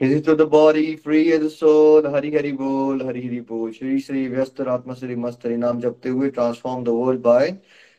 Busy 0.00 0.20
to 0.20 0.34
the 0.34 0.46
body, 0.46 0.96
free 0.96 1.32
as 1.32 1.40
the 1.40 1.48
soul. 1.48 2.02
Hari 2.02 2.30
Hari 2.34 2.52
Bol, 2.52 3.02
Hari 3.02 3.22
Hari 3.26 3.40
Bol. 3.40 3.72
Shri 3.72 3.98
Shri 3.98 4.28
Vyastar 4.28 4.66
Atma 4.68 4.94
Shri 4.94 5.16
Mast 5.16 5.42
Hari 5.42 5.56
Naam 5.56 5.80
जपते 5.80 6.10
हुए 6.10 6.30
transform 6.34 6.84
the 6.84 6.92
world 6.94 7.22
by 7.22 7.56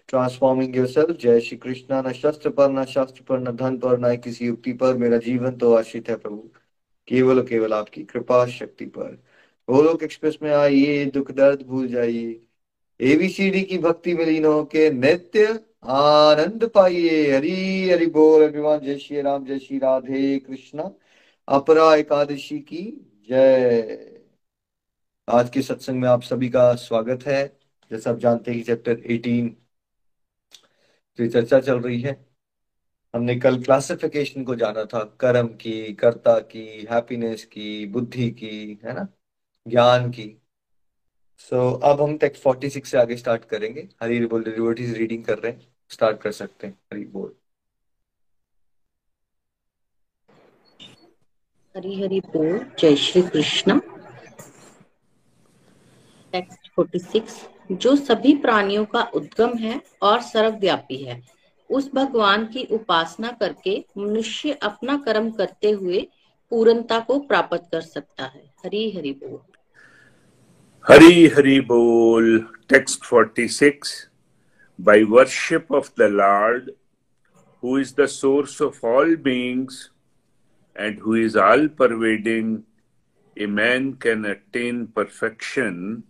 transforming 0.10 0.76
yourself. 0.76 1.12
जय 1.24 1.40
श्री 1.42 1.58
कृष्णा 1.58 2.02
न 2.08 2.12
शस्त्र 2.14 2.50
पर 2.60 2.70
न 2.72 2.84
शास्त्र 2.94 3.24
पर 3.30 3.40
न 3.40 3.56
धन 3.58 3.78
पर 3.86 3.98
न 4.00 4.16
किसी 4.26 4.46
युक्ति 4.46 4.74
पर 4.84 4.98
मेरा 4.98 5.18
जीवन 5.26 5.58
तो 5.64 5.74
आश्रित 5.76 6.10
है 6.10 6.16
प्रभु 6.18 6.38
केवल 7.08 7.42
केवल 7.48 7.74
आपकी 7.74 8.04
कृपा 8.04 8.46
शक्ति 8.58 8.86
पर 8.98 9.12
गोलोक 9.68 10.04
एक्सप्रेस 10.04 10.38
में 10.44 10.52
आइए 10.54 11.06
दुख 11.18 11.32
दर्द 11.42 11.66
भूल 11.68 11.88
जाइए 11.88 12.40
एबीसीडी 13.00 13.62
की 13.72 13.78
भक्ति 13.88 14.14
में 14.14 14.26
लीन 14.26 14.46
होके 14.46 14.90
नित्य 14.92 15.48
आनंद 15.98 16.70
पाइए 16.76 17.36
हरी 17.36 17.90
हरि 17.90 18.06
बोल 18.20 18.44
एवरीवन 18.44 18.80
जय 18.86 18.98
श्री 19.00 19.22
राम 19.22 19.46
जय 19.46 19.60
श्री 19.60 19.78
राधे 19.80 20.38
कृष्णा 20.48 20.90
अपरा 21.50 21.96
एकादशी 21.96 22.60
की। 22.60 23.12
जय। 23.30 24.22
आज 25.30 25.50
के 25.50 25.62
सत्संग 25.62 26.00
में 26.00 26.10
आप 26.10 26.22
सभी 26.22 26.50
का 26.50 26.76
स्वागत 26.76 27.24
है। 27.28 27.60
जैसा 27.92 28.10
आप 28.10 28.18
जानते 28.18 28.54
हैं 28.54 28.64
चैप्टर 28.64 28.92
18 28.92 29.56
जो 31.20 31.28
चर्चा 31.28 31.60
चल 31.60 31.80
रही 31.80 32.02
है। 32.02 32.26
हमने 33.16 33.36
कल 33.36 33.64
क्लासिफिकेशन 33.64 34.44
को 34.44 34.56
जाना 34.56 34.86
था। 34.86 35.18
कर्म 35.20 35.48
की 35.48 35.94
कर्ता 35.94 36.40
की 36.40 36.88
हैप्पीनेस 36.92 37.46
की 37.46 37.86
बुद्धि 37.86 38.32
की 38.32 38.80
है 38.86 38.94
ना? 38.94 39.08
ज्ञान 39.68 40.12
की। 40.12 40.42
सो 41.38 41.72
so, 41.72 41.82
अब 41.84 42.02
हम 42.02 42.18
टेक्स्ट 42.18 42.44
46 42.44 42.88
से 42.88 42.98
आगे 42.98 43.18
स्टार्ट 43.18 43.46
करेंगे। 43.46 43.90
हरी 44.04 44.26
बोल 44.26 44.44
डिवोटीज 44.44 44.98
रीडिंग 44.98 45.26
कर 45.26 45.38
रहे 45.40 45.52
हैं? 45.52 45.76
स्टार्ट 45.90 46.22
कर 46.22 46.32
सकते 46.32 46.68
हैं। 46.68 46.80
हरी 46.94 47.06
बोल। 47.06 47.36
हरी 51.78 52.02
हरी 52.02 52.20
बोल, 52.20 52.66
जय 52.80 52.96
श्री 52.96 53.22
कृष्ण। 53.22 53.80
टेक्स्ट 56.34 56.72
46 56.80 57.50
जो 57.72 57.96
सभी 57.96 58.36
प्राणियों 58.36 58.86
का 58.86 59.02
उद्गम 59.04 59.58
है 59.58 59.82
और 60.02 60.22
सर्वव्यापी 60.22 60.98
है, 60.98 61.24
उस 61.70 61.92
भगवान 61.94 62.46
की 62.46 62.64
उपासना 62.64 63.32
करके 63.32 63.86
मनुष्य 63.98 64.52
अपना 64.52 64.98
कर्म 64.98 65.32
करते 65.32 65.72
हुए 65.72 66.08
पूर्णता 66.50 67.00
को 67.00 67.20
प्राप्त 67.20 67.70
कर 67.72 67.82
सकता 67.82 68.24
है। 68.24 68.54
हरी 68.66 68.92
हरि 68.92 69.12
बोल। 69.12 69.40
हरी 70.88 71.28
हरि 71.28 71.60
बोल 71.60 72.54
text 72.70 73.04
46 73.04 74.10
by 74.82 74.98
worship 75.06 75.82
of 75.82 75.86
the 76.00 76.10
lord, 76.10 76.70
who 77.64 77.84
is 77.84 77.94
the 78.00 78.08
source 78.08 78.58
of 78.62 78.74
all 78.86 79.16
beings 79.28 79.97
and 80.78 81.00
who 81.00 81.16
is 81.16 81.36
all 81.36 81.68
pervading, 81.68 82.64
a 83.38 83.46
man 83.46 83.94
can 83.94 84.26
attain 84.26 84.88
perfection 84.88 86.04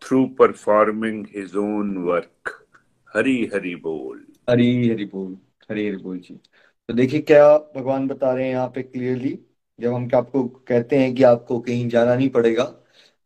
through 0.00 0.28
performing 0.34 1.24
his 1.24 1.56
own 1.56 2.04
work. 2.04 2.60
Hari 3.16 3.50
Hari 3.54 3.74
बोल 3.74 4.24
हरी 4.50 4.88
हरि 4.88 5.04
बोल 5.04 5.36
हरी 5.70 5.86
हरि 5.88 5.96
बोल 5.96 6.18
जी 6.18 6.34
तो 6.88 6.94
देखिए 6.94 7.20
क्या 7.20 7.58
भगवान 7.58 8.06
बता 8.08 8.32
रहे 8.34 8.44
हैं 8.44 8.52
यहाँ 8.52 8.68
पे 8.68 8.82
क्लियरली 8.82 9.38
जब 9.80 9.92
हम 9.92 10.08
आपको 10.14 10.42
कहते 10.48 10.98
हैं 10.98 11.14
कि 11.14 11.22
आपको 11.22 11.58
कहीं 11.60 11.88
जाना 11.88 12.14
नहीं 12.14 12.28
पड़ेगा 12.28 12.64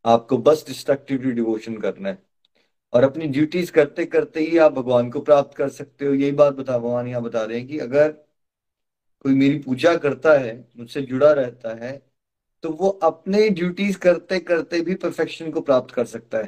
आपको 0.05 0.39
बस 0.39 0.65
डिस्ट्रक्टिवली 0.69 1.33
डिवोशन 1.33 1.77
करना 1.77 2.09
है। 2.09 2.19
और 2.93 3.05
अपनी 3.05 3.27
ड्यूटीज़ 3.27 3.73
करते 3.73 4.05
करते 4.05 4.41
ही 4.41 4.59
आप 4.59 4.73
भगवान 4.73 5.11
को 5.11 5.21
प्राप्त 5.21 5.57
कर 5.57 5.69
सकते 5.69 6.07
हो। 6.07 6.15
यही 6.15 6.33
बात 6.33 6.55
बता 6.55 6.79
भगवान 6.79 7.09
यहाँ 7.09 7.23
बता 7.23 7.45
रहे 7.45 7.59
हैं 7.59 7.67
कि 7.67 7.79
अगर 7.79 8.28
कोई 9.25 9.35
मेरी 9.35 9.59
पूजा 9.59 9.95
करता 9.97 10.39
है, 10.39 10.57
मुझसे 10.79 11.03
जुड़ा 11.03 11.33
रहता 11.33 11.75
है 11.77 11.93
तो 12.65 12.71
वो 12.73 12.89
अपने 13.05 13.49
ड्यूटीज़ 13.51 13.99
करते 13.99 14.39
करते 14.41 14.81
भी 14.81 14.95
परफेक्शन 14.95 15.51
को 15.51 15.61
प्राप्त 15.61 15.95
कर 15.95 16.05
सकता 16.07 16.39
है। 16.39 16.45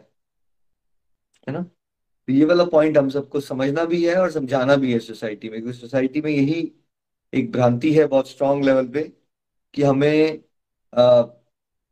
है 1.46 1.52
ना? 1.52 1.62
तो 1.62 2.32
ये 2.32 2.44
वाला 2.44 2.64
पॉइंट 2.66 2.98
हम 2.98 3.08
सबको 3.08 3.40
समझना 3.40 3.84
भी 3.84 4.04
है 4.06 4.16
और 4.16 4.30
समझाना 4.30 4.76
भी 4.76 4.92
है 4.92 4.98
सोसाइटी 4.98 5.48
में, 5.48 5.60
क्योंकि 5.60 5.78
सोसाइटी 5.78 6.20
में 6.20 6.30
यही 6.30 6.72
एक 7.32 7.52
भ्रांति 7.52 7.92
है 7.94 8.06
बहुत 8.06 8.28
स्ट्रांग 8.28 8.64
लेवल 8.64 8.88
पे 8.88 9.02
कि 9.74 9.82
हमें 9.82 10.40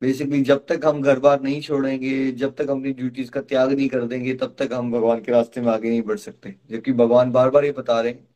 बेसिकली 0.02 0.42
जब 0.42 0.64
तक 0.66 0.86
हम 0.86 1.00
घर 1.02 1.18
बार 1.20 1.40
नहीं 1.42 1.60
छोड़ेंगे, 1.60 2.30
जब 2.32 2.54
तक 2.56 2.70
अपनी 2.70 2.92
ड्यूटीज़ 2.92 3.30
का 3.30 3.40
त्याग 3.42 3.72
नहीं 3.72 3.88
कर 3.88 4.04
देंगे, 4.04 4.34
तब 4.34 4.54
तक 4.58 4.72
हम 4.72 4.92
भगवान 4.92 5.20
के 5.22 5.32
रास्ते 5.32 5.60
में 5.60 5.72
आगे 5.72 5.88
नहीं 5.90 6.02
बढ़ 6.02 6.18
सकते। 6.18 6.54
जबकि 6.70 6.92
भगवान 6.94 7.32
बार 7.32 7.50
बार 7.50 7.64
ये 7.64 7.72
बता 7.72 8.00
रहे 8.00 8.12
हैं 8.12 8.28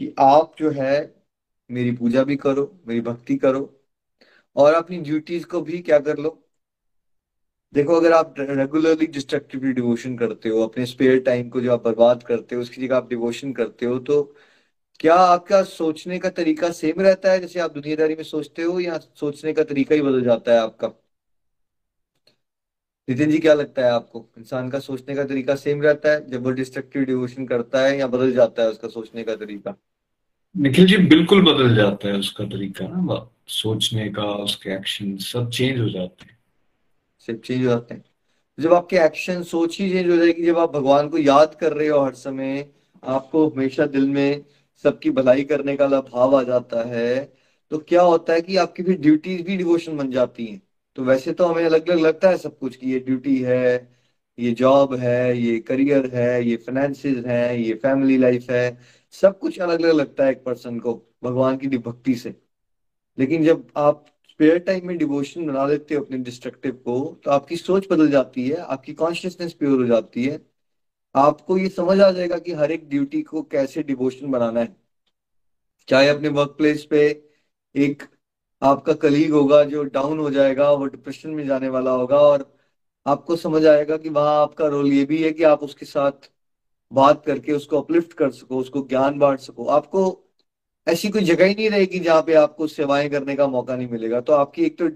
कि 0.00 0.14
आप 0.20 0.54
जो 0.58 0.70
है 0.72 1.21
मेरी 1.72 1.92
पूजा 1.92 2.22
भी 2.24 2.36
करो, 2.36 2.64
मेरी 2.86 3.00
भक्ति 3.00 3.36
करो 3.36 3.62
और 4.56 4.74
अपनी 4.74 4.98
ड्यूटीज़ 5.00 5.46
को 5.46 5.60
भी 5.62 5.80
क्या 5.82 5.98
कर 6.00 6.18
लो। 6.18 6.38
देखो, 7.74 7.94
अगर 7.94 8.12
आप 8.12 8.34
रेगुलरली 8.40 9.06
डिस्ट्रक्टिवली 9.06 9.72
डिवोशन 9.72 10.16
करते 10.16 10.48
हो, 10.48 10.62
अपने 10.62 10.86
स्पेयर 10.86 11.20
टाइम 11.20 11.48
को 11.48 11.60
जो 11.60 11.72
आप 11.72 11.84
बर्बाद 11.84 12.22
करते 12.22 12.54
हो, 12.56 12.62
उसकी 12.62 12.86
जगह 12.86 12.96
आप 12.96 13.08
डिवोशन 13.08 13.52
करते 13.52 13.86
हो 13.86 13.98
तो 14.00 14.22
क्या 15.00 15.14
आपका 15.16 15.62
सोचने 15.64 16.18
का 16.18 16.30
तरीका 16.30 16.70
सेम 16.72 17.00
रहता 17.00 17.32
है 17.32 17.40
जैसे 17.40 17.60
आप 17.60 17.72
दुनियादारी 17.72 18.14
में 18.14 18.22
सोचते 18.24 18.62
हो 18.62 18.80
या 18.80 18.98
सोचने 19.16 19.52
का 19.52 19.64
तरीका 19.64 19.94
ही 19.94 20.02
बदल 20.02 20.24
जाता 20.24 20.52
है 20.52 20.58
आपका? 20.60 20.92
नितिन 23.08 23.30
जी, 23.30 23.38
क्या 23.38 23.52
लगता 23.54 23.84
है 23.84 23.90
आपको? 23.90 24.24
इंसान 24.38 24.70
का 24.70 24.78
सोचने 24.78 25.14
का 25.14 25.24
तरीका 25.24 25.54
सेम 25.56 25.82
रहता 25.82 26.12
है? 26.12 26.26
जब 26.28 26.44
वो 26.44 26.50
डिस्ट्रक्टिव 26.52 27.04
डिवोशन 27.04 27.46
करता 27.46 27.84
है 27.86 27.96
या 27.98 28.06
बदल 28.08 28.32
जाता 28.32 28.62
है 28.62 28.68
उसका 28.68 28.88
सोचने 28.88 29.24
का 29.24 29.36
तरीका? 29.36 29.76
निखिल 30.56 30.86
जी, 30.86 30.96
बिल्कुल 30.96 31.42
बदल 31.42 31.74
जाता 31.76 32.08
है 32.08 32.14
उसका 32.14 32.44
तरीका 32.44 32.86
ना 32.88 33.30
सोचने 33.46 34.08
का, 34.08 34.22
उसके 34.22 34.70
एक्शन 34.70 35.16
सब 35.16 35.50
चेंज 35.50 35.80
हो 35.80 35.88
जाते 35.88 36.24
हैं। 36.24 36.38
सब 37.26 37.40
चेंज 37.40 37.64
हो 37.64 37.68
जाते 37.70 37.94
हैं। 37.94 38.04
जब 38.58 38.72
आपके 38.72 38.96
एक्शन 38.96 39.42
सोच 39.42 39.80
ही 39.80 39.90
चेंज 39.90 40.10
हो 40.10 40.16
जाएगी, 40.16 40.46
जब 40.46 40.58
आप 40.58 40.72
भगवान 40.72 41.08
को 41.08 41.18
याद 41.18 41.54
कर 41.54 41.72
रहे 41.72 41.88
हो 41.88 42.04
हर 42.04 42.14
समय, 42.14 42.70
आपको 43.04 43.48
हमेशा 43.48 43.86
दिल 43.86 44.08
में 44.08 44.44
सबकी 44.84 45.10
भलाई 45.10 45.44
करने 45.44 45.76
का 45.76 45.86
भाव 45.86 46.36
आ 46.36 46.42
जाता 46.42 46.88
है 46.88 47.32
तो 47.70 47.78
क्या 47.78 48.02
होता 48.02 48.32
है 48.32 48.40
कि 48.40 48.56
आपकी 48.56 48.82
भी 48.82 48.94
ड्यूटीज़ 48.94 49.42
भी 49.42 49.56
डिवोशन 49.56 49.96
बन 49.96 50.10
जाती 50.10 50.46
हैं। 50.46 50.62
तो 50.96 51.04
वैसे 51.04 51.32
तो 51.32 51.46
हमें 51.46 51.64
अलग 51.64 51.88
अलग 51.90 52.00
लगता 52.00 52.28
है 52.28 52.36
सब 52.38 52.58
कुछ 52.58 52.76
कि 52.76 52.92
ये 52.92 52.98
ड्यूटी 52.98 53.38
है, 53.38 53.92
ये 54.38 54.52
जॉब 54.52 54.94
है, 54.94 55.38
ये 55.38 55.58
करियर 55.58 56.10
है, 56.14 56.44
ये 56.48 56.56
फाइनेंसिस 56.56 57.24
है, 57.26 57.62
ये 57.62 57.74
फैमिली 57.74 58.16
लाइफ 58.18 58.50
है। 58.50 58.78
सब 59.14 59.38
कुछ 59.38 59.58
अलग 59.60 59.82
अलग 59.82 59.94
लगता 59.94 60.24
है 60.24 60.30
एक 60.30 60.42
पर्सन 60.44 60.78
को, 60.80 60.94
भगवान 61.24 61.56
की 61.56 61.78
भक्ति 61.78 62.14
से। 62.14 62.34
लेकिन 63.18 63.44
जब 63.44 63.66
आप 63.76 64.04
स्पेयर 64.30 64.58
टाइम 64.58 64.86
में 64.86 64.96
डिवोशन 64.98 65.46
बना 65.46 65.66
लेते 65.66 65.94
हो 65.94 66.04
अपने 66.04 66.18
डिस्ट्रक्टिव 66.18 66.72
को 66.76 66.98
तो 67.24 67.30
आपकी 67.30 67.56
सोच 67.56 67.86
बदल 67.90 68.10
जाती 68.10 68.48
है, 68.48 68.56
आपकी 68.56 68.92
कॉन्शियसनेस 68.94 69.52
प्योर 69.52 69.80
हो 69.80 69.86
जाती 69.86 70.24
है। 70.24 70.40
आपको 71.14 71.58
ये 71.58 71.68
समझ 71.68 72.00
आ 72.00 72.10
जाएगा 72.10 72.38
कि 72.38 72.52
हर 72.52 72.72
एक 72.72 72.88
ड्यूटी 72.88 73.22
को 73.22 73.42
कैसे 73.42 73.82
डिवोशन 73.82 74.30
बनाना 74.30 74.60
है। 74.60 74.76
चाहे 75.88 76.08
अपने 76.08 76.28
वर्क 76.28 76.54
प्लेस 76.58 76.84
पे 76.84 77.00
एक 77.74 78.02
आपका 78.62 78.92
कलीग 78.94 79.32
होगा 79.32 79.62
जो 79.64 79.82
डाउन 79.84 80.18
हो 80.18 80.30
जाएगा, 80.30 80.70
वो 80.72 80.86
डिप्रेशन 80.86 81.30
में 81.30 81.46
जाने 81.46 81.68
वाला 81.68 81.90
होगा, 81.90 82.18
और 82.18 82.52
आपको 83.06 83.36
समझ 83.36 83.64
आएगा 83.66 83.96
कि 83.96 84.08
वहाँ 84.08 84.40
आपका 84.42 84.66
रोल 84.66 84.92
ये 84.92 85.04
भी 85.04 85.22
है 85.22 85.32
कि 85.32 85.42
आप 85.42 85.62
उसके 85.62 85.86
साथ 85.86 86.30
बात 86.92 87.24
करके 87.26 87.52
उसको 87.52 87.80
अपलिफ्ट 87.80 88.12
कर 88.12 88.30
सको, 88.30 88.56
उसको 88.58 88.86
ज्ञान 88.88 89.18
बांट 89.18 89.38
सको। 89.38 89.66
आपको 89.66 90.02
ऐसी 90.86 91.08
कोई 91.08 91.22
जगह 91.22 91.44
ही 91.46 91.54
नहीं 91.54 91.70
रहेगी 91.70 91.98
जहाँ 91.98 92.22
पे 92.22 92.34
आपको 92.34 92.66
सेवाएँ 92.66 93.08
करने 93.10 93.36
का 93.36 93.46
मौका 93.46 93.76
नहीं 93.76 93.88
मिलेगा। 93.88 94.20
तो 94.20 94.32
आपकी 94.32 94.64
एक 94.64 94.78
तो 94.78 94.86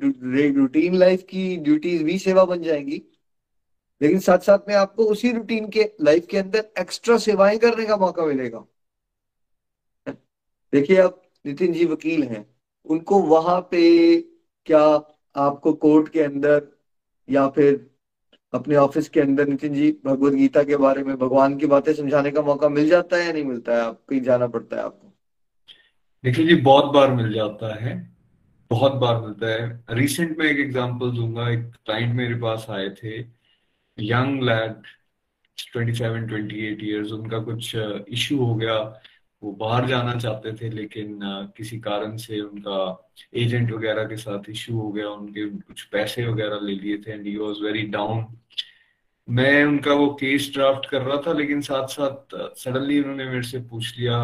रूटीन 0.61 0.95
लाइफ 0.95 1.23
की 1.23 1.57
ड्यूटीज़ 1.57 2.05
भी 2.05 2.19
सेवा 2.19 2.45
बन 2.45 2.63
जाएँगी। 2.63 3.03
लेकिन 4.01 4.19
साथ 4.19 4.39
साथ 4.39 4.69
में 4.69 4.75
आपको 4.75 5.05
उसी 5.05 5.33
रूटीन 5.33 5.69
के 5.69 5.91
लाइफ 6.01 6.27
के 6.31 6.39
अंदर 6.39 6.73
एक्स्ट्रा 6.79 7.19
सेवाएँ 7.19 7.59
करने 7.59 7.87
का 7.87 7.97
मौका 7.97 8.27
मिलेगा। 8.27 8.67
देखिए, 10.73 10.97
आप 10.97 11.23
नितिन 11.47 11.73
जी 11.73 11.85
वकील 11.85 12.23
हैं। 12.23 12.47
उनको 12.87 13.21
वहाँ 13.23 13.61
पे 13.61 14.21
क्या 14.67 14.81
आपको 15.37 15.73
कोर्ट 15.73 16.09
के 16.09 16.21
अंदर 16.21 16.67
या 17.31 17.49
फिर 17.49 17.96
अपने 18.53 18.77
ऑफ़िस 18.77 19.09
के 19.09 19.21
अंदर 19.21 19.49
नितिन 19.49 19.75
जी, 19.75 19.91
भगवत 20.05 20.33
गीता 20.33 20.63
के 20.63 20.77
बारे 20.77 21.03
में, 21.05 21.17
भगवान 21.19 21.57
की 21.59 21.67
बातें 21.67 21.93
समझाने 21.95 22.31
का 22.31 22.43
मौका 22.43 22.69
मिल 22.69 22.89
जाता 22.89 23.17
है 23.17 23.27
या 23.27 23.33
नहीं 23.33 23.45
मिलता 23.45 23.73
है? 23.73 23.81
आप 23.81 24.01
कहीं 24.09 24.21
जाना 24.21 24.47
पड़ता 24.47 24.77
है 24.77 24.83
आपको? 24.83 25.13
देखिए 26.25 26.47
जी, 26.47 26.55
बहुत 26.55 26.93
बार 26.95 27.11
मिल 27.11 27.33
जाता 27.33 27.75
है, 27.75 27.95
बहुत 28.71 28.93
बार 28.93 29.21
मिलता 29.21 29.47
है। 29.47 29.85
रिसेंट 29.91 30.39
में 30.39 30.47
एक 30.47 30.59
एग्जांपल 30.59 31.11
दूँगा, 31.11 31.49
एक 31.51 31.65
क्लाइंट 31.87 32.15
मेरे 32.15 32.35
पास 32.35 32.67
आए 32.71 32.89
थे 33.03 33.19
यंग 33.99 34.43
लैड 34.43 34.75
27 35.59 36.31
28 36.31 36.83
इयर्स 36.83 37.13
उनका 37.13 37.39
कुछ 37.41 37.75
इशू 37.77 38.37
हो 38.39 38.55
गया। 38.55 38.79
वो 39.43 39.53
बाहर 39.55 39.87
जाना 39.87 40.15
चाहते 40.17 40.53
थे, 40.53 40.69
लेकिन 40.71 41.19
किसी 41.57 41.79
कारण 41.81 42.17
से 42.17 42.41
उनका 42.41 42.79
एजेंट 43.35 43.73
वगैरह 43.73 44.05
के 44.05 44.17
साथ 44.17 44.49
इशू 44.51 44.75
हो 44.77 44.91
गया, 44.93 45.09
उनके 45.09 45.45
कुछ 45.47 45.83
पैसे 45.93 46.27
वगैरह 46.27 46.61
ले 46.63 46.75
लिए 46.75 46.99
थे 46.99 47.13
and 47.13 47.27
he 47.27 47.37
was 47.37 47.63
very 47.63 47.83
down 47.89 48.27
मैं 49.29 49.65
उनका 49.65 49.93
वो 49.95 50.07
केस 50.21 50.51
ड्राफ्ट 50.55 50.89
कर 50.91 51.03
रहा 51.03 51.17
था, 51.23 51.33
लेकिन 51.33 51.61
साथ 51.61 51.87
साथ 51.91 52.35
सडनली 52.57 53.01
उन्होंने 53.01 53.25
मेरे 53.27 53.43
से 53.43 53.59
पूछ 53.61 53.99
लिया, 53.99 54.19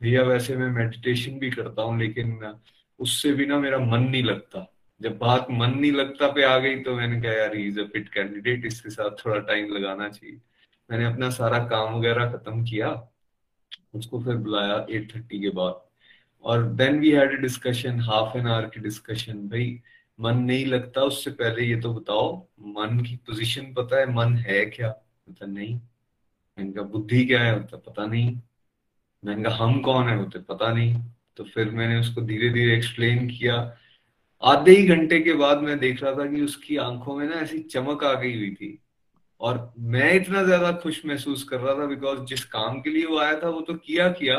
भैया, 0.00 0.22
वैसे 0.22 0.56
मैं 0.56 0.68
मेडिटेशन 0.72 1.38
भी 1.38 1.50
करता 1.50 1.82
हूँ, 1.82 1.98
लेकिन 1.98 2.54
उससे 3.00 3.32
भी 3.32 3.46
ना 3.46 3.58
मेरा 3.58 3.78
मन 3.80 4.02
नहीं 4.02 4.22
लगता। 4.22 4.66
जब 5.00 5.18
बात 5.18 5.46
मन 5.50 5.74
नहीं 5.74 5.92
लगता 5.92 6.28
पे 6.32 6.42
आ 6.44 6.56
गई 6.58 6.80
तो 6.82 6.94
मैंने 6.96 7.20
कहा, 7.22 7.32
यार 7.32 7.54
इज़ 7.56 7.80
अ 7.80 7.84
फिट 7.92 8.08
कैंडिडेट 8.14 8.66
इसके 8.66 8.90
साथ 8.90 9.24
थोड़ा 9.24 9.38
टाइम 9.42 9.72
लगाना 9.74 10.08
चाहिए। 10.08 10.40
मैंने 10.90 11.04
अपना 11.04 11.30
सारा 11.30 11.58
काम 11.66 11.94
वगैरह 11.94 12.30
खत्म 12.32 12.64
किया 12.64 12.90
उसको 13.94 14.22
फिर 14.22 14.36
बुलाया 14.36 14.86
एट 14.90 15.16
थर्टी 15.16 15.40
के 15.40 15.48
बाद। 15.48 15.80
और 16.44 16.62
then 16.62 17.00
we 17.00 17.10
had 17.10 17.40
discussion 17.42 18.00
half 18.00 18.38
an 18.38 18.46
hour 18.46 18.66
की 18.66 18.80
डिस्कशन 18.80 19.32
भाई, 19.32 19.80
मन 20.20 20.36
नहीं 20.36 20.66
लगता 20.66 21.00
उससे 21.00 21.30
पहले 21.30 21.62
ये 21.62 21.80
तो 21.80 21.94
बताओ, 21.94 22.46
मन 22.60 23.00
की 23.00 23.16
पोजीशन 23.16 23.74
पता 23.74 23.98
है, 23.98 24.14
मन 24.14 24.36
है 24.36 24.66
क्या? 24.66 24.94
मतलब 25.30 25.48
नहीं। 25.48 25.74
मैंने 26.58 26.72
कहा, 26.72 26.84
बुद्धि 26.84 27.24
क्या 27.24 27.42
है? 27.42 27.54
होता 27.54 27.76
पता 27.76 28.06
नहीं। 28.06 28.40
मैंने 29.24 29.42
कहा, 29.42 29.64
हम 29.64 29.80
कौन 29.80 30.08
है? 30.08 30.16
होते 30.16 30.38
पता 30.38 30.72
नहीं। 30.72 31.02
तो 31.36 31.44
फिर 31.44 31.70
मैंने 31.70 32.00
उसको 32.00 32.20
धीरे 32.20 32.50
धीरे 32.50 32.76
एक्सप्लेन 32.76 33.30
किया। 33.30 33.76
आधे 34.42 34.70
ही 34.70 34.86
घंटे 34.86 35.20
के 35.20 35.32
बाद 35.32 35.58
मैं 35.58 35.78
देख 35.78 36.02
रहा 36.02 36.12
था 36.12 36.26
कि 36.26 36.42
उसकी 36.42 36.76
आँखों 36.76 37.16
में 37.16 37.26
ना 37.26 37.36
ऐसी 37.36 37.58
चमक 37.58 38.04
आ 38.04 38.14
गई 38.14 38.36
हुई 38.36 38.54
थी। 38.54 38.82
और 39.40 39.72
मैं 39.90 40.12
इतना 40.14 40.42
ज़्यादा 40.42 40.72
खुश 40.82 41.04
महसूस 41.06 41.42
कर 41.44 41.60
रहा 41.60 41.74
था 41.74 41.86
बिकॉज़ 41.86 42.20
जिस 42.26 42.44
काम 42.46 42.80
के 42.80 42.90
लिए 42.90 43.04
वो 43.06 43.18
आया 43.18 43.38
था, 43.42 43.48
वो 43.48 43.60
तो 43.60 43.74
किया 43.76 44.08
किया, 44.12 44.36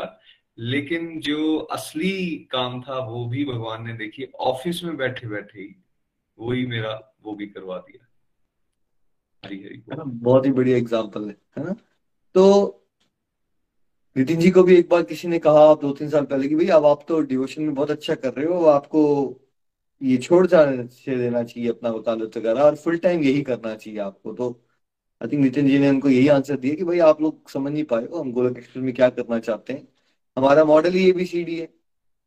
लेकिन 0.58 1.18
जो 1.20 1.56
असली 1.72 2.36
काम 2.52 2.80
था, 2.82 2.98
वो 3.00 3.24
भी 3.28 3.44
भगवान 3.44 3.86
ने 3.86 3.92
देखी। 3.94 4.30
ऑफ़िस 4.42 4.82
में 4.84 4.96
बैठे 4.96 5.26
बैठे 5.28 5.60
ही 5.60 5.74
वही 6.38 6.66
मेरा, 6.66 6.92
वो 7.22 7.34
भी 7.34 7.46
करवा 7.46 7.78
दिया। 7.78 8.06
हरी 9.44 9.56
हरी 9.58 9.82
बहुत 9.88 10.46
ही 10.46 10.52
बढ़िया 10.52 10.76
एग्ज़ाम्पल 10.76 11.24
है 11.24 11.36
है 11.58 11.64
ना? 11.64 11.74
तो 12.34 12.78
नितिन 14.16 14.40
जी 14.40 14.50
को 14.50 14.62
भी 14.62 14.74
एक 14.76 14.88
बार 14.88 15.02
किसी 15.04 15.28
ने 15.28 15.38
कहा 15.38 15.74
दो 15.76 15.92
तीन 15.92 16.08
साल 16.10 16.24
पहले 16.26 16.48
कि 16.48 16.54
भाई, 16.54 16.66
अब 16.68 16.86
आप 16.86 17.04
तो 17.08 17.20
डिवोशन 17.22 17.62
में 17.62 17.74
बहुत 17.74 17.90
अच्छा 17.90 18.14
कर 18.16 18.32
रहे 18.34 18.46
हो 18.46 18.64
आपको 18.68 19.02
ये 20.00 20.16
छोड़ 20.18 20.46
जाने 20.46 20.86
से 20.88 21.16
देना 21.16 21.42
चाहिए 21.44 21.68
अपना 21.70 21.90
वकालत 21.90 22.36
वगैरह, 22.36 22.60
और 22.62 22.76
फुल 22.76 22.98
टाइम 22.98 23.22
यही 23.22 23.42
करना 23.42 23.74
चाहिए 23.76 23.98
आपको 24.00 24.32
तो 24.34 24.50
आई 25.22 25.28
थिंक 25.28 25.42
नितिन 25.42 25.66
जी 25.68 25.78
ने 25.78 25.88
उनको 25.90 26.08
यही 26.08 26.28
आंसर 26.28 26.56
दिया 26.56 26.74
कि 26.74 26.84
भाई 26.84 26.98
आप 27.00 27.20
लोग 27.22 27.50
समझ 27.50 27.72
नहीं 27.72 27.84
पाए 27.84 28.06
हो, 28.06 28.18
हम 28.18 28.32
गोलक 28.32 28.58
एक्सप्रेस 28.58 28.84
में 28.84 28.94
क्या 28.94 29.08
करना 29.10 29.38
चाहते 29.38 29.72
हैं। 29.72 29.88
हमारा 30.36 30.64
मॉडल 30.64 30.92
ही 30.92 31.08
एबीसीडी 31.10 31.58
है। 31.58 31.68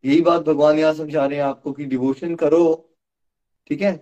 यही 0.04 0.22
बात 0.22 0.42
भगवान 0.42 0.80
यहाँ 0.80 0.94
समझा 0.94 1.26
रहे 1.26 1.38
हैं 1.38 1.46
आपको 1.46 1.72
कि 1.74 1.86
डिवोशन 1.86 2.36
करो, 2.36 2.96
ठीक 3.68 3.82
है? 3.82 3.94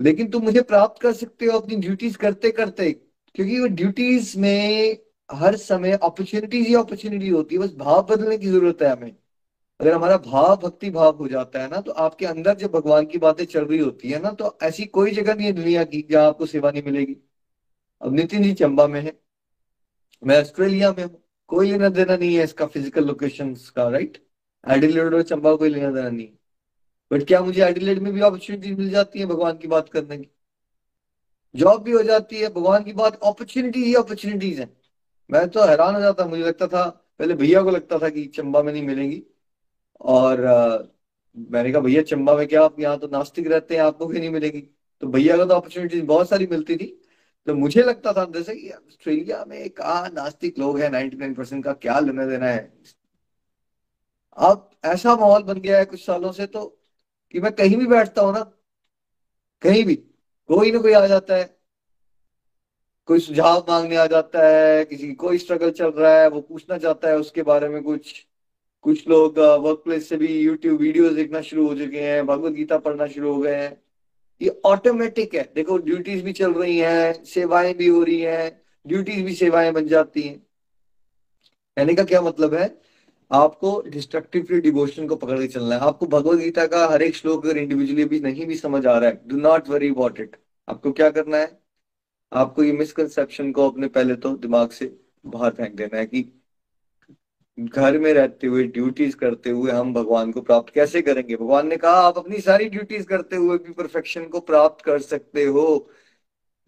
लेकिन 0.00 0.30
तुम 0.30 0.44
मुझे 0.44 0.62
प्राप्त 0.62 1.02
कर 1.02 1.12
सकते 1.12 1.46
हो 1.46 1.58
अपनी 1.58 1.76
ड्यूटीज़ 1.76 2.16
करते 2.18 2.50
करते 2.50 2.90
क्योंकि 2.92 3.58
वो 3.60 3.66
ड्यूटीज़ 3.68 4.38
में 4.38 4.96
हर 5.30 5.56
समय 5.56 5.92
अपॉर्चुनिटीज़ 5.94 6.66
ही 6.68 6.74
अपॉर्चुनिटी 6.74 7.28
होती 7.28 7.54
है, 7.54 7.60
बस 7.62 7.74
भाव 7.76 8.02
बदलने 8.06 8.38
की 8.38 8.46
ज़रूरत 8.46 8.82
है 8.82 8.90
हमें। 8.90 9.14
अगर 9.80 9.92
हमारा 9.92 10.16
भाव, 10.18 10.56
भक्ति 10.58 10.90
भाव 10.90 11.16
हो 11.16 11.28
जाता 11.28 11.62
है 11.62 11.68
ना 11.70 11.80
तो 11.80 11.92
आपके 11.92 12.26
अंदर 12.26 12.56
जब 12.56 12.72
भगवान 12.72 13.06
की 13.06 13.18
बातें 13.18 13.44
चल 13.46 13.64
रही 13.64 13.78
होती 13.78 14.10
है 14.10 14.22
ना 14.22 14.30
तो 14.32 14.56
ऐसी 14.62 14.86
कोई 14.88 15.10
जगह 15.12 15.34
नहीं 15.34 15.46
है 15.46 15.52
दुनिया 15.52 15.84
की 15.84 16.06
जहाँ 16.10 16.26
आपको 16.28 16.46
सेवा 16.46 16.70
नहीं 16.70 16.82
मिलेगी। 16.82 17.16
अब 18.02 18.14
नितिन 18.14 18.42
जी 18.42 18.52
चंबा 18.54 18.86
में 18.86 19.00
है। 19.00 19.12
मैं 20.22 20.40
ऑस्ट्रेलिया 20.40 20.90
में 20.92 21.04
हूँ। 21.04 21.22
कोई 21.50 21.70
लेना 21.70 21.88
देना 21.88 22.16
नहीं 22.16 22.34
है 22.36 22.44
इसका 22.44 22.66
फ़िज़िकल 22.66 23.04
लोकेशन 23.06 23.54
का 23.76 23.88
राइट 23.88 24.18
एडिलेड 24.64 25.14
और 25.14 25.22
चंबा 25.22 25.54
कोई 25.56 25.68
लेना 25.68 25.90
देना 25.90 26.08
नहीं 26.08 26.28
बट 27.10 27.26
क्या 27.26 27.40
मुझे 27.42 27.62
एडिलेड 27.64 27.98
में 27.98 28.12
भी 28.12 28.20
अपॉर्चुनिटी 28.20 28.74
मिल 28.74 28.90
जाती 28.90 29.18
है 29.18 29.26
भगवान 29.26 29.56
की 29.58 29.68
बात 29.68 29.88
करने 29.88 30.18
की? 30.18 30.30
जॉब 31.54 31.82
भी 31.82 31.92
हो 31.92 32.02
जाती 32.02 32.40
है 32.40 32.48
भगवान 32.48 32.84
की 32.84 32.92
बात 32.92 33.14
अपॉर्चुनिटी 33.16 33.84
ही 33.84 33.94
अपॉर्चुनिटीज़ 33.94 34.60
है। 34.60 34.68
मैं 35.30 35.48
तो 35.50 35.64
हैरान 35.66 35.94
हो 35.94 36.00
जाता 36.00 36.26
मुझे 36.26 36.42
लगता 36.42 36.66
था 36.66 36.84
पहले 37.18 37.34
भैया 37.34 37.62
को 37.62 37.70
लगता 37.70 37.98
था 37.98 38.08
कि 38.08 38.24
चंबा 38.36 38.62
में 38.62 38.72
नहीं 38.72 38.82
मिलेंगी। 38.82 39.22
और 40.00 40.44
आ, 40.44 40.78
मैंने 41.36 41.72
कहा 41.72 41.80
भैया 41.82 42.02
चंबा 42.02 42.34
में 42.36 42.46
क्या 42.48 42.62
आप 42.64 42.80
यहाँ 42.80 42.98
तो 42.98 43.08
नास्तिक 43.08 43.46
रहते 43.46 43.76
हैं 43.76 43.82
आपको 43.82 44.06
भी 44.06 44.18
नहीं 44.20 44.30
मिलेगी? 44.30 44.60
तो 45.02 45.06
भैया 45.08 45.36
को 45.36 45.44
तो 45.44 45.54
अपॉर्चुनिटीज़ 45.54 46.04
बहुत 46.04 46.28
सारी 46.28 46.46
मिलती 46.46 46.76
थी। 46.76 46.99
तो 47.46 47.54
मुझे 47.54 47.82
लगता 47.82 48.12
था, 48.12 48.24
जैसे 48.24 48.54
कि 48.54 48.70
ऑस्ट्रेलिया 48.70 49.44
में 49.48 49.68
कहा 49.70 50.08
नास्तिक 50.08 50.58
लोग 50.58 50.78
हैं 50.80 50.90
नाइनटी 50.90 51.16
नाइन 51.16 51.34
परसेंट 51.34 51.64
का 51.64 51.72
क्या 51.74 51.98
लेना 52.00 52.26
देना 52.26 52.46
है। 52.46 52.72
अब 54.38 54.70
ऐसा 54.84 55.14
माहौल 55.16 55.42
बन 55.42 55.60
गया 55.60 55.78
है 55.78 55.84
कुछ 55.84 56.04
सालों 56.06 56.32
से 56.32 56.46
तो 56.46 56.64
कि 57.34 57.40
मैं 57.40 57.52
कहीं 57.52 57.76
भी 57.76 57.86
बैठता 57.86 58.22
हूँ 58.22 58.32
ना, 58.34 58.40
कहीं 59.62 59.84
भी, 59.84 59.94
कोई 59.94 60.72
ना 60.72 60.78
कोई 60.78 60.92
आ 60.92 61.06
जाता 61.06 61.36
है। 61.36 61.44
कोई 63.08 63.20
सुझाव 63.20 63.64
मांगने 63.68 63.96
आ 63.96 64.06
जाता 64.06 64.46
है, 64.48 64.84
किसी 64.84 65.06
की 65.06 65.14
कोई 65.14 65.38
स्ट्रगल 65.38 65.70
चल 65.70 65.90
रहा 65.90 66.20
है, 66.20 66.28
वो 66.28 66.40
पूछना 66.40 66.78
चाहता 66.78 67.08
है 67.08 67.18
उसके 67.18 67.42
बारे 67.42 67.68
में 67.68 67.82
कुछ। 67.82 68.26
कुछ 68.84 69.08
लोग 69.08 69.38
वर्क 69.38 69.82
प्लेस 69.84 70.08
से 70.08 70.16
भी 70.16 70.28
यूट्यूब 70.40 70.80
वीडियोस 70.80 71.12
देखना 71.12 71.40
शुरू 71.40 71.66
हो 71.68 71.74
चुके 71.74 72.00
हैं, 72.00 72.26
भगवत 72.26 72.52
गीता 72.52 72.78
पढ़ना 72.78 73.06
शुरू 73.06 73.32
हो 73.34 73.40
गए 73.40 73.54
हैं। 73.56 73.72
ये 74.40 74.60
ऑटोमेटिक 74.64 75.34
है। 75.34 75.42
देखो 75.54 75.76
ड्यूटीज़ 75.78 76.24
भी 76.24 76.32
चल 76.32 76.52
रही 76.52 76.78
हैं, 76.78 77.24
सेवाएँ 77.24 77.74
भी 77.74 77.86
हो 77.86 78.02
रही 78.04 78.20
हैं 78.20 78.62
ड्यूटीज़ 78.86 79.24
भी 79.24 79.34
सेवाएँ 79.34 79.72
बन 79.72 79.86
जाती 79.88 80.22
हैं। 80.22 80.38
कहने 81.76 81.94
का 81.94 82.04
क्या 82.04 82.20
मतलब 82.22 82.54
है? 82.54 82.80
आपको 83.30 83.80
डिस्ट्रक्टिव 83.88 84.46
डिवोशन 84.60 85.06
को 85.08 85.16
पकड़ 85.16 85.38
के 85.38 85.46
चलना 85.46 85.74
है। 85.74 85.80
आपको 85.80 86.06
भगवत 86.06 86.38
गीता 86.38 86.66
का 86.66 86.86
हर 86.88 87.02
एक 87.02 87.14
श्लोक 87.16 87.46
अगर 87.46 87.58
इंडिविजुअली 87.58 88.04
भी 88.04 88.20
नहीं 88.20 88.46
भी 88.46 88.56
समझ 88.56 88.86
आ 88.86 88.98
रहा 88.98 89.10
है 89.10 89.20
do 89.26 89.36
not 89.36 89.68
worry 89.68 89.88
about 89.90 90.20
it 90.20 90.36
आपको 90.68 90.92
क्या 90.92 91.10
करना 91.10 91.36
है? 91.36 91.58
आपको 92.32 92.64
ये 92.64 92.72
मिसकनसेप्शन 92.72 93.52
को 93.52 93.68
अपने 93.70 93.88
पहले 93.88 94.14
तो 94.16 94.36
दिमाग 94.36 94.70
से 94.70 94.86
बाहर 95.26 95.50
फेंक 95.50 95.74
देना 95.76 95.98
है 95.98 96.06
कि 96.06 96.39
घर 97.60 97.98
में 97.98 98.14
रहते 98.14 98.46
हुए 98.46 98.64
ड्यूटीज़ 98.64 99.16
करते 99.16 99.50
हुए 99.50 99.70
हम 99.70 99.94
भगवान 99.94 100.32
को 100.32 100.40
प्राप्त 100.40 100.74
कैसे 100.74 101.02
करेंगे? 101.02 101.36
भगवान 101.36 101.68
ने 101.68 101.76
कहा, 101.76 101.92
आप 101.92 102.18
अपनी 102.18 102.40
सारी 102.40 102.68
ड्यूटीज़ 102.68 103.06
करते 103.06 103.36
हुए 103.36 103.58
भी 103.58 103.72
परफेक्शन 103.72 104.24
को 104.24 104.40
प्राप्त 104.40 104.84
कर 104.84 104.98
सकते 104.98 105.44
हो। 105.44 105.90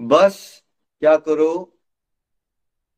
बस 0.00 0.62
क्या 1.00 1.16
करो? 1.16 1.78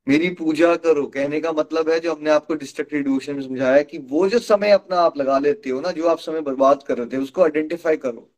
मेरी 0.09 0.31
पूजा 0.31 0.77
करो। 0.77 1.07
कहने 1.07 1.41
का 1.41 1.53
मतलब 1.53 1.89
है, 1.91 2.01
जो 2.01 2.15
हमने 2.15 2.31
आपको 2.31 2.55
डिस्ट्रक्टिव 2.55 3.03
डिवोशन 3.03 3.35
में 3.35 3.43
समझाया 3.43 3.83
कि 3.83 3.99
वो 3.99 4.29
जो 4.29 4.39
समय 4.39 4.71
अपना 4.71 4.97
आप 4.97 5.17
लगा 5.17 5.39
लेते 5.39 5.71
हो 5.71 5.81
ना, 5.81 5.91
जो 5.91 6.09
आप 6.09 6.19
समय 6.19 6.41
बर्बाद 6.41 6.83
कर 6.83 6.99
रहे 6.99 7.07
थे, 7.07 7.17
उसको 7.17 7.43
आइडेंटिफाई 7.43 7.97
करो। 7.97 8.31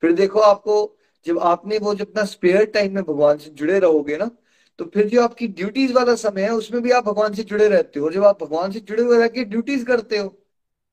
फिर 0.00 0.12
देखो 0.12 0.40
आपको, 0.40 0.96
जब 1.26 1.38
आपने 1.38 1.78
वो 1.78 1.94
जो 1.94 2.04
अपना 2.04 2.24
स्पेयर 2.24 2.64
टाइम 2.64 2.94
में 2.94 3.04
भगवान 3.04 3.38
से 3.38 3.50
जुड़े 3.50 3.78
रहोगे 3.78 4.16
ना 4.16 4.30
तो 4.78 4.84
फिर 4.84 5.08
जो 5.08 5.22
आपकी 5.22 5.46
ड्यूटीज़ 5.48 5.92
वाला 5.92 6.14
समय 6.16 6.42
है 6.42 6.50
उसमें 6.50 6.82
भी 6.82 6.90
आप 6.90 7.04
भगवान 7.04 7.34
से 7.34 7.42
जुड़े 7.42 7.68
रहते 7.68 8.00
हो। 8.00 8.10
जब 8.10 8.24
आप 8.24 8.42
भगवान 8.42 8.72
से 8.72 8.80
जुड़े 8.80 9.02
हुए 9.02 9.18
रहकर 9.18 9.44
ड्यूटीज़ 9.44 9.84
करते 9.84 10.18
हो 10.18 10.28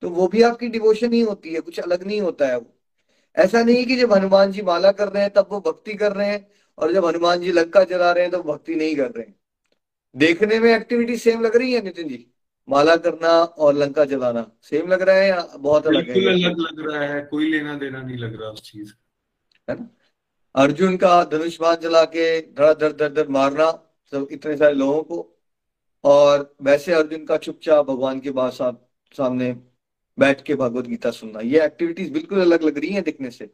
तो 0.02 0.08
वो 0.10 0.26
भी 0.28 0.42
आपकी 0.42 0.68
डिवोशन 0.68 1.12
ही 1.12 1.20
होती 1.20 1.54
है 1.54 1.60
कुछ 1.60 1.78
अलग 1.80 2.02
नहीं 2.02 2.20
होता 2.20 2.46
है 2.48 2.58
वो। 2.58 2.66
ऐसा 3.36 3.62
नहीं 3.62 3.84
कि 3.86 3.96
जब 3.96 4.12
हनुमान 4.12 4.52
जी 4.52 4.62
माला 4.62 4.90
कर 4.92 5.08
रहे 5.08 5.22
हैं 5.22 5.32
तब 5.32 5.48
वो 5.52 5.60
भक्ति 5.60 5.94
कर 5.94 6.12
रहे 6.12 6.28
हैं 6.28 6.46
और 6.78 6.92
जब 6.92 7.04
हनुमान 7.06 7.40
जी 7.40 7.52
लंका 7.52 7.84
चला 7.84 8.10
रहे 8.12 8.24
हैं 8.24 8.32
तो 8.32 8.42
भक्ति 8.42 8.74
नहीं 8.74 8.96
कर 8.96 9.10
रहे 9.10 9.26
हैं। 9.26 9.34
देखने 10.14 10.58
में 10.60 10.70
एक्टिविटी 10.74 11.16
सेम 11.16 11.42
लग 11.42 11.56
रही 11.56 11.72
है 11.72 11.82
नितिन 11.82 12.08
जी? 12.08 12.26
माला 12.68 12.96
करना 12.96 13.28
और 13.28 13.74
लंका 13.74 14.04
जलाना 14.04 14.50
सेम 14.62 14.88
लग 14.88 15.02
रहा 15.02 15.16
है 15.16 15.28
या 15.28 15.40
बहुत 15.56 15.86
अलग 15.86 16.08
है? 16.08 16.14
अलग 16.14 16.58
लग 16.58 16.90
रहा 16.90 17.04
है 17.04 17.20
कोई 17.22 17.50
लेना 17.50 17.74
देना 17.74 18.02
नहीं 18.02 18.18
लग 18.18 18.40
रहा 18.40 18.50
उस 18.50 18.62
चीज़ 18.62 18.92
है 19.68 19.76
ना? 19.76 19.88
अर्जुन 20.54 20.96
का 20.96 21.24
धनुष 21.24 21.60
बाण 21.60 21.76
जला 21.76 22.04
के 22.04 22.40
धड़ 22.40 22.72
धड़ 22.74 22.92
धड़ 22.92 23.08
धड़ 23.08 23.28
मारना 23.28 23.70
सब 24.12 24.28
इतने 24.32 24.56
सारे 24.56 24.74
लोगों 24.74 25.02
को। 25.02 25.36
और 26.04 26.56
वैसे 26.62 26.92
अर्जुन 26.92 27.24
का 27.24 27.36
चुपचाप 27.36 27.86
भगवान 27.86 28.20
के 28.20 28.30
बाद 28.30 28.52
सामने 28.52 29.52
बैठ 30.18 30.42
के 30.42 30.54
भगवत 30.54 30.86
गीता 30.86 31.10
सुनना। 31.10 31.40
ये 31.40 31.64
एक्टिविटीज़ 31.64 32.12
बिल्कुल 32.12 32.40
अलग 32.40 32.62
लग 32.62 32.78
रही 32.78 32.90
हैं 32.90 33.02
दिखने 33.04 33.30
से। 33.30 33.50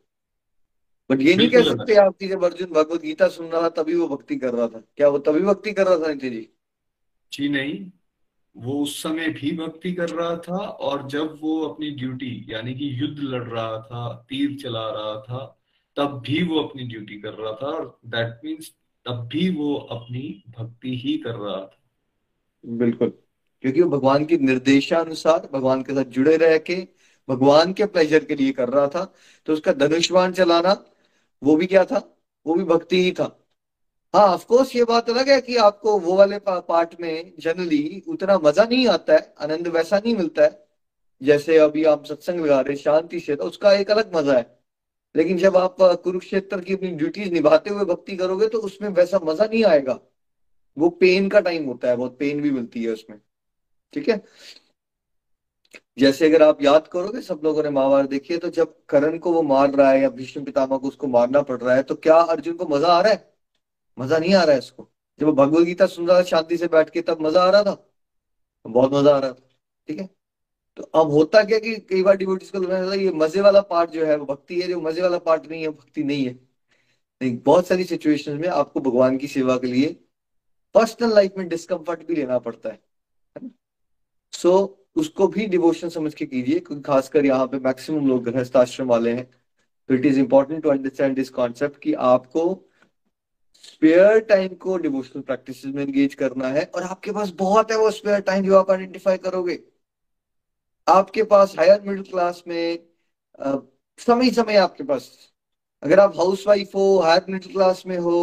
बट 1.10 1.20
ये 1.20 1.34
नहीं 1.34 1.50
कह 1.50 1.62
सकते 1.62 1.94
आप 1.94 2.16
कि 2.16 2.28
जब 2.28 2.44
अर्जुन 2.44 2.70
भगवत 2.70 3.02
गीता 3.02 3.28
सुन 3.28 3.46
रहा 3.46 3.62
था 3.62 3.68
तभी 3.68 3.94
वो 3.94 4.08
भक्ति 4.08 4.36
कर 4.36 4.54
रहा 4.54 4.66
था। 4.66 4.82
क्या 4.96 5.08
वो 5.08 5.18
तभी 5.18 5.40
भक्ति 5.40 5.72
कर 5.72 5.86
रहा 5.86 5.98
था 5.98 6.12
नितिन 6.12 6.32
जी? 6.32 6.48
जी 7.32 7.48
नहीं। 7.48 7.90
वो 8.56 8.82
उस 8.82 9.02
समय 9.02 9.28
भी 9.28 9.52
भक्ति 9.56 9.92
कर 9.92 10.08
रहा 10.08 10.36
था 10.36 10.56
और 10.56 11.08
जब 11.08 11.38
वो 11.42 11.60
अपनी 11.62 11.90
ड्यूटी 11.90 12.46
यानी 12.48 12.74
कि 12.74 13.02
युद्ध 13.02 13.18
लड़ 13.20 13.42
रहा 13.42 13.78
था 13.82 14.26
तीर 14.28 14.56
चला 14.62 14.88
रहा 14.90 15.20
था 15.22 15.55
तब 15.96 16.20
भी 16.26 16.42
वो 16.42 16.62
अपनी 16.62 16.84
ड्यूटी 16.84 17.20
कर 17.20 17.32
रहा 17.32 17.52
था 17.52 17.66
और 17.68 17.98
दैट 18.06 18.40
मीन्स 18.44 18.70
तब 19.06 19.28
भी 19.32 19.48
वो 19.50 19.74
अपनी 19.74 20.42
भक्ति 20.58 20.96
ही 20.96 21.16
कर 21.18 21.34
रहा 21.34 21.56
था। 21.56 21.78
बिल्कुल। 22.64 23.12
क्योंकि 23.64 23.82
वो 23.82 23.88
भगवान 23.90 24.24
के 24.24 24.36
निर्देशानुसार 24.38 25.48
भगवान 25.52 25.82
के 25.82 25.94
साथ 25.94 26.10
जुड़े 26.10 26.36
रह 26.36 26.56
के 26.58 26.76
भगवान 27.28 27.72
के 27.72 27.86
प्लेजर 27.86 28.24
के 28.24 28.34
लिए 28.34 28.52
कर 28.52 28.68
रहा 28.68 28.86
था 28.88 29.04
तो 29.46 29.52
उसका 29.52 29.72
धनुष्वान 29.74 30.32
चलाना 30.32 30.72
वो 31.42 31.56
भी 31.56 31.66
क्या 31.66 31.84
था? 31.84 32.02
वो 32.46 32.54
भी 32.54 32.64
भक्ति 32.64 33.02
ही 33.02 33.12
था। 33.12 33.24
हाँ 34.14 34.26
ऑफकोर्स 34.26 34.74
ये 34.76 34.84
बात 34.84 35.10
अलग 35.10 35.28
है 35.28 35.40
कि 35.40 35.56
आपको 35.58 35.98
वो 36.00 36.16
वाले 36.16 36.38
पा, 36.38 36.58
पार्ट 36.60 36.94
में 37.00 37.32
जनरली 37.40 38.02
उतना 38.08 38.38
मज़ा 38.38 38.64
नहीं 38.64 38.86
आता 38.88 39.14
है 39.14 39.34
आनंद 39.40 39.68
वैसा 39.68 39.98
नहीं 39.98 40.14
मिलता 40.16 40.42
है 40.42 40.66
जैसे 41.20 41.58
अभी 41.58 41.84
आप 41.84 42.04
सत्संग 42.06 42.40
लगा 42.40 42.60
रहे 42.60 42.76
शांति 42.76 43.20
से 43.20 43.36
तो 43.36 43.44
उसका 43.44 43.72
एक 43.72 43.90
अलग 43.90 44.16
मज़ा 44.16 44.36
है। 44.38 44.55
लेकिन 45.16 45.38
जब 45.38 45.56
आप 45.56 45.76
कुरुक्षेत्र 45.80 46.61
की 46.61 46.75
अपनी 46.75 46.90
ड्यूटीज़ 46.92 47.32
निभाते 47.32 47.70
हुए 47.70 47.85
भक्ति 47.85 48.16
करोगे 48.16 48.49
तो 48.49 48.58
उसमें 48.61 48.88
वैसा 48.90 49.18
मज़ा 49.25 49.44
नहीं 49.44 49.64
आएगा। 49.64 49.99
वो 50.76 50.88
पेन 50.90 51.28
का 51.28 51.40
टाइम 51.40 51.64
होता 51.66 51.88
है, 51.88 51.96
बहुत 51.96 52.18
पेन 52.18 52.40
भी 52.42 52.50
मिलती 52.50 52.85
है 52.85 52.92
उसमें। 52.92 53.18
ठीक 53.94 54.08
है? 54.08 54.23
जैसे 55.99 56.26
अगर 56.26 56.42
आप 56.42 56.62
याद 56.62 56.88
करोगे, 56.88 57.20
सब 57.23 57.40
लोगों 57.44 57.62
ने 57.62 57.70
महाभारत 57.70 58.11
देखी 58.11 58.35
है 58.35 58.38
तो 58.40 58.49
जब 58.50 58.75
करण 58.88 59.18
को 59.18 59.32
वो 59.32 59.42
मार 59.42 59.70
रहा 59.70 59.90
है 59.90 60.00
या 60.02 60.08
भीष्म 60.11 60.44
पितामह 60.44 60.76
को 60.78 60.88
उसको 60.88 61.06
मारना 61.08 61.42
पड़ 61.42 61.61
रहा 61.61 61.75
है 61.75 61.82
तो 61.82 61.94
क्या 61.96 62.16
अर्जुन 62.16 62.56
को 62.56 62.66
मज़ा 62.68 62.88
आ 62.88 63.00
रहा 63.00 63.12
है? 63.12 63.35
मज़ा 63.99 64.18
नहीं 64.18 64.35
आ 64.35 64.42
रहा 64.42 64.52
है 64.52 64.58
उसको। 64.58 64.88
जब 65.20 65.28
भगवत 65.28 65.64
गीता 65.66 65.87
सुन 65.87 66.08
रहा 66.08 66.18
था, 66.18 66.23
शांति 66.25 66.56
से 66.56 66.66
बैठ 66.68 66.90
के, 66.90 67.02
तब 67.02 67.20
मज़ा 67.23 67.42
आ 67.42 67.50
रहा 67.50 67.62
था? 67.64 67.76
बहुत 68.64 68.92
मज़ा 68.94 69.14
आ 69.16 69.18
रहा 69.18 69.32
था। 69.32 69.49
ठीक 69.88 70.00
है? 70.00 70.08
तो 70.76 70.83
अब 70.95 71.11
होता 71.11 71.42
क्या 71.45 71.59
कि 71.59 71.75
कई 71.90 72.02
बार 72.02 72.16
डिवोटीज 72.16 72.50
को 72.50 72.59
लगता 72.59 72.78
है 72.90 72.99
ये 72.99 73.11
मज़े 73.14 73.40
वाला 73.40 73.61
पार्ट 73.68 73.90
जो 73.90 74.04
है 74.06 74.16
वो 74.16 74.26
भक्ति 74.26 74.61
है 74.61 74.68
जो 74.68 74.80
मज़े 74.80 75.02
वाला 75.02 75.18
पार्ट 75.18 75.47
नहीं 75.50 75.62
है 75.62 75.68
भक्ति 75.68 76.02
नहीं 76.04 76.25
है। 76.26 76.33
नहीं 77.21 77.37
बहुत 77.45 77.66
सारी 77.66 77.85
सिचुएशन 77.85 78.40
में 78.40 78.49
आपको 78.49 78.80
भगवान 78.80 79.16
की 79.18 79.28
सेवा 79.28 79.56
के 79.59 79.66
लिए 79.66 79.97
पर्सनल 80.75 81.14
लाइफ 81.14 81.38
में 81.38 81.49
डिस्कम्फर्ट 81.49 82.06
भी 82.06 82.14
लेना 82.14 82.38
पड़ता 82.38 82.68
है 82.68 83.50
सो 84.33 84.50
so, 84.50 85.00
उसको 85.00 85.28
भी 85.28 85.47
डिवोशन 85.47 85.88
समझ 85.88 86.12
के 86.14 86.26
कीजिए 86.26 86.59
क्योंकि 86.61 86.83
खासकर 86.83 87.26
यहाँ 87.26 87.47
पे 87.47 87.59
मैक्सिमम 87.59 88.06
लोग 88.09 88.25
गृहस्थ 88.25 88.56
आश्रम 88.56 88.87
वाले 88.88 89.12
हैं। 89.12 89.25
तो 89.88 89.95
it 89.95 90.06
is 90.06 90.18
important 90.21 90.62
to 90.62 90.68
understand 90.71 91.14
this 91.16 91.30
concept 91.30 91.80
कि 91.83 91.92
आपको 92.04 92.45
स्पेयर 93.64 94.18
टाइम 94.28 94.54
को 94.56 94.76
डिवोशनल 94.78 95.23
प्रैक्टिस 95.23 95.64
में 95.66 95.83
एंगेज 95.83 96.14
करना 96.14 96.49
है 96.49 96.64
और 96.75 96.83
आपके 96.83 97.12
पास 97.12 97.30
बहुत 97.38 97.71
है 97.71 97.78
वो 97.78 97.90
स्पेयर 97.90 98.21
टाइम 98.21 98.45
जो 98.45 98.59
आप 98.59 98.71
आइडेंटिफाई 98.71 99.16
करोगे। 99.18 99.59
आपके 100.87 101.23
पास 101.25 101.55
हायर 101.59 101.81
मिडिल 101.81 102.02
क्लास 102.02 102.43
में 102.49 102.78
समय 103.99 104.31
समय 104.31 104.57
आपके 104.57 104.85
पास, 104.85 105.11
अगर 105.83 106.00
आप 106.00 106.16
हाउस 106.16 106.47
वाइफ 106.47 106.75
हो 106.75 106.99
हायर 107.00 107.25
मिडिल 107.31 107.52
क्लास 107.52 107.83
में 107.87 107.97
हो 107.99 108.19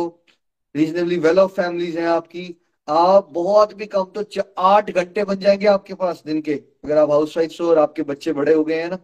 रीजनेबली 0.75 1.17
वेल 1.20 1.39
ऑफ़ 1.39 1.51
फैमिलीज़ 1.53 1.98
हैं 2.00 2.08
आपकी, 2.08 2.55
आप 2.88 3.29
बहुत 3.32 3.74
भी 3.74 3.86
कम 3.86 4.03
तो 4.17 4.24
आठ 4.60 4.91
घंटे 4.91 5.24
बन 5.24 5.36
जाएँगे 5.39 5.65
आपके 5.67 5.93
पास 5.93 6.24
दिन 6.25 6.41
के, 6.41 6.53
अगर 6.53 6.98
आप 6.98 7.12
हाउस 7.12 7.38
वाइफ 7.38 7.60
हो 7.62 7.70
और 7.70 7.77
आपके 7.79 8.03
बच्चे 8.03 8.34
बड़े 8.34 8.53
हो 8.53 8.63
गए 8.63 8.82
हैं 8.82 8.89
ना, 8.89 8.98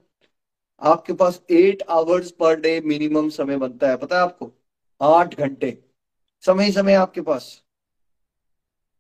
आपके 0.82 1.14
पास 1.14 1.42
eight 1.52 1.82
hours 1.90 2.32
per 2.32 2.60
day 2.62 2.80
minimum 2.86 3.30
समय 3.30 3.58
बनता 3.58 3.90
है, 3.90 3.98
पता 3.98 4.16
है 4.16 4.22
आपको? 4.22 4.52
आठ 5.02 5.36
घंटे 5.38 5.78
समय 6.44 6.66
ही 6.66 6.72
समय 6.72 6.94
आपके 6.96 7.22
पास, 7.22 7.62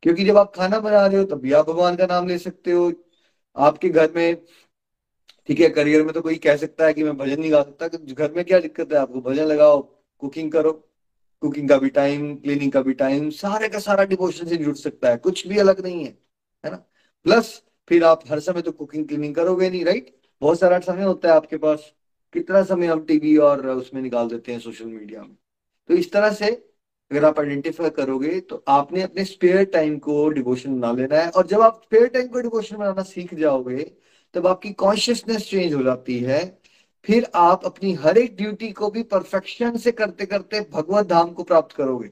क्योंकि 0.03 0.25
जब 0.25 0.37
आप 0.37 0.51
खाना 0.55 0.79
बना 0.79 1.05
रहे 1.05 1.17
हो 1.17 1.23
तब 1.25 1.39
भी 1.41 1.51
आप 1.53 1.69
भगवान 1.69 1.95
का 1.95 2.05
नाम 2.05 2.27
ले 2.27 2.37
सकते 2.37 2.71
हो 2.71 2.91
आपके 3.59 3.89
घर 3.89 4.11
में, 4.15 4.35
ठीक 5.49 5.59
है 5.59 5.69
करियर 5.69 6.03
में 6.03 6.13
तो 6.13 6.21
कोई 6.21 6.35
कह 6.37 6.55
सकता 6.57 6.85
है 6.85 6.93
कि 6.93 7.03
मैं 7.03 7.15
भजन 7.17 7.39
नहीं 7.39 7.51
गा 7.51 7.61
सकता 7.63 7.87
घर 7.87 8.31
में 8.33 8.43
क्या 8.45 8.59
दिक्कत 8.59 8.93
है 8.93 8.97
आपको? 8.99 9.21
भजन 9.21 9.43
लगाओ 9.43 9.81
कुकिंग 10.21 10.51
करो 10.51 10.71
कुकिंग 11.43 11.69
का 11.69 11.77
भी 11.77 11.89
टाइम 11.89 12.35
क्लीनिंग 12.35 12.71
का 12.71 12.81
भी 12.81 12.93
टाइम 12.93 13.29
सारे 13.31 13.67
का 13.69 13.79
सारा 13.79 14.03
डिवोशन 14.05 14.47
से 14.47 14.57
जुड़ 14.57 14.75
सकता 14.75 15.09
है, 15.09 15.17
कुछ 15.17 15.47
भी 15.47 15.57
अलग 15.57 15.79
नहीं 15.79 16.03
है 16.05 16.17
है 16.63 16.71
ना? 16.71 16.77
प्लस 17.25 17.61
फिर 17.89 18.03
आप 18.03 18.23
हर 18.29 18.39
समय 18.39 18.61
तो 18.61 18.71
कुकिंग 18.71 19.07
क्लीनिंग 19.07 19.35
करोगे 19.35 19.69
नहीं 19.69 19.83
राइट 19.85 20.15
बहुत 20.41 20.59
सारा 20.59 20.79
समय 20.79 21.03
होता 21.03 21.29
है 21.29 21.35
आपके 21.35 21.57
पास, 21.57 21.93
कितना 22.33 22.63
समय 22.63 22.87
हम 22.87 23.03
टीवी 23.05 23.35
और 23.39 23.67
उसमें 23.67 24.01
निकाल 24.01 24.29
देते 24.29 24.51
हैं 24.51 24.59
सोशल 24.59 24.85
मीडिया 24.85 25.21
में? 25.21 25.35
तो 25.89 25.93
इस 25.93 26.11
तरह 26.11 26.31
से 26.33 26.51
अगर 27.11 27.25
आप 27.25 27.39
आइडेंटिफाई 27.39 27.89
करोगे 27.89 28.39
तो 28.41 28.63
आपने 28.69 29.01
अपने 29.01 29.23
स्पेयर 29.25 29.63
टाइम 29.65 29.97
को 29.99 30.27
डिवोशन 30.29 30.79
बना 30.79 30.91
लेना 30.91 31.17
है। 31.17 31.29
और 31.29 31.47
जब 31.47 31.61
आप 31.61 31.81
स्पेयर 31.83 32.07
टाइम 32.07 32.27
को 32.27 32.41
डिवोशन 32.41 32.77
बनाना 32.77 33.03
सीख 33.03 33.33
जाओगे, 33.33 33.83
तब 34.35 34.47
आपकी 34.47 34.71
कॉन्शियसनेस 34.75 35.49
चेंज 35.49 35.73
हो 35.73 35.83
जाती 35.83 36.19
है। 36.19 36.43
फिर 37.05 37.27
आप 37.35 37.65
अपनी 37.65 37.93
हर 37.95 38.17
एक 38.17 38.35
ड्यूटी 38.37 38.71
को 38.71 38.89
भी 38.91 39.03
परफेक्शन 39.05 39.77
से 39.77 39.91
करते 39.91 40.25
करते 40.25 40.59
भगवत 40.73 41.07
धाम 41.07 41.31
को 41.31 41.43
प्राप्त 41.43 41.75
करोगे। 41.75 42.09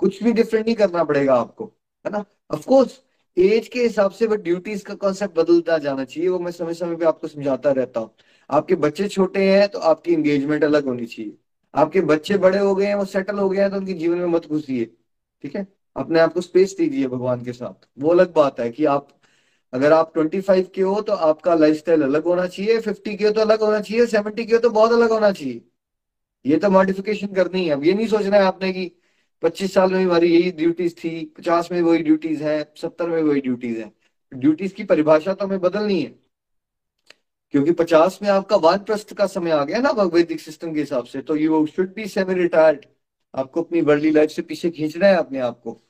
कुछ 0.00 0.22
भी 0.22 0.32
डिफरेंट 0.32 0.64
नहीं 0.66 0.74
करना 0.76 1.04
पड़ेगा 1.04 1.34
आपको, 1.34 1.64
है 2.04 2.10
ना? 2.12 2.24
ऑफकोर्स 2.52 3.00
एज 3.36 3.68
के 3.68 3.82
हिसाब 3.82 4.10
से 4.10 4.26
वो 4.26 4.36
ड्यूटीज़ 4.38 4.84
का 4.84 4.94
कॉन्सेप्ट 4.96 5.36
बदलता 5.36 5.78
जाना 5.78 6.04
चाहिए, 6.04 6.28
वो 6.28 6.38
मैं 6.38 6.52
समय 6.52 6.74
समय 6.74 6.96
पे 6.96 7.04
आपको 7.04 7.28
समझाता 7.28 7.72
रहता 7.72 8.00
हूँ। 8.00 8.10
आपके 8.50 8.74
बच्चे 8.76 9.08
छोटे 9.08 9.50
हैं 9.50 9.68
तो 9.68 9.78
आपकी 9.80 10.12
एंगेजमेंट 10.12 10.64
अलग 10.64 10.84
होनी 10.84 11.06
चाहिए। 11.06 11.36
आपके 11.74 12.00
बच्चे 12.00 12.36
बड़े 12.38 12.58
हो 12.58 12.74
गए 12.74 12.86
हैं, 12.86 12.94
वो 12.94 13.04
सेटल 13.04 13.38
हो 13.38 13.48
गए 13.48 13.60
हैं 13.60 13.70
तो 13.70 13.76
उनके 13.76 13.92
जीवन 13.94 14.18
में 14.18 14.26
मत 14.26 14.46
घुसिए, 14.46 14.84
ठीक 15.44 15.56
है? 15.56 15.66
अपने 15.96 16.20
आप 16.20 16.32
को 16.32 16.40
स्पेस 16.40 16.76
दीजिए 16.78 17.06
भगवान 17.08 17.44
के 17.44 17.52
साथ। 17.52 17.86
वो 17.98 18.10
अलग 18.10 18.32
बात 18.34 18.60
है 18.60 18.70
कि 18.70 18.84
आप, 18.84 19.08
अगर 19.72 19.92
आप 19.92 20.12
25 20.14 20.68
के 20.74 20.82
हो 20.82 21.00
तो 21.00 21.12
आपका 21.12 21.54
लाइफस्टाइल 21.54 22.02
अलग 22.02 22.24
होना 22.24 22.46
चाहिए 22.46 22.80
50 22.80 23.16
के 23.16 23.24
हो 23.24 23.30
तो 23.30 23.40
अलग 23.40 23.62
होना 23.62 23.80
चाहिए 23.80 24.06
70 24.06 24.44
के 24.44 24.54
हो 24.54 24.58
तो 24.58 24.70
बहुत 24.70 24.92
अलग 24.92 25.10
होना 25.10 25.30
चाहिए। 25.32 25.60
ये 26.44 26.56
तो 26.56 26.70
मॉडिफिकेशन 26.70 27.26
करनी 27.26 27.64
है। 27.66 27.70
अब 27.70 27.84
ये 27.84 27.92
नहीं 27.94 28.06
सोचना 28.06 28.36
है 28.36 28.42
आपने 28.42 28.72
कि 28.72 28.90
25 29.42 29.74
साल 29.74 29.92
में 29.92 30.04
हमारी 30.04 30.28
यही 30.34 30.50
ड्यूटीज़ 30.52 30.94
थी 30.94 31.24
50 31.38 31.70
में 31.72 31.80
वही 31.82 32.02
ड्यूटीज़ 32.02 32.42
है 32.42 32.72
70 32.76 33.08
में 33.08 33.22
वही 33.22 33.40
ड्यूटीज़ 33.40 33.78
है। 33.80 33.92
ड्यूटीज़ 34.32 34.74
की 34.74 34.84
परिभाषा 34.84 35.34
तो 35.34 35.46
हमें 35.46 35.60
बदलनी 35.60 36.00
है। 36.02 36.14
क्योंकि 37.54 37.72
50 37.72 38.18
में 38.22 38.28
आपका 38.28 38.56
वान 38.56 38.78
प्रस्थ 38.78 39.12
का 39.14 39.26
समय 39.26 39.50
आ 39.50 39.64
गया 39.64 39.78
ना 39.78 39.90
वैदिक 39.90 40.40
सिस्टम 40.40 40.74
के 40.74 40.80
हिसाब 40.80 41.04
से 41.04 41.20
तो 41.22 41.36
you 41.36 41.66
should 41.66 41.94
be 41.94 42.06
semi 42.08 42.34
retired 42.34 42.86
आपको 43.34 43.62
अपनी 43.62 43.80
वर्ल्डली 43.80 44.10
लाइफ 44.10 44.30
से 44.30 44.42
पीछे 44.42 44.70
खींचना 44.70 45.06
है 45.06 45.16
अपने 45.16 45.38
आप 45.38 45.60
को। 45.64 45.82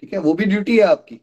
ठीक 0.00 0.12
है? 0.12 0.18
वो 0.18 0.34
भी 0.34 0.44
ड्यूटी 0.44 0.76
है 0.76 0.82
आपकी। 0.82 1.20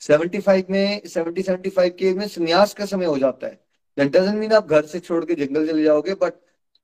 75 0.00 0.70
में 0.70 1.02
70 1.06 1.42
75 1.42 1.88
के 1.88 2.14
में 2.14 2.28
संन्यास 2.28 2.74
का 2.74 2.86
समय 2.86 3.04
हो 3.04 3.18
जाता 3.18 3.46
है। 3.46 3.60
दैट 3.98 4.12
डजंट 4.12 4.34
मीन 4.34 4.52
आप 4.52 4.68
घर 4.68 4.84
से 4.86 5.00
छोड़ 5.00 5.24
के 5.24 5.34
जंगल 5.34 5.66
चले 5.68 5.82
जाओगे 5.82 6.14
बट 6.14 6.32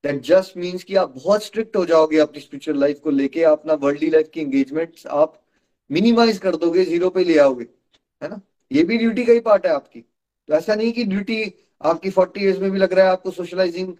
दैट 0.03 0.21
जस्ट 0.21 0.57
मीन्स 0.57 0.83
कि 0.83 0.95
आप 0.95 1.09
बहुत 1.09 1.43
स्ट्रिक्ट 1.43 1.75
हो 1.75 1.85
जाओगे 1.85 2.17
अपनी 2.17 2.41
स्पिरिचुअल 2.41 2.79
लाइफ 2.79 2.99
को 2.99 3.09
लेके, 3.09 3.43
अपना 3.43 3.73
वर्ल्डली 3.73 4.09
लाइफ 4.09 4.29
की 4.33 4.41
एंगेजमेंट 4.41 4.91
आप 5.07 5.41
मिनिमाइज 5.91 6.37
कर 6.37 6.55
दोगे 6.55 6.85
ज़ीरो 6.85 7.09
पे 7.09 7.23
ले 7.23 7.37
आओगे। 7.37 7.65
है 8.23 8.29
ना? 8.29 8.41
ये 8.71 8.83
भी 8.83 8.97
ड्यूटी 8.97 9.25
का 9.25 9.33
ही 9.33 9.39
पार्ट 9.39 9.65
है 9.65 9.71
आपकी। 9.71 10.01
तो 10.47 10.53
ऐसा 10.53 10.75
नहीं 10.75 10.93
कि 10.93 11.03
ड्यूटी 11.03 11.63
आपकी 11.81 12.09
फोर्टी 12.09 12.41
ईयर्स 12.41 12.59
में 12.59 12.71
भी 12.71 12.79
लग 12.79 12.93
रहा 12.93 13.05
है 13.05 13.11
आपको 13.11 13.31
सोशलाइजिंग 13.31 13.93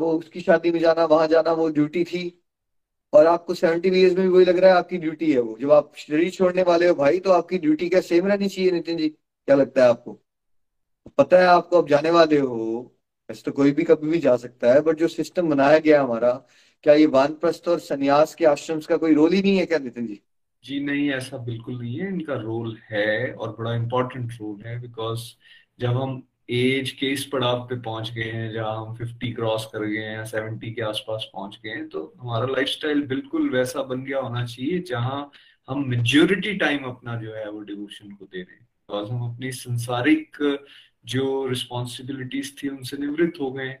वो 0.00 0.12
उसकी 0.12 0.40
शादी 0.40 0.70
में 0.70 0.78
जाना, 0.80 1.04
वहाँ 1.04 1.26
जाना, 1.28 1.52
वो 1.52 1.68
ड्यूटी 1.70 2.04
थी। 2.04 2.40
और 3.12 3.26
आपको 3.26 3.54
सेवेंटी 3.54 3.88
ईयर्स 3.90 4.16
में 4.16 4.22
भी 4.22 4.32
वही 4.34 4.44
लग 4.44 4.58
रहा 4.58 4.70
है 4.70 4.76
आपकी 4.76 4.96
ड्यूटी 4.98 5.30
है 5.32 5.40
वो। 5.40 5.56
जब 5.60 5.70
आप 5.72 5.92
शरीर 5.96 6.30
छोड़ने 6.30 6.62
वाले 6.62 6.88
हो 6.88 6.94
भाई 6.94 7.18
तो 7.20 7.30
आपकी 7.30 7.58
ड्यूटी 7.58 7.88
क्या 7.88 8.00
सेम 8.00 8.26
रहनी 8.26 8.48
चाहिए 8.48 8.70
नितिन 8.70 8.96
जी? 8.96 9.08
क्या 9.08 9.56
लगता 9.56 9.82
है 9.82 9.88
आपको? 9.88 10.18
पता 11.18 11.38
है 11.38 11.46
आपको 11.46 11.78
अब 11.78 11.88
जाने 11.88 12.10
वाले 12.10 12.38
हो 12.38 12.90
वैसे 13.28 13.42
तो 13.42 13.52
कोई 13.52 13.72
भी 13.72 13.84
कभी 13.84 14.08
भी 14.08 14.18
जा 14.18 14.36
सकता 14.36 14.72
है 14.72 14.80
बट 14.80 14.98
जो 14.98 15.08
सिस्टम 15.08 15.48
बनाया 15.50 15.78
गया 15.78 16.02
हमारा, 16.02 16.32
क्या 16.84 16.94
ये 16.94 17.06
वानप्रस्थ 17.06 17.68
और 17.68 17.78
संन्यास 17.80 18.34
के 18.34 18.44
आश्रम 18.44 18.80
का 18.80 18.96
कोई 18.96 19.14
रोल 19.14 19.32
ही 19.32 19.42
नहीं 19.42 19.56
है 19.56 19.66
क्या 19.66 19.78
नितिन 19.78 20.06
जी? 20.06 20.20
जी 20.64 20.80
नहीं, 20.80 21.10
ऐसा 21.10 21.38
बिल्कुल 21.38 21.80
नहीं 21.80 21.98
है। 21.98 22.08
इनका 22.08 22.34
रोल 22.34 22.76
है 22.90 23.32
और 23.32 23.56
बड़ा 23.58 23.74
इम्पोर्टेंट 23.74 24.32
रोल 24.32 24.62
है 24.66 24.80
बिकॉज़ 24.80 25.20
जब 25.80 25.96
हम 25.96 26.22
एज 26.48 26.90
के 26.90 27.06
इस 27.06 27.24
पड़ाव 27.24 27.60
पे 27.68 27.80
पहुँच 27.80 28.10
गए 28.12 28.22
हैं, 28.22 28.52
जहाँ 28.52 28.76
हम 28.76 28.94
50 28.96 29.32
क्रॉस 29.34 29.64
कर 29.74 29.84
गए 29.84 30.02
हैं 30.02 30.24
70 30.26 30.72
के 30.74 30.82
आसपास 30.82 31.28
पहुँच 31.34 31.58
गए 31.64 31.70
हैं 31.70 31.88
तो 31.88 32.02
हमारा 32.20 32.46
लाइफस्टाइल 32.46 33.02
बिल्कुल 33.06 33.48
वैसा 33.50 33.82
बन 33.82 34.04
गया 34.04 34.18
होना 34.18 34.44
चाहिए, 34.46 34.78
जहाँ 34.80 35.30
हम 35.68 35.88
मेजोरिटी 35.88 36.54
टाइम 36.56 36.84
अपना 36.86 37.16
जो 37.16 37.34
है 37.34 37.48
वो 37.50 37.60
डिवोशन 37.62 38.10
को 38.10 38.24
दे 38.24 38.38
रहे 38.38 38.54
हैं। 38.54 38.62
हम 39.06 39.22
अपनी 39.24 39.50
संसारिक, 39.52 40.36
जो 41.04 41.46
रिस्पॉन्सिबिलिटीज 41.46 42.52
थी, 42.62 42.68
उनसे 42.68 42.96
निवृत्त 42.96 43.40
हो 43.40 43.50
गए 43.52 43.76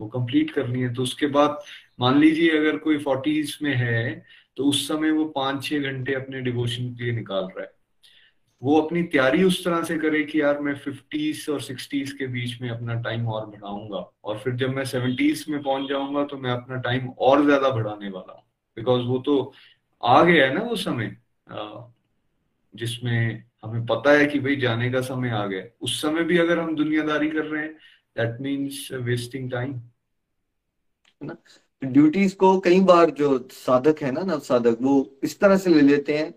वो 0.00 0.06
कंप्लीट 0.08 0.50
करनी 0.50 0.82
है। 0.82 0.92
तो 0.94 1.02
उसके 1.02 1.26
बाद 1.28 1.58
मान 2.00 2.18
लीजिए 2.20 2.58
अगर 2.58 2.76
कोई 2.78 2.98
फोर्टीज 2.98 3.58
में 3.62 3.74
है 3.74 4.24
तो 4.56 4.64
उस 4.64 4.86
समय 4.88 5.10
वो 5.10 5.24
पाँच 5.30 5.64
छह 5.64 5.78
घंटे 5.82 6.14
अपने 6.14 6.40
डिवोशन 6.40 6.94
के 6.94 7.04
लिए 7.04 7.12
निकाल 7.12 7.44
रहा 7.46 7.62
है। 7.62 7.70
वो 8.62 8.80
अपनी 8.80 9.02
तैयारी 9.02 9.42
उस 9.44 9.64
तरह 9.64 9.82
से 9.84 9.96
करे 9.98 10.22
कि 10.24 10.40
यार 10.40 10.60
मैं 10.60 10.74
फिफ्टीज 10.76 11.46
और 11.50 11.60
सिक्सटीज 11.62 12.12
के 12.12 12.26
बीच 12.26 12.60
में 12.62 12.68
अपना 12.70 12.94
टाइम 13.02 13.26
और 13.28 13.46
बढ़ाऊँगा। 13.46 13.98
और 14.24 14.38
फिर 14.38 14.54
जब 14.56 14.70
मैं 14.70 14.84
सेवेंटीज 14.84 15.44
में 15.48 15.62
पहुँच 15.62 15.88
जाऊँगा 15.88 16.24
तो 16.24 16.36
मैं 16.38 16.50
अपना 16.50 16.76
टाइम 16.82 17.08
और 17.08 17.44
ज़्यादा 17.44 17.70
बढ़ाने 17.70 18.10
वाला 18.10 18.32
हूँ। 18.32 18.42
बिकॉज़ 18.76 19.02
वो 19.02 19.18
तो 19.18 19.52
आ 20.02 20.22
गया 20.24 20.46
है 20.46 20.54
ना 20.54 20.62
वो 20.62 20.76
समय। 20.76 21.16
जिसमें 22.74 23.42
हमें 23.64 23.84
पता 23.86 24.10
है 24.10 24.24
कि 24.26 24.38
भाई 24.38 24.56
जाने 24.56 24.90
का 24.90 25.00
समय 25.00 25.30
आ 25.30 25.44
गया। 25.46 25.62
उस 25.80 26.00
समय 26.02 26.24
भी 26.24 26.38
अगर 26.38 26.58
हम 26.58 26.74
दुनियादारी 26.76 27.28
कर 27.30 27.44
रहे 27.44 27.62
हैं 27.62 27.72
that 28.16 28.40
means 28.40 28.88
wasting 29.02 29.50
time 29.50 29.80
duties 31.82 32.34
को 32.36 32.58
कई 32.60 32.80
बार 32.82 33.10
जो 33.10 33.38
साधक 33.52 34.02
है 34.02 34.10
ना 34.12 34.20
नव 34.24 34.38
साधक 34.40 34.78
वो 34.80 34.94
इस 35.24 35.38
तरह 35.40 35.56
से 35.56 35.70
ले 35.70 35.80
लेते 35.82 36.16
हैं 36.18 36.30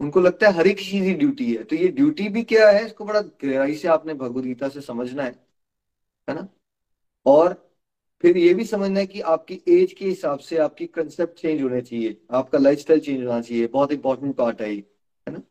उनको 0.00 0.20
लगता 0.20 0.48
है 0.48 0.52
हर 0.54 0.66
एक 0.66 0.78
चीज़ 0.78 1.04
ही 1.04 1.14
ड्यूटी 1.14 1.52
है। 1.54 1.62
तो 1.64 1.76
ये 1.76 1.88
ड्यूटी 1.88 2.28
भी 2.28 2.42
क्या 2.42 2.68
है? 2.70 2.84
इसको 2.86 3.04
बड़ा 3.04 3.20
गहराई 3.20 3.74
से 3.74 3.88
आपने 3.88 4.14
भगवदगीता 4.14 4.68
से 4.68 4.80
समझना 4.80 5.22
है 5.22 5.30
है 6.28 6.34
ना? 6.34 6.48
और 7.26 7.52
फिर 8.22 8.36
ये 8.36 8.54
भी 8.54 8.64
समझना 8.64 9.00
है 9.00 9.06
कि 9.06 9.20
आपकी 9.20 9.54
एज 9.68 9.92
के 9.92 10.04
हिसाब 10.04 10.38
से 10.38 10.56
आपकी 10.58 10.86
कंसेप्ट 10.86 11.38
चेंज 11.40 11.62
होने 11.62 11.80
चाहिए 11.80 12.20
आपका 12.30 12.58
लाइफस्टाइल 12.58 13.00
चेंज 13.00 13.24
होना 13.26 13.40
चाहिए 13.40 13.66
बहुत 13.66 13.92
इंपॉर्टेंट 13.92 14.34
पार्ट 14.36 14.60
है 14.62 14.70
ये 14.74 14.84
है 15.26 15.32
ना? 15.32 15.42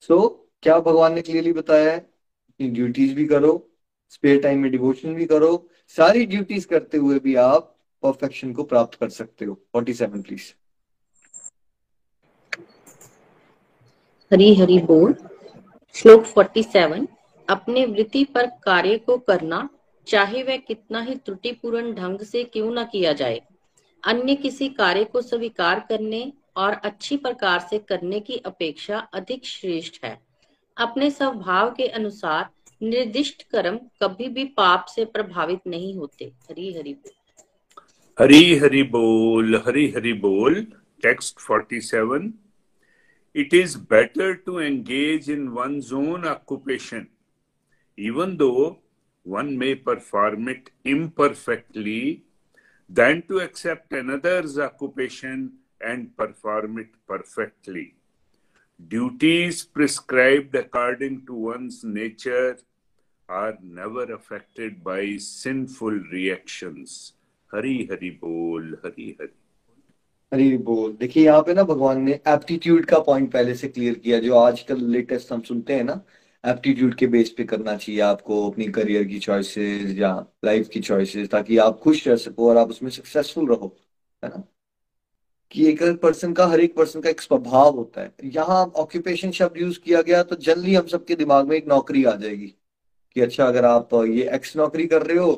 सो 0.00 0.16
so, 0.16 0.30
क्या 0.62 0.78
भगवान 0.80 1.14
ने 1.14 1.22
क्लियरली 1.22 1.52
बताया 1.52 1.92
है? 1.92 1.98
कि 2.60 2.68
ड्यूटीज़ 2.68 3.14
भी 3.14 3.26
करो 3.26 3.52
स्पेयर 4.08 4.40
टाइम 4.42 4.60
में 4.60 4.70
डिवोशन 4.72 5.14
भी 5.14 5.26
करो 5.26 5.68
सारी 5.96 6.26
ड्यूटीज़ 6.26 6.66
करते 6.66 6.98
हुए 6.98 7.18
भी 7.18 7.34
आप 7.34 7.78
परफेक्शन 8.02 8.52
को 8.52 8.62
प्राप्त 8.64 8.98
कर 8.98 9.08
सकते 9.08 9.44
हो। 9.44 9.54
Forty 9.72 9.94
seven 9.94 10.22
please 10.22 10.52
Hari 14.32 14.54
Hari 14.54 14.78
बोल। 14.78 15.14
श्लोक 15.94 16.22
फोर्टी 16.24 16.62
सेवन 16.62 17.08
अपने 17.48 17.86
वृत्ति 17.86 18.24
पर 18.24 18.46
कार्य 18.46 18.98
को 18.98 19.18
करना, 19.18 19.68
चाहे 20.06 20.42
वह 20.42 20.56
कितना 20.56 21.00
ही 21.00 21.14
त्रुटिपूर्ण 21.14 21.94
ढंग 21.94 22.18
से 22.20 22.44
क्यों 22.44 22.74
न 22.74 22.84
किया 22.84 23.12
जाए। 23.12 23.42
अन्य 24.04 24.34
किसी 24.34 24.68
कार्य 24.68 25.04
को 25.04 25.20
स्वीकार 25.20 25.86
करने 25.88 26.32
और 26.56 26.72
अच्छी 26.72 27.16
प्रकार 27.16 27.58
से 27.60 27.78
करने 27.78 28.20
की 28.20 28.36
अपेक्षा 28.36 28.98
अधिक 28.98 29.44
श्रेष्ठ 29.44 30.04
है। 30.04 30.18
अपने 30.78 31.10
स्वभाव 31.10 31.70
के 31.70 31.86
अनुसार 31.86 32.48
निर्दिष्ट 32.82 33.42
कर्म 33.42 33.76
कभी 33.76 34.28
भी 34.28 34.44
पाप 34.44 34.84
से 34.84 35.04
प्रभावित 35.04 35.60
नहीं 35.66 35.96
होते। 35.96 36.24
हरी 36.24 36.72
हरि 36.72 36.94
बोल। 36.94 37.12
हरी 38.20 38.58
हरि 38.58 38.82
बोल, 38.82 39.62
हरी 39.66 39.90
हरि 39.90 40.12
बोल 40.12 40.66
text 41.02 41.38
47 41.38 42.32
it 43.34 43.52
is 43.52 43.76
better 43.76 44.36
to 44.36 44.58
engage 44.58 45.28
in 45.28 45.54
one's 45.54 45.92
own 45.92 46.26
occupation, 46.26 47.08
even 47.96 48.36
though 48.36 48.78
one 49.22 49.56
may 49.56 49.74
perform 49.74 50.48
it 50.48 50.70
imperfectly, 50.84 52.24
than 52.88 53.22
to 53.28 53.38
accept 53.40 53.92
another's 53.92 54.58
occupation 54.58 55.52
and 55.80 56.14
perform 56.16 56.78
it 56.78 56.90
perfectly. 57.06 57.94
Duties 58.88 59.64
prescribed 59.64 60.54
according 60.54 61.24
to 61.26 61.34
one's 61.34 61.84
nature 61.84 62.58
are 63.28 63.56
never 63.62 64.12
affected 64.12 64.84
by 64.84 65.16
sinful 65.16 65.92
reactions. 66.12 67.14
Hari 67.50 67.86
Hari 67.86 68.10
Bol, 68.10 68.76
Hari 68.82 69.16
Hari. 69.18 69.41
Hari 70.32 70.56
बोल। 70.58 70.92
देखिए, 70.96 71.24
यहाँ 71.24 71.40
पे 71.42 71.54
ना 71.54 71.62
भगवान 71.62 72.00
ने 72.02 72.12
aptitude 72.28 72.84
का 72.86 72.98
point 73.00 73.30
पहले 73.32 73.54
से 73.54 73.68
क्लियर 73.68 73.94
किया, 73.94 74.18
जो 74.20 74.34
आजकल 74.36 74.80
लेटेस्ट 74.90 75.32
हम 75.32 75.40
सुनते 75.42 75.74
हैं 75.74 75.84
ना 75.84 76.00
एप्टीट्यूड 76.44 76.94
के 76.94 77.06
बेस 77.06 77.30
पे 77.30 77.44
करना 77.44 77.76
चाहिए 77.76 78.00
आपको, 78.00 78.50
अपनी 78.50 78.66
करियर 78.68 79.04
की 79.04 79.18
चॉइसेस 79.18 79.96
या 79.98 80.14
लाइफ 80.44 80.68
की 80.68 80.80
चॉइसेस 80.80 81.28
ताकि 81.30 81.56
आप 81.58 81.78
खुश 81.80 82.06
रह 82.08 82.16
सको 82.16 82.48
और 82.50 82.56
आप 82.56 82.70
उसमें 82.70 82.90
सक्सेसफुल 82.90 83.48
रहो, 83.48 83.76
है 84.22 84.28
ना? 84.30 84.42
कि 85.52 85.66
एक 85.68 85.82
पर्सन 86.02 86.32
का, 86.32 86.46
हर 86.46 86.60
एक 86.60 86.76
पर्सन 86.76 87.00
का 87.00 87.10
एक 87.10 87.20
स्वभाव 87.20 87.76
होता 87.76 88.00
है। 88.00 88.12
यहाँ 88.26 88.64
ऑक्यूपेशन 88.76 89.30
शब्द 89.32 89.58
यूज़ 89.58 89.78
किया 89.80 90.00
गया 90.02 90.22
तो 90.22 90.36
जल्दी 90.38 90.74
हम 90.74 90.86
सबके 90.86 91.14
दिमाग 91.14 91.48
में 91.48 91.56
एक 91.56 91.68
नौकरी 91.68 92.04
आ 92.04 92.14
जाएगी, 92.14 92.46
कि 93.16 93.20
अच्छा 93.20 93.46
अगर 93.46 93.64
आप 93.64 93.94
ये 93.94 94.28
एक्स 94.34 94.56
नौकरी 94.56 94.86
कर 94.86 95.02
रहे 95.02 95.18
हो 95.18 95.32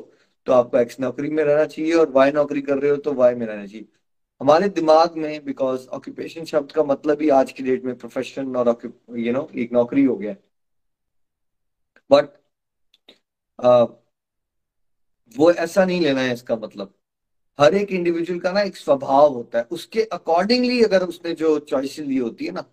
तो 0.47 0.53
आपको 0.53 0.77
एक्स 0.77 0.99
नौकरी 0.99 1.29
में 1.29 1.43
रहना 1.43 1.65
चाहिए 1.65 1.93
और 1.95 2.11
वाई 2.11 2.31
नौकरी 2.31 2.61
कर 2.61 2.77
रहे 2.77 2.91
हो 2.91 2.97
तो 2.97 3.13
वाई 3.13 3.35
में 3.35 3.45
रहना 3.45 3.65
चाहिए। 3.65 3.87
हमारे 4.41 4.67
दिमाग 4.69 5.15
में 5.17 5.43
बिकॉज़ 5.45 5.87
ऑक्यूपेशन 5.87 6.45
शब्द 6.45 6.71
का 6.71 6.83
मतलब 6.83 7.21
ही 7.21 7.29
आज 7.29 7.51
की 7.51 7.63
डेट 7.63 7.83
में 7.83 7.97
प्रोफेशन 7.97 8.55
और 8.55 8.67
यू 9.17 9.33
नो 9.33 9.49
एक 9.55 9.73
नौकरी 9.73 10.03
हो 10.03 10.15
गया। 10.17 10.35
बट 12.09 12.29
uh, 13.59 13.87
वो 15.37 15.51
ऐसा 15.51 15.85
नहीं 15.85 16.01
लेना 16.01 16.21
है 16.21 16.33
इसका 16.33 16.55
मतलब। 16.55 16.93
हर 17.59 17.75
एक 17.75 17.91
इंडिविजुअल 17.91 18.39
का 18.39 18.51
ना 18.51 18.61
एक 18.61 18.77
स्वभाव 18.77 19.33
होता 19.33 19.57
है। 19.59 19.63
उसके 19.71 20.03
अकॉर्डिंगली 20.03 20.83
अगर 20.83 21.03
उसने 21.03 21.33
जो 21.33 21.57
चॉइस 21.59 21.99
ली 21.99 22.17
होती 22.17 22.45
है 22.45 22.51
ना 22.51 22.63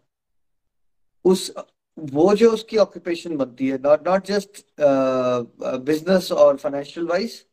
उस 1.25 1.53
वो 1.99 2.35
जो 2.35 2.51
उसकी 2.53 2.77
ऑक्यूपेशन 2.77 3.37
बनती 3.37 3.69
है 3.69 3.79
नॉट 3.79 4.09
नॉट 4.09 4.27
जस्ट 4.27 4.65
बिज़नेस 5.87 6.31
और 6.33 6.57
फाइनेंशियल 6.57 7.07
वाइज 7.07 7.47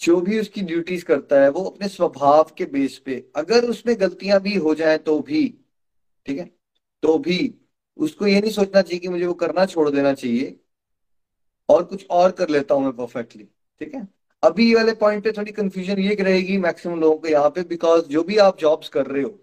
जो 0.00 0.20
भी 0.20 0.38
उसकी 0.40 0.62
ड्यूटीज़ 0.62 1.04
करता 1.04 1.40
है, 1.42 1.48
वो 1.50 1.64
अपने 1.64 1.88
स्वभाव 1.88 2.52
के 2.58 2.64
बेस 2.66 2.98
पे, 2.98 3.24
अगर 3.36 3.64
उसमें 3.64 3.94
गलतियाँ 4.00 4.40
भी 4.40 4.54
हो 4.56 4.74
जाए 4.74 4.98
तो 4.98 5.18
भी, 5.20 5.46
ठीक 6.26 6.38
है? 6.38 6.50
तो 7.02 7.18
भी, 7.18 7.54
उसको 7.96 8.26
ये 8.26 8.40
नहीं 8.40 8.50
सोचना 8.52 8.82
चाहिए 8.82 9.00
कि 9.00 9.08
मुझे 9.08 9.26
वो 9.26 9.34
करना 9.34 9.66
छोड़ 9.66 9.88
देना 9.90 10.12
चाहिए, 10.14 10.56
और 11.68 11.84
कुछ 11.84 12.06
और 12.10 12.30
कर 12.30 12.48
लेता 12.48 12.74
हूँ 12.74 12.84
मैं 12.84 12.92
परफेक्टली 12.96 13.44
ठीक 13.80 13.94
है? 13.94 14.06
अभी 14.42 14.74
वाले 14.74 14.92
पॉइंट 14.94 15.24
पे 15.24 15.32
थोड़ी 15.32 15.52
कंफ्यूजन 15.52 15.98
ये 15.98 16.14
रहेगी 16.14 16.56
मैक्सिमम 16.58 17.00
लोगों 17.00 17.16
को 17.18 17.28
यहाँ 17.28 17.50
पे 17.50 17.62
बिकॉज़ 17.64 18.06
जो 18.08 18.22
भी 18.22 18.36
आप 18.38 18.58
जॉब्स 18.58 18.88
कर 18.88 19.06
रहे 19.06 19.22
हो 19.22 19.38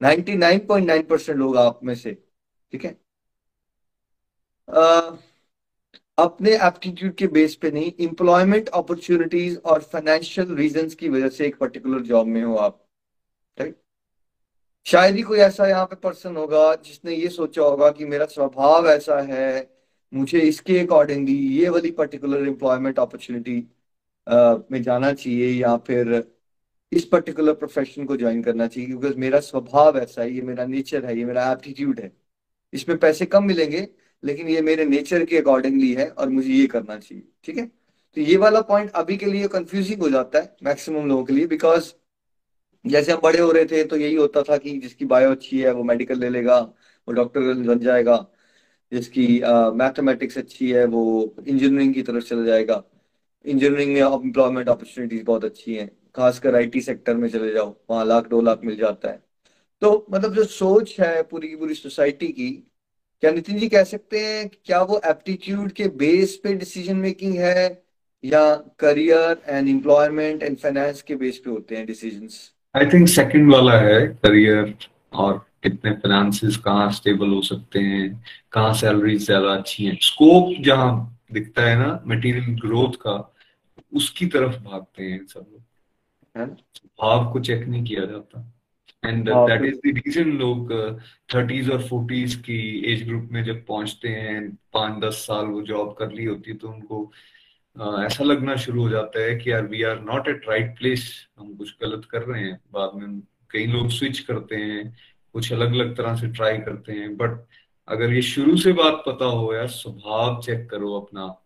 99.9 0.00 1.02
परसेंट 1.08 1.38
लोग 1.38 1.56
आप 1.56 1.80
में 1.84 1.94
से, 1.94 2.12
ठीक 2.72 2.84
है? 2.84 2.96
अपने 6.18 6.50
एप्टीट्यूड 6.56 7.14
के 7.16 7.26
बेस 7.26 7.54
पे 7.54 7.70
नहीं 7.70 7.92
इंप्लॉयमेंट 8.00 8.68
अपॉर्चुनिटीज़ 8.70 9.56
और 9.58 9.82
फाइनेंशियल 9.82 10.54
रीजन 10.56 10.88
की 11.00 11.08
वजह 11.08 11.28
से 11.28 11.46
एक 11.46 11.56
पर्टिकुलर 11.58 12.00
जॉब 12.02 12.26
में 12.26 12.42
हो 12.42 12.54
आप 12.56 12.78
शायद 14.86 15.16
ही 15.16 15.22
कोई 15.22 15.38
ऐसा 15.38 15.66
यहाँ 15.68 15.84
पे 15.86 15.96
पर्सन 15.96 16.36
होगा 16.36 16.74
जिसने 16.76 17.14
ये 17.14 17.28
सोचा 17.28 17.62
होगा 17.62 17.90
कि 17.90 18.04
मेरा 18.04 18.24
स्वभाव 18.26 18.88
ऐसा 18.88 19.20
है, 19.22 19.68
मुझे 20.12 20.40
इसके 20.40 20.78
अकॉर्डिंगली 20.78 21.36
ये 21.58 21.68
वाली 21.68 21.90
पर्टिकुलर 21.90 22.46
एम्प्लॉयमेंट 22.48 22.98
अपॉर्चुनिटी 22.98 23.56
में 24.72 24.82
जाना 24.82 25.12
चाहिए 25.12 25.50
या 25.60 25.76
फिर 25.86 26.12
इस 26.92 27.04
पर्टिकुलर 27.04 27.54
प्रोफेशन 27.54 28.04
को 28.06 28.16
ज्वाइन 28.16 28.42
करना 28.42 28.66
चाहिए 28.66 28.88
क्योंकि 28.88 29.20
मेरा 29.20 29.40
स्वभाव 29.40 29.98
ऐसा 29.98 30.22
है, 30.22 30.30
ये 30.32 30.42
मेरा 30.42 30.64
नेचर 30.66 31.04
है, 31.06 31.16
ये 31.18 31.24
मेरा 31.24 31.50
एप्टीट्यूड 31.52 32.00
है। 32.00 32.12
इसमें 32.72 32.98
पैसे 32.98 33.26
कम 33.26 33.44
मिलेंगे 33.44 33.88
लेकिन 34.24 34.48
ये 34.48 34.60
मेरे 34.62 34.84
नेचर 34.84 35.24
के 35.24 35.38
अकॉर्डिंगली 35.38 35.92
है 35.94 36.08
और 36.08 36.28
मुझे 36.28 36.52
ये 36.52 36.66
करना 36.66 36.98
चाहिए 36.98 37.24
ठीक 37.44 37.56
है? 37.56 37.66
तो 37.66 38.20
ये 38.20 38.36
वाला 38.36 38.60
पॉइंट 38.60 38.90
अभी 38.90 39.16
के 39.16 39.26
लिए 39.26 39.48
कंफ्यूजिंग 39.48 40.02
हो 40.02 40.10
जाता 40.10 40.38
है 40.38 40.56
मैक्सिमम 40.62 41.06
लोगों 41.08 41.24
के 41.24 41.32
लिए 41.32 41.46
बिकॉज़ 41.46 41.92
जैसे 42.84 43.12
हम 43.12 43.20
बड़े 43.22 43.38
हो 43.38 43.50
रहे 43.52 43.64
थे 43.64 43.84
तो 43.84 43.96
यही 43.96 44.14
होता 44.14 44.42
था 44.42 44.56
कि 44.56 44.78
जिसकी 44.78 45.04
बायो 45.04 45.30
अच्छी 45.30 45.60
है 45.60 45.72
वो 45.72 45.82
मेडिकल 45.84 46.18
ले 46.18 46.28
लेगा 46.28 46.58
वो 46.60 47.12
डॉक्टर 47.12 47.40
बन 47.54 47.78
जाएगा 47.78 48.16
जिसकी 48.92 49.26
मैथमेटिक्स 49.74 50.34
uh, 50.34 50.42
अच्छी 50.42 50.70
है 50.70 50.84
वो 50.84 51.34
इंजीनियरिंग 51.48 51.94
की 51.94 52.02
तरफ़ 52.02 52.24
चला 52.24 52.44
जाएगा। 52.44 52.82
इंजीनियरिंग 53.44 53.92
में 53.94 54.00
एम्प्लॉयमेंट 54.00 54.68
अपॉर्चुनिटीज़ 54.68 55.24
बहुत 55.24 55.44
अच्छी 55.44 55.74
हैं 55.74 55.90
खासकर 56.16 56.56
आईटी 56.56 56.80
सेक्टर 56.80 57.16
में 57.16 57.28
चले 57.28 57.52
जाओ 57.52 57.74
वहाँ 57.90 58.04
लाख 58.06 58.26
दो 58.28 58.40
लाख 58.40 58.60
मिल 58.64 58.76
जाता 58.76 59.10
है। 59.10 59.22
तो 59.82 60.06
मतलब 60.10 60.34
जो 60.34 60.44
सोच 60.44 60.96
है 61.00 61.22
पूरी 61.22 61.48
की 61.48 61.56
पूरी 61.56 61.74
सोसाइटी 61.74 62.28
की 62.28 62.50
क्या 63.22 63.30
नितिन 63.30 63.58
जी 63.58 63.68
कह 63.68 63.84
सकते 63.84 64.20
हैं 64.20 64.48
क्या 64.48 64.80
वो 64.82 65.00
एप्टीट्यूड 65.06 65.72
के 65.72 65.88
बेस 65.98 66.36
पे 66.44 66.54
डिसीज़न 66.54 66.96
मेकिंग 66.96 67.34
है 67.38 67.82
या 68.24 68.42
career 68.78 69.42
and 69.46 69.68
employment 69.68 70.42
and 70.42 70.56
finance 70.58 71.02
के 71.02 71.16
बेस 71.16 71.38
पे 71.38 71.50
होते 71.50 71.76
हैं 71.76 71.86
डिसीज़न 71.86 72.28
आई 72.74 72.86
थिंक 72.86 73.08
सेकंड 73.08 73.52
वाला 73.52 73.78
है 73.78 74.00
करियर 74.24 74.74
और 75.12 75.38
कितने 75.62 75.92
फाइनेंसिस 75.92 76.56
कहाँ 76.56 76.90
स्टेबल 76.92 77.28
हो 77.28 77.42
सकते 77.42 77.78
हैं 77.78 78.24
कहाँ 78.52 78.74
सैलरी 78.74 79.16
ज़्यादा 79.18 79.52
अच्छी 79.54 79.84
है। 79.84 79.96
स्कोप 80.02 80.54
जहाँ 80.64 81.18
दिखता 81.32 81.62
है 81.62 81.76
ना 81.78 82.02
मटेरियल 82.06 82.54
ग्रोथ 82.60 82.92
का 82.92 83.14
उसकी 83.94 84.26
तरफ़ 84.26 84.56
भागते 84.64 85.02
हैं 85.02 85.24
सब 85.26 85.46
लोग। 85.52 86.56
भाव 87.00 87.32
को 87.32 87.40
चेक 87.40 87.66
नहीं 87.68 87.84
किया 87.84 88.04
जाता। 88.06 88.42
And 89.04 89.30
that 89.30 89.62
is 89.62 89.74
the 89.74 89.80
reason 89.86 90.30
लोग 90.30 90.72
थर्टीज 91.34 91.66
uh, 91.66 91.72
और 91.72 91.88
फोर्टीज 91.88 92.34
की 92.34 92.92
एज 92.92 93.08
ग्रुप 93.08 93.28
में 93.32 93.44
जब 93.44 93.66
पहुँचते 93.66 94.08
हैं 94.08 94.58
पाँच 94.72 95.04
दस 95.04 95.14
साल 95.14 95.46
वो 95.46 95.62
जॉब 95.62 95.96
कर 95.98 96.12
ली 96.12 96.24
होती 96.24 96.50
है 96.50 96.56
तो 96.56 96.68
उनको 96.68 97.12
uh, 97.80 98.04
ऐसा 98.04 98.24
लगना 98.24 98.56
शुरू 98.56 98.82
हो 98.82 98.88
जाता 98.88 99.20
है 99.20 99.36
कि 99.36 99.52
यार 99.52 99.66
we 99.66 99.82
are 99.82 100.00
not 100.00 100.28
at 100.28 100.48
right 100.48 100.78
place 100.78 101.28
हम 101.38 101.54
कुछ 101.54 101.76
गलत 101.82 102.04
कर 102.04 102.22
रहे 102.22 102.42
हैं। 102.42 102.60
बाद 102.72 102.90
में 102.94 103.20
कई 103.50 103.66
लोग 103.66 103.90
स्विच 103.90 104.18
करते 104.18 104.56
हैं 104.56 104.96
कुछ 105.32 105.52
अलग 105.52 105.68
अलग 105.68 105.96
तरह 105.96 106.16
से 106.16 106.28
ट्राई 106.28 106.58
करते 106.58 106.92
हैं। 106.92 107.16
बट 107.16 107.46
अगर 107.88 108.12
ये 108.12 108.22
शुरू 108.22 108.56
से 108.56 108.72
बात 108.72 109.02
पता 109.06 109.24
हो 109.24 109.54
यार 109.54 109.68
स्वभाव 109.68 110.42
चेक 110.42 110.70
करो 110.70 111.00
अपना 111.00 111.44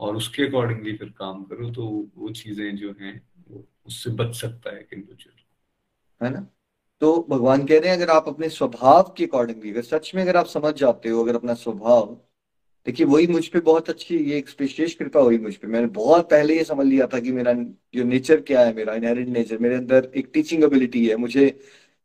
और 0.00 0.16
उसके 0.16 0.42
अकॉर्डिंगली 0.42 0.96
फिर 0.96 1.08
काम 1.08 1.42
करो 1.44 1.70
तो 1.70 2.10
वो 2.16 2.30
चीज़ें 2.30 2.76
जो 2.76 2.94
हैं 3.00 3.28
उससे 3.86 4.10
बच 4.10 4.34
सकता 4.34 4.70
है 4.70 4.88
है 6.22 6.30
ना? 6.30 6.46
तो 7.02 7.26
भगवान 7.30 7.64
कह 7.66 7.78
रहे 7.78 7.90
हैं, 7.90 7.96
अगर 7.96 8.10
आप 8.10 8.28
अपने 8.28 8.48
स्वभाव 8.48 9.14
के 9.16 9.24
अकॉर्डिंगली 9.24 9.70
अगर 9.70 9.82
सच 9.82 10.10
में 10.14 10.22
अगर 10.22 10.36
आप 10.36 10.46
समझ 10.46 10.74
जाते 10.74 11.08
हो, 11.08 11.22
अगर 11.22 11.34
अपना 11.34 11.54
स्वभाव, 11.54 12.06
देखिए 12.86 13.06
वही 13.06 13.26
मुझ 13.26 13.46
पे 13.48 13.60
बहुत 13.60 13.90
अच्छी, 13.90 14.16
ये 14.16 14.38
एक 14.38 14.48
विशेष 14.60 14.94
कृपा 14.94 15.20
हुई 15.20 15.38
मुझ 15.38 15.54
पे। 15.56 15.68
मैंने 15.68 15.86
बहुत 15.88 16.30
पहले 16.30 16.56
ये 16.56 16.64
समझ 16.64 16.86
लिया 16.86 17.06
था 17.06 17.20
कि 17.20 17.32
मेरा 17.32 17.52
जो 17.94 18.04
नेचर 18.04 18.40
क्या 18.40 18.60
है, 18.60 18.74
मेरा 18.74 18.94
इनहेरेंट 18.94 19.28
नेचर 19.28 19.58
मेरे 19.58 19.74
अंदर 19.74 20.10
एक 20.16 20.30
टीचिंग 20.34 20.64
एबिलिटी 20.64 21.06
है। 21.08 21.16
मुझे 21.16 21.46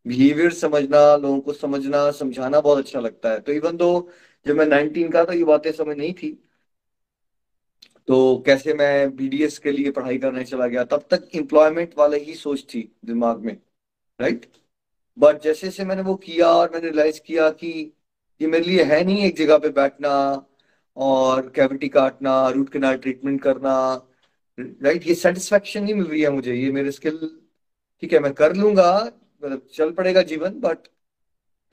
बिहेवियर 0.05 0.53
समझना, 0.53 1.15
लोगों 1.17 1.39
को 1.41 1.53
समझना, 1.53 2.09
समझाना 2.11 2.61
बहुत 2.61 2.77
अच्छा 2.77 2.99
लगता 2.99 3.31
है। 3.31 3.39
तो 3.39 3.51
इवन 3.53 3.77
दो 3.77 4.09
जब 4.45 4.57
मैं 4.57 4.65
नाइनटीन 4.65 5.09
का 5.11 5.25
था, 5.25 5.33
ये 5.33 5.43
बातें 5.43 5.71
समझ 5.71 5.97
नहीं 5.97 6.13
थी। 6.13 6.31
तो 8.07 8.43
कैसे 8.45 8.73
मैं 8.73 9.15
बीडीएस 9.15 9.57
के 9.59 9.71
लिए 9.71 9.91
पढ़ाई 9.91 10.17
करने 10.17 10.43
चला 10.43 10.67
गया, 10.67 10.83
तब 10.83 11.07
तक 11.11 11.29
एम्प्लॉयमेंट 11.35 11.93
वाले 11.97 12.19
ही 12.19 12.35
सोच 12.35 12.65
थी 12.73 12.91
दिमाग 13.05 13.45
में 13.45 13.57
राइट 14.19 14.45
बट 15.17 15.41
जैसे 15.43 15.67
जैसे 15.67 15.85
मैंने 15.85 16.01
वो 16.01 16.15
किया 16.17 16.47
और 16.49 16.69
मैंने 16.73 16.87
रियलाइज़ 16.87 17.19
किया 17.25 17.49
कि 17.51 17.69
ये 18.41 18.47
मेरे 18.47 18.65
लिए 18.65 18.83
है 18.85 19.03
नहीं 19.03 19.23
एक 19.25 19.37
जगह 19.37 19.57
पे 19.57 19.69
बैठना 19.71 20.11
और 20.97 21.49
कैविटी 21.55 21.87
काटना 21.89 22.33
रूट 22.49 22.69
कैनाल 22.73 22.97
ट्रीटमेंट 22.97 23.41
करना 23.43 23.73
राइट 24.57 25.07
ये 25.07 25.15
सेटिस्फेक्शन 25.15 25.83
नहीं 25.83 25.93
मिल 25.95 26.05
रही 26.07 26.21
है 26.21 26.29
मुझे, 26.31 26.53
ये 26.55 26.71
मेरे 26.71 26.91
स्किल 26.91 27.17
ठीक 28.03 28.13
है, 28.13 28.19
मैं 28.19 28.33
कर 28.33 28.55
लूँगा 28.55 28.91
मतलब 29.05 29.67
चल 29.75 29.91
पड़ेगा 29.93 30.21
जीवन 30.23 30.59
बट 30.61 30.87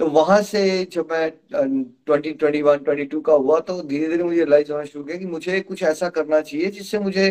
तो 0.00 0.06
वहाँ 0.10 0.40
से 0.42 0.60
जब 0.92 1.08
मैं 1.12 1.30
twenty 1.52 2.32
twenty 2.32 2.62
one 2.62 2.78
twenty 2.84 3.04
two 3.06 3.20
का 3.20 3.32
हुआ 3.34 3.58
तो 3.60 3.80
धीरे 3.82 4.08
धीरे 4.08 4.24
मुझे 4.24 4.36
रियलाइज़ 4.36 4.72
होना 4.72 4.84
शुरू 4.84 5.04
किया 5.04 5.16
कि 5.18 5.26
मुझे 5.26 5.60
कुछ 5.62 5.82
ऐसा 5.84 6.08
करना 6.10 6.40
चाहिए 6.40 6.70
जिससे 6.70 6.98
मुझे 7.00 7.26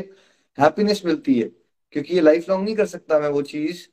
हैप्पीनेस 0.57 1.01
मिलती 1.05 1.39
है, 1.39 1.49
क्योंकि 1.93 2.15
ये 2.15 2.21
लाइफ 2.21 2.49
लॉन्ग 2.49 2.65
नहीं 2.65 2.75
कर 2.75 2.85
सकता 2.87 3.19
मैं 3.19 3.29
वो 3.29 3.41
चीज़ 3.43 3.87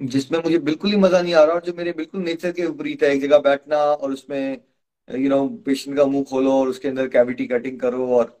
जिसमें 0.00 0.38
मुझे 0.40 0.58
बिल्कुल 0.60 0.90
ही 0.90 0.96
मज़ा 0.96 1.20
नहीं 1.22 1.34
आ 1.34 1.42
रहा 1.44 1.54
और 1.54 1.64
जो 1.64 1.72
मेरे 1.74 1.92
बिल्कुल 1.92 2.22
नेचर 2.22 2.52
के 2.52 2.66
विपरीत 2.66 3.02
है, 3.02 3.08
एक 3.10 3.20
जगह 3.22 3.38
बैठना 3.40 3.76
और 3.78 4.12
उसमें 4.12 4.60
यू 5.08 5.28
नो 5.28 5.46
पेशेंट 5.66 5.96
का 5.96 6.04
मुँह 6.06 6.24
खोलो 6.24 6.52
और 6.54 6.68
उसके 6.68 6.88
अंदर 6.88 7.08
कैविटी 7.08 7.46
कटिंग 7.46 7.78
करो 7.80 8.06
और 8.10 8.40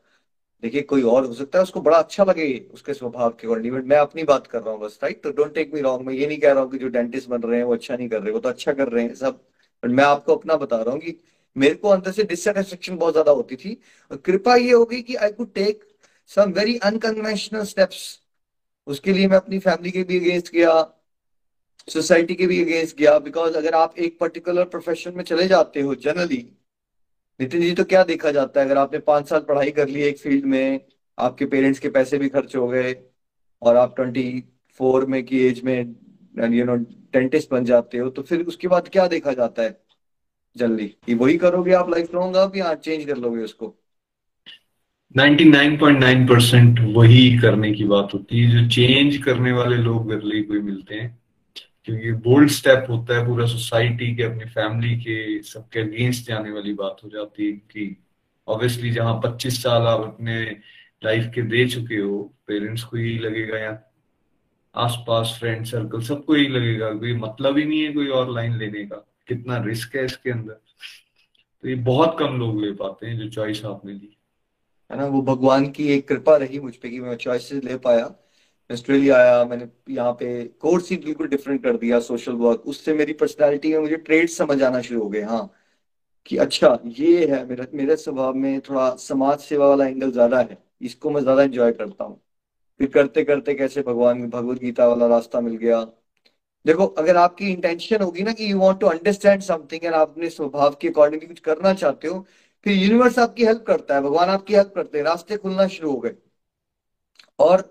देखिए 0.62 0.82
कोई 0.84 1.02
और 1.04 1.24
हो 1.26 1.34
सकता 1.34 1.58
है, 1.58 1.62
उसको 1.62 1.80
बड़ा 1.82 1.98
अच्छा 1.98 2.24
लगे 2.24 2.46
उसके 2.74 2.94
स्वभाव 2.94 3.30
के 3.32 3.46
अकॉर्डिंग 3.46 3.74
बट 3.74 3.84
मैं 3.86 3.96
अपनी 3.98 4.24
बात 4.24 4.46
कर 4.46 4.62
रहा 4.62 4.74
हूँ 4.74 4.80
बस 4.80 4.98
राइट 5.02 5.22
तो 5.22 5.30
डोंट 5.32 5.54
टेक 5.54 5.74
मी 5.74 5.80
रॉन्ग 5.82 6.06
मैं 6.06 6.14
ये 6.14 6.26
नहीं 6.26 6.38
कह 6.40 6.52
रहा 6.52 6.62
हूँ 6.62 6.70
कि 6.70 6.78
जो 6.78 6.88
डेंटिस्ट 6.90 7.28
बन 7.30 7.42
रहे 7.42 7.58
हैं, 7.58 7.64
वो 7.64 7.74
अच्छा 7.74 7.96
नहीं 7.96 8.08
कर 8.08 8.22
रहे, 8.22 8.32
वो 8.32 8.40
तो 8.40 8.48
अच्छा 8.48 8.72
कर 8.74 8.88
रहे 8.88 9.04
हैं 9.04 9.14
सब 9.16 9.40
बट 9.82 9.90
मैं 9.90 10.04
आपको 10.04 10.36
अपना 10.36 10.56
बता 10.56 10.76
रहा 10.78 10.92
हूँ 10.92 11.00
कि 11.00 11.18
मेरे 11.56 11.74
को 11.76 11.88
अंदर 11.88 12.12
से 12.12 12.24
डिससेटिस्फेक्शन 12.24 12.96
बहुत 12.98 13.12
ज़्यादा 13.14 13.32
होती 13.32 13.56
थी 13.56 13.76
और 14.10 14.16
कृपा 14.18 14.54
ये 14.56 14.72
होगी 14.72 15.02
कि 15.02 15.14
I 15.16 15.32
could 15.32 15.52
take 15.54 15.84
some 16.30 16.52
very 16.52 16.76
unconventional 16.84 17.64
steps 17.66 18.02
उसके 18.86 19.12
लिए 19.12 19.26
मैं 19.28 19.36
अपनी 19.36 19.58
फैमिली 19.60 19.90
के 19.90 20.02
भी 20.04 20.18
अगेंस्ट 20.20 20.52
गया 20.52 20.72
सोसाइटी 21.88 22.34
के 22.34 22.46
भी 22.46 22.60
अगेंस्ट 22.62 22.96
गया 22.98 23.18
बिकॉज़ 23.18 23.54
अगर 23.54 23.74
आप 23.74 23.98
एक 23.98 24.18
पर्टिकुलर 24.20 24.64
प्रोफेशन 24.64 25.12
में 25.16 25.22
चले 25.24 25.46
जाते 25.48 25.80
हो 25.80 25.94
जनरली 25.96 26.46
नितिन 27.40 27.60
जी 27.60 27.72
तो 27.72 27.84
क्या 27.84 28.02
देखा 28.04 28.30
जाता 28.30 28.60
है? 28.60 28.66
अगर 28.66 28.78
आपने 28.78 28.98
पाँच 29.00 29.28
साल 29.28 29.40
पढ़ाई 29.40 29.70
कर 29.70 29.88
ली 29.88 30.02
एक 30.02 30.18
फ़ील्ड 30.18 30.44
में, 30.44 30.80
आपके 31.18 31.46
पेरेंट्स 31.46 31.78
के 31.78 31.88
पैसे 31.88 32.18
भी 32.18 32.28
खर्च 32.28 32.54
हो 32.56 32.66
गए, 32.68 32.94
और 33.62 33.76
आप 33.76 33.94
ट्वेंटी 33.96 34.44
फोर 34.80 35.06
में 35.06 35.22
की 35.24 35.40
एज 35.40 35.62
में 35.64 35.94
यू 36.52 36.64
नो 36.64 36.76
डेंटिस्ट 37.12 37.50
बन 37.50 37.64
जाते 37.64 37.98
हो 37.98 38.08
तो 38.10 38.22
फिर 38.22 38.42
उसके 38.44 38.68
बाद 38.68 38.88
क्या 38.88 39.06
देखा 39.08 39.32
जाता 39.32 39.62
है? 39.62 39.78
जल्दी। 40.56 41.14
वही 41.14 41.36
करोगे 41.38 41.72
आप 41.72 41.90
लाइफ 41.90 42.14
लॉन्ग 42.14 42.36
आप, 42.36 42.56
या 42.56 42.74
चेंज 42.76 43.04
कर 43.04 43.16
लोगे 43.16 43.42
उसको? 43.42 43.74
99.9 45.14 46.28
परसेंट 46.28 46.80
वही 46.96 47.38
करने 47.38 47.72
की 47.72 47.84
बात 47.86 48.14
होती 48.14 48.40
है। 48.40 48.50
जो 48.52 48.68
चेंज 48.70 49.16
करने 49.24 49.52
वाले 49.52 49.76
लोग 49.78 50.12
कोई 50.48 50.60
मिलते 50.60 50.94
हैं 50.94 51.18
क्योंकि 51.84 52.12
बोल्ड 52.12 52.50
स्टेप 52.50 52.86
होता 52.90 53.18
है 53.18 53.26
पूरा 53.26 53.46
सोसाइटी 53.46 54.16
के, 54.16 54.22
अपनी 54.22 54.44
फैमिली 54.44 54.96
के, 54.96 55.42
सबके 55.42 55.80
अगेंस्ट 55.80 56.26
जाने 56.28 56.50
वाली 56.50 56.74
बात 56.74 56.96
हो 57.04 57.08
जाती 57.08 57.46
है 57.46 57.52
कि 57.52 57.96
ऑब्वियसली 58.48 58.90
जहाँ 58.90 59.20
25 59.24 59.62
साल 59.62 59.82
आप 59.82 60.00
अपने 60.00 60.56
लाइफ 61.04 61.30
के 61.34 61.42
दे 61.42 61.68
चुके 61.68 61.96
हो 61.96 62.34
पेरेंट्स 62.46 62.82
को 62.82 62.96
ही 62.96 63.18
लगेगा 63.18 63.58
या 63.58 63.82
आसपास 64.74 65.36
फ्रेंड 65.40 65.66
सर्कल 65.66 66.00
सबको 66.00 66.34
ही 66.34 66.48
लगेगा, 66.48 66.94
कोई 66.94 67.14
मतलब 67.14 67.58
ही 67.58 67.64
नहीं 67.64 67.82
है 67.82 67.92
कोई 67.92 68.08
और 68.08 68.30
लाइन 68.30 68.56
लेने 68.56 68.84
का। 68.84 68.96
कितना 69.28 69.64
रिस्क 69.64 69.96
है 69.96 70.04
इसके 70.04 70.30
अंदर। 70.30 70.52
तो 71.62 71.68
ये 71.68 71.74
बहुत 71.74 72.16
कम 72.18 72.38
लोग 72.38 72.64
ले 72.64 72.72
पाते 72.72 73.06
हैं 73.06 73.18
जो 73.18 73.28
चॉइस 73.28 73.64
आपने 73.64 73.92
ली। 73.92 74.16
है 74.92 74.98
ना, 74.98 75.06
वो 75.06 75.22
भगवान 75.22 75.70
की 75.70 75.88
एक 75.88 76.08
कृपा 76.08 76.36
रही 76.36 76.60
मुझ 76.60 76.76
पे 76.76 76.90
कि 76.90 77.00
मैं 77.00 77.16
चॉइसेस 77.16 77.64
ले 77.64 77.76
पाया। 77.76 78.23
ऑस्ट्रेलिया 78.70 79.16
आया, 79.16 79.44
मैंने 79.44 79.68
यहाँ 79.90 80.12
पे 80.12 80.44
कोर्स 80.60 80.90
ही 80.90 80.96
बिल्कुल 80.98 81.28
डिफरेंट 81.28 81.62
कर 81.64 81.76
दिया 81.76 82.00
सोशल 82.02 82.32
वर्क 82.36 82.62
उससे 82.66 82.94
मेरी 82.94 83.12
पर्सनैलिटी 83.14 83.72
में 83.72 83.78
मुझे 83.80 83.96
ट्रेड 83.98 84.28
समझ 84.30 84.62
आना 84.62 84.80
शुरू 84.82 85.02
हो 85.02 85.08
गए 85.08 85.22
हाँ। 85.22 85.50
कि 86.26 86.36
अच्छा 86.38 86.78
ये 86.88 87.26
है 87.28 87.44
मेरा, 87.46 87.66
मेरे 87.74 87.96
स्वभाव 87.96 88.34
में 88.34 88.60
थोड़ा 88.62 88.94
समाज 88.98 89.38
सेवा 89.40 89.68
वाला 89.68 89.86
एंगल 89.86 90.10
ज़्यादा 90.12 90.38
है, 90.40 90.58
इसको 90.82 91.10
मैं 91.10 91.20
ज़्यादा 91.22 91.42
इंजॉय 91.42 91.72
करता 91.72 92.04
हूँ। 92.04 92.20
फिर 92.80 92.88
करते 92.90 93.24
करते 93.24 93.54
कैसे 93.54 93.82
भगवान 93.82 94.28
भगवत 94.30 94.58
गीता 94.60 94.86
वाला 94.88 95.06
रास्ता 95.08 95.40
मिल 95.40 95.56
गया। 95.56 95.80
देखो, 96.64 96.86
अगर 96.86 97.16
आपकी 97.16 97.50
इंटेंशन 97.52 98.02
होगी 98.02 98.22
ना 98.22 98.32
कि 98.32 98.50
you 98.52 98.58
want 98.60 98.80
to 98.80 98.86
understand 98.86 99.42
something 99.42 99.84
and 99.84 99.94
आप 99.94 100.08
अपने 100.10 100.30
स्वभाव 100.30 100.76
के 100.80 100.88
अकॉर्डिंगली 100.88 101.28
कुछ 101.28 101.40
करना 101.42 101.72
चाहते 101.74 102.08
हो, 102.08 102.20
फिर 102.66 102.74
यूनिवर्स 102.74 103.18
आपकी 103.18 103.44
हेल्प 103.44 103.64
करता 103.66 103.94
है, 103.94 104.02
भगवान 104.02 104.28
आपकी 104.30 104.54
हेल्प 104.54 104.72
करते 104.76 104.98
हैं, 104.98 105.04
रास्ते 105.04 105.36
खुलना 105.36 105.66
शुरू 105.68 105.90
हो 105.92 105.98
गए। 106.00 106.14
और 107.38 107.62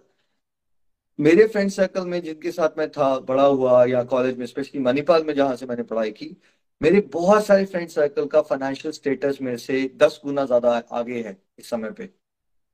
मेरे 1.19 1.47
फ्रेंड 1.47 1.69
सर्कल 1.71 2.05
में 2.07 2.21
जिनके 2.23 2.51
साथ 2.51 2.77
मैं 2.77 2.89
था, 2.91 3.19
बड़ा 3.19 3.43
हुआ 3.43 3.85
या 3.85 4.03
कॉलेज 4.03 4.37
में 4.37 4.45
स्पेशली 4.45 4.81
मणिपाल 4.81 5.23
में 5.23 5.33
जहाँ 5.35 5.55
से 5.55 5.65
मैंने 5.65 5.83
पढ़ाई 5.83 6.11
की, 6.11 6.37
मेरे 6.81 7.01
बहुत 7.01 7.45
सारे 7.45 7.65
फ्रेंड 7.65 7.89
सर्कल 7.89 8.25
का 8.25 8.41
फाइनेंशियल 8.41 8.91
स्टेटस 8.91 9.37
में 9.41 9.57
से 9.57 9.83
दस 9.97 10.21
गुना 10.25 10.45
ज़्यादा 10.45 10.71
आगे 10.91 11.21
है 11.23 11.37
इस 11.59 11.69
समय 11.69 11.91
पे 11.91 12.03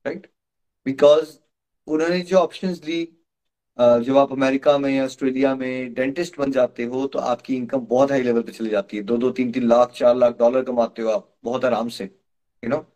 राइट 0.06 0.28
बिकॉज़ 0.86 1.38
उन्होंने 1.88 2.20
जो 2.22 2.38
ऑप्शन 2.38 2.76
ली 2.86 3.04
जब 3.80 4.18
आप 4.18 4.32
अमेरिका 4.32 4.78
में 4.78 4.90
या 4.92 5.06
ऑस्ट्रेलिया 5.06 5.56
में 5.56 5.94
डेंटिस्ट 5.94 6.38
बन 6.40 6.52
जाते 6.52 6.84
हो 6.84 7.08
तो 7.08 7.20
आपकी 7.20 7.56
इनकम 7.56 7.80
बहुत 7.80 8.12
हाई 8.12 8.22
लेवल 8.22 8.42
पे 8.42 8.52
चली 8.52 8.70
जाती 8.70 8.98
है 8.98 9.04
दो 9.04 9.18
दो 9.18 9.32
तीन 9.32 9.52
तीन 9.52 9.68
लाख, 9.68 9.92
चार 9.92 10.16
लाख 10.16 10.38
डॉलर 10.40 10.64
कमाते 10.64 11.02
हो 11.02 11.10
आप, 11.10 11.38
बहुत 11.44 11.66
आराम 11.66 11.90
से 11.90 12.04
यू 12.04 12.70
you 12.70 12.70
नो 12.70 12.78
know? 12.78 12.88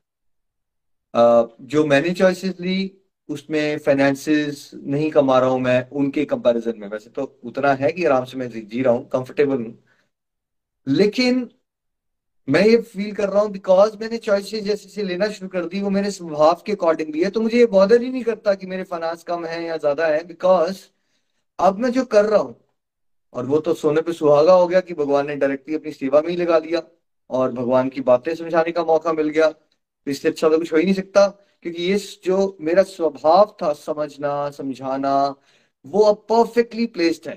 जो 1.61 1.85
मैंने 1.85 2.13
चॉइसेस 2.13 2.59
ली 2.59 3.02
उसमें 3.33 3.77
फाइनेंसिस 3.79 4.69
नहीं 4.75 5.09
कमा 5.11 5.39
रहा 5.39 5.49
हूँ 5.49 5.59
मैं, 5.61 5.89
उनके 5.91 6.25
कंपैरिजन 6.27 6.77
में। 6.77 6.87
वैसे 6.89 7.09
तो 7.11 7.23
उतना 7.45 7.73
है 7.75 7.91
कि 7.91 8.05
आराम 8.05 8.25
से 8.25 8.37
मैं 8.37 8.49
जी 8.51 8.81
रहा 8.81 8.93
हूँ 8.93 9.07
कंफर्टेबल 9.09 9.57
हूँ। 9.57 9.77
लेकिन 10.87 11.49
मैं 12.47 12.61
ये 12.65 12.77
फील 12.79 13.13
कर 13.15 13.29
रहा 13.29 13.41
हूँ 13.41 13.51
बिकॉज़ 13.51 13.97
मैंने 13.99 14.17
चॉइसेस 14.19 14.63
जैसे 14.63 14.89
से 14.89 15.03
लेना 15.03 15.27
शुरू 15.29 15.49
कर 15.49 15.65
दी, 15.67 15.81
वो 15.81 15.89
मेरे 15.89 16.11
स्वभाव 16.11 16.63
के 16.65 16.71
अकॉर्डिंगली 16.73 17.23
है। 17.23 17.29
तो 17.31 17.41
मुझे 17.41 17.57
ये 17.59 17.65
बॉदर 17.67 18.01
ही 18.01 18.09
नहीं 18.11 18.23
करता 18.23 18.53
कि 18.55 18.67
मेरे 18.67 18.83
फाइनेंस 18.85 19.23
कम 19.23 19.45
है 19.45 19.63
या 19.65 19.77
ज़्यादा 19.77 20.07
है 20.07 20.23
बिकॉज़ 20.27 20.79
अब 21.59 21.79
मैं 21.79 21.91
जो 21.91 22.05
कर 22.07 22.25
रहा 22.25 22.39
हूँ, 22.41 22.55
और 23.33 23.45
वो 23.47 23.59
तो 23.61 23.73
सोने 23.75 24.01
पे 24.01 24.13
सुहागा 24.13 24.53
हो 24.53 24.67
गया 24.67 24.79
कि 24.81 24.93
भगवान 24.95 25.27
ने 25.27 25.35
डायरेक्टली 25.37 25.75
अपनी 25.75 25.91
सेवा 25.93 26.21
में 26.21 26.29
ही 26.29 26.35
लगा 26.37 26.59
दिया 26.59 26.81
और 27.29 27.51
भगवान 27.53 27.89
की 27.89 28.01
बातें 28.03 28.33
समझाने 28.35 28.71
का 28.71 28.83
मौका 28.85 29.13
मिल 29.13 29.29
गया। 29.29 29.53
इससे 30.07 30.29
अच्छा 30.29 30.49
तो 30.49 30.57
कुछ 30.59 30.73
हो 30.73 30.77
ही 30.77 30.83
नहीं 30.85 30.93
सकता। 30.95 31.27
क्योंकि 31.63 31.83
ये 31.83 31.97
जो 32.23 32.57
मेरा 32.61 32.83
स्वभाव 32.83 33.57
था, 33.61 33.73
समझना, 33.73 34.49
समझाना, 34.51 35.35
वो 35.85 36.01
अब 36.03 36.25
परफेक्टली 36.29 36.85
प्लेस्ड 36.87 37.29
है। 37.29 37.35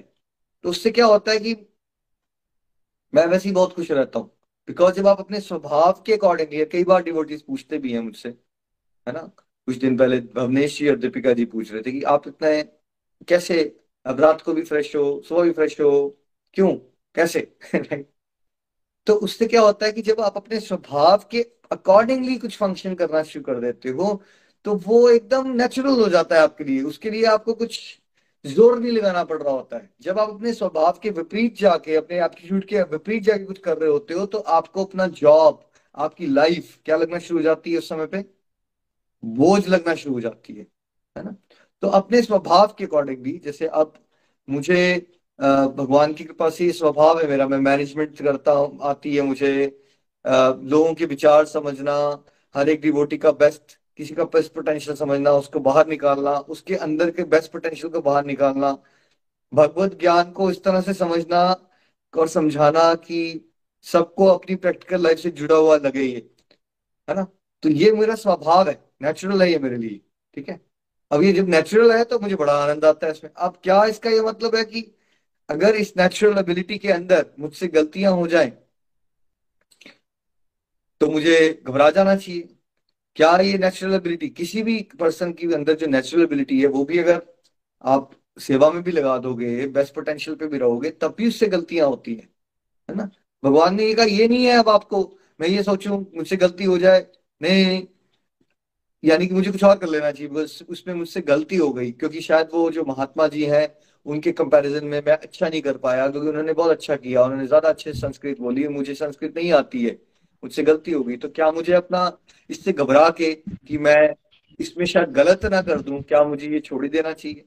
तो 0.64 0.70
उससे 0.70 0.90
क्या 0.90 1.06
होता 1.06 1.32
है 1.32 1.38
कि 1.38 1.54
मैं 3.14 3.26
वैसे 3.26 3.48
ही 3.48 3.54
बहुत 3.54 3.72
खुश 3.74 3.90
रहता 3.90 4.18
हूँ। 4.18 4.30
बिकॉज़ 4.68 4.94
जब 4.94 5.06
आप 5.06 5.20
अपने 5.20 5.40
स्वभाव 5.40 6.02
के 6.06 6.12
अकॉर्डिंग 6.12 6.66
कई 6.72 6.84
बार 6.84 7.02
डिवोटीज 7.02 7.42
पूछते 7.42 7.78
भी 7.78 7.92
हैं 7.92 8.00
मुझसे, 8.00 8.28
है 8.28 9.12
ना? 9.12 9.20
कुछ 9.66 9.76
दिन 9.76 9.98
पहले 9.98 10.20
भवनेश 10.20 10.78
जी 10.78 10.88
और 10.90 10.96
दीपिका 10.96 11.32
जी 11.32 11.44
पूछ 11.44 11.72
रहे 11.72 11.82
थे 11.82 11.92
कि 11.92 12.02
आप 12.02 12.28
इतने 12.28 12.62
कैसे, 13.28 13.64
अब 14.06 14.20
रात 14.20 14.42
को 14.42 14.54
भी 14.54 14.62
फ्रेश 14.64 14.96
हो, 14.96 15.22
सुबह 15.22 15.42
भी 15.42 15.52
फ्रेश 15.52 15.80
हो, 15.80 16.18
क्यों? 16.54 16.76
कैसे? 17.14 17.58
तो 19.06 19.14
उससे 19.14 19.46
क्या 19.46 19.60
होता 19.60 19.86
है 19.86 19.92
कि 19.92 20.02
जब 20.02 20.20
आप 20.20 20.36
अपने 20.36 20.60
स्वभाव 20.60 21.24
के 21.30 21.42
अकॉर्डिंगली 21.70 22.36
कुछ 22.38 22.56
फ़ंक्शन 22.58 22.94
करना 22.94 23.22
शुरू 23.24 23.44
कर 23.44 23.60
देते 23.60 23.88
हो 23.90 24.20
तो 24.64 24.74
वो 24.86 25.08
एकदम 25.10 25.48
नेचुरल 25.52 26.00
हो 26.00 26.08
जाता 26.08 26.36
है 26.36 26.42
आपके 26.42 26.64
लिए। 26.64 26.82
उसके 26.84 27.10
लिए 27.10 27.24
आपको 27.26 27.54
कुछ 27.54 27.78
ज़ोर 28.44 28.78
नहीं 28.78 28.92
लगाना 28.92 29.22
पड़ 29.24 29.40
रहा 29.42 29.52
होता 29.52 29.76
है। 29.76 29.90
जब 30.02 30.18
आप 30.18 30.28
अपने 30.30 30.52
स्वभाव 30.54 30.98
के 31.02 31.10
विपरीत 31.12 31.56
जाके, 31.58 31.94
अपने 31.96 32.18
एप्टीट्यूड 32.24 32.64
के 32.64 32.82
विपरीत 32.84 33.22
जाके 33.22 33.44
कुछ 33.44 33.58
कर 33.58 33.78
रहे 33.78 33.90
होते 33.90 34.14
हो 34.14 34.26
तो 34.26 34.38
आपको 34.38 34.84
अपना 34.84 35.06
जॉब 35.16 35.62
आपकी 35.94 36.26
लाइफ 36.28 36.76
क्या 36.84 36.96
लगना 36.96 37.18
शुरू 37.18 37.38
हो 37.38 37.42
जाती 37.44 37.72
है 37.72 37.78
उस 37.78 37.88
समय 37.88 38.06
पे? 38.06 38.24
बोझ 39.22 39.68
लगना 39.68 39.94
शुरू 39.94 40.14
हो 40.14 40.20
जाती 40.20 40.54
है 40.54 40.66
है 41.16 41.24
ना? 41.24 41.34
तो 41.82 41.88
अपने 41.90 42.22
स्वभाव 42.22 42.74
के 42.78 42.84
अकॉर्डिंग 42.84 43.18
भी 43.18 43.38
जैसे 43.44 43.66
अब 43.68 43.92
मुझे 44.48 45.06
भगवान 45.38 46.12
की 46.14 46.24
कृपा 46.24 46.48
से 46.50 46.70
स्वभाव 46.72 47.20
है 47.20 47.28
मेरा, 47.28 47.46
मैं 47.48 47.58
मैनेजमेंट 47.60 48.18
करता 48.18 48.52
हूँ, 48.52 48.78
आती 48.82 49.14
है 49.16 49.22
मुझे 49.22 49.66
लोगों 50.26 50.94
के 50.94 51.06
विचार 51.06 51.44
समझना, 51.46 52.24
हर 52.54 52.68
एक 52.68 52.80
डिवोटी 52.80 53.16
का 53.18 53.30
बेस्ट 53.32 53.78
किसी 53.98 54.14
का 54.14 54.24
बेस्ट 54.24 54.52
पोटेंशियल 54.52 54.96
समझना, 54.96 55.30
उसको 55.32 55.60
बाहर 55.60 55.86
निकालना, 55.86 56.32
उसके 56.32 56.74
अंदर 56.76 57.10
के 57.10 57.24
बेस्ट 57.24 57.52
पोटेंशियल 57.52 57.92
को 57.92 58.00
बाहर 58.00 58.24
निकालना। 58.24 58.76
भगवत 59.52 59.98
ज्ञान 60.00 60.30
को 60.32 60.50
इस 60.50 60.62
तरह 60.64 60.80
से 60.80 60.94
समझना 60.94 61.42
और 62.14 62.28
समझाना 62.28 62.94
कि 62.94 63.52
सबको 63.86 64.26
अपनी 64.26 64.54
प्रैक्टिकल 64.56 65.02
लाइफ 65.02 65.18
से 65.18 65.30
जुड़ा 65.30 65.56
हुआ 65.56 65.76
लगे 65.76 66.02
ये, 66.02 66.30
है 67.08 67.14
ना? 67.14 67.26
तो 67.62 67.68
ये 67.68 67.90
मेरा 67.92 68.14
स्वभाव 68.14 68.68
है 68.68 68.74
नेचुरल 69.02 69.42
है 69.42 69.50
ये 69.52 69.58
मेरे 69.58 69.76
लिए, 69.76 70.00
ठीक 70.36 70.48
है? 70.48 70.60
अब 71.10 71.22
ये 71.22 71.32
जब 71.32 71.48
नेचुरल 71.48 71.92
है 71.92 72.04
तो 72.04 72.18
मुझे 72.18 72.36
बड़ा 72.36 72.52
आनंद 72.54 72.84
आता 72.84 73.06
है 73.06 73.12
इसमें। 73.12 73.30
अब 73.36 73.58
क्या 73.62 73.84
इसका 73.84 74.10
ये 74.10 74.20
मतलब 74.22 74.56
है 74.56 74.64
कि 74.64 74.82
अगर 75.48 75.74
इस 75.76 75.92
नेचुरल 75.96 76.38
एबिलिटी 76.38 76.78
के 76.78 76.92
अंदर 76.92 77.26
मुझसे 77.40 77.68
गलतियाँ 77.68 78.12
हो 78.12 78.26
जाएँ 78.26 78.52
तो 81.00 81.08
मुझे 81.10 81.62
घबरा 81.66 81.90
जाना 81.90 82.14
चाहिए। 82.16 82.48
क्या 83.16 83.36
ये 83.38 83.58
नेचुरल 83.58 83.94
एबिलिटी 83.94 84.28
किसी 84.30 84.62
भी 84.62 84.78
पर्सन 85.00 85.32
की 85.32 85.52
अंदर 85.54 85.74
जो 85.76 85.86
नेचुरल 85.86 86.22
एबिलिटी 86.22 86.60
है, 86.62 86.66
वो 86.68 86.84
भी 86.84 86.98
अगर 86.98 87.22
आप 87.84 88.10
सेवा 88.38 88.70
में 88.72 88.82
भी 88.82 88.92
लगा 88.92 89.16
दोगे 89.18 89.66
बेस्ट 89.68 89.94
पोटेंशियल 89.94 90.36
पे 90.36 90.46
भी 90.46 90.58
रहोगे, 90.58 90.90
तब 90.92 91.14
भी 91.18 91.28
उससे 91.28 91.46
गलतियाँ 91.48 91.88
होती 91.88 92.14
है 92.14 92.28
है 92.88 92.96
ना? 92.96 93.10
भगवान 93.42 93.74
ने 93.74 93.86
ये 93.86 93.94
कहा, 93.94 94.04
ये 94.06 94.28
नहीं 94.28 94.46
है 94.46 94.58
अब 94.58 94.68
आपको, 94.68 95.02
मैं 95.40 95.48
ये 95.48 95.62
सोचूं, 95.62 95.98
मुझसे 96.16 96.36
गलती 96.36 96.64
हो 96.64 96.78
जाए। 96.78 97.06
नहीं, 97.40 97.86
यानी 99.02 99.26
कि 99.26 99.34
मुझे 99.34 99.50
कुछ 99.52 99.62
और 99.64 99.76
कर 99.78 99.88
लेना 99.88 100.10
चाहिए, 100.12 100.28
बस 100.28 100.62
उसमें 100.68 100.94
मुझसे 100.94 101.20
गलती 101.20 101.56
हो 101.56 101.72
गई, 101.72 101.90
क्योंकि 101.92 102.20
शायद 102.20 102.48
वो 102.54 102.70
जो 102.70 102.84
महात्मा 102.84 103.26
जी 103.28 103.44
हैं, 103.44 103.68
उनके 104.06 104.32
कंपैरिजन 104.32 104.84
में 104.84 105.00
मैं 105.06 105.12
अच्छा 105.12 105.48
नहीं 105.48 105.60
कर 105.62 105.76
पाया, 105.78 106.08
क्योंकि 106.08 106.28
उन्होंने 106.28 106.52
बहुत 106.52 106.70
अच्छा 106.70 106.96
किया, 106.96 107.22
उन्होंने 107.22 107.46
ज़्यादा 107.46 107.68
अच्छे 107.68 107.92
संस्कृत 107.94 108.40
बोली, 108.40 108.66
मुझे 108.68 108.94
संस्कृत 108.94 109.36
नहीं 109.36 109.52
आती 109.52 109.84
है। 109.84 109.98
मुझसे 110.46 110.62
गलती 110.62 110.90
हो 110.90 111.02
गई 111.02 111.16
तो 111.16 111.28
क्या 111.28 111.50
मुझे 111.52 111.72
अपना 111.72 112.00
इससे 112.50 112.72
घबरा 112.72 113.08
के 113.10 113.32
कि 113.34 113.78
मैं 113.78 114.14
इसमें 114.60 114.84
शायद 114.86 115.10
गलत 115.12 115.44
ना 115.44 115.60
कर 115.62 115.80
दूँ, 115.80 116.00
क्या 116.02 116.22
मुझे 116.24 116.48
ये 116.48 116.60
छोड़ 116.60 116.86
देना 116.86 117.12
चाहिए? 117.12 117.44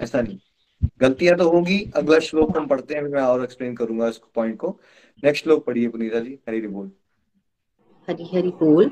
ऐसा 0.00 0.20
नहीं। 0.20 0.38
गलतियाँ 1.00 1.36
तो 1.38 1.48
होंगी, 1.50 1.78
अगला 1.96 2.18
श्लोक 2.18 2.56
हम 2.56 2.66
पढ़ते 2.66 2.94
हैं, 2.94 3.02
मैं 3.02 3.22
और 3.22 3.44
एक्सप्लेन 3.44 3.74
करूँगा 3.74 4.08
इस 4.08 4.20
पॉइंट 4.34 4.56
को। 4.56 4.78
नेक्स्ट 5.22 5.44
श्लोक 5.44 5.64
पढ़िए 5.64 5.88
पुनीता 5.88 6.20
जी, 6.20 6.38
हरी 6.48 6.60
बोल। 6.66 6.90
हरी 8.08 8.28
हरी 8.34 8.48
बोल। 8.48 8.90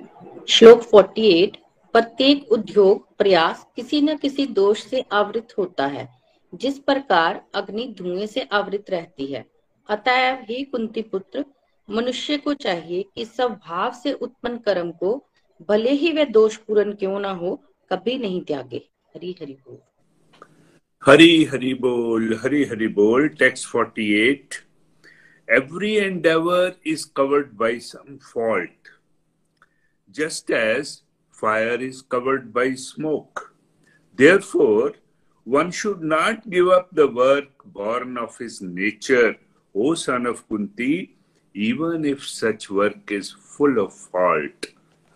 श्लोक 0.49 0.83
48 0.83 1.57
प्रत्येक 1.95 2.53
उद्योग 2.53 3.17
प्रयास 3.19 3.67
किसी 3.77 4.01
न 4.01 4.17
किसी 4.17 4.47
दोष 4.47 4.85
से 4.85 5.05
आवृत 5.13 5.55
होता 5.59 5.87
है, 5.87 6.09
जिस 6.53 6.79
प्रकार 6.79 7.43
अग्नि 7.55 7.95
धुएँ 7.99 8.27
से 8.27 8.49
आवृत 8.53 8.91
रहती 8.91 9.27
है। 9.27 9.45
अतएव 9.89 10.47
ही 10.51 10.63
कुंती 10.65 11.03
पुत्र 11.03 11.45
मनुष्य 11.91 12.37
को 12.37 12.55
चाहिए 12.55 13.05
कि 13.15 13.25
सब 13.25 13.61
भाव 13.67 13.93
से 13.93 14.13
उत्पन्न 14.13 14.59
कर्म 14.59 14.93
को 14.93 15.27
भले 15.69 15.91
ही 15.91 16.13
वह 16.13 16.25
दोष 16.25 16.57
पूर्ण 16.57 16.95
क्यों 16.95 17.21
ना 17.21 17.31
हो 17.31 17.65
कभी 17.91 18.19
नहीं 18.19 18.43
त्यागे। 18.43 18.89
हरी 19.15 19.37
हरी 19.41 19.53
बोल। 19.53 19.79
हरी 21.07 21.45
हरी 21.45 21.75
बोल 21.75 22.35
हरी 22.43 22.65
हरी 22.65 22.89
बोल 22.89 23.29
text 23.29 23.69
forty 23.69 24.13
eight 24.13 24.55
every 25.51 25.93
endeavour 25.93 26.73
is 26.87 27.07
covered 27.17 27.53
by 27.53 27.79
some 27.79 28.17
fault 28.17 28.89
just 30.11 30.51
as 30.51 31.03
fire 31.41 31.83
is 31.83 32.03
covered 32.11 32.53
by 32.53 32.75
smoke 32.75 33.55
therefore 34.19 35.03
One 35.47 35.71
should 35.73 36.03
not 36.03 36.45
give 36.49 36.69
up 36.69 36.91
the 36.93 37.09
work 37.09 37.65
born 37.67 38.17
of 38.17 38.39
his 38.39 38.63
nature, 38.63 39.35
O 39.75 39.95
son 39.95 40.27
of 40.27 40.47
Kunti, 40.49 41.17
even 41.55 42.05
if 42.05 42.25
such 42.25 42.71
work 42.71 43.11
is 43.11 43.31
full 43.33 43.79
of 43.79 43.93
fault. 43.93 44.67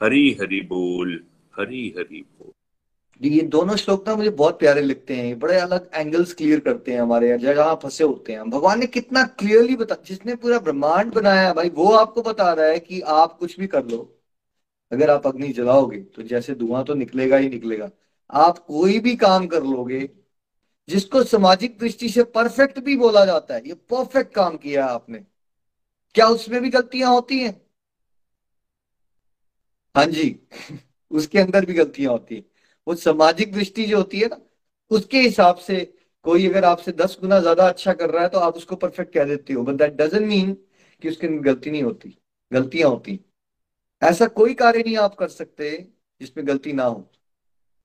Hari 0.00 0.36
Hari 0.40 0.60
बोल, 0.60 1.20
हरी 1.58 1.94
हरि 1.98 2.24
बोल। 2.38 2.52
ये 3.20 3.40
दोनों 3.42 3.76
श्लोक 3.76 4.08
ना 4.08 4.14
मुझे 4.16 4.30
बहुत 4.30 4.58
प्यारे 4.58 4.80
लगते 4.80 5.14
हैं। 5.16 5.38
बड़े 5.38 5.58
अलग 5.58 5.90
एंगल्स 5.94 6.32
क्लियर 6.34 6.60
करते 6.60 6.92
हैं 6.92 7.00
हमारे 7.00 7.36
जगह 7.38 7.74
फंसे 7.74 8.04
होते 8.04 8.32
हैं। 8.32 8.48
भगवान 8.50 8.80
ने 8.80 8.86
कितना 8.86 9.22
क्लियरली 9.38 9.76
बता, 9.76 9.96
जिसने 10.06 10.34
पूरा 10.34 10.58
ब्रह्मांड 10.58 11.12
बनाया 11.14 11.52
भाई, 11.52 11.68
वो 11.68 11.90
आपको 11.92 12.22
बता 12.22 12.52
रहा 12.52 12.66
है 12.66 12.78
कि 12.78 13.00
आप 13.00 13.38
कुछ 13.38 13.58
भी 13.60 13.66
कर 13.66 13.84
लो। 13.84 14.12
अगर 14.92 15.10
आप 15.10 15.26
अग्नि 15.26 15.48
जलाओगे 15.48 15.98
तो 15.98 16.22
जैसे 16.22 16.54
धुआँ 16.54 16.84
तो 16.84 16.94
निकलेगा 16.94 17.36
ही 17.36 17.48
निकलेगा। 17.48 17.90
आप 18.30 18.58
कोई 18.58 18.98
भी 19.00 19.14
काम 19.16 19.46
कर 19.46 19.62
लोगे, 19.62 20.08
जिसको 20.88 21.22
सामाजिक 21.24 21.78
दृष्टि 21.78 22.08
से 22.08 22.22
परफेक्ट 22.22 22.78
भी 22.80 22.96
बोला 22.96 23.24
जाता 23.24 23.54
है, 23.54 23.62
ये 23.66 23.74
परफेक्ट 23.74 24.34
काम 24.34 24.56
किया 24.56 24.86
आपने। 24.86 25.24
क्या 26.16 26.26
उसमें 26.28 26.60
भी 26.62 26.70
गलतियाँ 26.70 27.10
होती 27.10 27.38
हैं? 27.40 27.54
हाँ 29.94 30.04
जी, 30.06 30.28
उसके 31.10 31.38
अंदर 31.38 31.64
भी 31.66 31.74
गलतियाँ 31.74 32.12
होती 32.12 32.34
हैं। 32.34 32.44
वो 32.86 32.94
सामाजिक 32.94 33.52
दृष्टि 33.52 33.84
जो 33.86 33.96
होती 33.96 34.20
है 34.20 34.26
ना, 34.28 34.40
उसके 34.90 35.20
हिसाब 35.20 35.56
से 35.58 35.84
कोई 36.24 36.48
अगर 36.48 36.64
आपसे 36.64 36.92
दस 36.92 37.16
गुना 37.20 37.38
ज़्यादा 37.40 37.68
अच्छा 37.68 37.92
कर 37.94 38.10
रहा 38.10 38.22
है 38.22 38.28
तो 38.28 38.38
आप 38.38 38.56
उसको 38.56 38.76
परफेक्ट 38.76 39.12
कह 39.14 39.24
देते 39.24 39.52
हो। 39.52 39.62
बट 39.64 39.74
दैट 39.74 39.92
डजेंट 39.96 40.26
मीन 40.26 40.52
कि 41.02 41.08
उसके 41.08 41.26
अंदर 41.26 41.42
गलती 41.44 41.70
नहीं 41.70 41.82
होती, 41.82 42.16
गलतियाँ 42.52 42.90
होती 42.90 43.18
ऐसा 44.02 44.26
कोई 44.32 44.54
कार्य 44.54 44.82
नहीं 44.82 44.96
आप 44.98 45.14
कर 45.16 45.28
सकते 45.30 45.70
जिसमें 46.20 46.46
गलती 46.48 46.72
ना 46.72 46.84
हो। 46.84 47.10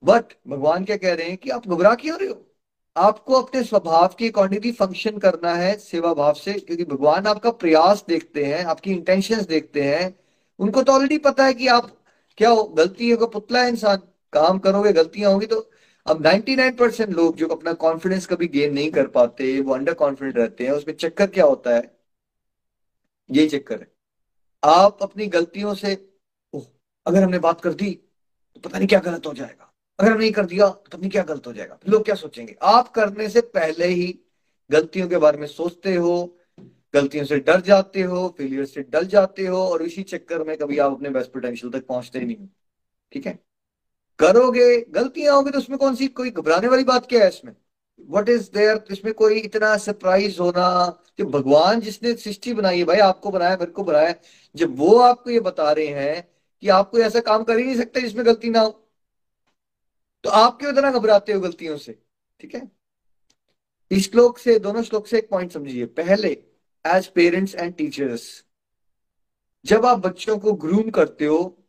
बट 0.02 0.34
भगवान 0.48 0.84
क्या 0.84 0.96
कह 0.96 1.14
रहे 1.14 1.28
हैं 1.28 1.36
कि 1.38 1.50
आप 1.50 1.68
घबरा 1.68 1.94
क्यों 1.96 2.18
रहे 2.20 2.28
हो? 2.28 2.51
आपको 2.96 3.34
अपने 3.34 3.62
स्वभाव 3.62 4.14
के 4.18 4.28
अकॉर्डिंगली 4.28 4.70
फ़ंक्शन 4.72 5.18
करना 5.18 5.54
है, 5.54 5.76
सेवा 5.78 6.12
भाव 6.14 6.32
से, 6.34 6.52
क्योंकि 6.52 6.84
भगवान 6.84 7.26
आपका 7.26 7.50
प्रयास 7.50 8.04
देखते 8.08 8.44
हैं, 8.44 8.64
आपकी 8.64 8.90
इंटेंशन 8.92 9.42
देखते 9.42 9.82
हैं। 9.82 10.18
उनको 10.58 10.82
तो 10.82 10.92
ऑलरेडी 10.92 11.18
पता 11.18 11.44
है 11.44 11.54
कि 11.54 11.66
आप 11.68 11.90
क्या 12.38 12.50
हो, 12.50 12.64
गलती 12.64 13.16
का 13.16 13.26
पुतला 13.26 13.62
है 13.62 13.68
इंसान, 13.68 13.96
काम 14.32 14.58
करोगे, 14.58 14.92
गलतियाँ 14.92 15.30
होंगी 15.32 15.46
तो 15.46 15.70
अब 16.06 16.22
99 16.22 16.76
परसेंट 16.78 17.10
लोग 17.10 17.36
जो 17.36 17.48
अपना 17.48 17.72
कॉन्फिडेंस 17.72 18.26
कभी 18.26 18.46
गेन 18.48 18.72
नहीं 18.74 18.90
कर 18.90 19.06
पाते, 19.08 19.60
वो 19.60 19.74
अंडर 19.74 19.94
कॉन्फिडेंट 19.94 20.36
रहते 20.38 20.64
हैं, 20.64 20.70
उसमें 20.72 20.94
चक्कर 20.96 21.26
क्या 21.26 21.44
होता 21.44 21.74
है? 21.76 21.82
ये 23.30 23.46
चक्कर 23.48 23.80
है। 23.80 23.90
आप 24.62 24.98
अपनी 25.02 25.26
गलतियों 25.26 25.74
से 25.74 25.94
अगर 27.06 27.22
हमने 27.22 27.38
बात 27.38 27.60
कर 27.60 27.74
दी 27.74 27.90
तो 28.54 28.60
पता 28.60 28.78
नहीं 28.78 28.88
क्या 28.88 29.00
गलत 29.00 29.26
हो 29.26 29.32
जाएगा। 29.34 29.71
अगर 29.98 30.18
नहीं 30.18 30.32
कर 30.32 30.46
दिया 30.46 30.68
तो 30.68 30.98
नहीं 30.98 31.10
क्या 31.10 31.22
गलत 31.22 31.46
हो 31.46 31.52
जाएगा? 31.52 31.78
लोग 31.88 32.04
क्या 32.04 32.14
सोचेंगे? 32.14 32.56
आप 32.62 32.88
करने 32.88 33.28
से 33.28 33.40
पहले 33.40 33.86
ही 33.86 34.18
गलतियों 34.70 35.08
के 35.08 35.16
बारे 35.16 35.38
में 35.38 35.46
सोचते 35.46 35.94
हो, 35.94 36.38
गलतियों 36.94 37.24
से 37.24 37.38
डर 37.38 37.60
जाते 37.60 38.02
हो 38.02 38.28
फेलियर 38.38 38.64
से 38.64 38.82
डर 38.82 39.04
जाते 39.04 39.46
हो, 39.46 39.58
और 39.58 39.82
इसी 39.82 40.02
चक्कर 40.02 40.42
में 40.42 40.56
कभी 40.56 40.78
आप 40.78 40.92
अपने 40.92 41.10
बेस्ट 41.10 41.32
पोटेंशियल 41.32 41.72
तक 41.72 41.86
पहुँचते 41.86 42.18
ही 42.18 42.26
नहीं 42.26 42.36
हो। 42.36 42.48
ठीक 43.12 43.26
है? 43.26 43.38
करोगे, 44.18 44.80
गलतियाँ 44.90 45.34
होगी 45.36 45.50
तो 45.50 45.58
उसमें 45.58 45.78
कौन 45.78 45.94
सी, 45.94 46.06
कोई 46.06 46.30
घबराने 46.30 46.68
वाली 46.68 46.84
बात 46.84 47.06
क्या 47.06 47.22
है 47.22 47.28
इसमें? 47.28 47.54
वट 48.10 48.28
इज़ 48.28 48.50
देयर 48.54 48.84
इसमें 48.90 49.14
कोई 49.14 49.38
इतना 49.38 49.76
सरप्राइज़ 49.76 50.40
होना, 50.40 50.98
कि 51.16 51.24
भगवान 51.24 51.80
जिसने 51.80 52.14
सृष्टि 52.14 52.54
बनाई 52.54 52.78
है, 52.78 52.84
भाई 52.84 52.98
आपको 52.98 53.30
बनाया, 53.30 53.56
मेरे 53.56 53.72
को 53.72 53.84
बनाया, 53.84 54.14
जब 54.54 54.76
वो 54.78 54.98
आपको 54.98 55.30
ये 55.30 55.40
बता 55.40 55.72
रहे 55.72 55.86
हैं 55.86 56.28
कि 56.62 56.68
आप 56.68 56.90
कोई 56.90 57.02
ऐसा 57.02 57.20
काम 57.20 57.44
कर 57.44 57.58
ही 57.58 57.64
नहीं 57.64 57.76
सकते 57.76 58.00
जिसमें 58.00 58.26
गलती 58.26 58.50
ना 58.50 58.60
हो। 58.60 58.78
तो 60.24 60.30
आप 60.30 60.58
क्यों 60.58 60.72
इतना 60.72 60.90
घबराते 60.90 61.32
हो 61.32 61.40
गलतियों 61.40 61.76
से? 61.76 61.98
ठीक 62.40 62.54
है? 62.54 62.70
इस 63.90 64.10
श्लोक 64.10 64.38
से, 64.38 64.58
दोनों 64.58 64.82
श्लोक 64.82 65.06
से 65.06 65.18
एक 65.18 65.28
पॉइंट 65.30 65.52
समझिए। 65.52 65.86
पहले 65.86 66.30
एज 66.84 67.06
पेरेंट्स 67.06 67.54
एंड 67.54 67.74
टीचर्स 67.76 68.44
जब 69.64 69.86
आप 69.86 69.98
बच्चों 69.98 70.38
को 70.38 70.52
ग्रूम 70.52 70.90
करते 70.90 71.26
हो, 71.26 71.64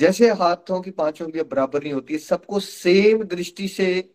जैसे 0.00 0.30
हाथों 0.30 0.80
की 0.80 0.90
पाँचों 0.90 1.26
उंगलियाँ 1.26 1.46
बराबर 1.48 1.82
नहीं 1.82 1.92
होती, 1.92 2.18
सबको 2.18 2.60
सेम 2.60 3.22
दृष्टि 3.24 3.68
से 3.68 4.14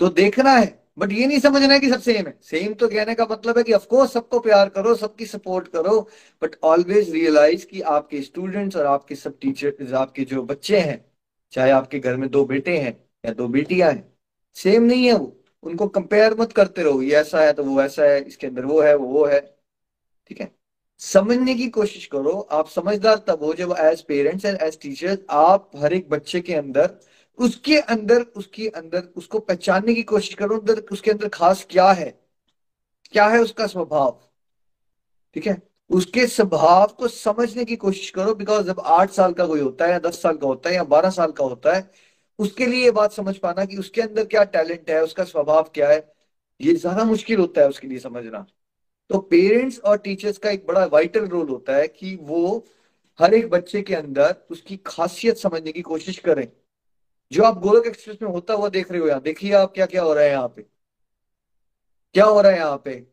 तो 0.00 0.08
देखना 0.08 0.52
है। 0.52 0.78
बट 0.98 1.12
ये 1.12 1.26
नहीं 1.26 1.38
समझना 1.38 1.74
है 1.74 1.80
कि 1.80 1.88
सब 1.90 2.00
सेम 2.00 2.26
है। 2.26 2.38
सेम 2.42 2.72
तो 2.74 2.88
कहने 2.88 3.14
का 3.14 3.26
मतलब 3.30 3.58
है 3.58 3.64
कि 3.64 3.72
ऑफकोर्स 3.72 4.12
सबको 4.12 4.38
प्यार 4.40 4.68
करो, 4.68 4.94
सबकी 4.94 5.26
सपोर्ट 5.26 5.68
करो 5.68 6.00
बट 6.42 6.56
ऑलवेज 6.62 7.10
रियलाइज़ 7.10 7.66
कि 7.66 7.80
आपके 7.80 8.22
स्टूडेंट्स 8.22 8.76
और 8.76 8.86
आपके 8.86 9.14
सब 9.14 9.38
टीचर 9.40 9.94
आपके 9.94 10.24
जो 10.24 10.42
बच्चे 10.42 10.80
हैं 10.80 11.09
चाहे 11.52 11.70
आपके 11.70 11.98
घर 11.98 12.16
में 12.16 12.28
दो 12.30 12.44
बेटे 12.44 12.78
हैं 12.78 12.92
या 13.24 13.32
दो 13.32 13.48
बेटियाँ 13.48 13.90
हैं 13.92 14.12
सेम 14.56 14.82
नहीं 14.82 15.06
है 15.06 15.12
वो। 15.12 15.36
उनको 15.62 15.86
कंपेयर 15.88 16.34
मत 16.34 16.52
करते 16.52 16.82
रहो, 16.82 17.02
ये 17.02 17.16
ऐसा 17.16 17.40
है 17.40 17.52
तो 17.52 17.64
वो 17.64 17.80
ऐसा 17.82 18.04
है, 18.04 18.20
इसके 18.24 18.46
अंदर 18.46 18.64
वो 18.64 18.80
है, 18.82 18.94
वो 18.96 19.06
वो 19.06 19.24
है। 19.26 19.40
ठीक 20.28 20.40
है? 20.40 20.52
समझने 21.00 21.54
की 21.54 21.68
कोशिश 21.68 22.06
करो, 22.06 22.32
आप 22.52 22.68
समझदार 22.68 23.16
तब 23.28 23.42
हो 23.44 23.54
जब 23.54 23.74
as 23.78 24.00
parents 24.02 24.44
and 24.44 24.58
as 24.62 24.78
teachers 24.80 25.18
आप 25.30 25.70
हर 25.76 25.92
एक 25.92 26.08
बच्चे 26.10 26.40
के 26.40 26.54
अंदर, 26.54 26.94
उसके 27.38 27.78
अंदर 27.78 28.22
उसके 28.36 28.68
अंदर, 28.68 29.02
उसको 29.16 29.38
पहचानने 29.38 29.94
की 29.94 30.02
कोशिश 30.02 30.34
करो, 30.34 30.58
अंदर, 30.58 30.80
उसके 30.92 31.10
अंदर 31.10 31.28
खास 31.28 31.66
क्या 31.70 31.90
है? 31.92 32.10
क्या 33.12 33.26
है 33.28 33.38
उसका 33.40 33.66
स्वभाव? 33.66 34.20
ठीक 35.34 35.46
है? 35.46 35.69
उसके 35.90 36.26
स्वभाव 36.26 36.86
को 36.98 37.08
समझने 37.08 37.64
की 37.64 37.76
कोशिश 37.76 38.10
करो 38.10 38.34
बिकॉज़ 38.34 38.66
जब 38.66 38.80
आठ 38.80 39.10
साल 39.10 39.32
का 39.32 39.46
कोई 39.46 39.60
होता 39.60 39.84
है 39.84 39.92
या 39.92 39.98
दस 39.98 40.20
साल 40.22 40.36
का 40.36 40.46
होता 40.46 40.70
है 40.70 40.74
या 40.76 40.84
बारह 40.86 41.10
साल 41.10 41.32
का 41.32 41.44
होता 41.44 41.74
है, 41.74 41.90
उसके 42.38 42.66
लिए 42.66 42.84
ये 42.84 42.90
बात 42.90 43.12
समझ 43.12 43.36
पाना 43.38 43.64
कि 43.64 43.76
उसके 43.76 44.02
अंदर 44.02 44.24
क्या 44.26 44.44
टैलेंट 44.46 44.90
है, 44.90 45.02
उसका 45.04 45.24
स्वभाव 45.24 45.70
क्या 45.74 45.88
है, 45.88 45.98
ये 46.60 46.74
ज़्यादा 46.74 47.04
मुश्किल 47.04 47.40
होता 47.40 47.60
है 47.60 47.68
उसके 47.68 47.88
लिए 47.88 47.98
समझना। 47.98 48.46
तो 49.10 49.18
पेरेंट्स 49.20 49.78
और 49.80 49.98
टीचर्स 49.98 50.38
का 50.38 50.50
एक 50.50 50.66
बड़ा 50.66 50.84
वाइटल 50.86 51.26
रोल 51.28 51.48
होता 51.48 51.76
है 51.76 51.88
कि 51.88 52.16
वो 52.22 52.66
हर 53.18 53.34
एक 53.34 53.50
बच्चे 53.50 53.82
के 53.82 53.94
अंदर 53.94 54.34
उसकी 54.50 54.76
खासियत 54.86 55.36
समझने 55.38 55.72
की 55.72 55.82
कोशिश 55.82 56.18
करें। 56.18 56.46
जो 57.32 57.42
आप 57.44 57.58
गोलक 57.60 57.86
एक्सप्रेस 57.86 58.18
में 58.22 58.30
होता 58.30 58.54
हुआ 58.54 58.68
देख 58.70 58.90
रहे 58.92 59.00
हो 59.00 59.08
यहाँ, 59.08 59.20
देखिए 59.22 59.52
आप 59.54 59.72
क्या 59.74 59.86
क्या 59.86 60.02
हो 60.02 60.12
रहा 60.14 60.24
है 60.24 60.30
यहाँ 60.30 60.48
पे। 60.56 60.66
क्या 62.14 62.24
हो 62.24 62.40
रहा 62.40 62.52
है 62.52 62.58
यहाँ 62.58 62.76
पे? 62.84 63.09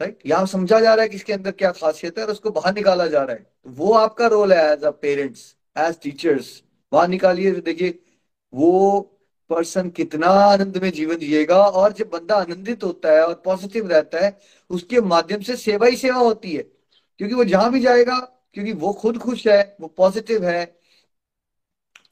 राइट 0.00 0.18
यहाँ 0.26 0.46
समझा 0.46 0.78
जा 0.80 0.94
रहा 0.94 1.02
है 1.02 1.08
कि 1.08 1.16
इसके 1.16 1.32
अंदर 1.32 1.50
क्या 1.52 1.70
खासियत 1.72 2.18
है 2.18 2.24
और 2.24 2.30
उसको 2.32 2.50
बाहर 2.50 2.74
निकाला 2.74 3.06
जा 3.06 3.22
रहा 3.22 3.36
है। 3.36 3.42
तो 3.42 3.70
वो 3.72 3.92
आपका 3.94 4.26
रोल 4.26 4.52
है 4.52 4.72
as 4.72 4.84
a 4.84 4.90
parents 5.02 5.54
as 5.76 5.98
teachers 6.02 6.62
बाहर 6.92 7.08
निकालिए, 7.08 7.52
देखिए, 7.52 7.98
वो 8.52 9.00
पर्सन 9.50 9.90
कितना 9.90 10.26
आनंद 10.26 10.76
में 10.82 10.90
जीवन 10.92 11.16
जिएगा 11.18 11.58
और 11.60 11.92
जब 11.92 12.10
बंदा 12.10 12.36
आनंदित 12.36 12.84
होता 12.84 13.12
है 13.12 13.26
और 13.26 13.34
पॉजिटिव 13.44 13.88
रहता 13.88 14.24
है, 14.24 14.38
उसके 14.70 15.00
माध्यम 15.02 15.40
से 15.42 15.56
सेवा 15.56 15.86
ही 15.86 15.96
सेवा 15.96 16.18
होती 16.18 16.52
है। 16.52 16.62
क्योंकि 17.20 17.34
वो 17.34 17.44
जहाँ 17.44 17.70
भी 17.72 17.80
जाएगा, 17.80 18.18
क्योंकि 18.54 18.72
वो 18.74 18.92
खुद 18.92 19.18
खुश 19.18 19.46
है, 19.46 19.76
वो 19.80 19.88
पॉजिटिव 19.88 20.44
है 20.44 20.64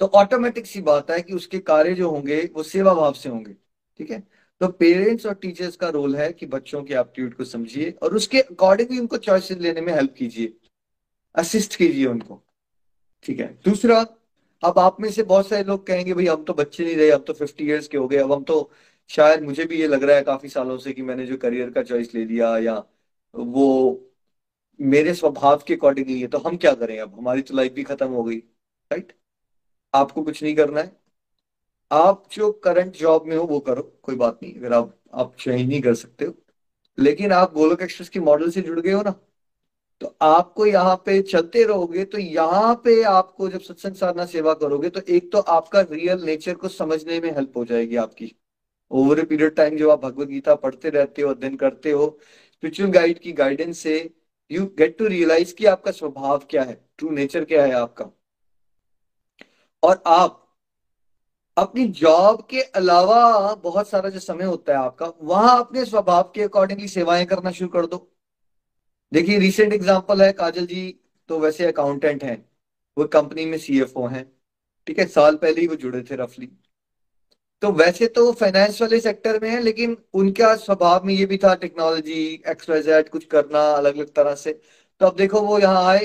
तो 0.00 0.06
ऑटोमेटिक 0.14 0.66
सी 0.66 0.80
बात 0.82 1.10
है 1.10 1.20
कि 1.22 1.32
उसके 1.32 1.58
कार्य 1.60 1.94
जो 1.94 2.10
होंगे, 2.10 2.40
वो 2.56 2.62
सेवा 2.62 2.94
भाव 2.94 3.12
से 3.12 3.28
होंगे। 3.28 3.52
ठीक 3.98 4.10
है? 4.10 4.22
तो 4.60 4.68
पेरेंट्स 4.68 5.26
और 5.26 5.34
टीचर्स 5.34 5.76
का 5.76 5.88
रोल 5.88 6.16
है 6.16 6.32
कि 6.32 6.46
बच्चों 6.46 6.82
के 6.82 6.94
एप्टीट्यूड 6.94 7.34
को 7.34 7.44
समझिए 7.44 7.90
और 8.02 8.14
उसके 8.16 8.40
अकॉर्डिंगली 8.40 8.98
उनको 8.98 9.16
चॉइसेस 9.18 9.58
लेने 9.58 9.80
में 9.80 9.92
हेल्प 9.94 10.14
कीजिए 10.18 10.52
असिस्ट 11.34 11.76
कीजिए 11.76 12.06
उनको। 12.06 12.42
ठीक 13.24 13.40
है? 13.40 13.46
दूसरा, 13.64 14.00
अब 14.62 14.78
आप 14.78 15.00
में 15.00 15.10
से 15.10 15.22
बहुत 15.22 15.48
सारे 15.48 15.64
लोग 15.64 15.86
कहेंगे, 15.86 16.14
भाई, 16.14 16.26
हम 16.26 16.44
तो 16.44 16.54
बच्चे 16.54 16.84
नहीं 16.84 16.96
रहे 16.96 17.10
अब 17.10 17.24
तो 17.26 17.32
फिफ्टी 17.32 17.64
ईयर्स 17.66 17.88
के 17.88 17.98
हो 17.98 18.08
गए, 18.08 18.16
अब 18.16 18.32
हम 18.32 18.42
तो 18.44 18.70
शायद 19.10 19.42
मुझे 19.42 19.64
भी 19.64 19.80
ये 19.80 19.86
लग 19.88 20.04
रहा 20.04 20.16
है 20.16 20.22
काफ़ी 20.22 20.48
सालों 20.48 20.76
से 20.78 20.92
कि 20.92 21.02
मैंने 21.02 21.26
जो 21.26 21.36
करियर 21.36 21.70
का 21.70 21.82
चॉइस 21.82 22.14
ले 22.14 22.24
लिया 22.24 22.56
या 22.58 22.82
वो 23.34 23.66
मेरे 24.80 25.14
स्वभाव 25.14 25.62
के 25.66 25.74
अकॉर्डिंगली 25.74 26.20
है 26.20 26.26
तो 26.28 26.38
हम 26.38 26.56
क्या 26.56 26.72
करें? 26.74 26.98
अब 27.00 27.18
हमारी 27.18 27.42
तो 27.42 27.56
लाइफ 27.56 27.72
भी 27.72 27.82
खत्म 27.84 28.08
हो 28.08 28.22
गई 28.24 28.36
राइट 28.90 29.12
आपको 29.94 30.22
कुछ 30.22 30.42
नहीं 30.42 30.54
करना 30.56 30.80
है। 30.80 30.96
आप 31.90 32.24
जो 32.32 32.50
करंट 32.54 32.96
जॉब 32.96 33.26
में 33.26 33.36
हो, 33.36 33.44
वो 33.44 33.58
करो, 33.60 33.82
कोई 34.02 34.16
बात 34.16 34.38
नहीं, 34.42 34.54
अगर 34.54 34.72
आप 34.72 34.94
आप 35.14 35.34
चेंज 35.38 35.68
नहीं 35.68 35.80
कर 35.82 35.94
सकते 35.94 36.24
हो। 36.24 36.34
लेकिन 36.98 37.32
आप 37.32 37.52
गोलक 37.54 37.82
एक्सप्रेस 37.82 38.08
की 38.08 38.20
मॉडल 38.20 38.50
से 38.50 38.62
जुड़ 38.62 38.80
गए 38.80 38.92
हो 38.92 39.02
ना 39.02 39.14
तो 40.00 40.14
आपको 40.22 40.66
यहाँ 40.66 40.96
पे 41.06 41.20
चलते 41.22 41.62
रहोगे 41.64 42.04
तो 42.04 42.18
यहाँ 42.18 42.74
पे 42.84 43.02
आपको 43.02 43.48
जब 43.48 43.60
सत्संग 43.60 43.94
साधना 43.94 44.24
सेवा 44.26 44.54
करोगे 44.54 44.88
तो 44.90 45.00
एक 45.08 45.30
तो 45.32 45.38
आपका 45.40 45.80
रियल 45.82 46.24
नेचर 46.24 46.54
को 46.54 46.68
समझने 46.68 47.20
में 47.20 47.30
हेल्प 47.34 47.56
हो 47.56 47.64
जाएगी 47.64 47.96
आपकी। 47.96 48.32
ओवर 48.90 49.18
ए 49.20 49.22
पीरियड 49.22 49.54
टाइम 49.54 49.76
जब 49.76 49.90
आप 49.90 50.02
भगवत 50.02 50.28
गीता 50.28 50.54
पढ़ते 50.54 50.90
रहते 50.90 51.22
हो, 51.22 51.30
अध्ययन 51.30 51.56
करते 51.56 51.90
हो 51.90 52.18
स्पिरिचुअल 52.52 52.90
गाइड 52.90 53.18
की 53.18 53.32
गाइडेंस 53.32 53.78
से 53.78 53.98
यू 54.50 54.66
गेट 54.78 54.98
टू 54.98 55.06
रियलाइज़ 55.06 55.54
कि 55.54 55.66
आपका 55.66 55.90
स्वभाव 55.90 56.46
क्या 56.50 56.62
है 56.62 56.80
ट्रू 56.98 57.10
नेचर 57.10 57.44
क्या 57.44 57.64
है 57.64 57.72
आपका। 57.72 58.10
और 59.82 60.02
आप 60.06 60.45
अपनी 61.56 61.86
जॉब 61.90 62.46
के 62.50 62.60
अलावा 62.60 63.54
बहुत 63.54 63.88
सारा 63.88 64.08
जो 64.10 64.20
समय 64.20 64.44
होता 64.44 64.72
है 64.72 64.78
आपका, 64.78 65.12
वहाँ 65.22 65.58
अपने 65.60 65.84
स्वभाव 65.84 66.30
के 66.34 66.42
अकॉर्डिंगली 66.42 66.88
सेवाएँ 66.88 67.24
करना 67.26 67.50
शुरू 67.50 67.68
कर 67.70 67.86
दो। 67.86 67.96
देखिए 69.12 69.38
रिसेंट 69.38 69.72
एग्जांपल 69.72 70.22
है, 70.22 70.32
काजल 70.32 70.66
जी 70.66 71.00
तो 71.30 71.38
वैसे 71.40 71.66
अकाउंटेंट 71.66 72.24
हैं, 72.24 72.44
वो 72.96 73.04
कंपनी 73.06 73.46
में 73.46 73.58
सीएफओ 73.58 74.06
हैं, 74.06 74.24
ठीक 74.86 74.98
है, 74.98 75.06
साल 75.06 75.36
पहले 75.36 75.60
ही 75.60 75.66
वो 75.66 75.76
जुड़े 75.76 76.02
थे 76.02 76.16
रफली 76.16 76.50
तो 77.62 77.70
वैसे 77.72 78.06
तो 78.08 78.30
फाइनेंस 78.32 78.80
वाले 78.82 78.98
सेक्टर 79.00 79.38
में 79.42 79.48
है, 79.50 79.60
लेकिन 79.60 79.96
उनका 80.14 80.54
स्वभाव 80.56 81.04
में 81.04 81.12
ये 81.14 81.26
भी 81.26 81.36
था 81.38 81.54
टेक्नोलॉजी 81.56 82.42
एक्सवाइजेड 82.48 83.08
कुछ 83.08 83.24
करना 83.26 83.60
अलग 83.72 83.96
अलग 83.96 84.12
तरह 84.14 84.34
से। 84.34 84.52
तो 85.00 85.06
अब 85.06 85.16
देखो, 85.16 85.40
वो 85.40 85.58
यहाँ 85.58 85.84
आए 85.86 86.04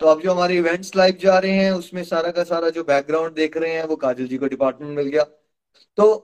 तो 0.00 0.06
अब 0.06 0.20
जो 0.20 0.32
हमारे 0.32 0.56
इवेंट्स 0.58 0.94
लाइव 0.96 1.16
जा 1.20 1.38
रहे 1.38 1.52
हैं, 1.52 1.70
उसमें 1.72 2.02
सारा 2.04 2.30
का 2.30 2.44
सारा 2.44 2.70
जो 2.70 2.84
बैकग्राउंड 2.84 3.34
देख 3.34 3.56
रहे 3.56 3.72
हैं, 3.72 3.84
वो 3.84 3.96
काजल 3.96 4.26
जी 4.26 4.38
को 4.38 4.46
डिपार्टमेंट 4.48 4.96
मिल 4.96 5.08
गया। 5.08 5.22
तो 5.98 6.14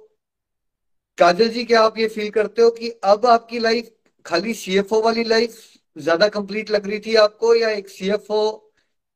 काजल 1.18 1.48
जी, 1.48 1.64
क्या 1.64 1.82
आप 1.82 1.98
ये 1.98 2.06
फील 2.08 2.30
करते 2.30 2.62
हो 2.62 2.70
कि 2.72 2.88
अब 3.04 3.26
आपकी 3.28 3.58
लाइफ 3.60 3.90
खाली 4.26 4.54
सीएफओ 4.56 5.00
वाली 5.02 5.24
लाइफ 5.26 5.58
ज़्यादा 5.96 6.28
कंप्लीट 6.30 6.70
लग 6.70 6.86
रही 6.86 6.98
थी 7.00 7.14
आपको, 7.16 7.54
या 7.54 7.70
एक 7.70 7.88
सीएफओ 7.88 8.42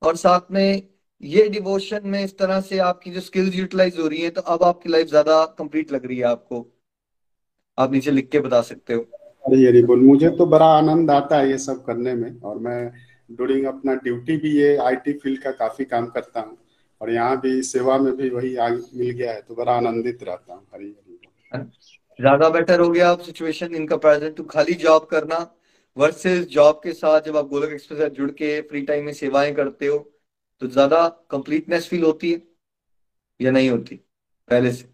और 0.03 0.17
साथ 0.17 0.51
में 0.51 0.83
ये 1.23 1.49
डिवोशन 1.49 2.09
में 2.09 2.23
इस 2.25 2.37
तरह 2.39 2.61
से 2.61 2.79
आपकी 2.81 3.11
जो 3.11 3.21
स्किल्स 3.23 3.55
यूटिलाइज 3.57 3.99
हो 3.99 4.07
रही 4.07 4.21
है 4.23 4.31
तो 4.31 4.41
अब 4.43 4.63
आपकी 4.65 4.89
लाइफ 4.89 5.09
ज़्यादा 5.09 5.45
कंप्लीट 5.59 5.93
लग 5.93 6.07
रही 6.07 6.19
है 6.19 6.25
आपको? 6.27 6.67
आप 7.79 7.93
नीचे 7.93 8.11
लिख 8.11 8.29
के 8.31 8.41
बता 8.41 8.61
सकते 8.63 8.95
हो। 8.95 9.01
अरे 9.45 9.83
बोल 9.83 10.01
मुझे 10.01 10.29
तो 10.31 10.47
बड़ा 10.49 10.67
आनंद 10.69 11.11
आता 11.11 11.39
है 11.39 11.51
ये 11.51 11.59
सब 11.61 11.85
करने 11.87 12.15
में, 12.15 12.41
और 12.41 12.59
मैं 12.59 12.91
ड्यूरिंग 13.37 13.65
अपना 13.67 13.95
ड्यूटी 14.05 14.37
भी 14.37 14.57
ये 14.57 14.77
आईटी 14.79 15.13
फ़ील्ड 15.19 15.43
का 15.43 15.51
काफ़ी 15.55 15.85
काम 15.85 16.07
करता 16.09 16.41
हूँ। 16.41 16.57
और 17.01 17.11
यहाँ 17.11 17.41
भी 17.41 17.63
सेवा 17.63 17.97
में 17.99 18.15
भी 18.17 18.29
वही 18.31 18.55
मिल 18.59 19.11
गया 19.11 19.33
है 19.33 19.41
तो 19.43 19.55
बड़ा 19.55 19.73
आनंदित 19.73 20.23
रहता 20.23 20.55
हूँ 20.55 20.67
हरी 20.75 20.95
हरी। 21.53 21.63
ज़्यादा 22.19 22.49
बेटर 22.49 22.81
हो 22.81 22.89
गया 22.91 23.11
आप 23.11 23.21
सिचुएशन 23.21 23.75
इन 23.75 23.87
कंपेरिजन 23.87 24.33
टू 24.35 24.45
खाली 24.45 24.75
जॉब 24.83 25.05
करना 25.11 25.39
वर्सेस 25.97 26.47
जॉब 26.49 26.81
के 26.85 26.93
साथ 26.93 27.21
जब 27.21 27.37
आप 27.37 27.47
गोलक 27.49 27.73
एक्सप्रेस 27.73 28.01
से 28.01 28.09
जुड़ 28.11 28.31
के 28.33 28.61
फ्री 28.69 28.83
टाइम 28.83 29.05
में 29.05 29.13
सेवाएँ 29.13 29.53
करते 29.55 29.87
हो 29.87 29.99
तो 30.63 30.67
ज़्यादा 30.69 31.07
कंप्लीटनेस 31.31 31.89
फील 31.89 32.03
होती 32.05 32.33
है 32.33 32.43
या 33.41 33.51
नहीं 33.51 33.71
होती? 33.71 33.97
पहले 34.49 34.73
से 34.73 34.89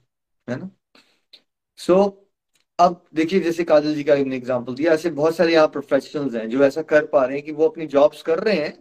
है 0.49 0.59
ना? 0.59 0.71
सो 1.79 1.95
so, 1.95 2.13
अब 2.81 3.03
देखिए, 3.15 3.41
जैसे 3.41 3.65
काजल 3.65 3.95
जी 3.95 4.03
का 4.05 4.15
हमने 4.15 4.37
एग्जांपल 4.37 4.75
दिया, 4.75 4.93
ऐसे 4.93 5.11
बहुत 5.11 5.37
सारे 5.37 5.53
यहाँ 5.53 5.69
प्रोफेशनल्स 5.69 6.35
हैं 6.35 6.49
जो 6.51 6.65
ऐसा 6.65 6.83
कर 6.83 7.07
पा 7.07 7.25
रहे 7.25 7.37
हैं 7.37 7.45
कि 7.47 7.53
वो 7.53 7.69
अपनी 7.69 7.87
जॉब्स 7.87 8.23
कर 8.23 8.39
रहे 8.41 8.55
हैं, 8.57 8.79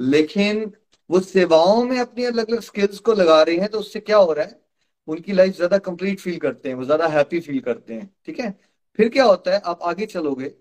लेकिन 0.00 0.72
वो 1.10 1.20
सेवाओं 1.20 1.84
में 1.84 1.98
अपनी 2.00 2.24
अलग 2.24 2.50
अलग 2.50 2.60
स्किल्स 2.60 2.98
को 3.00 3.12
लगा 3.12 3.42
रहे 3.42 3.56
हैं 3.56 3.68
तो 3.68 3.78
उससे 3.78 4.00
क्या 4.00 4.16
हो 4.16 4.32
रहा 4.32 4.44
है? 4.44 4.60
उनकी 5.08 5.32
लाइफ 5.32 5.54
ज़्यादा 5.56 5.78
कंप्लीट 5.78 6.20
फील 6.20 6.38
करते 6.38 6.68
हैं, 6.68 6.76
वो 6.76 6.84
ज़्यादा 6.84 7.06
हैप्पी 7.08 7.40
फील 7.40 7.60
करते 7.60 7.94
हैं, 7.94 8.10
ठीक 8.26 8.40
है? 8.40 8.50
फिर 8.98 9.08
क्या 9.08 9.24
होता 9.24 9.52
है? 9.52 9.60
आप 9.60 9.82
आगे 9.82 10.06
चलोगे। 10.06 10.52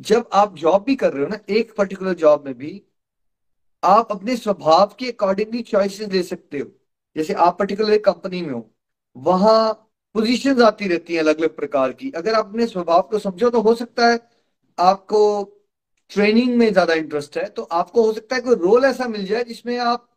जब 0.00 0.28
आप 0.32 0.56
जॉब 0.56 0.84
भी 0.84 0.96
कर 0.96 1.12
रहे 1.12 1.22
हो 1.22 1.28
ना, 1.28 1.38
एक 1.48 1.74
पर्टिकुलर 1.76 2.14
जॉब 2.14 2.46
में 2.46 2.54
भी, 2.58 2.82
आप 3.82 4.12
अपने 4.12 4.36
स्वभाव 4.36 4.94
के 4.98 5.10
अकॉर्डिंगली 5.12 5.62
चॉइसेस 5.62 6.08
ले 6.12 6.22
सकते 6.22 6.58
हो। 6.58 6.70
जैसे 7.16 7.34
आप 7.34 7.58
पर्टिकुलर 7.58 7.98
कंपनी 7.98 8.42
में 8.42 8.52
हो, 8.54 8.70
वहाँ 9.16 9.85
पोजीशंस 10.16 10.60
आती 10.62 10.88
रहती 10.88 11.14
हैं 11.14 11.20
अलग 11.20 11.38
अलग 11.38 11.56
प्रकार 11.56 11.92
की। 11.92 12.10
अगर 12.12 12.34
आप 12.34 12.46
अपने 12.46 12.66
स्वभाव 12.66 13.02
को 13.10 13.18
समझो 13.20 13.50
तो 13.50 13.60
हो 13.62 13.74
सकता 13.76 14.08
है 14.08 14.18
आपको 14.78 15.22
ट्रेनिंग 16.10 16.56
में 16.58 16.72
ज़्यादा 16.72 16.94
इंटरेस्ट 16.94 17.36
है 17.38 17.48
तो 17.50 17.62
आपको 17.74 18.02
हो 18.04 18.12
सकता 18.12 18.36
है 18.36 18.42
कोई 18.42 18.54
रोल 18.58 18.84
ऐसा 18.84 19.08
मिल 19.08 19.24
जाए 19.26 19.44
जिसमें 19.44 19.76
आप 19.80 20.08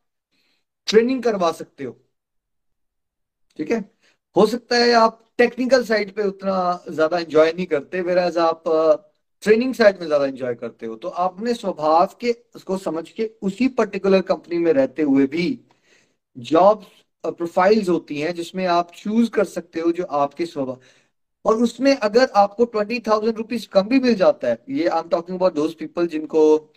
ट्रेनिंग 0.88 1.24
करवा 1.24 1.52
सकते 1.54 1.84
हो। 1.84 1.92
ठीक 3.60 3.72
है? 3.72 3.80
हो 4.36 4.46
सकता 4.48 4.76
है 4.76 4.92
आप 4.94 5.26
टेक्निकल 5.38 5.84
साइड 5.86 6.14
पे 6.16 6.24
उतना 6.24 6.56
ज़्यादा 6.90 7.20
एंजॉय 7.20 7.52
नहीं 7.54 7.66
करते 7.68 8.02
वेर 8.02 8.18
एज 8.18 8.38
आप 8.40 8.64
ट्रेनिंग 9.44 9.74
साइड 9.76 10.00
में 10.00 10.06
ज़्यादा 10.08 10.26
एंजॉय 10.26 10.56
करते 10.56 10.86
हो। 10.86 10.96
तो 10.98 11.08
आपने 11.18 11.54
स्वभाव 11.54 12.16
के, 12.22 12.32
उसको 12.56 12.78
समझ 12.80 13.10
के 13.10 13.30
उसी 13.42 13.68
पर्टिकुलर 13.76 14.22
कंपनी 14.24 14.58
में 14.60 14.72
रहते 14.74 15.02
हुए 15.04 15.26
भी 15.28 15.48
जॉब 16.38 16.86
प्रोफाइल्स 17.24 17.90
होती 17.90 18.20
हैं 18.22 18.34
जिसमें 18.36 18.66
आप 18.68 18.92
चूज़ 18.92 19.30
कर 19.32 19.46
सकते 19.46 19.80
हो 19.80 19.92
जो 19.92 20.04
आपके 20.04 20.46
स्वभाव। 20.46 20.80
और 21.46 21.62
उसमें 21.64 21.96
अगर 21.96 22.30
आपको 22.36 22.66
ट्वेंटी 22.66 23.00
थाउज़ेंड 23.00 23.38
रुपीज़ 23.38 23.68
कम 23.70 23.88
भी 23.90 24.00
मिल 24.00 24.16
जाता 24.16 24.48
है, 24.48 24.64
ये 24.70 24.88
I 24.88 25.00
am 25.00 25.10
talking 25.10 25.38
about 25.38 25.54
those 25.54 25.74
people 25.76 26.08
जिनको, 26.08 26.74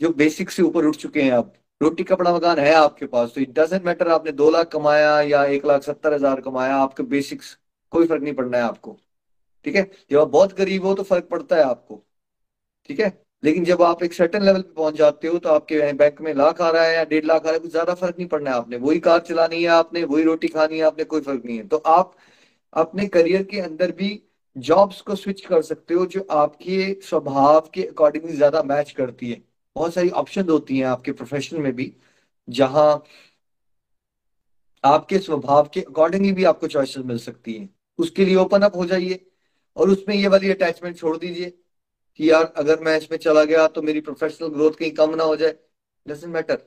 जो 0.00 0.10
बेसिक 0.14 0.50
से 0.50 0.62
ऊपर 0.62 0.84
उठ 0.86 0.96
चुके 0.96 1.22
हैं 1.22 1.32
आप 1.32 1.52
रोटी 1.80 2.04
कपड़ा 2.04 2.34
मकान 2.34 2.58
है 2.58 2.72
आपके 2.74 3.06
पास 3.06 3.32
तो 3.34 3.40
इट 3.40 3.52
डजेंट 3.58 3.84
मैटर 3.84 4.08
आपने 4.08 4.32
दो 4.32 4.50
लाख 4.50 4.68
कमाया 4.72 5.20
या 5.22 5.44
एक 5.46 5.66
लाख 5.66 5.82
सत्तर 5.82 6.14
हज़ार 6.14 6.40
कमाया, 6.40 6.76
आपके 6.76 7.02
बेसिक्स 7.04 7.56
कोई 7.92 8.06
फ़र्क 8.06 8.22
नहीं 8.22 8.34
पड़ना 8.34 8.58
है 8.58 8.62
आपको। 8.64 8.96
ठीक 9.64 9.76
है? 9.76 9.90
जब 10.10 10.18
आप 10.18 10.28
बहुत 10.28 10.56
गरीब 10.58 10.86
हो 10.86 10.94
तो 10.94 11.02
फ़र्क 11.04 11.28
पड़ता 11.30 11.56
है 11.56 11.62
आपको। 11.64 12.02
ठीक 12.88 13.00
है? 13.00 13.10
लेकिन 13.42 13.64
जब 13.64 13.82
आप 13.82 14.02
एक 14.02 14.12
सर्टन 14.12 14.42
लेवल 14.42 14.62
पे 14.62 14.72
पहुँच 14.74 14.94
जाते 14.94 15.28
हो 15.28 15.38
तो 15.38 15.48
आपके 15.48 15.92
बैंक 15.94 16.20
में 16.20 16.32
लाख 16.34 16.60
आ 16.60 16.70
रहा 16.70 16.82
है 16.84 16.94
या 16.94 17.04
डेढ़ 17.04 17.24
लाख 17.24 17.40
आ 17.40 17.44
रहा 17.44 17.52
है, 17.52 17.58
कुछ 17.58 17.70
ज़्यादा 17.70 17.94
फ़र्क 17.94 18.16
नहीं 18.18 18.28
पड़ना 18.28 18.50
है 18.50 18.56
आपने। 18.56 18.76
वही 18.78 18.98
कार 19.00 19.20
चलानी 19.20 19.62
है 19.62 19.68
आपने, 19.70 20.04
वही 20.04 20.22
रोटी 20.24 20.48
खानी 20.48 20.78
है 20.78 20.84
आपने, 20.84 21.04
कोई 21.04 21.20
फ़र्क 21.20 21.44
नहीं 21.44 21.56
है। 21.58 21.66
तो 21.68 21.76
आप 21.78 22.14
अपने 22.72 23.06
करियर 23.08 23.42
के 23.42 23.60
अंदर 23.60 23.92
भी 23.92 24.20
जॉब्स 24.56 25.00
को 25.00 25.14
स्विच 25.16 25.44
कर 25.46 25.62
सकते 25.62 25.94
हो, 25.94 26.06
जो 26.06 26.26
आपके 26.32 26.92
स्वभाव 27.02 27.70
के 27.74 27.82
अकॉर्डिंगली 27.84 28.36
ज़्यादा 28.36 28.62
मैच 28.64 28.90
करती 28.92 29.30
है। 29.30 29.42
बहुत 29.76 29.94
सारी 29.94 30.10
ऑप्शन 30.10 30.48
होती 30.48 30.78
हैं 30.78 30.86
आपके 30.86 31.12
प्रोफेशन 31.12 31.60
में 31.60 31.72
भी, 31.72 31.92
जहाँ 32.48 33.02
आपके 34.84 35.18
स्वभाव 35.18 35.68
के 35.74 35.80
अकॉर्डिंगली 35.82 36.32
भी 36.32 36.44
आपको 36.44 36.66
चॉइसेस 36.68 37.04
मिल 37.06 37.18
सकती 37.18 37.54
हैं। 37.54 37.68
उसके 37.98 38.24
लिए 38.24 38.34
ओपन 38.36 38.62
अप 38.62 38.76
हो 38.76 38.84
जाइए 38.86 39.20
और 39.76 39.90
उसमें 39.90 40.14
ये 40.14 40.28
वाली 40.28 40.50
अटैचमेंट 40.50 40.96
छोड़ 40.98 41.16
दीजिए। 41.16 41.52
कि 42.18 42.30
यार 42.30 42.52
अगर 42.56 42.80
मैं 42.80 42.96
इसमें 42.98 43.18
चला 43.18 43.44
गया 43.44 43.66
तो 43.68 43.82
मेरी 43.82 44.00
प्रोफेशनल 44.02 44.48
ग्रोथ 44.50 44.72
कहीं 44.78 44.90
कम 44.94 45.14
ना 45.16 45.24
हो 45.24 45.36
जाए। 45.36 45.54
डजेंट 46.06 46.32
मैटर 46.34 46.58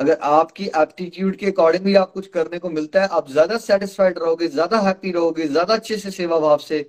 अगर 0.00 0.18
आपकी 0.24 0.66
एप्टीट्यूड 0.76 1.36
के 1.36 1.46
अकॉर्डिंगली 1.46 1.94
आप 1.96 2.12
कुछ 2.12 2.26
करने 2.28 2.58
को 2.58 2.70
मिलता 2.70 3.02
है, 3.02 3.08
आप 3.08 3.28
ज़्यादा 3.30 3.58
सेटिस्फाइड 3.58 4.18
रहोगे, 4.18 4.48
ज़्यादा 4.48 4.80
हैप्पी 4.80 5.12
रहोगे, 5.12 5.46
ज़्यादा 5.48 5.74
अच्छे 5.74 5.96
से 5.98 6.10
सेवा 6.12 6.38
भाव 6.40 6.58
से 6.60 6.80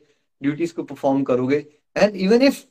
ड्यूटीज़ 0.41 0.73
को 0.73 0.83
परफॉर्म 0.85 1.23
करोगे। 1.23 1.57
And 1.95 2.15
even 2.17 2.41
if 2.43 2.63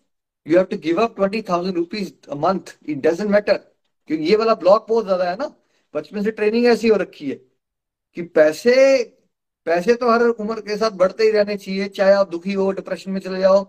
you 0.46 0.56
have 0.56 0.66
to 0.66 0.76
give 0.78 1.00
up 1.02 1.16
twenty 1.16 1.42
thousand 1.42 1.76
rupees 1.76 2.12
month 2.38 2.76
it 2.84 2.98
doesn't 3.06 3.30
matter 3.30 3.54
क्योंकि 3.54 4.24
ये 4.24 4.36
वाला 4.36 4.54
ब्लॉक 4.56 4.86
बहुत 4.88 5.04
ज़्यादा 5.04 5.30
है 5.30 5.36
ना। 5.36 5.54
बचपन 5.94 6.22
से 6.24 6.30
ट्रेनिंग 6.32 6.66
ऐसी 6.66 6.88
हो 6.88 6.96
रखी 6.98 7.30
है 7.30 7.36
कि 8.16 8.22
पैसे 8.34 8.74
पैसे 9.66 9.94
तो 9.94 10.10
हर 10.10 10.22
उम्र 10.22 10.60
के 10.60 10.76
साथ 10.76 10.90
बढ़ते 10.92 11.24
ही 11.24 11.30
रहने 11.30 11.56
चाहिए, 11.56 11.88
चाहे 11.88 12.12
आप 12.14 12.30
दुखी 12.30 12.52
हो 12.52 12.70
डिप्रेशन 12.72 13.10
में 13.10 13.20
चले 13.20 13.40
जाओ। 13.40 13.64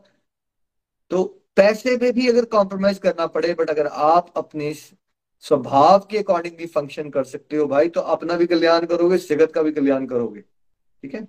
तो 1.11 1.23
पैसे 1.55 1.95
में 1.97 2.11
भी 2.13 2.27
अगर 2.29 2.45
कॉम्प्रोमाइज 2.47 2.97
करना 2.97 3.27
पड़े 3.27 3.53
बट 3.53 3.69
अगर 3.69 3.87
आप 3.87 4.31
अपने 4.37 4.73
स्वभाव 4.73 6.07
के 6.11 6.17
अकॉर्डिंगली 6.17 6.65
फ़ंक्शन 6.67 7.09
कर 7.09 7.23
सकते 7.25 7.57
हो 7.57 7.65
भाई 7.67 7.89
तो 7.89 8.01
अपना 8.01 8.35
भी 8.37 8.45
कल्याण 8.47 8.85
करोगे, 8.85 9.17
जगत 9.17 9.51
का 9.51 9.61
भी 9.61 9.71
कल्याण 9.71 10.05
करोगे, 10.05 10.41
ठीक 10.41 11.13
है? 11.15 11.27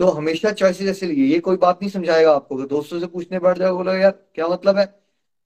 तो 0.00 0.06
हमेशा 0.08 0.50
चॉइसेस 0.52 0.88
ऐसे 0.88 1.06
लिए, 1.06 1.24
ये 1.26 1.38
कोई 1.40 1.56
बात 1.56 1.78
नहीं 1.82 1.90
समझाएगा 1.90 2.32
आपको। 2.32 2.56
अगर 2.56 2.66
दोस्तों 2.66 3.00
से 3.00 3.06
पूछने 3.06 3.38
बैठ 3.38 3.58
जाओ 3.58 3.76
बोलो 3.76 3.92
यार, 3.92 4.10
क्या 4.34 4.48
मतलब 4.48 4.76
है? 4.78 4.86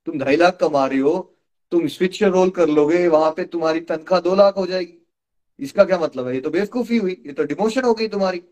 तुम 0.06 0.18
ढाई 0.18 0.36
लाख 0.36 0.56
कमा 0.60 0.86
रहे 0.86 0.98
हो, 0.98 1.14
तुम 1.72 1.86
स्विच 1.88 2.22
रोल 2.22 2.50
कर 2.50 2.68
लोगे, 2.68 3.06
वहाँ 3.08 3.30
पे 3.30 3.44
तुम्हारी 3.44 3.80
तनख्वाह 3.82 4.20
दो 4.20 4.34
लाख 4.34 4.56
हो 4.56 4.66
जाएगी। 4.66 4.98
इसका 5.58 5.84
क्या 5.84 5.98
मतलब 5.98 6.26
है? 6.26 6.34
ये 6.34 6.40
तो 6.40 6.50
बेवकूफ़ी 6.50 6.96
हुई, 6.98 7.22
ये 7.26 7.32
तो 7.32 7.44
डिमोशन 7.44 7.82
हो 7.82 7.94
गई 7.94 8.08
तुम्हारी। 8.08 8.42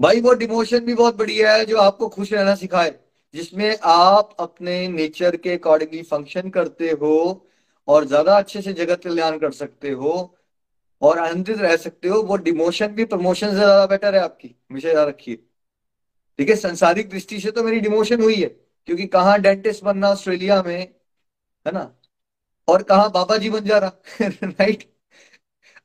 भाई, 0.00 0.20
वो 0.20 0.32
डिमोशन 0.34 0.84
भी 0.84 0.94
बहुत 0.94 1.16
बढ़िया 1.16 1.52
है 1.54 1.64
जो 1.66 1.76
आपको 1.78 2.08
खुश 2.08 2.32
रहना 2.32 2.54
सिखाए, 2.54 2.90
जिसमें 3.34 3.76
आप 3.84 4.34
अपने 4.40 4.86
नेचर 4.88 5.36
के 5.36 5.52
अकॉर्डिंगली 5.52 6.02
फ़ंक्शन 6.02 6.50
करते 6.50 6.90
हो 7.00 7.12
और 7.88 8.04
ज़्यादा 8.04 8.36
अच्छे 8.38 8.62
से 8.62 8.72
जगत 8.72 9.02
कल्याण 9.04 9.38
कर 9.38 9.50
सकते 9.52 9.90
हो 9.92 10.12
और 11.02 11.18
आनंदित 11.18 11.58
रह 11.58 11.76
सकते 11.76 12.08
हो। 12.08 12.22
वो 12.22 12.36
डिमोशन 12.38 12.88
भी 12.94 13.04
प्रमोशन 13.06 13.48
से 13.48 13.54
ज़्यादा 13.54 13.86
बेटर 13.86 14.14
है 14.14 14.20
आपकी। 14.20 14.48
हमेशा 14.70 14.88
याद 14.90 15.08
रखिए। 15.08 15.36
ठीक 16.38 16.48
है, 16.48 16.56
संसारिक 16.56 17.08
दृष्टि 17.10 17.40
से 17.40 17.50
तो 17.50 17.62
मेरी 17.64 17.80
डिमोशन 17.80 18.22
हुई 18.22 18.34
है, 18.34 18.48
क्योंकि 18.88 19.06
कहा 19.08 19.36
डेंटिस्ट 19.38 19.84
बनना 19.84 20.10
ऑस्ट्रेलिया 20.10 20.62
में, 20.62 20.78
है 21.66 21.72
ना? 21.72 21.90
और 22.68 22.82
कहा 22.84 23.08
बाबा 23.10 23.36
जी 23.36 23.50
बन 23.50 23.64
जा 23.64 23.78
रहा? 23.78 23.92
राइट 24.44 24.84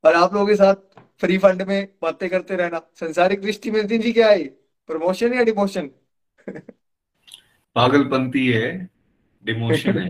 और 0.04 0.16
आप 0.16 0.34
लोगों 0.34 0.48
के 0.48 0.56
साथ 0.56 0.76
फ्री 1.22 1.38
फंड 1.38 1.62
में 1.62 1.88
बातें 2.02 2.30
करते 2.30 2.56
रहना। 2.56 2.82
संसारिक 3.00 3.42
दृष्टि 3.42 3.72
में 3.72 3.86
जी 3.88 4.12
क्या 4.14 4.30
है? 4.30 4.44
प्रमोशन 4.90 5.34
या 5.34 5.44
डिमोशन? 5.44 5.90
पागलपंती 7.76 8.48
है 8.48 8.72
डिमोशन 9.46 9.98
है। 9.98 10.10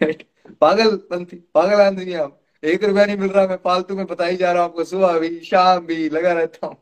पागलपंती 0.60 1.36
पागल 1.54 1.80
आदमी 1.80 2.12
आप 2.14 2.40
एक 2.62 2.84
रुपया 2.84 3.04
नहीं 3.06 3.16
मिल 3.16 3.30
रहा 3.30 3.46
मैं 3.46 3.56
फालतू 3.64 3.96
में 3.96 4.06
बता 4.06 4.26
ही 4.26 4.36
जा 4.36 4.52
रहा 4.52 4.62
हूँ 4.62 4.70
आपको। 4.70 4.84
सुबह 4.84 5.18
भी 5.18 5.40
शाम 5.40 5.86
भी 5.86 6.08
लगा 6.08 6.32
रहता 6.32 6.66
हूँ। 6.66 6.76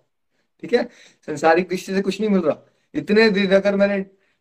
ठीक 0.63 0.73
है? 0.75 0.85
संसारिक 1.29 1.69
दृष्टि 1.69 1.95
से 1.95 2.01
कुछ 2.03 2.21
नहीं 2.21 2.31
मिल 2.31 2.41
रहा। 2.41 2.57
इतने 2.95 3.29
दिन 3.31 3.53
अगर 3.55 3.77
मैंने 3.77 3.97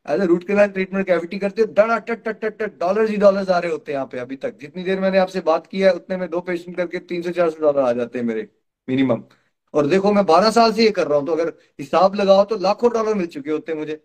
as 0.05 0.21
a 0.21 0.25
root 0.25 0.43
canal 0.47 0.67
treatment 0.69 1.05
cavity 1.07 1.39
करते 1.39 1.61
हो 1.61 1.73
डड़ा 1.73 1.97
टट 1.99 2.23
टट 2.23 2.39
टट 2.41 2.57
टट 2.59 2.77
डॉलर 2.79 3.09
ही 3.09 3.17
डॉलर 3.17 3.51
आ 3.51 3.59
रहे 3.59 3.71
होते 3.71 3.91
हैं 3.91 3.95
यहाँ 3.97 4.07
पे 4.11 4.19
अभी 4.19 4.35
तक। 4.35 4.57
जितनी 4.59 4.83
देर 4.83 4.99
मैंने 4.99 5.17
आपसे 5.17 5.41
बात 5.41 5.67
की 5.67 5.81
है 5.81 5.93
उतने 5.95 6.17
में 6.17 6.29
दो 6.29 6.41
पेशेंट 6.41 6.75
करके 6.77 6.99
तीन 7.11 7.21
सौ 7.21 7.31
चार 7.31 7.49
सौ 7.49 7.59
डॉलर 7.61 7.79
आ 7.81 7.91
जाते 7.93 8.19
हैं 8.19 8.25
मेरे। 8.25 8.47
मिनिमम 8.87 9.23
और 9.73 9.87
देखो, 9.87 10.11
मैं 10.13 10.25
बारह 10.25 10.51
साल 10.51 10.73
से 10.73 10.83
ये 10.83 10.91
कर 10.91 11.07
रहा 11.07 11.17
हूँ 11.17 11.25
तो 11.27 11.33
अगर 11.33 11.53
हिसाब 11.79 12.15
लगाओ 12.15 12.43
तो 12.45 12.57
लाखों 12.59 12.91
डॉलर 12.93 13.13
मिल 13.13 13.27
चुके 13.27 13.51
होते 13.51 13.71
हैं 13.71 13.79
मुझे। 13.79 13.95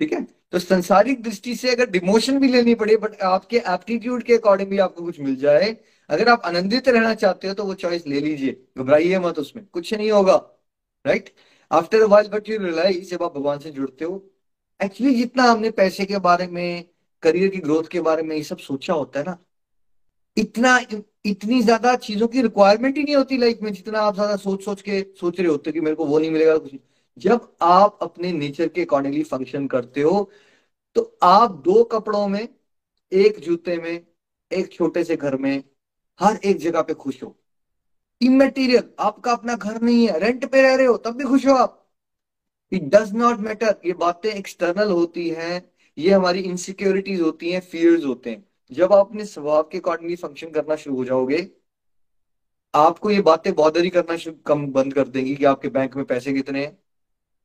ठीक 0.00 0.12
है? 0.12 0.22
तो 0.52 0.58
संसारिक 0.58 1.22
दृष्टि 1.22 1.54
से 1.56 1.70
अगर 1.70 1.90
डिमोशन 1.90 2.38
भी 2.38 2.48
लेनी 2.48 2.74
पड़े 2.74 2.96
बट 2.96 3.20
आपके 3.24 3.56
एप्टीट्यूड 3.68 4.22
के 4.22 4.34
अकॉर्डिंग 4.34 4.70
भी 4.70 4.78
आपको 4.78 5.04
कुछ 5.04 5.20
मिल 5.20 5.36
जाए, 5.36 5.76
अगर 6.10 6.28
आप 6.28 6.42
आनंदित 6.46 6.88
रहना 6.88 7.14
चाहते 7.14 7.48
हो 7.48 7.54
तो 7.54 7.64
वो 7.64 7.74
चॉइस 7.76 8.06
ले 8.06 8.20
लीजिए। 8.20 8.52
घबराइए 8.78 9.18
मत 9.18 9.38
उसमें, 9.38 9.64
कुछ 9.66 9.92
नहीं 9.94 10.10
होगा। 10.10 10.36
Right 11.04 11.34
after 11.70 12.04
while 12.06 12.28
but 12.28 12.48
you 12.48 12.58
realise 12.58 13.10
जब 13.10 13.22
आप 13.22 13.34
भगवान 13.36 13.58
से 13.58 13.70
जुड़ते 13.72 14.04
हो 14.04 14.22
एक्चुअली 14.80 15.14
जितना 15.14 15.44
हमने 15.44 15.70
पैसे 15.72 16.04
के 16.06 16.18
बारे 16.20 16.46
में 16.48 16.84
करियर 17.22 17.48
की 17.48 17.58
ग्रोथ 17.60 17.84
के 17.90 18.00
बारे 18.02 18.22
में 18.22 18.34
ये 18.36 18.42
सब 18.44 18.58
सोचा 18.60 18.94
होता 18.94 19.20
है 19.20 19.24
ना, 19.26 19.36
इतना 20.36 20.76
इतनी 21.24 21.60
ज़्यादा 21.62 21.94
चीज़ों 21.96 22.26
की 22.28 22.42
रिक्वायरमेंट 22.42 22.96
ही 22.96 23.02
नहीं 23.04 23.16
होती 23.16 23.36
लाइफ 23.38 23.58
में 23.62 23.72
जितना 23.72 24.00
आप 24.00 24.14
ज़्यादा 24.14 24.36
सोच 24.38 24.64
सोच 24.64 24.80
के 24.82 25.00
सोच 25.20 25.38
रहे 25.40 25.48
होते 25.48 25.72
कि 25.72 25.80
मेरे 25.80 25.96
को 25.96 26.06
वो 26.06 26.18
नहीं 26.18 26.30
मिलेगा, 26.30 26.56
कुछ 26.58 26.72
जब 27.18 27.52
आप 27.62 27.98
अपने 28.02 28.32
नेचर 28.32 28.68
के 28.68 28.82
अकॉर्डिंगली 28.82 29.22
फ़ंक्शन 29.24 29.66
करते 29.66 30.02
हो 30.02 30.30
तो 30.96 31.02
आप 31.24 31.50
दो 31.64 31.82
कपड़ों 31.84 32.26
में, 32.28 32.48
एक 33.12 33.38
जूते 33.40 33.76
में, 33.78 34.06
एक 34.50 34.72
छोटे 34.72 35.04
से 35.04 35.16
घर 35.16 35.36
में, 35.36 35.62
हर 36.20 36.36
एक 36.36 36.56
जगह 36.58 36.82
पे 36.82 36.94
खुश 36.94 37.22
हो। 37.22 37.36
इमेटीरियल 38.20 38.88
आपका 39.00 39.32
अपना 39.32 39.54
घर 39.56 39.80
नहीं 39.82 40.06
है 40.08 40.18
रेंट 40.20 40.44
पे 40.52 40.62
रह 40.62 40.74
रहे 40.74 40.86
हो, 40.86 40.96
तब 40.96 41.16
भी 41.16 41.24
खुश 41.24 41.46
हो 41.46 41.54
आप। 41.54 41.78
इट 42.72 42.82
डज 42.94 43.12
नॉट 43.14 43.40
मैटर 43.40 43.80
ये 43.86 43.92
बातें 43.94 44.30
एक्सटर्नल 44.30 44.90
होती 44.90 45.28
हैं, 45.30 45.62
ये 45.98 46.10
हमारी 46.10 46.40
इनसिक्योरिटीज 46.42 47.20
होती 47.20 47.50
हैं 47.52 47.60
फियर्स 47.62 48.04
होते 48.04 48.30
हैं। 48.30 48.44
जब 48.72 48.92
आप 48.92 49.06
अपने 49.08 49.24
स्वभाव 49.24 49.62
के 49.62 49.78
अकॉर्डिंगली 49.78 50.16
फ़ंक्शन 50.16 50.50
करना 50.50 50.76
शुरू 50.76 50.96
हो 50.96 51.04
जाओगे, 51.04 51.48
आपको 52.74 53.10
ये 53.10 53.20
बातें 53.20 53.54
बॉदर 53.54 53.84
ही 53.84 53.90
करना 53.90 54.16
कम 54.46 54.66
बंद 54.66 54.94
कर 54.94 55.08
देंगी 55.08 55.34
कि 55.36 55.44
आपके 55.44 55.68
बैंक 55.68 55.96
में 55.96 56.04
पैसे 56.04 56.32
कितने 56.32 56.64
हैं। 56.64 56.78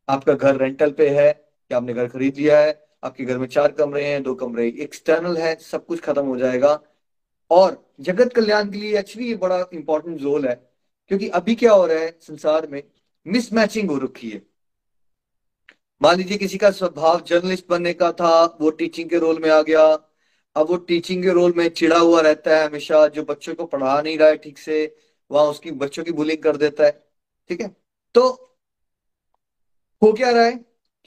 आपका 0.10 0.34
घर 0.34 0.58
रेंटल 0.58 0.92
पे 0.92 1.10
है, 1.10 1.28
या 1.72 1.78
आपने 1.78 1.94
घर 1.94 2.08
खरीद 2.08 2.38
लिया 2.38 2.60
है, 2.60 2.88
आपके 3.04 3.26
घर 3.26 3.38
में 3.38 3.48
चार 3.48 3.72
कमरे 3.72 4.06
हैं, 4.06 4.24
दो 4.24 4.36
कमरे 4.36 4.68
एक्सटर्नल 4.80 5.38
है, 5.38 5.56
सब 5.56 5.86
कुछ 5.86 6.02
खत्म 6.02 6.26
हो 6.26 6.38
जाएगा। 6.38 6.80
और 7.52 7.94
जगत 8.02 8.34
कल्याण 8.34 8.72
के 8.72 8.78
लिए 8.78 8.98
एक्चुअली 9.00 9.28
ये 9.30 9.36
बड़ा 9.36 9.66
इंपॉर्टेंट 9.74 10.22
रोल 10.22 10.48
है, 10.48 10.56
क्योंकि 11.08 11.28
अभी 11.30 11.56
क्या 11.56 11.74
हो 11.74 11.86
रहा 11.86 11.98
है 11.98 12.18
संसार 12.22 12.68
में? 12.68 12.84
मिसमैचिंग 13.26 13.92
हो 13.92 13.98
रखी 13.98 14.30
है। 14.30 14.42
मान 16.02 16.18
लीजिए 16.18 16.38
किसी 16.38 16.58
का 16.58 16.72
स्वभाव 16.72 17.22
जर्नलिस्ट 17.22 17.66
बनने 17.70 17.94
का 17.94 18.12
था, 18.12 18.58
वो 18.62 18.70
टीचिंग 18.70 19.10
के 19.10 19.18
रोल 19.18 19.40
में 19.40 19.50
आ 19.50 19.62
गया 19.62 19.96
अब 20.58 20.70
वो 20.70 20.78
टीचिंग 20.88 21.24
के 21.24 21.34
रोल 21.34 21.54
में 21.58 21.68
चिड़ा 21.72 21.98
हुआ 22.00 22.22
रहता 22.22 22.58
है 22.58 22.66
हमेशा, 22.66 23.08
जो 23.08 23.24
बच्चों 23.26 23.56
को 23.56 23.66
पढ़ा 23.66 24.02
नहीं 24.02 24.18
रहा 24.18 24.28
है 24.30 24.38
ठीक 24.38 24.58
से, 24.58 24.96
वहाँ 25.32 25.46
उसकी, 25.48 25.72
बच्चों 25.74 26.04
की 26.04 26.12
बुलिंग 26.14 26.42
कर 26.44 26.58
देता 26.58 26.86
है, 26.86 26.92
ठीक 27.50 27.62
है? 27.62 27.76
तो 28.16 28.30
हो 30.02 30.12
क्या 30.14 30.32
रहा 30.32 30.44
है 30.46 30.54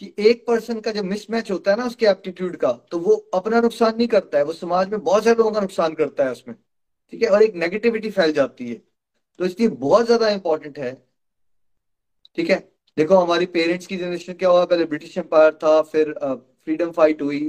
कि 0.01 0.13
एक 0.21 0.45
पर्सन 0.47 0.81
का 0.81 0.93
जब 0.93 1.05
मिसमैच 1.05 1.51
होता 1.51 1.71
है 1.71 1.77
ना 1.79 1.85
उसके 1.87 2.07
एप्टीट्यूड 2.07 2.57
का 2.57 2.73
तो 2.91 2.99
वो 2.99 3.15
अपना 3.35 3.61
नुकसान 3.61 3.97
नहीं 3.97 4.09
करता 4.09 4.39
है, 4.39 4.45
वो 4.45 4.53
समाज 4.53 4.89
में 4.89 5.03
बहुत 5.03 5.25
सारे 5.25 5.37
लोगों 5.37 5.51
का 5.53 5.61
नुकसान 5.61 5.95
करता 5.95 6.25
है 6.25 6.33
उसमें, 6.33 6.57
ठीक 7.13 7.23
है? 7.23 7.29
और 7.29 7.43
एक 7.43 7.55
नेगेटिविटी 7.57 8.11
फैल 8.11 8.33
जाती 8.33 8.69
है। 8.69 8.81
तो 9.39 9.45
इसलिए 9.47 9.69
बहुत 9.71 10.07
ज़्यादा 10.07 10.29
इंपॉर्टेंट 10.31 10.79
है, 10.79 10.93
ठीक 12.39 12.51
है? 12.51 12.59
देखो, 12.97 13.17
हमारी 13.17 13.47
पेरेंट्स 13.49 13.87
की 13.87 13.97
जनरेशन 13.97 14.33
क्या 14.35 14.49
हुआ? 14.49 14.65
पहले 14.65 14.85
ब्रिटिश 14.85 15.17
एम्पायर 15.19 15.55
था, 15.55 15.81
फिर 15.83 16.13
फ्रीडम 16.65 16.91
फाइट 16.93 17.23
हुई 17.23 17.41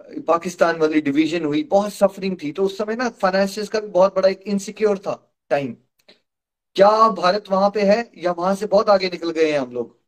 पाकिस्तान 0.00 0.78
वाली 0.78 1.00
डिवीज़न 1.00 1.44
हुई, 1.44 1.62
बहुत 1.62 1.92
सफरिंग 1.92 2.36
थी। 2.42 2.52
तो 2.52 2.64
उस 2.64 2.78
समय 2.78 2.96
ना 2.96 3.08
फाइनेंशियल 3.08 3.66
का 3.66 3.80
भी 3.80 3.88
बहुत 3.88 4.14
बड़ा 4.16 4.28
एक 4.28 4.42
इनसिक्योर 4.46 4.98
था 4.98 5.32
टाइम 5.50 5.76
क्या 6.76 7.08
भारत 7.08 7.44
वहाँ 7.50 7.70
पे 7.70 7.82
है 7.82 8.10
या 8.18 8.32
वहाँ 8.32 8.54
से 8.54 8.66
बहुत 8.66 8.88
आगे 8.88 9.10
निकल 9.10 9.30
गए 9.30 9.52
हैं 9.52 9.58
हम 9.58 9.72
लोग? 9.72 9.98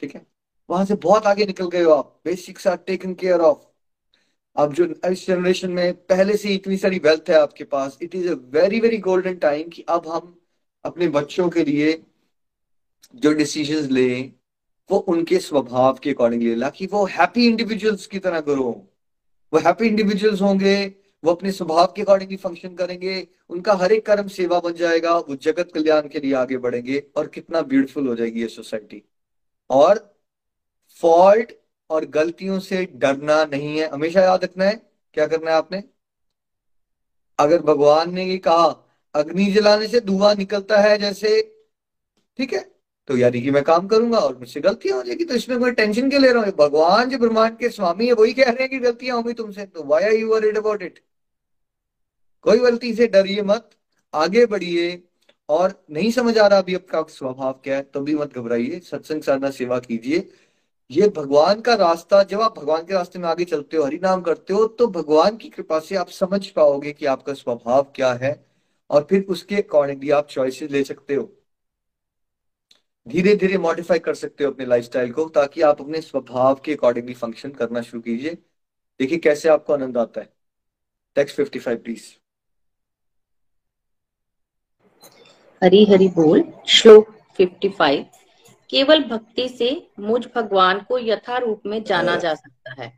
ठीक 0.00 0.14
है? 0.14 0.26
वहाँ 0.70 0.84
से 0.84 0.94
बहुत 0.94 1.26
आगे 1.26 1.46
निकल 1.46 1.68
गए 1.68 1.82
हो 1.82 1.92
आप। 1.92 2.20
Basics 2.24 2.66
are 2.66 2.76
taken 2.76 3.14
care 3.14 3.40
of 3.40 3.58
अब 4.56 4.72
जो 4.72 4.84
इस 5.06 5.26
जनरेशन 5.26 5.70
में 5.70 5.92
पहले 5.94 6.36
से 6.36 6.48
इतनी 6.48 6.76
सारी 6.76 6.98
वेल्थ 6.98 7.30
है 7.30 7.36
आपके 7.36 7.64
पास 7.64 7.98
it 8.02 8.14
is 8.14 8.28
a 8.28 8.34
very 8.34 8.80
very 8.80 8.98
golden 8.98 9.34
time 9.34 9.68
कि 9.68 9.84
अब 9.88 10.08
हम 10.08 10.40
अपने 10.84 11.08
बच्चों 11.08 11.48
के 11.50 11.64
लिए 11.64 12.02
जो 13.14 13.32
डिसीज़न 13.32 13.90
ले, 13.94 14.22
वो 14.90 14.98
उनके 14.98 15.38
स्वभाव 15.38 15.98
के 16.02 16.10
अकॉर्डिंग 16.10 16.42
ले 16.42 16.60
ताकि 16.60 16.86
वो 16.86 17.04
हैप्पी 17.06 17.46
इंडिविजुअल्स 17.46 18.06
की 18.06 18.18
तरह 18.18 18.40
करो 18.40 18.91
वो 19.52 19.60
हैप्पी 19.60 19.86
इंडिविजुअल्स 19.86 20.40
होंगे, 20.42 20.94
वो 21.24 21.30
अपने 21.30 21.52
स्वभाव 21.52 21.92
के 21.96 22.02
अकॉर्डिंगली 22.02 22.36
फ़ंक्शन 22.36 22.74
करेंगे, 22.74 23.28
उनका 23.48 23.72
हर 23.72 23.92
एक 23.92 24.06
कर्म 24.06 24.28
सेवा 24.28 24.60
बन 24.60 24.72
जाएगा, 24.72 25.18
वो 25.18 25.36
जगत 25.36 25.72
कल्याण 25.74 26.08
के 26.08 26.20
लिए 26.20 26.34
आगे 26.34 26.56
बढ़ेंगे 26.56 27.04
और 27.16 27.26
कितना 27.26 27.60
ब्यूटीफुल 27.60 28.08
हो 28.08 28.16
जाएगी 28.16 28.40
ये 28.40 28.48
सोसाइटी 28.48 29.02
और 29.70 30.16
फॉल्ट 30.88 31.52
और 31.90 32.04
गलतियों 32.04 32.58
से 32.58 32.88
डरना 32.94 33.44
नहीं 33.44 33.78
है। 33.78 33.88
हमेशा 33.88 34.20
याद 34.20 34.44
रखना 34.44 34.64
है, 34.64 34.82
क्या 35.14 35.26
करना 35.26 35.50
है 35.50 35.56
आपने? 35.56 35.84
अगर 37.38 37.62
भगवान 37.62 38.14
ने 38.14 38.24
ये 38.24 38.38
कहा, 38.38 38.88
अग्नि 39.14 39.46
जलाने 39.46 39.88
से 39.88 40.00
धुआँ 40.00 40.34
निकलता 40.34 40.80
है 40.80 40.98
जैसे, 40.98 41.42
ठीक 42.38 42.52
है? 42.52 42.71
तो 43.08 43.16
यानी 43.16 43.40
कि 43.42 43.50
मैं 43.50 43.62
काम 43.64 43.86
करूँगा 43.88 44.18
और 44.18 44.36
मुझसे 44.38 44.60
गलतियाँ 44.60 44.96
हो 44.96 45.02
जाएगी 45.02 45.24
तो 45.24 45.34
इसमें 45.34 45.58
कोई 45.60 45.70
टेंशन 45.72 46.10
क्यों 46.10 46.20
ले 46.22 46.32
रहा 46.32 46.42
हूँ? 46.42 46.52
भगवान 46.58 47.10
जो 47.10 47.18
ब्रह्मांड 47.18 47.56
के 47.58 47.68
स्वामी 47.70 48.06
है, 48.06 48.12
वही 48.14 48.32
कह 48.32 48.44
रहे 48.44 48.60
हैं 48.60 48.68
कि 48.70 48.78
गलतियाँ 48.80 49.16
होंगी 49.16 49.32
तुमसे 49.34 49.64
तो 49.66 49.84
why 49.84 50.04
are 50.04 50.12
you 50.12 50.28
worried 50.28 50.58
about 50.58 50.82
it 50.82 50.98
कोई 52.44 52.58
गलती 52.58 52.92
से 52.94 53.06
डरिए 53.08 53.42
मत, 53.42 53.68
आगे 54.14 54.44
बढ़िए, 54.46 55.02
और 55.48 55.74
नहीं 55.90 56.10
समझ 56.10 56.36
आ 56.38 56.46
रहा 56.46 56.58
अभी 56.58 56.74
आपका 56.74 57.02
स्वभाव 57.10 57.52
क्या 57.64 57.76
है 57.76 57.82
तो 57.84 58.00
भी 58.00 58.14
मत 58.14 58.34
घबराइए, 58.34 58.80
सत्संग 58.80 59.22
साधना 59.22 59.50
सेवा 59.50 59.78
कीजिए। 59.80 60.28
ये 60.90 61.08
भगवान 61.16 61.60
का 61.60 61.74
रास्ता, 61.74 62.22
जब 62.22 62.40
आप 62.40 62.58
भगवान 62.58 62.82
के 62.82 62.94
रास्ते 62.94 63.18
में 63.18 63.28
आगे 63.28 63.44
चलते 63.44 63.76
हो 63.76 63.84
हरि 63.84 63.98
नाम 64.02 64.20
करते 64.22 64.54
हो 64.54 64.66
तो 64.68 64.86
भगवान 64.88 65.36
की 65.36 65.48
कृपा 65.48 65.78
से 65.80 65.96
आप 65.96 66.08
समझ 66.10 66.46
पाओगे 66.48 66.92
कि 66.92 67.06
आपका 67.06 67.32
स्वभाव 67.34 67.82
क्या 67.96 68.12
है, 68.14 68.34
और 68.90 69.06
फिर 69.10 69.24
उसके 69.28 69.56
अकॉर्डिंगली 69.56 70.10
आप 70.12 70.28
चॉइसेस 70.30 70.70
ले 70.70 70.84
सकते 70.84 71.14
हो। 71.14 71.30
धीरे 73.06 73.34
धीरे 73.36 73.58
मॉडिफाई 73.58 73.98
कर 73.98 74.14
सकते 74.14 74.44
हो 74.44 74.50
अपने 74.50 74.66
लाइफस्टाइल 74.66 75.12
को 75.12 75.24
ताकि 75.28 75.62
आप 75.62 75.80
अपने 75.80 76.00
स्वभाव 76.00 76.60
के 76.64 76.72
अकॉर्डिंगली 76.72 77.14
फ़ंक्शन 77.14 77.50
करना 77.50 77.80
शुरू 77.82 78.00
कीजिए। 78.02 78.34
देखिए 79.00 79.18
कैसे 79.18 79.48
आपको 79.48 79.72
आनंद 79.72 79.98
आता 79.98 80.20
है। 80.20 80.32
टेक्स्ट 81.16 81.36
55 81.36 81.76
प्लीज़ 81.76 82.04
हरी 85.62 85.84
हरि 85.84 86.08
बोल, 86.08 86.42
श्लोक 86.68 87.08
55 87.38 88.04
केवल 88.70 89.02
भक्ति 89.04 89.48
से 89.48 89.70
मुझ 89.98 90.26
भगवान 90.34 90.80
को 90.80 90.98
यथा 90.98 91.38
रूप 91.38 91.62
में 91.66 91.82
जाना 91.84 92.16
जा 92.16 92.34
सकता 92.34 92.82
है। 92.82 92.92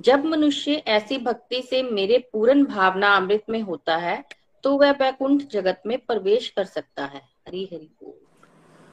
जब 0.00 0.24
मनुष्य 0.24 0.72
ऐसी 0.88 1.18
भक्ति 1.18 1.62
से 1.62 1.82
मेरे 1.82 2.18
पूर्ण 2.32 2.64
भावना 2.64 3.14
अमृत 3.16 3.44
में 3.50 3.60
होता 3.60 3.96
है 3.96 4.22
तो 4.64 4.76
वह 4.78 4.90
वैकुंठ 4.92 5.42
जगत 5.42 5.82
में 5.86 5.98
प्रवेश 5.98 6.48
कर 6.48 6.64
सकता 6.64 7.04
है। 7.04 7.20
हरी 7.48 7.64
हरि 7.72 7.90
बोल। 8.02 8.14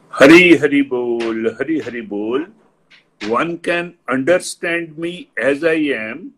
Hari 0.09 0.57
Hari 0.57 0.81
Bol, 0.81 1.53
Hari 1.53 1.81
Hari 1.81 2.01
Bol. 2.01 2.47
One 3.27 3.59
can 3.59 3.93
understand 4.09 4.97
me 4.97 5.29
as 5.37 5.63
I 5.63 5.93
am, 5.93 6.33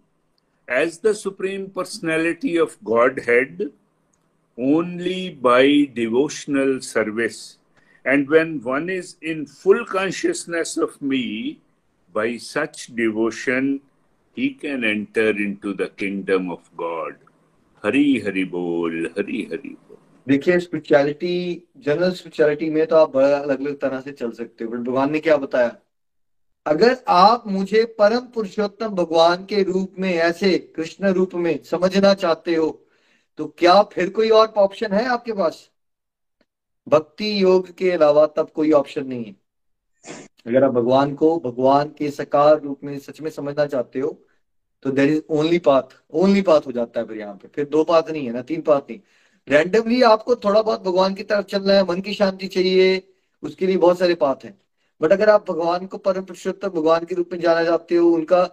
as 0.67 0.99
the 0.99 1.15
Supreme 1.15 1.69
Personality 1.69 2.57
of 2.57 2.75
Godhead, 2.83 3.71
only 4.57 5.29
by 5.29 5.89
devotional 5.93 6.81
service. 6.81 7.59
And 8.03 8.29
when 8.29 8.61
one 8.61 8.89
is 8.89 9.15
in 9.21 9.45
full 9.45 9.85
consciousness 9.85 10.75
of 10.75 11.01
me, 11.01 11.61
by 12.11 12.35
such 12.35 12.93
devotion, 12.93 13.79
he 14.35 14.53
can 14.53 14.83
enter 14.83 15.29
into 15.29 15.73
the 15.73 15.87
kingdom 15.87 16.51
of 16.51 16.69
God. 16.75 17.15
Hari 17.81 18.19
Hari 18.19 18.43
Bol, 18.43 18.91
Hari 19.15 19.47
Hari 19.47 19.77
Bol. 19.87 20.00
देखिए 20.27 20.59
spirituality 20.59 21.67
general 21.77 22.11
spirituality 22.11 22.69
में 22.69 22.85
तो 22.87 22.95
आप 22.95 23.11
बड़ा 23.13 23.37
अलग 23.37 23.59
अलग 23.59 23.79
तरह 23.79 24.01
से 24.01 24.11
चल 24.11 24.31
सकते 24.31 24.63
हो 24.63 24.71
बट 24.71 24.77
भगवान 24.79 25.11
ने 25.11 25.19
क्या 25.19 25.37
बताया? 25.37 25.75
अगर 26.65 26.97
आप 27.09 27.43
मुझे 27.47 27.83
परम 27.99 28.25
पुरुषोत्तम 28.27 28.87
भगवान 28.87 29.45
के 29.45 29.63
रूप 29.63 29.95
में, 29.99 30.13
ऐसे 30.13 30.57
कृष्ण 30.75 31.11
रूप 31.13 31.33
में 31.35 31.63
समझना 31.63 32.13
चाहते 32.13 32.55
हो 32.55 32.69
तो 33.39 33.45
क्या 33.57 33.81
फिर 33.83 34.09
कोई 34.09 34.29
और 34.29 34.47
ऑप्शन 34.57 34.93
है 34.93 35.05
आपके 35.07 35.33
पास? 35.33 35.69
भक्ति 36.87 37.41
योग 37.43 37.71
के 37.77 37.91
अलावा 37.91 38.25
तब 38.27 38.49
कोई 38.49 38.71
ऑप्शन 38.71 39.07
नहीं 39.07 39.25
है। 39.25 39.35
अगर 40.47 40.63
आप 40.63 40.71
भगवान 40.71 41.13
को, 41.15 41.37
भगवान 41.39 41.89
के 41.97 42.09
सकार 42.11 42.61
रूप 42.61 42.83
में 42.83 42.97
सच 42.99 43.21
में 43.21 43.29
समझना 43.31 43.65
चाहते 43.65 43.99
हो 43.99 44.09
तो 44.85 44.91
there 44.91 45.09
is 45.09 45.21
only 45.29 45.57
path 45.59 45.95
only 46.13 46.41
path 46.41 46.67
हो 46.67 46.71
जाता 46.71 46.99
है 46.99 47.05
फिर 47.07 47.17
यहाँ 47.17 47.35
पे। 47.35 47.47
फिर 47.47 47.65
दो 47.67 47.83
पाथ 47.83 48.09
नहीं 48.11 48.25
है 48.25 48.33
ना, 48.33 48.41
तीन 48.41 48.61
पाथ 48.61 48.89
नहीं। 48.89 48.99
रैंडमली 49.49 50.01
आपको 50.01 50.35
थोड़ा 50.35 50.61
बहुत 50.61 50.81
भगवान 50.81 51.13
की 51.13 51.23
तरफ़ 51.23 51.45
चलना 51.45 51.73
है, 51.73 51.83
मन 51.83 52.01
की 52.01 52.13
शांति 52.13 52.47
चाहिए, 52.47 53.13
उसके 53.43 53.67
लिए 53.67 53.77
बहुत 53.77 53.99
सारे 53.99 54.15
पाथ 54.15 54.35
हैं। 54.43 54.61
बट 55.01 55.11
अगर 55.11 55.29
आप 55.29 55.51
भगवान 55.51 55.85
को 55.87 55.97
परम 55.97 56.23
पुरुषोत्तम 56.23 56.67
भगवान 56.67 57.05
के 57.05 57.15
रूप 57.15 57.29
में 57.31 57.39
जाना 57.39 57.63
चाहते 57.63 57.95
हो, 57.95 58.09
उनका 58.09 58.43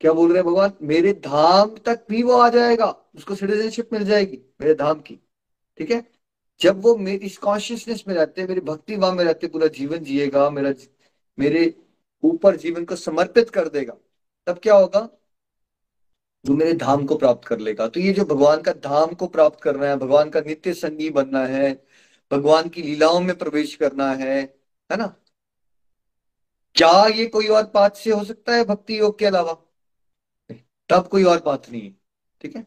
क्या 0.00 0.12
बोल 0.12 0.28
रहे 0.28 0.38
हैं 0.38 0.46
भगवान? 0.46 0.72
मेरे 0.82 1.12
धाम 1.12 1.76
तक 1.86 2.06
भी 2.10 2.22
वो 2.22 2.32
आ 2.32 2.48
जाएगा, 2.48 2.96
उसको 3.16 3.34
सिटीजनशिप 3.34 3.92
मिल 3.92 4.04
जाएगी, 4.04 4.38
मेरे 4.60 4.74
धाम 4.74 5.00
की। 5.00 5.18
ठीक 5.78 5.90
है? 5.90 6.06
जब 6.60 6.82
वो 6.82 6.96
मेरी 6.96 7.26
इस 7.26 7.38
कॉन्शियसनेस 7.38 8.04
में 8.08 8.14
रहते 8.14 8.40
हैं, 8.40 8.48
मेरी 8.48 8.60
भक्ति 8.60 8.96
भाव 8.96 9.14
में 9.14 9.24
रहते 9.24 9.46
पूरा 9.46 9.66
जीवन 9.66 9.98
जिएगा, 9.98 10.50
मेरा, 10.50 10.74
मेरे 11.38 11.74
ऊपर 12.22 12.56
जीवन 12.56 12.84
को 12.84 12.96
समर्पित 12.96 13.50
कर 13.50 13.68
देगा, 13.68 13.96
तब 14.46 14.58
क्या 14.62 14.74
होगा? 14.74 15.08
जो 16.46 16.54
मेरे 16.54 16.72
धाम 16.74 17.06
को 17.06 17.16
प्राप्त 17.16 17.48
कर 17.48 17.58
लेगा। 17.58 17.88
तो 17.88 18.00
ये 18.00 18.12
जो 18.12 18.24
भगवान 18.24 18.62
का 18.62 18.72
धाम 18.72 19.14
को 19.14 19.26
प्राप्त 19.26 19.60
करना 19.62 19.86
है, 19.86 19.96
भगवान 19.96 20.30
का 20.30 20.40
नित्य 20.40 20.74
संगी 20.74 21.10
बनना 21.10 21.46
है, 21.46 21.72
भगवान 22.32 22.68
की 22.68 22.82
लीलाओं 22.82 23.20
में 23.20 23.38
प्रवेश 23.38 23.74
करना 23.76 24.12
है 24.12 24.40
है 24.90 24.96
ना? 24.96 25.06
क्या 26.74 27.06
ये 27.06 27.26
कोई 27.26 27.46
और 27.48 27.62
बात 27.74 27.96
से 27.96 28.10
हो 28.10 28.24
सकता 28.24 28.52
है 28.54 28.64
भक्ति 28.64 28.98
योग 28.98 29.18
के 29.18 29.26
अलावा? 29.26 29.56
तब 30.90 31.08
कोई 31.08 31.24
और 31.24 31.42
बात 31.46 31.70
नहीं 31.70 31.82
है, 31.82 31.94
ठीक 32.40 32.56
है? 32.56 32.66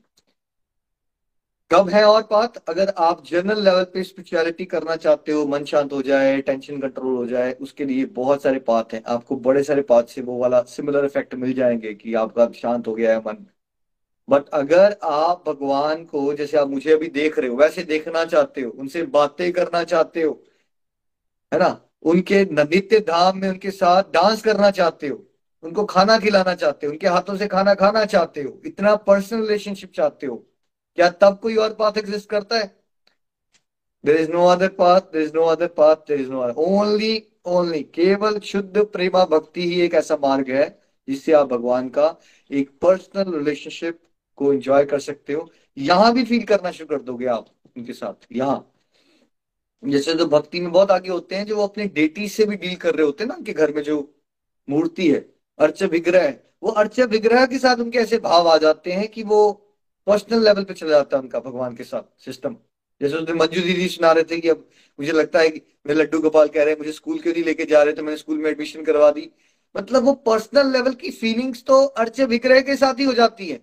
कब 1.72 1.90
है 1.90 2.04
और 2.06 2.22
बात? 2.32 2.58
अगर 2.70 2.90
आप 2.98 3.24
जनरल 3.26 3.64
लेवल 3.64 3.84
पे 3.84 4.04
स्पिरिचुअलिटी 4.04 4.66
करना 4.66 4.96
चाहते 4.96 5.32
हो, 5.32 5.46
मन 5.46 5.66
शांत 5.66 5.94
हो 5.94 6.02
जाए 6.02 6.42
टेंशन 6.42 6.82
कंट्रोल 6.82 7.16
हो 7.18 7.26
जाए, 7.26 7.54
उसके 7.54 7.86
लिए 7.86 8.06
बहुत 8.06 8.44
सारे 8.44 8.60
पाथ 8.60 8.94
हैं। 8.94 9.04
आपको 9.08 9.36
बड़े 9.36 9.64
सारे 9.64 9.82
पाथ 9.82 10.04
से 10.04 10.22
वो 10.22 10.38
वाला 10.38 10.62
सिमिलर 10.64 11.06
इफ़ेक्ट 11.06 11.36
मिल 11.36 11.54
जाएँगे 11.54 11.94
कि 11.94 12.14
आपका 12.14 12.52
शांत 12.52 12.88
हो 12.88 12.96
गया 12.96 13.12
है 13.14 13.20
मन। 13.20 13.46
बट 14.30 14.50
अगर 14.54 14.98
आप 15.04 15.44
भगवान 15.48 16.04
को, 16.06 16.34
जैसे 16.34 16.58
आप 16.58 16.68
मुझे 16.68 16.92
अभी 16.94 17.08
देख 17.10 17.40
रहे 17.40 17.50
हो, 17.50 17.56
वैसे 17.58 17.84
देखना 17.84 18.24
चाहते 18.26 18.62
हो, 18.62 18.72
उनसे 18.72 19.04
बातें 19.04 19.52
करना 19.54 19.84
चाहते 19.84 20.22
हो, 20.22 20.32
है 21.52 21.60
ना? 21.60 21.70
उनके 22.04 22.44
नित्य 22.46 23.00
धाम 23.00 23.38
में 23.38 23.50
उनके 23.50 23.72
साथ 23.72 24.04
डांस 24.04 24.42
करना 24.42 24.72
चाहते 24.72 25.08
हो, 25.08 25.24
उनको 25.64 25.86
खाना 25.86 26.18
खिलाना 26.20 26.54
चाहते 26.56 26.88
हो, 26.88 26.92
उनके 26.92 27.08
हाथों 27.08 27.38
से 27.38 27.48
खाना 27.48 27.74
खाना 27.74 28.04
चाहते 28.06 28.42
हो, 28.44 28.62
इतना 28.66 28.96
पर्सनल 28.96 29.42
रिलेशनशिप 29.42 29.92
चाहते 29.94 30.28
हो, 30.28 30.36
क्या 30.98 31.10
तब 31.22 31.40
कोई 31.40 31.56
और 31.56 31.74
पाथ 31.74 31.98
एग्जिस्ट 31.98 32.30
करता 32.30 32.58
है? 32.58 32.76
There 34.04 34.16
is 34.16 34.32
no 34.32 34.46
other 34.46 34.68
path 34.68 35.02
there 35.14 35.22
is 35.22 35.34
no 35.36 35.44
other 35.46 35.68
path 35.68 35.96
there 36.08 36.20
is 36.22 36.30
no 36.32 36.40
other 36.40 36.54
only 36.58 37.24
only 37.46 37.82
केवल 37.96 38.40
शुद्ध 38.40 38.84
प्रेमा 38.86 39.24
भक्ति 39.26 39.68
ही 39.70 39.82
एक 39.82 39.94
ऐसा 39.94 40.16
मार्ग 40.22 40.50
है, 40.52 40.68
जिससे 41.08 41.32
आप 41.32 41.48
भगवान 41.48 41.90
का 41.90 42.16
एक 42.52 42.70
पर्सनल 42.82 43.34
रिलेशनशिप 43.38 44.00
को 44.38 44.54
एंजॉय 44.54 44.86
कर 44.86 45.00
सकते 45.00 45.34
हो। 45.34 45.50
यहाँ 45.78 46.14
भी 46.14 46.24
फील 46.24 46.44
करना 46.46 46.72
शुरू 46.72 46.88
कर 46.88 47.02
दोगे 47.04 47.26
आप 47.28 47.48
उनके 47.78 47.94
साथ, 47.94 48.28
यहाँ। 48.32 48.74
जैसे 49.84 50.14
जो 50.14 50.26
भक्ति 50.28 50.60
में 50.60 50.72
बहुत 50.72 50.92
आगे 50.92 51.10
होते 51.10 51.36
हैं, 51.36 51.46
जो 51.46 51.56
वो 51.56 51.64
अपने 51.64 51.86
डेटी 51.88 52.28
से 52.30 52.46
भी 52.46 52.56
डील 52.56 52.76
कर 52.76 52.96
रहे 52.96 53.06
होते 53.06 53.24
हैं 53.24 53.30
ना, 53.30 53.36
उनके 53.36 53.54
घर 53.54 53.74
में 53.74 53.82
जो 53.84 53.98
मूर्ति 54.68 55.10
है, 55.10 55.20
अर्च 55.60 55.84
विग्रह 55.84 56.24
है, 56.24 56.44
वो 56.64 56.72
अर्च 56.74 57.00
विग्रह 57.02 57.46
के 57.46 57.60
साथ 57.60 57.78
उनके 57.78 58.00
ऐसे 58.00 58.18
भाव 58.20 58.48
आ 58.48 58.58
जाते 58.58 58.92
हैं 58.92 59.08
कि 59.08 59.24
वो 59.24 59.52
पर्सनल 60.08 60.44
लेवल 60.44 60.64
पे 60.64 60.74
चला 60.74 60.90
जाता 60.90 61.18
है 61.18 61.24
उनका, 61.24 61.40
भगवान 61.40 61.76
के 61.76 61.84
साथ 61.84 62.24
सिस्टम 62.26 62.56
जैसे 63.02 63.16
उसने 63.16 63.34
मंजू 63.34 63.62
दीदी 63.62 63.88
सुना 63.88 64.12
रहे 64.12 64.24
थे 64.24 64.40
कि 64.42 64.50
अब 64.50 64.66
मुझे 65.00 65.12
लगता 65.12 65.40
है 65.40 65.50
कि 65.50 65.62
मेरे 65.88 66.00
लड्डू 66.00 66.20
गोपाल 66.20 66.48
कह 66.48 66.64
रहे 66.64 66.74
हैं, 66.74 66.78
मुझे 66.80 66.92
स्कूल 66.92 67.20
क्यों 67.20 67.34
नहीं 67.34 67.44
लेके 67.44 67.66
जा 67.66 67.82
रहे? 67.84 67.94
थे 67.94 68.02
मैंने 68.02 68.18
स्कूल 68.18 68.38
में 68.38 68.50
एडमिशन 68.52 68.84
करवा 68.84 69.10
दी। 69.12 69.30
मतलब 69.76 70.04
वो 70.04 70.14
पर्सनल 70.26 70.72
लेवल 70.72 70.94
की 70.94 71.12
फीलिंग्स 71.12 71.64
तो 71.64 71.84
अर्च 71.86 72.20
विग्रह 72.22 72.62
के 72.62 72.76
साथ 72.76 73.00
ही 73.00 73.04
हो 73.04 73.14
जाती 73.14 73.50
है। 73.50 73.60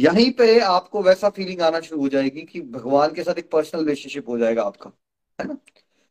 यहीं 0.00 0.30
पे 0.30 0.60
आपको 0.60 1.02
वैसा 1.02 1.30
फीलिंग 1.30 1.60
आना 1.60 1.80
शुरू 1.80 2.00
हो 2.00 2.08
जाएगी 2.08 2.42
कि 2.42 2.60
भगवान 2.60 3.12
के 3.12 3.22
साथ 3.22 3.38
एक 3.38 3.50
पर्सनल 3.50 3.80
रिलेशनशिप 3.80 4.28
हो 4.28 4.38
जाएगा 4.38 4.62
आपका, 4.62 4.92
है 5.40 5.48
ना? 5.48 5.56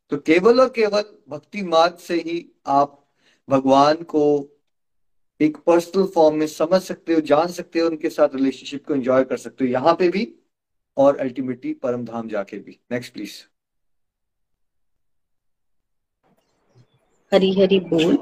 तो 0.09 0.17
केवल 0.17 0.61
और 0.61 0.69
केवल 0.69 1.03
भक्ति 1.29 1.61
मार्ग 1.61 1.97
से 1.97 2.13
ही 2.13 2.51
आप 2.67 3.09
भगवान 3.49 3.95
को 3.95 4.49
एक 5.41 5.57
पर्सनल 5.57 6.05
फॉर्म 6.05 6.35
में 6.35 6.47
समझ 6.47 6.81
सकते 6.81 7.13
हो, 7.13 7.19
जान 7.19 7.47
सकते 7.47 7.79
हो, 7.79 7.87
उनके 7.87 8.09
साथ 8.09 8.29
रिलेशनशिप 8.35 8.85
को 8.85 8.93
एंजॉय 8.93 9.23
कर 9.23 9.37
सकते 9.37 9.65
हो, 9.65 9.71
यहाँ 9.71 9.95
पे 9.95 10.09
भी 10.09 10.35
और 10.97 11.17
अल्टीमेटली 11.17 11.73
परम 11.73 12.05
धाम 12.05 12.29
जाके 12.29 12.57
भी। 12.57 12.79
नेक्स्ट 12.91 13.13
प्लीज़ 13.13 13.31
हरी 17.33 17.51
हरी 17.53 17.79
बोल। 17.79 18.17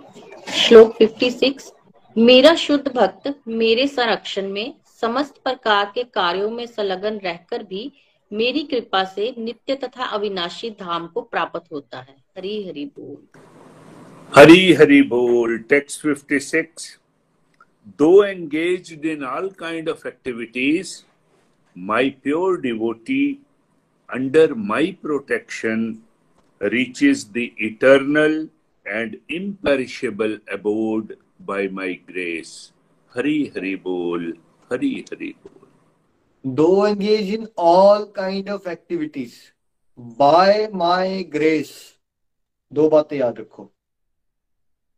श्लोक 0.51 0.97
56 1.01 1.71
मेरा 2.17 2.55
शुद्ध 2.55 2.87
भक्त 2.87 3.39
मेरे 3.47 3.87
संरक्षण 3.87 4.49
में 4.49 4.79
समस्त 5.01 5.35
प्रकार 5.43 5.91
के 5.95 6.03
कार्यों 6.03 6.49
में 6.51 6.65
संलग्न 6.65 7.17
रहकर 7.17 7.63
भी 7.63 7.91
मेरी 8.31 8.63
कृपा 8.63 9.03
से 9.03 9.33
नित्य 9.37 9.75
तथा 9.75 10.05
अविनाशी 10.05 10.69
धाम 10.69 11.07
को 11.07 11.21
प्राप्त 11.21 11.71
होता 11.71 11.99
है। 11.99 12.15
हरी 12.37 12.67
हरी 12.67 12.85
बोल। 12.85 13.17
हरी 14.33 14.73
हरी 14.73 15.01
बोल, 15.01 15.57
text 15.69 16.05
56 16.05 16.87
though 17.99 18.23
engaged 18.23 19.05
in 19.05 19.23
all 19.25 19.49
kind 19.49 19.89
of 19.89 20.07
activities 20.07 20.95
my 21.75 22.09
pure 22.23 22.59
devotee 22.61 23.23
under 24.09 24.53
my 24.53 24.91
protection 25.01 25.85
reaches 27.03 27.25
the 27.31 27.47
eternal 27.61 28.47
and 28.85 29.17
imperishable 29.31 30.39
abode 30.53 31.15
by 31.41 31.67
my 31.69 31.93
grace 32.09 32.73
Hari 33.15 33.39
Hari 33.55 33.75
बोल। 33.75 34.33
हरी 34.71 34.89
हरी 35.11 35.29
बोल। 35.43 36.53
Though 36.53 36.87
engage 36.87 37.33
in 37.33 37.47
all 37.57 38.03
kind 38.15 38.49
of 38.49 38.69
activities 38.69 39.33
by 39.99 40.67
my 40.73 41.23
grace 41.23 41.71
दो 42.71 42.89
बातें 42.89 43.17
याद 43.17 43.39
रखो। 43.39 43.71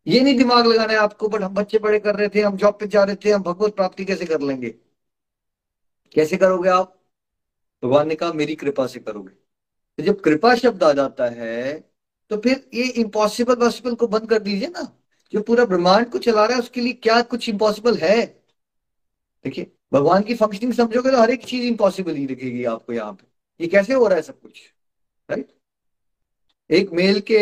ये 0.08 0.20
नहीं 0.22 0.38
दिमाग 0.38 0.68
लगाना 0.68 0.94
है 0.94 1.00
आपको 1.00 1.28
बट 1.28 1.42
हम 1.42 1.54
बच्चे 1.54 1.80
बड़े 1.80 2.00
कर 2.00 2.16
रहे 2.16 2.28
थे, 2.28 2.42
हम 2.42 2.58
जॉब 2.58 2.78
पे 2.80 2.88
जा 2.88 3.04
रहे 3.04 3.16
थे, 3.16 3.32
हम 3.32 3.44
भगवत 3.44 3.76
प्राप्ति 3.76 4.06
कैसे 4.06 4.26
कर 4.26 4.42
लेंगे? 4.42 4.70
कैसे 6.16 6.38
करोगे 6.38 6.70
आप? 6.70 6.96
भगवान 7.84 8.08
ने 8.08 8.16
कहा, 8.16 8.34
मेरी 8.34 8.56
कृपा 8.56 8.88
से 8.88 9.00
करोगे। 9.00 9.34
तो 9.98 10.04
जब 10.04 10.22
कृपा 10.22 10.56
शब्द 10.56 10.84
आ 10.84 10.92
जाता 10.94 11.30
है 11.30 11.80
तो 12.32 12.38
फिर 12.38 12.70
ये 12.74 12.84
इम्पॉसिबल 12.84 13.56
पॉसिबल 13.56 13.96
को 13.96 14.08
बंद 14.08 14.30
कर 14.30 14.40
दीजिए 14.40 14.68
ना। 14.68 14.82
जो 15.34 15.42
पूरा 15.42 15.66
ब्रह्मांड 15.66 16.10
को 16.10 16.18
चला 16.18 16.46
रहा 16.46 16.56
है, 16.56 16.62
उसके 16.62 16.82
लिए 16.82 16.94
क्या 16.94 17.22
कुछ 17.22 17.50
इम्पॉसिबल 17.50 17.98
है? 17.98 18.39
देखिए, 19.46 19.72
भगवान 19.94 20.24
की 20.24 20.36
फंक्शनिंग 20.36 20.74
समझोगे 20.74 21.12
तो 21.12 21.22
हर 21.22 21.32
एक 21.32 21.46
चीज़ 21.46 21.66
इम्पॉसिबल 21.66 22.16
ही 22.16 22.26
दिखेगी 22.28 22.64
आपको 22.66 22.94
यहाँ 22.94 23.14
पे। 23.14 23.28
ये 23.60 23.68
कैसे 23.68 23.94
हो 23.94 24.08
रहा 24.08 24.16
है 24.16 24.22
सब 24.22 24.40
कुछ? 24.42 24.60
राइट 25.30 25.48
एक 26.70 26.92
मेल 26.94 27.20
के 27.22 27.40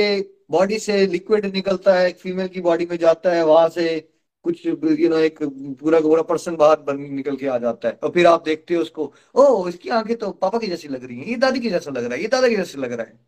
बॉडी 0.52 0.78
से 0.80 1.06
लिक्विड 1.08 1.46
निकलता 1.46 1.94
है, 1.96 2.08
एक 2.10 2.18
फीमेल 2.18 2.48
की 2.48 2.62
बॉडी 2.62 2.86
में 2.86 2.98
जाता 2.98 3.32
है, 3.32 3.44
वहाँ 3.46 3.70
से 3.70 4.00
कुछ 4.46 4.66
यू 4.66 5.10
नो 5.10 5.18
एक 5.18 5.40
पूरा 5.80 6.00
पूरा 6.02 6.22
पर्सन 6.24 6.56
बाहर 6.56 6.80
बन, 6.82 7.00
निकल 7.14 7.36
के 7.36 7.48
आ 7.48 7.58
जाता 7.58 7.88
है। 7.88 8.00
और 8.04 8.12
फिर 8.12 8.28
आप 8.28 8.44
देखते 8.44 8.76
हो 8.76 8.82
उसको 8.82 9.14
ओ 9.36 9.68
इसकी 9.70 9.90
आँखें 9.90 10.16
तो 10.18 10.32
पापा 10.34 10.60
की 10.60 10.68
जैसी 10.68 10.88
लग 10.88 11.04
रही 11.06 11.20
है, 11.20 11.30
ये 11.30 11.36
दादी 11.38 11.60
की 11.60 11.70
जैसा 11.70 11.92
लग 11.92 12.04
रहा 12.04 12.16
है, 12.16 12.22
ये 12.22 12.28
दादा 12.28 12.48
की 12.48 12.56
जैसे 12.56 12.78
लग 12.80 12.94
रहा 12.94 13.06
है। 13.06 13.20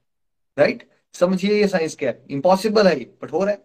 राइट 0.58 0.88
समझिए 1.16 1.54
ये 1.56 1.68
साइंस 1.68 1.96
क्या 1.96 2.10
है? 2.10 2.26
इम्पॉसिबल 2.30 2.88
है 2.88 2.98
ये 3.00 3.06
बट 3.24 3.32
हो 3.34 3.44
रहा 3.44 3.52
है। 3.52 3.62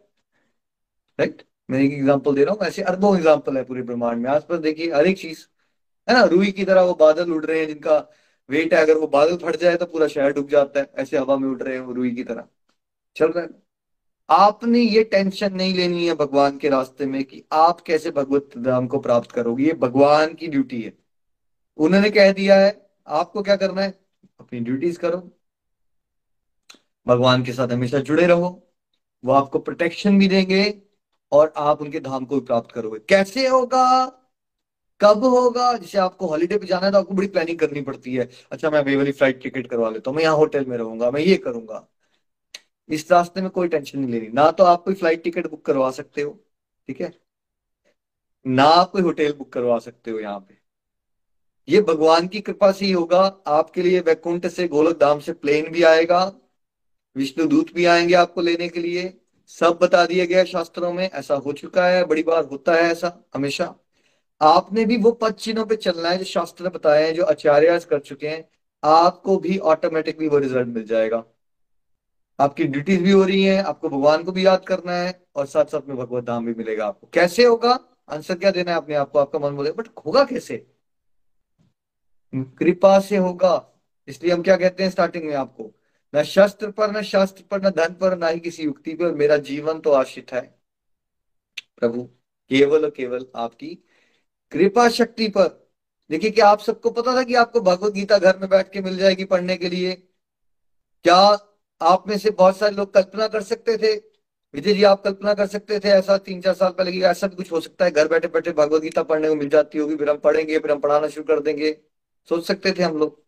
राइट 1.19 1.43
मैं 1.69 1.81
एक 1.81 1.93
एग्ज़ाम्पल 1.93 2.35
दे 2.35 2.45
रहा 2.45 2.55
हूँ 2.55 2.67
ऐसे 2.67 2.83
अरबों 2.85 3.17
एग्ज़ाम्पल 3.17 3.57
है 3.57 3.65
पूरे 3.65 3.83
ब्रह्मांड 3.83 4.23
में। 4.23 4.31
आसपास 4.31 4.59
देखिए, 4.61 4.93
हर 4.93 5.07
एक 5.07 5.19
चीज़, 5.19 5.47
है 6.09 6.15
ना? 6.15 6.23
रुई 6.27 6.51
की 6.53 6.65
तरह 6.65 6.83
वो 6.83 6.95
बादल 6.95 7.33
उड़ 7.33 7.45
रहे 7.45 7.59
हैं, 7.61 7.67
जिनका 7.69 7.99
वेट 8.49 8.75
है, 8.75 8.81
अगर 8.83 8.99
वो 8.99 9.07
बादल 9.09 9.37
फट 9.39 9.57
जाए 9.57 9.77
तो 9.77 9.87
पूरा 9.87 10.07
शहर 10.09 10.33
डूब 10.33 10.49
जाता 10.51 10.81
है, 10.81 10.91
ऐसे 10.99 11.19
हवा 11.19 11.37
में 11.37 11.49
उड़ 11.49 11.63
रहे 11.63 11.77
हैं 11.77 11.95
रुई 11.95 12.15
की 12.15 12.25
तरह। 12.25 12.49
चल 13.17 13.33
रहा 13.33 13.47
आपने 14.29 14.81
ये 14.81 15.03
टेंशन 15.05 15.55
नहीं 15.55 15.75
लेनी 15.75 16.07
है 16.07 16.15
भगवान 16.15 16.57
के 16.59 16.69
रास्ते 16.69 17.07
में 17.07 17.23
कि 17.25 17.43
आप 17.53 17.81
कैसे 17.81 18.11
भगवत 18.11 18.51
धाम 18.59 18.87
को 18.87 18.99
प्राप्त 18.99 19.33
करोगे। 19.33 19.65
ये 19.65 19.73
भगवान 19.73 20.35
की 20.35 20.47
ड्यूटी 20.47 20.81
है। 20.83 20.93
उन्होंने 21.79 22.11
कह 22.11 22.33
दिया 22.33 22.57
है, 22.57 22.71
आपको 23.07 23.43
क्या 23.43 23.57
करना 23.57 23.83
है? 23.83 23.91
अपनी 24.41 24.61
ड्यूटीज़ 24.61 24.99
करो। 24.99 25.19
भगवान 27.07 27.45
के 27.45 27.53
साथ 27.53 27.69
हमेशा 27.69 27.99
जुड़े 28.01 28.27
रहो। 28.27 28.49
वो 29.25 29.33
आपको 29.33 29.59
प्रोटेक्शन 29.59 30.19
भी 30.19 30.29
देंगे 30.29 30.63
और 31.35 31.53
आप 31.59 31.81
उनके 31.83 32.01
धाम 32.01 32.25
को 32.25 32.35
भी 32.35 32.47
प्राप्त 32.47 32.73
करोगे। 32.73 32.99
कैसे 33.09 33.47
होगा? 33.49 33.85
कब 35.01 35.25
होगा? 35.25 35.73
जैसे 35.75 35.99
आपको 35.99 36.27
हॉलीडे 36.27 36.59
पे 36.59 36.67
जाना 36.67 36.87
है 36.87 36.93
तो 36.93 36.99
आपको 36.99 37.15
बड़ी 37.15 37.29
प्लानिंग 37.29 37.59
करनी 37.59 37.81
पड़ती 37.83 38.15
है। 38.15 38.29
अच्छा 38.53 38.71
मैं 38.71 38.83
वे 38.85 38.97
वाली 38.97 39.13
फ़्लाइट 39.13 39.43
टिकट 39.43 39.67
करवा 39.67 39.91
लेता 39.91 40.11
हूँ, 40.11 40.17
मैं 40.17 40.25
यहाँ 40.25 40.37
होटल 40.37 40.65
में 40.67 40.77
रहूँगा, 40.79 41.11
मैं 41.11 41.21
ये 41.21 41.37
करूँगा। 41.39 41.87
इस 42.91 43.11
रास्ते 43.13 43.41
में 43.41 43.51
कोई 43.51 43.69
टेंशन 43.69 43.99
नहीं 43.99 44.11
लेनी। 44.11 44.29
ना 44.29 44.51
तो 44.51 44.65
आप 44.65 44.83
कोई 44.85 44.95
फ़्लाइट 44.95 45.23
टिकट 45.25 45.51
बुक 45.51 45.65
करवा 45.67 45.91
सकते 45.91 46.23
हो, 46.23 46.31
ठीक 46.89 47.01
है? 47.01 47.13
ना 48.47 48.65
आप 48.65 48.91
कोई 48.91 49.03
होटल 49.03 49.33
बुक 49.33 49.53
करवा 49.53 49.79
सकते 49.79 50.11
हो 50.11 50.19
यहाँ 50.21 50.39
पे। 50.41 50.59
ये 51.69 51.81
भगवान 51.83 52.27
की 52.29 52.41
कृपा 52.41 52.71
से 52.73 52.85
ही 52.87 52.93
होगा। 52.93 53.21
आपके 53.49 53.83
लिए 53.83 54.01
वैकुंठ 54.01 54.47
से 54.47 54.67
गोलक 54.69 54.99
धाम 55.01 55.21
से 55.21 55.33
प्लेन 55.35 55.71
भी 55.73 55.83
आएगा, 55.83 56.25
विष्णु 57.17 57.47
दूत 57.47 57.73
भी 57.75 57.85
आएँगे 57.87 58.15
आपको 58.15 58.41
लेने 58.41 58.69
के 58.69 58.81
लिए। 58.81 59.13
सब 59.47 59.79
बता 59.83 60.07
दिया 60.07 60.25
गया 60.25 60.45
शास्त्रों 60.45 60.93
में, 60.93 61.11
ऐसा 61.11 61.35
हो 61.35 61.53
चुका 61.53 61.87
है, 61.87 62.05
बड़ी 62.05 62.23
बार 62.23 62.45
होता 62.45 62.75
है 62.75 62.83
ऐसा, 62.83 63.25
हमेशा। 63.35 63.75
आपने 64.43 64.85
भी 64.85 64.97
वो 64.97 65.13
पद 65.13 65.35
चिन्हों 65.35 65.67
पे 65.67 65.77
चलना 65.77 66.09
है 66.09 66.19
जो 66.19 66.25
शास्त्र 66.25 66.65
ने 66.65 66.71
बताए 66.71 67.07
हैं, 67.07 67.15
जो 67.15 67.25
आचार्य 67.25 67.81
कर 67.91 67.99
चुके 67.99 68.29
हैं, 68.29 68.49
आपको 68.85 69.37
भी 69.37 69.59
ऑटोमेटिकली 69.59 70.29
वो 70.29 70.39
रिज़ल्ट 70.39 70.69
मिल 70.69 70.85
जाएगा। 70.85 71.25
आपकी 72.41 72.65
ड्यूटीज़ 72.65 73.03
भी 73.03 73.11
हो 73.11 73.25
रही 73.25 73.45
हैं, 73.45 73.63
आपको 73.65 73.89
भगवान 73.89 74.25
को 74.25 74.33
भी 74.33 74.47
याद 74.47 74.65
करना 74.65 74.93
है, 74.93 75.27
और 75.37 75.47
साथ 75.47 75.65
साथ 75.65 75.81
में 75.89 75.97
भगवत 75.97 76.25
धाम 76.25 76.47
भी 76.47 76.55
मिलेगा 76.55 76.87
आपको। 76.87 77.09
कैसे 77.13 77.45
होगा? 77.45 77.81
आंसर 78.09 78.35
क्या 78.35 78.51
देना 78.51 78.71
है 78.71 78.77
अपने 78.77 78.95
आपको 78.95 79.19
आपका 79.19 79.39
मन 79.39 79.57
बोले, 79.57 79.73
बट 79.73 79.89
होगा 80.07 80.25
कैसे? 80.25 80.67
कृपा 82.35 83.01
से 83.01 83.17
होगा। 83.17 83.71
इसलिए 84.09 84.33
हम 84.33 84.43
क्या 84.43 84.57
कहते 84.57 84.83
हैं 84.83 84.91
स्टार्टिंग 84.91 85.25
में 85.25 85.35
आपको? 85.35 85.73
न 86.15 86.23
शस्त्र 86.23 86.71
पर, 86.71 86.91
न 86.91 87.03
शास्त्र 87.03 87.45
पर, 87.51 87.67
न 87.67 87.71
धन 87.71 87.95
पर, 87.95 88.19
न 88.19 88.29
ही 88.29 88.41
किसी 88.41 88.63
युक्ति 88.63 88.95
पर। 88.95 89.13
मेरा 89.13 89.37
जीवन 89.37 89.81
तो 89.81 89.91
आश्रित 89.91 90.33
है। 90.33 90.59
प्रभु, 91.81 92.03
केवल 92.51 92.85
और 92.85 92.91
केवल 92.91 93.27
आपकी 93.37 93.85
कृपा 94.53 94.89
शक्ति 94.89 95.29
पर। 95.29 95.73
देखिए 96.11 96.31
कि 96.31 96.41
आप 96.41 96.61
सबको 96.61 96.91
पता 96.91 97.17
था 97.17 97.23
कि 97.23 97.35
आपको 97.35 97.61
भगवत 97.61 97.93
गीता 97.93 98.19
घर 98.19 98.39
में 98.39 98.51
बैठ 98.51 98.73
के 98.73 98.81
मिल 98.81 98.97
जाएगी 98.97 99.25
पढ़ने 99.25 99.57
के 99.57 99.69
लिए। 99.69 99.95
क्या 101.05 101.17
आप 101.83 102.09
में 102.09 102.19
से 102.19 102.31
बहुत 102.31 102.57
सारे 102.59 102.75
लोग 102.75 102.95
कल्पना 102.95 103.29
कर 103.29 103.43
सकते 103.43 103.77
थे? 103.77 103.97
विजय 104.55 104.75
जी, 104.75 104.83
आप 104.83 105.03
कल्पना 105.03 105.35
कर 105.35 105.47
सकते 105.47 105.81
थे 105.81 105.89
ऐसा 105.89 106.19
तीन 106.19 106.41
चार 106.41 106.55
साल 106.55 106.73
पहले 106.73 107.01
ऐसा 107.01 107.27
भी 107.27 107.37
कुछ 107.37 107.53
हो 107.53 107.61
सकता 107.61 107.85
है? 107.85 107.91
घर 107.91 108.09
बैठे 108.09 108.29
बैठे 108.29 108.53
भगवत 108.53 108.83
गीता 108.83 109.03
पढ़ने 109.03 109.29
को 109.29 109.35
मिल 109.35 109.49
जाती 109.49 109.79
होगी, 109.79 109.97
फिर 109.97 110.11
हम 110.11 110.17
पढ़ेंगे, 110.17 110.59
फिर 110.59 110.73
हम 110.73 110.81
पढ़ाना 110.81 111.09
शुरू 111.09 111.25
कर 111.25 111.41
देंगे। 111.41 111.73
सोच 112.29 112.47
सकते 112.47 112.73
थे 112.73 112.83
हम 112.83 112.99
लोग। 112.99 113.24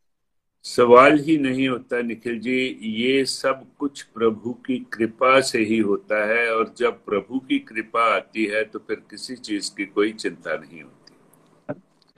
सवाल 0.67 1.19
ही 1.19 1.37
नहीं 1.39 1.69
होता 1.69 2.01
निखिल 2.03 2.39
जी, 2.41 2.79
ये 2.83 3.25
सब 3.25 3.65
कुछ 3.79 4.03
प्रभु 4.03 4.53
की 4.67 4.79
कृपा 4.93 5.41
से 5.41 5.59
ही 5.59 5.79
होता 5.79 6.27
है 6.27 6.51
और 6.55 6.75
जब 6.79 7.05
प्रभु 7.05 7.39
की 7.39 7.59
कृपा 7.59 8.05
आती 8.17 8.45
है 8.45 8.65
तो 8.65 8.79
फिर 8.79 8.97
किसी 9.11 9.37
चीज़ 9.37 9.71
की 9.77 9.87
कोई 9.87 10.13
चिंता 10.13 10.57
नहीं 10.57 10.83
होती। 10.83 11.15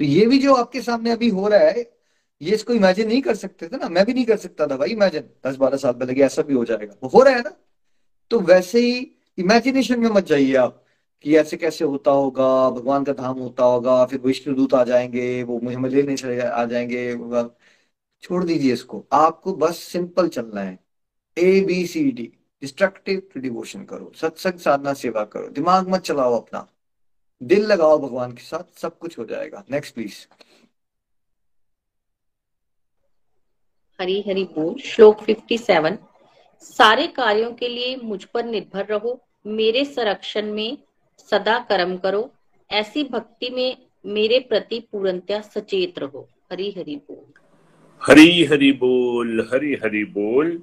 तो 0.01 0.05
ये 0.05 0.27
भी 0.27 0.39
जो 0.39 0.55
आपके 0.55 0.81
सामने 0.81 1.11
अभी 1.11 1.29
हो 1.29 1.49
रहा 1.49 1.59
है, 1.59 1.81
ये 2.43 2.55
इसको 2.55 2.73
इमेजिन 2.73 3.09
नहीं 3.09 3.23
कर 3.23 3.35
सकते 3.35 3.69
थे 3.69 3.77
ना? 3.77 3.89
मैं 3.89 4.07
भी 4.07 4.15
नहीं 4.15 4.25
कर 4.25 4.37
सकता 4.37 4.67
था 4.67 4.77
भाई 4.77 4.89
इमेजिन 4.89 5.25
दस 5.47 5.57
बारह 5.57 5.77
साल 5.77 5.93
पहले 5.93 6.21
ऐसा 6.23 6.43
भी 6.43 6.55
हो 6.55 6.65
जाएगा। 6.65 6.95
वो 7.03 7.09
हो 7.09 7.23
रहा 7.23 7.35
है 7.35 7.41
ना? 7.41 7.53
तो 8.31 8.41
वैसे 8.41 8.81
ही 8.81 8.99
इमेजिनेशन 9.39 10.01
में 10.01 10.11
मत 10.11 10.27
जाइए 10.27 10.55
आप 10.55 10.85
कि 11.23 11.37
ऐसे 11.37 11.57
कैसे 11.57 11.85
होता 11.85 12.11
होगा, 12.11 12.71
भगवान 12.71 13.05
का 13.05 13.13
धाम 13.13 13.39
होता 13.39 13.65
होगा, 13.65 14.05
फिर 14.05 14.21
विष्णु 14.21 14.55
दूत 14.55 14.75
आ 14.75 14.85
जाएँगे, 14.85 15.43
वो 15.43 15.61
मुझे 15.61 15.97
लेने 15.97 16.17
चले 16.17 16.41
आ 16.41 16.65
जाएँगे 16.65 17.15
छोड़ 18.23 18.45
दीजिए 18.45 18.73
इसको। 18.73 19.05
आपको 19.13 19.53
बस 19.53 19.79
सिंपल 19.79 20.29
चलना 20.29 20.61
है। 20.61 20.79
A 21.39 21.61
B 21.61 21.87
C 21.87 22.11
D 22.13 22.33
destructive 22.61 23.31
devotion 23.37 23.85
करो। 23.85 24.13
सत्संग 24.17 24.53
साधना 24.53 24.95
सेवा 24.95 25.25
करो। 25.25 25.49
दिमाग 25.49 25.89
मत 25.89 26.01
चलाओ 26.01 26.41
अपना। 26.41 26.69
दिल 27.43 27.67
लगाओ 27.67 27.99
भगवान 27.99 28.33
के 28.33 28.43
साथ। 28.43 28.79
सब 28.79 28.99
कुछ 28.99 29.19
हो 29.19 29.25
जाएगा। 29.25 29.65
नेक्स्ट 29.71 29.95
प्लीज़ 29.95 30.27
हरी 34.01 34.25
हरी 34.29 34.45
बोल। 34.45 34.79
श्लोक 34.81 35.23
57 35.23 35.99
सारे 36.61 37.07
कार्यों 37.07 37.53
के 37.53 37.69
लिए 37.69 37.97
मुझ 37.97 38.25
पर 38.25 38.45
निर्भर 38.45 38.87
रहो। 38.87 39.23
मेरे 39.47 39.85
संरक्षण 39.85 40.53
में 40.53 40.79
सदा 41.31 41.59
कर्म 41.59 41.97
करो। 41.97 42.33
ऐसी 42.71 43.05
भक्ति 43.05 43.51
में 43.51 43.87
मेरे 44.07 44.41
प्रति 44.41 44.81
पूर्णतया 44.81 45.41
सचेत 45.41 45.99
रहो। 45.99 46.29
हरी 46.53 46.71
हरी 46.71 46.97
बोल। 46.97 47.48
हरी 48.03 48.45
हरी 48.45 48.73
बोल 48.73 49.49
हरी 49.53 49.75
हरी 49.75 50.05
बोल। 50.05 50.63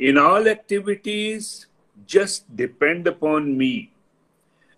In 0.00 0.18
all 0.18 0.46
activities 0.48 1.66
just 2.10 2.44
depend 2.56 3.08
upon 3.08 3.52
me 3.52 3.88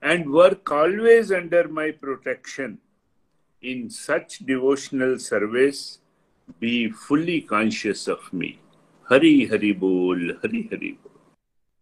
and 0.05 0.25
work 0.29 0.73
always 0.73 1.33
under 1.33 1.67
my 1.67 1.91
protection 1.91 2.79
in 3.65 3.89
such 3.89 4.39
devotional 4.43 5.17
service 5.17 6.01
be 6.63 6.93
fully 6.93 7.37
conscious 7.53 8.09
of 8.09 8.41
me. 8.41 8.49
Hari 9.09 9.45
Hari 9.47 9.73
बोल 9.73 10.39
हरी 10.45 10.61
हरि 10.73 10.89
बोल। 10.89 11.33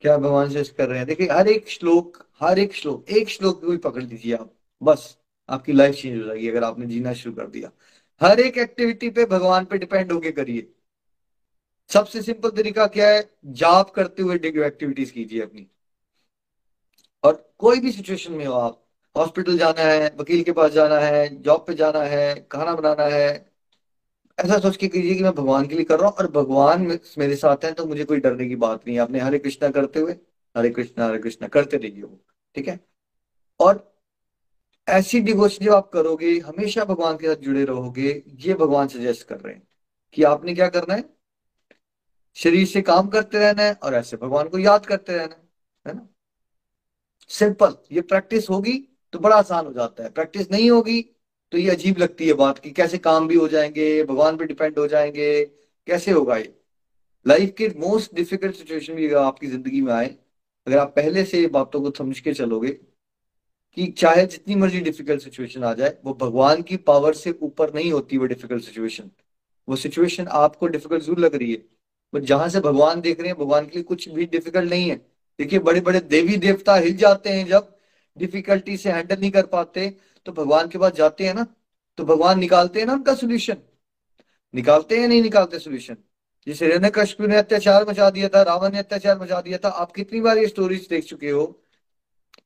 क्या 0.01 0.17
भगवान 0.19 0.51
से 0.51 0.65
कर 0.65 0.89
रहे 0.89 0.99
हैं? 0.99 1.07
देखिए, 1.07 1.29
हर 1.33 1.49
एक 1.49 1.69
श्लोक, 1.69 2.27
हर 2.41 2.59
एक 2.59 2.75
श्लोक 2.75 3.11
एक 3.11 3.29
श्लोक 3.29 3.65
भी 3.65 3.77
पकड़ 3.77 4.03
लीजिए 4.03 4.35
आप। 4.35 4.55
बस, 4.83 5.19
आपकी 5.49 5.73
लाइफ 5.73 5.95
चेंज 5.95 6.21
हो 6.21 6.27
जाएगी 6.27 6.49
अगर 6.49 6.65
आपने 6.65 6.87
जीना 6.87 7.13
शुरू 7.13 7.35
कर 7.35 7.47
दिया। 7.47 7.71
हर 8.21 8.41
एक 8.41 8.59
एक्टिविटी 8.59 9.11
पे 9.11 9.25
भगवान 9.27 9.65
पे 9.65 9.79
डिपेंड 9.79 10.13
होके 10.13 10.31
करिए। 10.33 10.69
सबसे 11.91 12.23
सिंपल 12.23 12.51
तरीका 12.51 12.87
क्या 12.87 13.09
है? 13.11 13.31
जाप 13.47 13.91
करते 13.91 14.23
हुए 14.23 14.35
एक्टिविटीज़ 14.37 15.13
कीजिए 15.13 15.41
अपनी। 15.43 15.67
और 17.25 17.55
कोई 17.59 17.81
भी 17.81 17.93
सिचुएशन 17.93 18.33
में 18.33 18.45
हो 18.47 18.53
आप 18.53 18.79
हॉस्पिटल 19.17 19.59
जाना 19.59 19.83
है, 19.83 20.11
वकील 20.17 20.43
के 20.43 20.53
पास 20.53 20.71
जाना 20.73 20.99
है 20.99 21.29
जॉब 21.43 21.65
पे 21.67 21.75
जाना 21.75 22.03
है, 22.03 22.47
खाना 22.53 22.75
बनाना 22.75 23.05
है, 23.07 23.29
ऐसा 24.39 24.59
सोच 24.59 24.77
के 24.77 24.89
कीजिए 24.89 25.15
कि 25.15 25.23
मैं 25.23 25.33
भगवान 25.33 25.67
के 25.67 25.75
लिए 25.75 25.85
कर 25.85 25.99
रहा 26.01 26.09
हूँ 26.09 26.17
और 26.17 26.31
भगवान 26.33 26.87
मेरे 27.19 27.37
साथ 27.37 27.65
है 27.65 27.73
तो 27.73 27.87
मुझे 27.87 28.05
कोई 28.05 28.21
डरने 28.21 28.49
की 28.49 28.57
बात 28.57 28.87
नहीं 28.87 28.97
है। 28.97 29.03
आपने 29.03 29.21
हरे 29.21 29.39
कृष्णा 29.39 29.69
करते 29.71 30.01
हुए, 30.01 30.13
हरे 30.55 30.71
कृष्णा 30.71 31.07
हरे 31.07 31.19
कृष्णा 31.19 31.49
करते 31.49 31.77
रहिए 31.77 32.03
वो, 32.03 32.21
ठीक 32.55 32.69
है? 32.69 32.79
और 33.61 33.92
ऐसी 34.89 35.21
डिवोशन 35.21 35.65
जो 35.65 35.73
आप 35.73 35.91
करोगे, 35.93 36.39
हमेशा 36.39 36.85
भगवान 36.85 37.17
के 37.17 37.27
साथ 37.27 37.37
जुड़े 37.37 37.65
रहोगे, 37.65 38.23
ये 38.29 38.55
भगवान 38.55 38.89
सजेस्ट 38.89 39.27
कर 39.29 39.41
रहे 39.41 39.55
हैं 39.55 39.63
कि 40.15 40.23
आपने 40.23 40.55
क्या 40.55 40.69
करना 40.69 40.95
है? 40.95 41.05
शरीर 42.37 42.67
से 42.67 42.83
काम 42.83 43.09
करते 43.09 43.39
रहना 43.39 43.63
है 43.63 43.73
और 43.75 43.95
ऐसे 43.95 44.17
भगवान 44.17 44.49
को 44.49 44.59
याद 44.59 44.87
करते 44.87 45.17
रहना 45.17 45.37
है 45.87 45.95
ना? 45.95 46.09
सिंपल 47.31 47.77
ये 47.93 48.01
प्रैक्टिस 48.01 48.49
होगी 48.51 48.73
तो 49.13 49.19
बड़ा 49.19 49.37
आसान 49.37 49.67
हो 49.67 49.73
जाता 49.73 50.05
है। 50.05 50.11
प्रैक्टिस 50.11 50.51
नहीं 50.51 50.71
होगी 50.71 51.01
तो 51.53 51.59
ये 51.59 51.71
अजीब 51.71 51.99
लगती 51.99 52.27
है 52.29 52.33
बात 52.35 52.59
कि 52.59 52.71
कैसे 52.71 52.99
काम 52.99 53.29
भी 53.29 53.35
हो 53.37 53.49
जाएँगे, 53.49 54.05
भगवान 54.05 54.37
पे 54.37 54.45
डिपेंड 54.45 54.79
हो 54.79 54.87
जाएँगे, 54.89 55.45
कैसे 55.89 56.11
होगा 56.11 56.37
ये? 56.37 56.59
लाइफ 57.27 57.55
के 57.59 57.69
मोस्ट 57.79 58.15
डिफ़िकल्ट 58.15 58.55
सिचुएशन 58.57 58.95
भी 58.95 59.13
आपकी 59.15 59.47
ज़िंदगी 59.47 59.81
में 59.81 59.93
आए, 59.93 60.07
अगर 60.67 60.79
आप 60.79 60.93
पहले 60.97 61.25
से 61.25 61.47
बातों 61.49 61.81
को 61.83 61.91
समझ 61.99 62.19
के 62.21 62.35
चलोगे 62.35 62.79
कि 63.77 63.87
चाहे 63.99 64.25
जितनी 64.27 64.55
मर्ज़ी 64.55 64.81
डिफ़िकल्ट 64.81 65.23
सिचुएशन 65.23 65.65
आ 65.65 65.73
जाए, 65.75 65.97
वो 66.05 66.15
भगवान 66.15 66.63
की 66.63 66.77
पावर 66.79 67.15
से 67.15 67.31
ऊपर 67.43 67.75
नहीं 67.75 67.93
होती 67.93 68.19
वो 68.19 68.27
डिफ़िकल्ट 68.27 68.65
सिचुएशन 68.65 69.11
वो 69.69 69.77
सिचुएशन 69.79 70.27
आपको 70.29 70.67
डिफ़िकल्ट 70.69 71.03
ज़रूर 71.03 71.19
लग 71.19 71.35
रही 71.35 71.53
है। 71.53 71.63
बट 72.13 72.23
जहाँ 72.25 72.49
से 72.49 72.61
भगवान 72.61 73.01
देख 73.01 73.21
रहे 73.21 73.29
हैं, 73.29 73.39
भगवान 73.39 73.67
के 73.67 73.75
लिए 73.75 73.83
कुछ 73.85 74.09
भी 74.09 74.25
डिफ़िकल्ट 74.27 74.71
नहीं 74.71 74.89
है। 74.91 74.97
देखिए 75.39 75.59
बड़े 75.61 75.81
बड़े 75.81 76.01
देवी 76.03 76.37
देवता 76.39 76.75
हिल 76.77 76.97
जाते 76.97 77.31
हैं 77.31 77.47
जब 77.47 77.77
डिफिकल्टी 78.17 78.77
से 78.77 78.91
हैंडल 78.93 79.21
नहीं 79.21 79.31
कर 79.31 79.47
पाते 79.47 79.89
तो 80.27 80.33
भगवान 80.33 80.69
के 80.69 80.79
पास 80.79 80.93
जाते 80.93 81.27
हैं 81.27 81.35
ना 81.35 81.47
तो 81.99 82.05
भगवान 82.05 82.39
निकालते 82.39 82.81
हैं 82.81 82.87
ना 82.87 82.93
उनका 82.93 83.15
सोल्यूशन 83.15 83.57
निकालते 84.55 84.99
हैं, 84.99 85.09
नहीं 85.09 85.23
निकालते 85.23 85.59
सोल्यूशन 85.59 85.97
जिस 86.47 86.63
हिरण्य 86.63 86.91
कश्यप 86.95 87.21
ने 87.23 87.37
अत्याचार 87.37 87.89
मचा 87.89 88.11
दिया 88.11 88.29
था, 88.29 88.43
रावण 88.43 88.73
ने 88.73 88.79
अत्याचार 88.79 89.19
मचा 89.21 89.41
दिया 89.41 89.59
था, 89.59 89.69
आप 89.69 89.93
कितनी 89.93 90.21
बार 90.21 90.39
ये 90.39 90.47
स्टोरीज 90.49 90.87
देख 90.91 91.05
चुके 91.05 91.31
हो? 91.31 91.62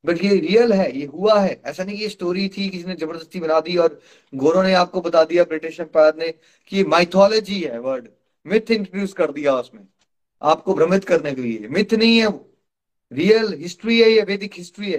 बट 0.07 0.22
ये 0.24 0.36
रियल 0.38 0.72
है, 0.72 0.90
ये 0.98 1.07
हुआ 1.07 1.38
है। 1.40 1.61
ऐसा 1.66 1.84
नहीं 1.84 1.96
कि 1.96 2.02
ये 2.02 2.09
स्टोरी 2.09 2.48
थी, 2.48 2.68
किसी 2.68 2.84
ने 2.84 2.94
ज़बरदस्ती 2.94 3.40
बना 3.40 3.61
दी 3.61 3.76
और 3.76 4.00
गोरों 4.32 4.62
ने 4.62 4.72
आपको 4.74 5.00
बता 5.00 5.24
दिया 5.24 5.44
ब्रिटिश 5.44 5.80
एम्पायर 5.80 6.14
ने, 6.16 6.32
कि 6.66 6.84
माइथोलॉजी 6.84 7.61
है 7.61 7.78
वर्ड 7.80 8.09
मिथ 8.46 8.70
इंट्रोड्यूस 8.70 9.12
कर 9.12 9.32
दिया 9.32 9.54
उसमें, 9.57 9.86
आपको 10.42 10.74
भ्रमित 10.74 11.04
करने 11.04 11.32
के 11.32 11.42
लिए। 11.42 11.68
मिथ 11.68 11.94
नहीं 11.94 12.18
है 12.18 12.26
वो। 12.26 12.44
रियल 13.12 13.52
हिस्ट्री 13.54 14.00
है, 14.00 14.11
ये 14.11 14.22
वैदिक 14.22 14.54
हिस्ट्री 14.54 14.92
है, 14.92 14.98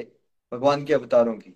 भगवान 0.51 0.83
के 0.85 0.93
अवतारों 0.93 1.33
की। 1.33 1.53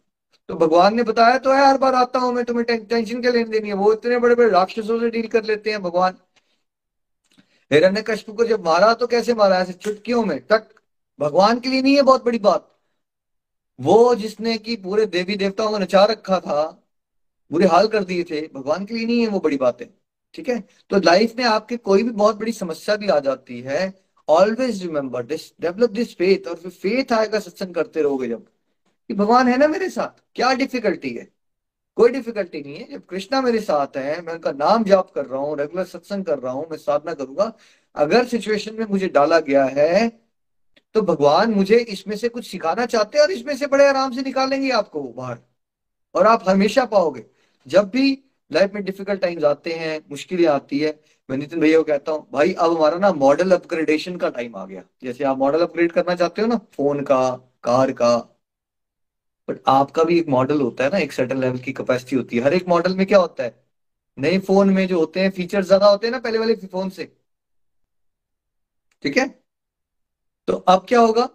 तो 0.49 0.55
भगवान 0.55 0.95
ने 0.95 1.03
बताया 1.03 1.37
तो 1.37 1.53
है, 1.53 1.65
हर 1.67 1.77
बार 1.77 1.95
आता 1.95 2.19
हूँ 2.19 2.33
मैं, 2.33 2.43
तुम्हें 2.45 2.65
टेंशन 2.65 3.21
क्या 3.21 3.31
लेने 3.31 3.49
देनी 3.49 3.67
है। 3.69 3.75
वो 3.75 3.93
इतने 3.93 4.17
बड़े 4.19 4.35
बड़े 4.35 4.49
राक्षसों 4.49 4.99
से 4.99 5.09
डील 5.09 5.27
कर 5.27 5.43
लेते 5.43 5.71
हैं 5.71 5.81
भगवान। 5.81 6.17
हिरण्य 7.71 8.03
को 8.03 8.45
जब 8.45 8.65
मारा 8.65 8.93
तो 8.93 9.07
कैसे 9.07 9.33
मारा? 9.33 9.59
ऐसे 9.59 9.73
चुटकियों 9.73 10.23
में, 10.25 10.39
तक। 10.47 10.67
भगवान 11.19 11.59
के 11.59 11.69
लिए 11.69 11.81
नहीं 11.81 11.95
है 11.95 12.01
बहुत 12.01 12.25
बड़ी 12.25 12.39
बात। 12.39 12.70
वो 13.81 14.15
जिसने 14.15 14.57
की 14.57 14.75
पूरे 14.75 15.05
देवी 15.07 15.35
देवताओं 15.35 15.69
को 15.71 15.77
नचा 15.77 16.03
रखा 16.05 16.39
था, 16.39 16.63
बुरे 17.51 17.67
हाल 17.67 17.87
कर 17.87 18.03
दिए 18.03 18.23
थे, 18.23 18.41
भगवान 18.47 18.85
के 18.85 18.93
लिए 18.93 19.05
नहीं 19.05 19.21
है 19.21 19.27
वो 19.27 19.39
बड़ी 19.39 19.57
बात 19.57 19.81
है 19.81 19.89
ठीक 20.35 20.49
है? 20.49 20.59
तो 20.89 20.99
लाइफ 20.99 21.35
में 21.37 21.43
आपके 21.45 21.77
कोई 21.77 22.03
भी 22.03 22.09
बहुत 22.11 22.35
बड़ी 22.35 22.51
समस्या 22.53 22.95
भी 22.95 23.07
आ 23.07 23.19
जाती 23.19 23.59
है 23.61 23.93
always 24.27 24.81
remember 24.83 25.23
this 25.25 25.51
develop 25.61 25.89
this 25.89 26.15
faith 26.15 26.47
और 26.47 26.55
फिर 26.55 26.71
फेथ 26.71 27.13
आएगा, 27.13 27.39
सत्संग 27.39 27.75
करते 27.75 28.01
रहोगे 28.01 28.27
जब। 28.27 28.45
कि 29.09 29.13
भगवान 29.13 29.47
है 29.47 29.57
ना 29.57 29.67
मेरे 29.67 29.89
साथ, 29.89 30.21
क्या 30.35 30.53
डिफिकल्टी 30.53 31.09
है? 31.09 31.27
कोई 31.97 32.09
डिफिकल्टी 32.11 32.61
नहीं 32.61 32.75
है। 32.75 32.91
जब 32.91 33.05
कृष्णा 33.05 33.41
मेरे 33.41 33.59
साथ 33.61 33.97
है, 33.97 34.21
मैं 34.21 34.33
उनका 34.33 34.51
नाम 34.51 34.83
जाप 34.83 35.11
कर 35.11 35.25
रहा 35.25 35.41
हूँ 35.41 35.57
रेगुलर 35.57 35.85
सत्संग 35.85 36.25
कर 36.25 36.39
रहा 36.39 36.53
हूँ, 36.53 36.67
मैं 36.71 36.77
साधना 36.77 37.13
करूँगा, 37.13 37.51
अगर 37.95 38.25
सिचुएशन 38.27 38.75
में 38.75 38.85
मुझे 38.85 39.07
डाला 39.09 39.39
गया 39.39 39.65
है 39.65 40.07
तो 40.95 41.01
भगवान 41.01 41.51
मुझे 41.53 41.77
इसमें 41.77 42.15
से 42.17 42.29
कुछ 42.29 42.47
सिखाना 42.47 42.85
चाहते 42.85 43.17
हैं 43.17 43.23
और 43.25 43.31
इसमें 43.31 43.55
से 43.57 43.67
बड़े 43.67 43.87
आराम 43.87 44.11
से 44.11 44.21
निकालेंगे 44.21 44.69
आपको 44.71 45.01
बाहर। 45.03 45.37
और 46.15 46.27
आप 46.27 46.43
हमेशा 46.49 46.85
पाओगे। 46.85 47.25
जब 47.67 47.89
भी 47.89 48.11
लाइफ 48.51 48.71
में 48.73 48.83
डिफ़िकल्ट 48.85 49.21
टाइम्स 49.21 49.43
आते 49.43 49.73
हैं, 49.73 49.99
मुश्किलें 50.11 50.47
आती 50.47 50.79
है, 50.79 50.99
मैं 51.29 51.37
नितिन 51.37 51.59
भैया 51.59 51.77
को 51.77 51.83
कहता 51.83 52.11
हूँ, 52.11 52.27
भाई, 52.33 52.53
अब 52.53 52.75
हमारा 52.77 52.97
ना 52.97 53.11
मॉडल 53.13 53.51
अपग्रेडेशन 53.51 54.17
का 54.17 54.29
टाइम 54.29 54.55
आ 54.55 54.65
गया। 54.65 54.83
जैसे 55.03 55.23
आप 55.23 55.37
मॉडल 55.37 55.61
अपग्रेड 55.61 55.91
करना 55.91 56.15
चाहते 56.15 56.41
हो 56.41 56.47
ना 56.47 56.57
फ़ोन 56.75 57.03
का 57.03 57.29
कार 57.63 57.91
का 57.93 58.17
बट 59.47 59.57
आपका 59.67 60.03
भी 60.03 60.17
एक 60.19 60.27
मॉडल 60.29 60.61
होता 60.61 60.83
है 60.83 60.89
ना, 60.91 60.97
एक 60.97 61.11
सर्टन 61.13 61.37
लेवल 61.37 61.57
की 61.59 61.73
कैपेसिटी 61.73 62.15
होती 62.15 62.37
है। 62.37 62.43
हर 62.43 62.53
एक 62.53 62.67
मॉडल 62.67 62.95
में 62.95 63.05
क्या 63.07 63.19
होता 63.19 63.43
है? 63.43 63.53
नए 64.17 64.39
फ़ोन 64.39 64.69
में 64.69 64.87
जो 64.87 64.99
होते 64.99 65.19
हैं 65.19 65.31
फीचर 65.31 65.63
ज़्यादा 65.63 65.87
होते 65.87 66.07
हैं 66.07 66.11
ना, 66.11 66.19
पहले 66.19 66.39
वाले 66.39 66.55
फ़ोन 66.67 66.89
से। 66.91 67.11
ठीक 69.03 69.17
है? 69.17 69.40
तो 70.47 70.53
अब 70.53 70.85
क्या 70.89 70.99
होगा? 70.99 71.27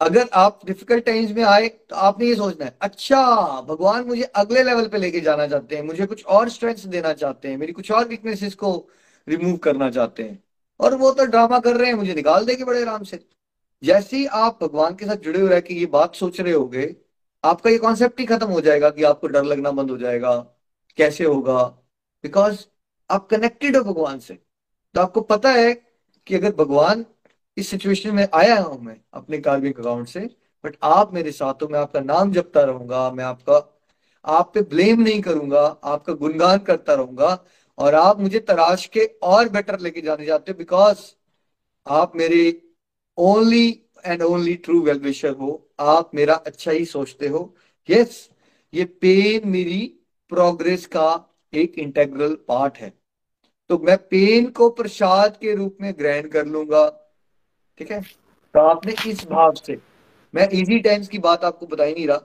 अगर 0.00 0.28
आप 0.32 0.60
डिफ़िकल्ट 0.66 1.04
टाइम्स 1.04 1.30
में 1.30 1.42
आए 1.44 1.68
तो 1.68 1.96
आपने 1.98 2.26
ये 2.26 2.34
सोचना 2.34 2.64
है 2.64 2.76
अच्छा 2.82 3.20
भगवान 3.60 4.04
मुझे 4.04 4.22
अगले 4.22 4.62
लेवल 4.62 4.86
पे 4.88 4.98
लेके 4.98 5.20
जाना 5.20 5.46
चाहते 5.46 5.76
हैं, 5.76 5.82
मुझे 5.82 6.06
कुछ 6.06 6.24
और 6.26 6.48
स्ट्रेंथ 6.48 6.86
देना 6.86 7.12
चाहते 7.12 7.48
हैं, 7.48 7.56
मेरी 7.56 7.72
कुछ 7.72 7.90
और 7.92 8.08
वीकनेसेस 8.08 8.54
को 8.54 8.72
रिमूव 9.28 9.56
करना 9.58 9.90
चाहते 9.90 10.22
हैं। 10.22 10.42
और 10.80 10.94
वो 10.94 11.10
तो 11.12 11.24
ड्रामा 11.26 11.58
कर 11.58 11.76
रहे 11.76 11.88
हैं, 11.88 11.94
मुझे 11.94 12.14
निकाल 12.14 12.44
देंगे 12.44 12.64
बड़े 12.64 12.80
आराम 12.82 13.02
से। 13.04 13.24
जैसे 13.82 14.16
ही 14.16 14.26
आप 14.26 14.58
भगवान 14.62 14.94
के 14.94 15.06
साथ 15.06 15.16
जुड़े 15.16 15.40
हुए 15.40 15.60
के 15.60 15.74
ये 15.74 15.86
बात 15.88 16.14
सोच 16.14 16.40
रहे 16.40 16.52
होगे, 16.52 16.94
आपका 17.44 17.70
ये 17.70 17.78
कॉन्सेप्ट 17.78 18.20
ही 18.20 18.26
खत्म 18.26 18.46
हो 18.46 18.60
जाएगा 18.60 18.90
कि 18.90 19.02
आपको 19.04 19.26
डर 19.28 19.44
लगना 19.44 19.70
बंद 19.72 19.90
हो 19.90 19.96
जाएगा। 19.98 20.36
कैसे 20.98 21.24
होगा? 21.24 21.62
बिकॉज़ 22.24 22.64
आप 23.10 23.28
कनेक्टेड 23.28 23.76
हो 23.76 23.82
भगवान 23.84 24.18
से। 24.18 24.34
तो 24.94 25.00
आपको 25.00 25.20
पता 25.22 25.52
है 25.52 25.72
कि 26.26 26.34
अगर 26.34 26.54
भगवान 26.54 27.04
इस 27.56 27.68
सिचुएशन 27.68 28.14
में 28.14 28.28
आया 28.34 28.58
हूँ 28.60 28.80
मैं 28.82 28.96
अपने 29.14 29.38
कार्मिक 29.38 29.80
अकाउंट 29.80 30.08
से 30.08 30.20
बट 30.64 30.76
आप 30.82 31.14
मेरे 31.14 31.32
साथ 31.32 31.62
हो 31.62 31.68
मैं 31.68 31.78
आपका 31.78 32.00
नाम 32.00 32.32
जपता 32.32 32.62
रहूँगा 32.62 33.10
मैं 33.10 33.24
आपका 33.24 33.58
आप 34.24 34.50
पे 34.54 34.60
ब्लेम 34.62 35.00
नहीं 35.00 35.20
करूँगा 35.22 35.60
आपका 35.84 36.12
गुणगान 36.12 36.58
करता 36.58 36.94
रहूँगा 36.94 37.44
और 37.78 37.94
आप 37.94 38.20
मुझे 38.20 38.38
तराश 38.38 38.86
के 38.86 39.04
और 39.22 39.48
बेटर 39.48 39.78
लेके 39.80 40.00
जाने 40.00 40.26
जाते 40.26 40.52
हो 40.52 40.58
बिकॉज़ 40.58 40.98
आप 41.86 42.16
मेरे 42.16 42.62
only 43.18 43.68
and 44.06 44.22
only 44.22 44.54
true 44.54 44.80
well wisher 44.80 45.30
हो 45.30 45.70
आप 45.80 46.10
मेरा 46.14 46.34
अच्छा 46.34 46.70
ही 46.70 46.84
सोचते 46.84 47.28
हो। 47.28 47.54
यस 47.88 48.08
yes, 48.08 48.36
ये 48.74 48.84
पेन 48.84 49.48
मेरी 49.48 49.80
प्रोग्रेस 50.28 50.86
का 50.86 51.26
एक 51.54 51.78
इंटेग्रल 51.78 52.34
पार्ट 52.48 52.76
है। 52.78 52.92
तो 53.70 53.78
मैं 53.78 53.96
पेन 53.98 54.50
को 54.50 54.68
प्रसाद 54.70 55.36
के 55.36 55.54
रूप 55.54 55.76
में 55.80 55.92
ग्रहण 55.98 56.28
कर 56.28 56.46
लूँगा 56.46 56.99
ठीक 57.80 57.90
है? 57.90 58.00
तो 58.00 58.60
आपने 58.60 58.94
इस 59.06 59.24
भाव 59.28 59.54
से, 59.56 59.78
मैं 60.34 60.48
इजी 60.50 60.78
टाइम्स 60.78 61.08
की 61.08 61.18
बात 61.18 61.44
आपको 61.44 61.66
बता 61.66 61.84
ही 61.84 61.94
नहीं 61.94 62.06
रहा, 62.06 62.16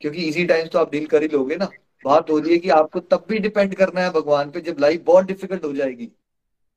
क्योंकि 0.00 0.22
इजी 0.22 0.44
टाइम्स 0.46 0.70
तो 0.70 0.78
आप 0.78 0.90
डील 0.90 1.06
कर 1.06 1.22
ही 1.22 1.28
लोगे 1.28 1.56
ना। 1.56 1.68
बात 2.04 2.30
हो 2.30 2.38
रही 2.38 2.52
है 2.52 2.58
कि 2.58 2.68
आपको 2.70 3.00
तब 3.00 3.24
भी 3.28 3.38
डिपेंड 3.38 3.74
करना 3.74 4.00
है 4.00 4.10
भगवान 4.10 4.50
पे, 4.50 4.60
जब 4.60 4.76
लाइफ 4.80 5.02
बहुत 5.04 5.24
डिफ़िकल्ट 5.24 5.64
हो 5.64 5.72
जाएगी। 5.72 6.10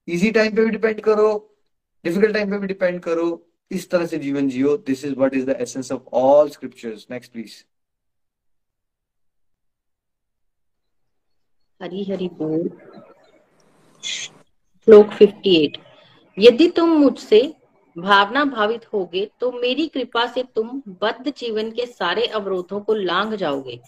इजी 0.07 0.31
टाइम 0.31 0.55
पे 0.55 0.65
भी 0.65 0.69
डिपेंड 0.69 1.01
करो 1.01 1.29
डिफ़िकल्ट 2.05 2.33
टाइम 2.33 2.51
पे 2.51 2.57
भी 2.57 2.67
डिपेंड 2.67 2.99
करो, 2.99 3.25
इस 3.71 3.89
तरह 3.89 4.05
से 4.05 4.17
जीवन 4.17 4.49
जियो। 4.49 4.75
This 4.77 5.03
is 5.05 5.15
what 5.15 5.33
is 5.33 5.45
the 5.45 5.55
essence 5.61 5.91
of 5.91 6.01
all 6.13 6.49
scriptures 6.49 7.07
next 7.11 7.31
please 7.31 7.63
Hari 11.81 12.03
Hari 12.03 12.27
बोल। 12.33 12.69
श्लोक 14.03 15.09
58 15.13 15.77
यदि 16.37 16.67
तुम 16.67 16.89
मुझसे 16.89 17.41
भावना 17.97 18.45
भावित 18.45 18.93
होगे 18.93 19.31
तो 19.39 19.51
मेरी 19.51 19.87
कृपा 19.87 20.25
से 20.25 20.43
तुम 20.43 20.81
बद्ध 20.87 21.33
जीवन 21.37 21.71
के 21.71 21.85
सारे 21.85 22.25
अवरोधों 22.25 22.79
को 22.81 22.93
लांग 22.93 23.33
जाओगे। 23.33 23.79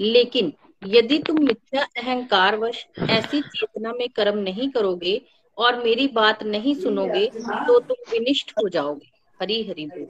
लेकिन 0.00 0.52
यदि 0.86 1.18
तुम 1.18 1.38
मिथ्या 1.44 1.82
अहंकार 1.96 2.56
वश 2.56 2.86
ऐसी 3.00 3.40
चेतना 3.40 3.92
में 3.92 4.08
कर्म 4.08 4.38
नहीं 4.38 4.68
करोगे 4.70 5.22
और 5.58 5.84
मेरी 5.84 6.08
बात 6.08 6.42
नहीं 6.42 6.74
सुनोगे 6.74 7.26
तो 7.36 7.78
तुम 7.78 7.96
विनिष्ठ 8.12 8.52
हो 8.52 8.68
जाओगे। 8.68 9.10
हरी 9.40 9.62
हरी 9.68 9.86
बोल। 9.86 10.06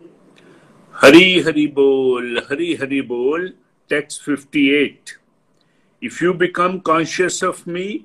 हरी 0.94 1.40
हरी 1.40 1.66
बोल, 1.66 2.38
हरी 2.50 2.74
हरी 2.74 3.00
बोल, 3.02 3.52
text 3.88 4.30
58 4.30 5.18
if 6.02 6.20
you 6.22 6.32
become 6.34 6.80
conscious 6.80 7.42
of 7.42 7.66
me, 7.66 8.04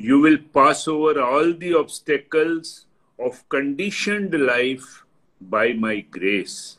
you 0.00 0.20
will 0.20 0.38
pass 0.52 0.88
over 0.88 1.22
all 1.22 1.52
the 1.52 1.74
obstacles 1.74 2.86
of 3.20 3.46
conditioned 3.48 4.32
life 4.34 5.04
by 5.40 5.72
my 5.72 6.00
grace. 6.00 6.78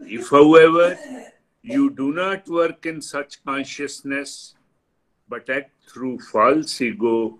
If, 0.00 0.30
however, 0.30 0.98
you 1.62 1.90
do 1.90 2.12
not 2.12 2.46
work 2.48 2.86
in 2.86 3.00
such 3.00 3.42
consciousness, 3.44 4.54
but 5.28 5.48
act 5.48 5.72
through 5.88 6.18
false 6.18 6.80
ego, 6.80 7.38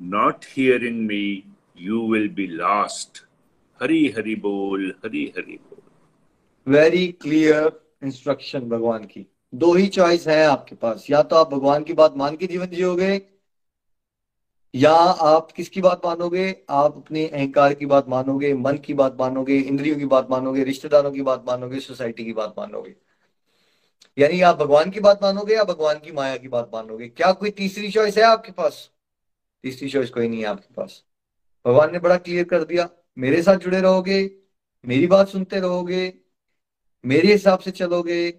not 0.00 0.44
hearing 0.44 1.06
me, 1.06 1.46
you 1.76 2.00
will 2.00 2.28
be 2.28 2.48
lost. 2.48 3.24
Hari 3.78 4.10
Hari 4.10 4.34
Bol, 4.34 4.92
Hari 5.02 5.32
Hari 5.36 5.58
Bol. 5.58 5.78
Very 6.66 7.06
clear 7.22 7.70
instruction 8.04 8.68
भगवान 8.68 9.04
की 9.04 9.26
दो 9.54 9.72
ही 9.74 9.86
choice 9.94 10.26
है 10.28 10.44
आपके 10.46 10.74
पास 10.82 11.06
या 11.10 11.22
तो 11.30 11.36
आप 11.36 11.50
भगवान 11.50 11.84
की 11.84 11.92
बात 12.00 12.16
मान 12.16 12.36
के 12.36 12.46
जीवन 12.46 12.66
जियोगे 12.66 13.16
या 14.74 14.92
आप 14.92 15.52
किसकी 15.52 15.80
बात 15.80 16.00
मानोगे? 16.04 16.62
आप 16.70 16.96
अपने 16.96 17.26
अहंकार 17.26 17.74
की 17.74 17.86
बात 17.86 18.08
मानोगे, 18.08 18.54
मन 18.54 18.76
की 18.76 18.94
बात 18.94 19.16
मानोगे, 19.20 19.58
इंद्रियों 19.58 19.96
की 19.96 20.04
बात 20.04 20.30
मानोगे, 20.30 20.64
रिश्तेदारों 20.64 21.12
की 21.12 21.22
बात 21.22 21.44
मानोगे, 21.46 21.80
सोसाइटी 21.80 22.24
की 22.24 22.32
बात 22.32 22.54
मानोगे? 22.58 22.94
यानी 24.18 24.40
आप 24.40 24.56
भगवान 24.56 24.90
की 24.90 25.00
बात 25.00 25.22
मानोगे 25.22 25.54
या 25.54 25.64
भगवान 25.64 25.98
की 25.98 26.12
माया 26.12 26.36
की 26.36 26.48
बात 26.48 26.70
मानोगे? 26.74 27.08
क्या 27.08 27.32
कोई 27.32 27.50
तीसरी 27.50 27.90
चॉइस 27.90 28.18
है 28.18 28.24
आपके 28.24 28.52
पास? 28.52 28.90
तीसरी 29.62 29.88
चॉइस 29.88 30.10
कोई 30.10 30.28
नहीं 30.28 30.40
है 30.40 30.46
आपके 30.46 30.74
पास। 30.74 31.04
भगवान 31.66 31.92
ने 31.92 31.98
बड़ा 31.98 32.16
क्लियर 32.16 32.44
कर 32.44 32.64
दिया, 32.64 32.88
मेरे 33.18 33.42
साथ 33.42 33.56
जुड़े 33.56 33.80
रहोगे, 33.80 34.30
मेरी 34.86 35.06
बात 35.06 35.28
सुनते 35.28 35.60
रहोगे, 35.60 36.14
मेरे 37.06 37.32
हिसाब 37.32 37.58
से 37.58 37.70
चलोगे 37.70 38.30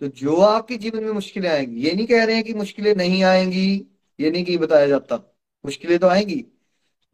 तो 0.00 0.08
जो 0.08 0.36
आपके 0.36 0.76
जीवन 0.76 1.04
में 1.04 1.12
मुश्किलें 1.12 1.50
आएँगी, 1.50 1.80
ये 1.80 1.92
नहीं 1.94 2.06
कह 2.06 2.24
रहे 2.24 2.34
हैं 2.34 2.44
कि 2.44 2.54
मुश्किलें 2.54 2.94
नहीं 2.94 3.22
आएँगी, 3.22 3.98
ये 4.20 4.30
नहीं 4.30 4.44
कि 4.44 4.58
बताया 4.58 4.86
जाता। 4.86 5.37
मुश्किलें 5.68 5.98
तो 5.98 6.06
आएँगी। 6.08 6.44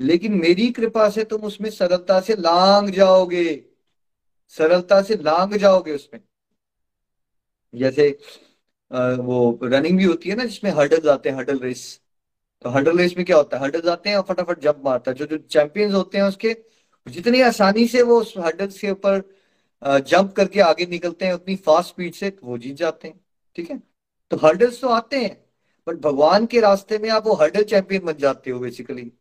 लेकिन 0.01 0.35
मेरी 0.35 0.71
कृपा 0.71 1.09
से 1.11 1.25
तुम 1.25 1.43
उसमें 1.43 1.71
सरलता 1.71 2.21
से 2.21 2.35
लांग 2.37 2.89
जाओगे। 2.91 3.45
सरलता 4.53 5.01
से 5.03 5.17
लांग 5.17 5.55
जाओगे 5.57 5.95
उसमें। 5.95 6.21
जैसे 7.75 8.09
वो 8.91 9.59
रनिंग 9.63 9.99
भी 9.99 10.05
होती 10.05 10.31
है 10.31 10.37
ना, 10.37 10.45
जिसमें 10.45 10.71
हर्डल्स 10.71 11.07
आते 11.07 11.29
हैं 11.29 11.37
हर्डल 11.37 11.59
रेस 11.59 12.01
तो 12.65 12.71
हर्डल 12.71 12.99
रेस 12.99 13.15
में 13.17 13.25
क्या 13.27 13.37
होता 13.37 13.57
है? 13.57 13.63
हर्डल्स 13.63 13.87
आते 13.87 14.11
हैं 14.11 14.17
और 14.17 14.23
फटाफट 14.29 14.61
जंप 14.61 14.81
मारता 14.85 15.11
है। 15.11 15.17
जो 15.17 15.27
जो 15.27 15.37
चैंपियंस 15.39 15.93
होते 15.95 16.19
हैं 16.19 16.25
उसके, 16.25 16.57
जितनी 17.07 17.41
आसानी 17.41 17.87
से 17.89 18.03
वो 18.03 18.21
उस 18.21 18.35
हर्डल्स 18.39 18.79
के 18.79 18.91
ऊपर 18.91 19.23
जंप 19.83 20.33
करके 20.33 20.61
आगे 20.61 20.87
निकलते 20.87 21.27
हैं, 21.27 21.33
उतनी 21.33 21.57
फास्ट 21.57 21.89
स्पीड 21.89 22.15
से 22.15 22.37
वो 22.45 22.59
जीत 22.59 22.77
जाते 22.77 23.09
हैं। 23.09 23.21
ठीक 23.57 23.71
है? 23.71 23.79
तो 24.31 24.37
हर्डल्स 24.37 24.81
तो 24.81 24.89
आते 24.89 25.17
हैं। 25.17 25.44
बट 25.89 25.95
भगवान 25.95 26.47
के 26.47 26.61
रास्ते 26.61 26.99
में 26.99 27.11
आप 27.11 27.27
वो 27.27 27.35
हर्डल 27.35 27.63
चैंपियन 27.63 28.05
बन 28.05 28.13
जाते 28.13 28.51
हो 28.51 28.61
बेसिकली 28.61 29.13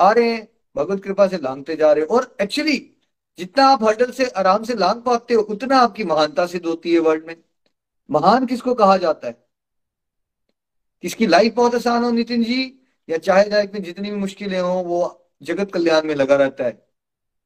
आ 0.00 0.12
रहे 0.12 0.32
हैं, 0.32 0.48
भगवत 0.76 1.04
कृपा 1.04 1.26
से 1.26 1.36
लांगते 1.36 1.76
जा 1.76 1.92
रहे 1.92 2.04
हो। 2.04 2.16
और 2.16 2.36
एक्चुअली 2.40 2.96
जितना 3.38 3.66
आप 3.66 3.84
हर्डल 3.84 4.12
से, 4.12 4.24
आराम 4.24 4.64
से 4.64 4.74
लांग 4.74 5.02
पाते 5.02 5.34
हो, 5.34 5.42
उतना 5.42 5.78
आपकी 5.78 6.04
महानता 6.04 6.46
सिद्ध 6.46 6.66
होती 6.66 6.94
है 6.94 6.98
वर्ल्ड 6.98 7.26
में। 7.26 7.36
महान 8.10 8.46
किसको 8.46 8.74
कहा 8.74 8.96
जाता 8.96 9.28
है? 9.28 9.48
किसकी 11.02 11.26
लाइफ 11.26 11.54
बहुत 11.54 11.74
आसान 11.74 12.04
हो, 12.04 12.10
नितिन 12.10 12.44
जी? 12.44 12.82
या 13.08 13.18
चाहे 13.18 13.48
लाइफ 13.48 13.70
में 13.74 13.82
जितनी 13.82 14.10
भी 14.10 14.16
मुश्किलें 14.16 14.60
हो, 14.60 14.74
वो 14.74 15.30
जगत 15.42 15.70
कल्याण 15.74 16.02
में 16.02 16.14
लगा 16.14 16.36
रहता 16.36 16.64
है। 16.64 16.88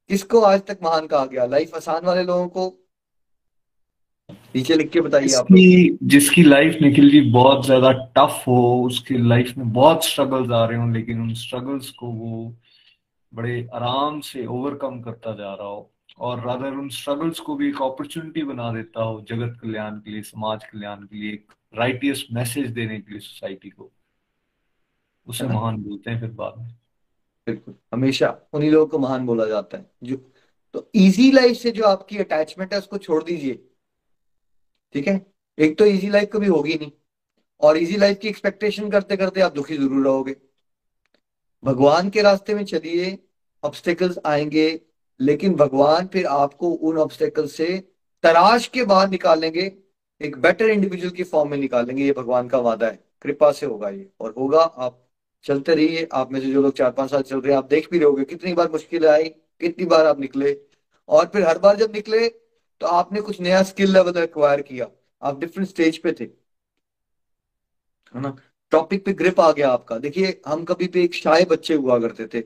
किसको 0.09 0.41
आज 0.41 0.61
तक 0.61 0.79
महान 0.83 1.07
कहा 1.07 1.25
गया? 1.25 1.45
लाइफ 1.45 1.75
आसान 1.75 2.05
वाले 2.05 2.23
लोगों 2.23 2.47
को 2.47 2.82
नीचे 4.29 4.75
लिख 4.75 4.89
के 4.91 5.01
बताइए 5.01 5.33
आप 5.35 5.47
जिसकी 5.51 5.97
जिसकी 6.07 6.43
लाइफ 6.43 6.77
निखिल 6.81 7.09
जी 7.11 7.21
बहुत 7.31 7.65
ज़्यादा 7.65 7.91
टफ 8.17 8.43
हो 8.47 8.83
उसकी 8.85 9.17
लाइफ 9.17 9.53
में 9.57 9.71
बहुत 9.73 10.05
स्ट्रगल्स 10.05 10.51
आ 10.51 10.65
रहे 10.65 10.77
हो 10.77 10.87
लेकिन 10.91 11.21
उन 11.21 11.33
स्ट्रगल्स 11.33 11.89
को 11.89 12.07
वो 12.07 12.55
बड़े 13.33 13.67
आराम 13.73 14.19
से 14.21 14.45
ओवरकम 14.45 15.01
करता 15.01 15.33
जा 15.35 15.53
रहा 15.53 15.67
हो 15.67 15.89
और 16.19 16.45
रादर 16.45 16.73
उन 16.73 16.89
स्ट्रगल्स 16.89 17.39
को 17.39 17.55
भी 17.55 17.67
एक 17.69 17.81
अपॉर्चुनिटी 17.81 18.43
बना 18.43 18.71
देता 18.73 19.03
हो 19.03 19.19
जगत 19.29 19.57
कल्याण 19.61 19.97
के 19.99 20.11
लिए 20.11 20.21
समाज 20.21 20.63
कल्याण 20.63 21.03
के 21.03 21.17
लिए 21.17 21.33
एक 21.33 21.53
राइटियस 21.73 22.25
मैसेज 22.33 22.69
देने 22.69 22.99
के 22.99 23.11
लिए 23.11 23.19
सोसाइटी 23.19 23.69
को। 23.69 23.91
उसे 25.27 25.47
महान 25.47 25.77
बोलते 25.77 26.11
हैं 26.11 26.19
फिर 26.19 26.31
बाद 26.31 26.57
में। 26.57 26.67
बिल्कुल। 27.47 27.75
हमेशा 27.93 28.29
उन्हीं 28.53 28.71
लोगों 28.71 28.85
को 28.87 28.99
महान 28.99 29.25
बोला 29.25 29.45
जाता 29.45 29.77
है। 29.77 29.85
जो 30.03 30.15
तो 30.75 30.89
इजी 30.95 31.31
लाइफ 31.31 31.57
से 31.57 31.71
जो 31.71 31.83
आपकी 31.83 32.17
अटैचमेंट 32.17 32.73
है 32.73 32.79
उसको 32.79 32.97
छोड़ 32.97 33.23
दीजिए। 33.23 33.59
ठीक 34.93 35.07
है? 35.07 35.25
एक 35.57 35.77
तो 35.77 35.85
इजी 35.85 36.09
लाइफ 36.09 36.29
कभी 36.33 36.47
होगी 36.47 36.73
नहीं। 36.73 36.91
और 37.61 37.77
इजी 37.77 37.97
लाइफ 37.97 38.19
की 38.19 38.27
एक्सपेक्टेशन 38.27 38.89
करते 38.89 39.17
करते 39.17 39.41
आप 39.41 39.53
दुखी 39.53 39.77
ज़रूर 39.77 40.05
रहोगे। 40.05 40.35
भगवान 41.63 42.09
के 42.09 42.21
रास्ते 42.21 42.55
में 42.55 42.65
चलिए 42.65 43.19
ऑब्स्टेकल्स 43.63 44.19
आएँगे, 44.25 44.81
लेकिन 45.19 45.55
भगवान 45.55 46.07
फिर 46.07 46.25
आपको 46.25 46.71
उन 46.71 46.97
ऑब्स्टेकल 46.97 47.47
से 47.47 47.83
तराश 48.23 48.67
के 48.67 48.83
बाहर 48.83 49.09
निकालेंगे, 49.09 49.71
एक 50.21 50.37
बेटर 50.37 50.69
इंडिविजुअल 50.69 51.11
की 51.11 51.23
फॉर्म 51.23 51.49
में 51.51 51.57
निकालेंगे, 51.57 52.03
ये 52.03 52.11
भगवान 52.11 52.47
का 52.47 52.57
वादा 52.57 52.87
है। 52.87 53.03
कृपा 53.21 53.51
से 53.51 53.65
होगा 53.65 53.89
ये, 53.89 54.09
और 54.19 54.33
होगा, 54.37 54.59
आप 54.59 55.07
चलते 55.43 55.75
रहिए, 55.75 56.07
आप 56.13 56.31
में 56.31 56.41
से 56.41 56.51
जो 56.51 56.61
लोग 56.61 56.73
चार 56.73 56.91
पाँच 56.91 57.11
साल 57.11 57.21
चल 57.21 57.41
रहे 57.41 57.51
हैं, 57.51 57.57
आप 57.57 57.65
देख 57.65 57.91
भी 57.91 57.99
रहोगे 57.99 58.23
कितनी 58.23 58.53
बार 58.53 58.71
मुश्किल 58.71 59.07
आई, 59.07 59.23
कितनी 59.59 59.85
बार 59.85 60.05
आप 60.05 60.19
निकले, 60.19 60.57
और 61.09 61.25
फिर 61.25 61.47
हर 61.47 61.57
बार 61.57 61.75
जब 61.75 61.91
निकले 61.93 62.42
तो 62.83 62.87
आपने 62.89 63.21
कुछ 63.21 63.39
नया 63.41 63.61
स्किल 63.63 63.93
लेवल 63.93 64.17
एक्वायर 64.17 64.61
किया। 64.61 64.87
आप 65.21 65.39
डिफरेंट 65.39 65.67
स्टेज 65.69 65.97
पे 65.97 66.11
थे। 66.11 66.23
है 68.15 68.21
ना? 68.21 68.35
टॉपिक 68.71 69.05
पे 69.05 69.13
ग्रिप 69.13 69.39
आ 69.39 69.51
गया 69.51 69.69
आपका। 69.69 69.97
देखिए, 69.97 70.41
हम 70.47 70.63
कभी 70.65 70.87
भी 70.87 71.03
एक 71.03 71.13
शाये 71.13 71.45
बच्चे 71.45 71.73
हुआ 71.73 71.99
करते 71.99 72.27
थे। 72.33 72.43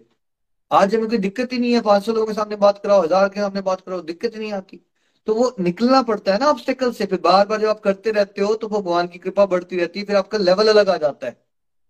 आज 0.71 0.95
हमें 0.95 1.07
कोई 1.09 1.17
दिक्कत 1.17 1.53
ही 1.53 1.59
नहीं 1.59 1.73
है। 1.73 1.81
पाँच 1.81 2.03
सौ 2.05 2.13
लोगों 2.13 2.27
के 2.27 2.33
सामने 2.33 2.55
बात 2.55 2.81
कराओ, 2.83 3.01
हज़ार 3.03 3.29
के 3.29 3.39
सामने 3.39 3.61
बात 3.61 3.81
कराओ, 3.81 4.01
दिक्कत 4.01 4.35
ही 4.35 4.39
नहीं 4.39 4.51
आती। 4.53 4.79
तो 5.27 5.33
वो 5.35 5.55
निकलना 5.59 6.01
पड़ता 6.01 6.33
है 6.33 6.39
ना 6.39 6.47
ऑब्स्टेकल 6.47 6.91
से। 6.91 7.05
फिर 7.05 7.19
बार 7.21 7.47
बार 7.47 7.61
जब 7.61 7.67
आप 7.67 7.79
करते 7.79 8.11
रहते 8.11 8.41
हो 8.41 8.53
तो 8.55 8.67
भगवान 8.69 9.07
की 9.07 9.19
कृपा 9.19 9.45
बढ़ती 9.45 9.77
रहती 9.77 9.99
है। 9.99 10.05
फिर 10.05 10.15
आपका 10.15 10.37
लेवल 10.37 10.67
अलग 10.67 10.89
आ 10.89 10.97
जाता 10.97 11.27
है। 11.27 11.37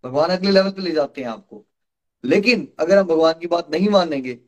भगवान 0.04 0.30
अगले 0.30 0.52
लेवल 0.52 0.72
पे 0.72 0.82
ले 0.82 0.92
जाते 0.92 1.22
हैं 1.22 1.30
आपको। 1.30 1.66
लेकिन 2.24 2.68
अगर 2.80 2.98
हम 2.98 3.08
भगवान 3.08 3.34
की 3.40 3.48
बात 3.48 3.72
नहीं 3.72 3.90
मानेंगे, 3.90 4.40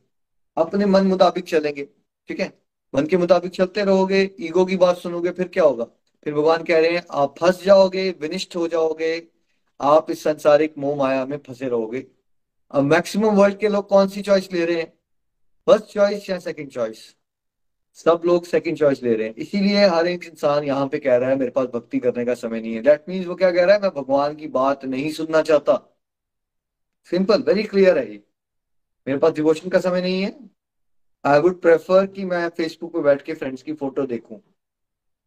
अपने 0.56 0.86
मन 0.86 1.06
मुताबिक 1.06 1.44
चलेंगे। 1.44 1.88
ठीक 2.28 2.40
है? 2.40 2.52
मन 2.94 3.06
के 3.06 3.16
मुताबिक 3.16 3.52
चलते 3.52 3.84
रहोगे, 3.84 4.30
ईगो 4.40 4.64
की 4.64 4.76
बात 4.76 4.96
सुनोगे, 4.96 5.30
फिर 5.30 5.48
क्या 5.48 5.64
होगा? 5.64 5.84
फिर 6.24 6.34
भगवान 6.34 6.62
कह 6.62 6.78
रहे 6.80 6.90
हैं, 6.90 7.04
आप 7.10 7.34
फंस 7.38 7.64
जाओगे, 7.64 8.10
विनिष्ट 8.20 8.56
हो 8.56 8.68
जाओगे, 8.68 9.28
आप 9.80 10.10
इस 10.10 10.22
संसारिक 10.22 10.74
मोह 10.78 10.96
माया 10.96 11.26
में 11.26 11.38
फंसे 11.38 11.68
रहोगे। 11.68 12.06
अब 12.70 12.82
मैक्सिमम 12.82 13.34
वर्ल्ड 13.34 13.58
के 13.58 13.68
लोग 13.68 13.88
कौन 13.88 14.08
सी 14.08 14.22
चॉइस 14.22 14.52
ले 14.52 14.64
रहे 14.64 14.76
हैं? 14.76 14.92
फ़र्स्ट 15.66 15.84
चॉइस 15.84 16.30
या 16.30 16.38
सेकंड 16.38 16.68
चॉइस 16.68 17.16
सब 17.94 18.22
लोग 18.24 18.44
सेकंड 18.44 18.76
चॉइस 18.76 19.02
ले 19.02 19.14
रहे 19.14 19.28
हैं। 19.28 19.34
इसीलिए 19.34 19.86
हर 19.86 20.06
एक 20.06 20.24
इंसान 20.24 20.64
यहाँ 20.64 20.88
पे 20.88 20.98
कह 20.98 21.16
रहा 21.16 21.30
है, 21.30 21.36
मेरे 21.36 21.50
पास 21.50 21.66
भक्ति 21.66 21.98
करने 21.98 22.24
का 22.24 22.34
समय 22.34 22.60
नहीं 22.60 22.74
है। 22.74 22.82
दैट 22.82 23.04
मीन्स 23.08 23.26
वो 23.26 23.34
क्या 23.34 23.50
कह 23.50 23.64
रहा 23.64 23.76
है, 23.76 23.82
मैं 23.82 23.90
भगवान 23.90 24.34
की 24.34 24.46
बात 24.46 24.84
नहीं 24.84 25.12
सुनना 25.12 25.42
चाहता। 25.42 25.98
सिंपल 27.10 27.42
वेरी 27.42 27.62
क्लियर 27.62 27.98
है 27.98 28.12
ये। 28.12 28.22
मेरे 29.06 29.18
पास 29.18 29.32
डिवोशन 29.32 29.68
का 29.68 29.78
समय 29.78 30.00
नहीं 30.00 30.22
है। 30.22 30.59
आई 31.24 31.40
वुड 31.40 31.60
प्रेफर 31.60 32.06
कि 32.06 32.24
मैं 32.24 32.48
फेसबुक 32.48 32.92
पे 32.92 33.00
बैठ 33.00 33.22
के 33.22 33.34
फ्रेंड्स 33.34 33.62
की 33.62 33.72
फ़ोटो 33.72 34.04
देखूँ। 34.06 34.40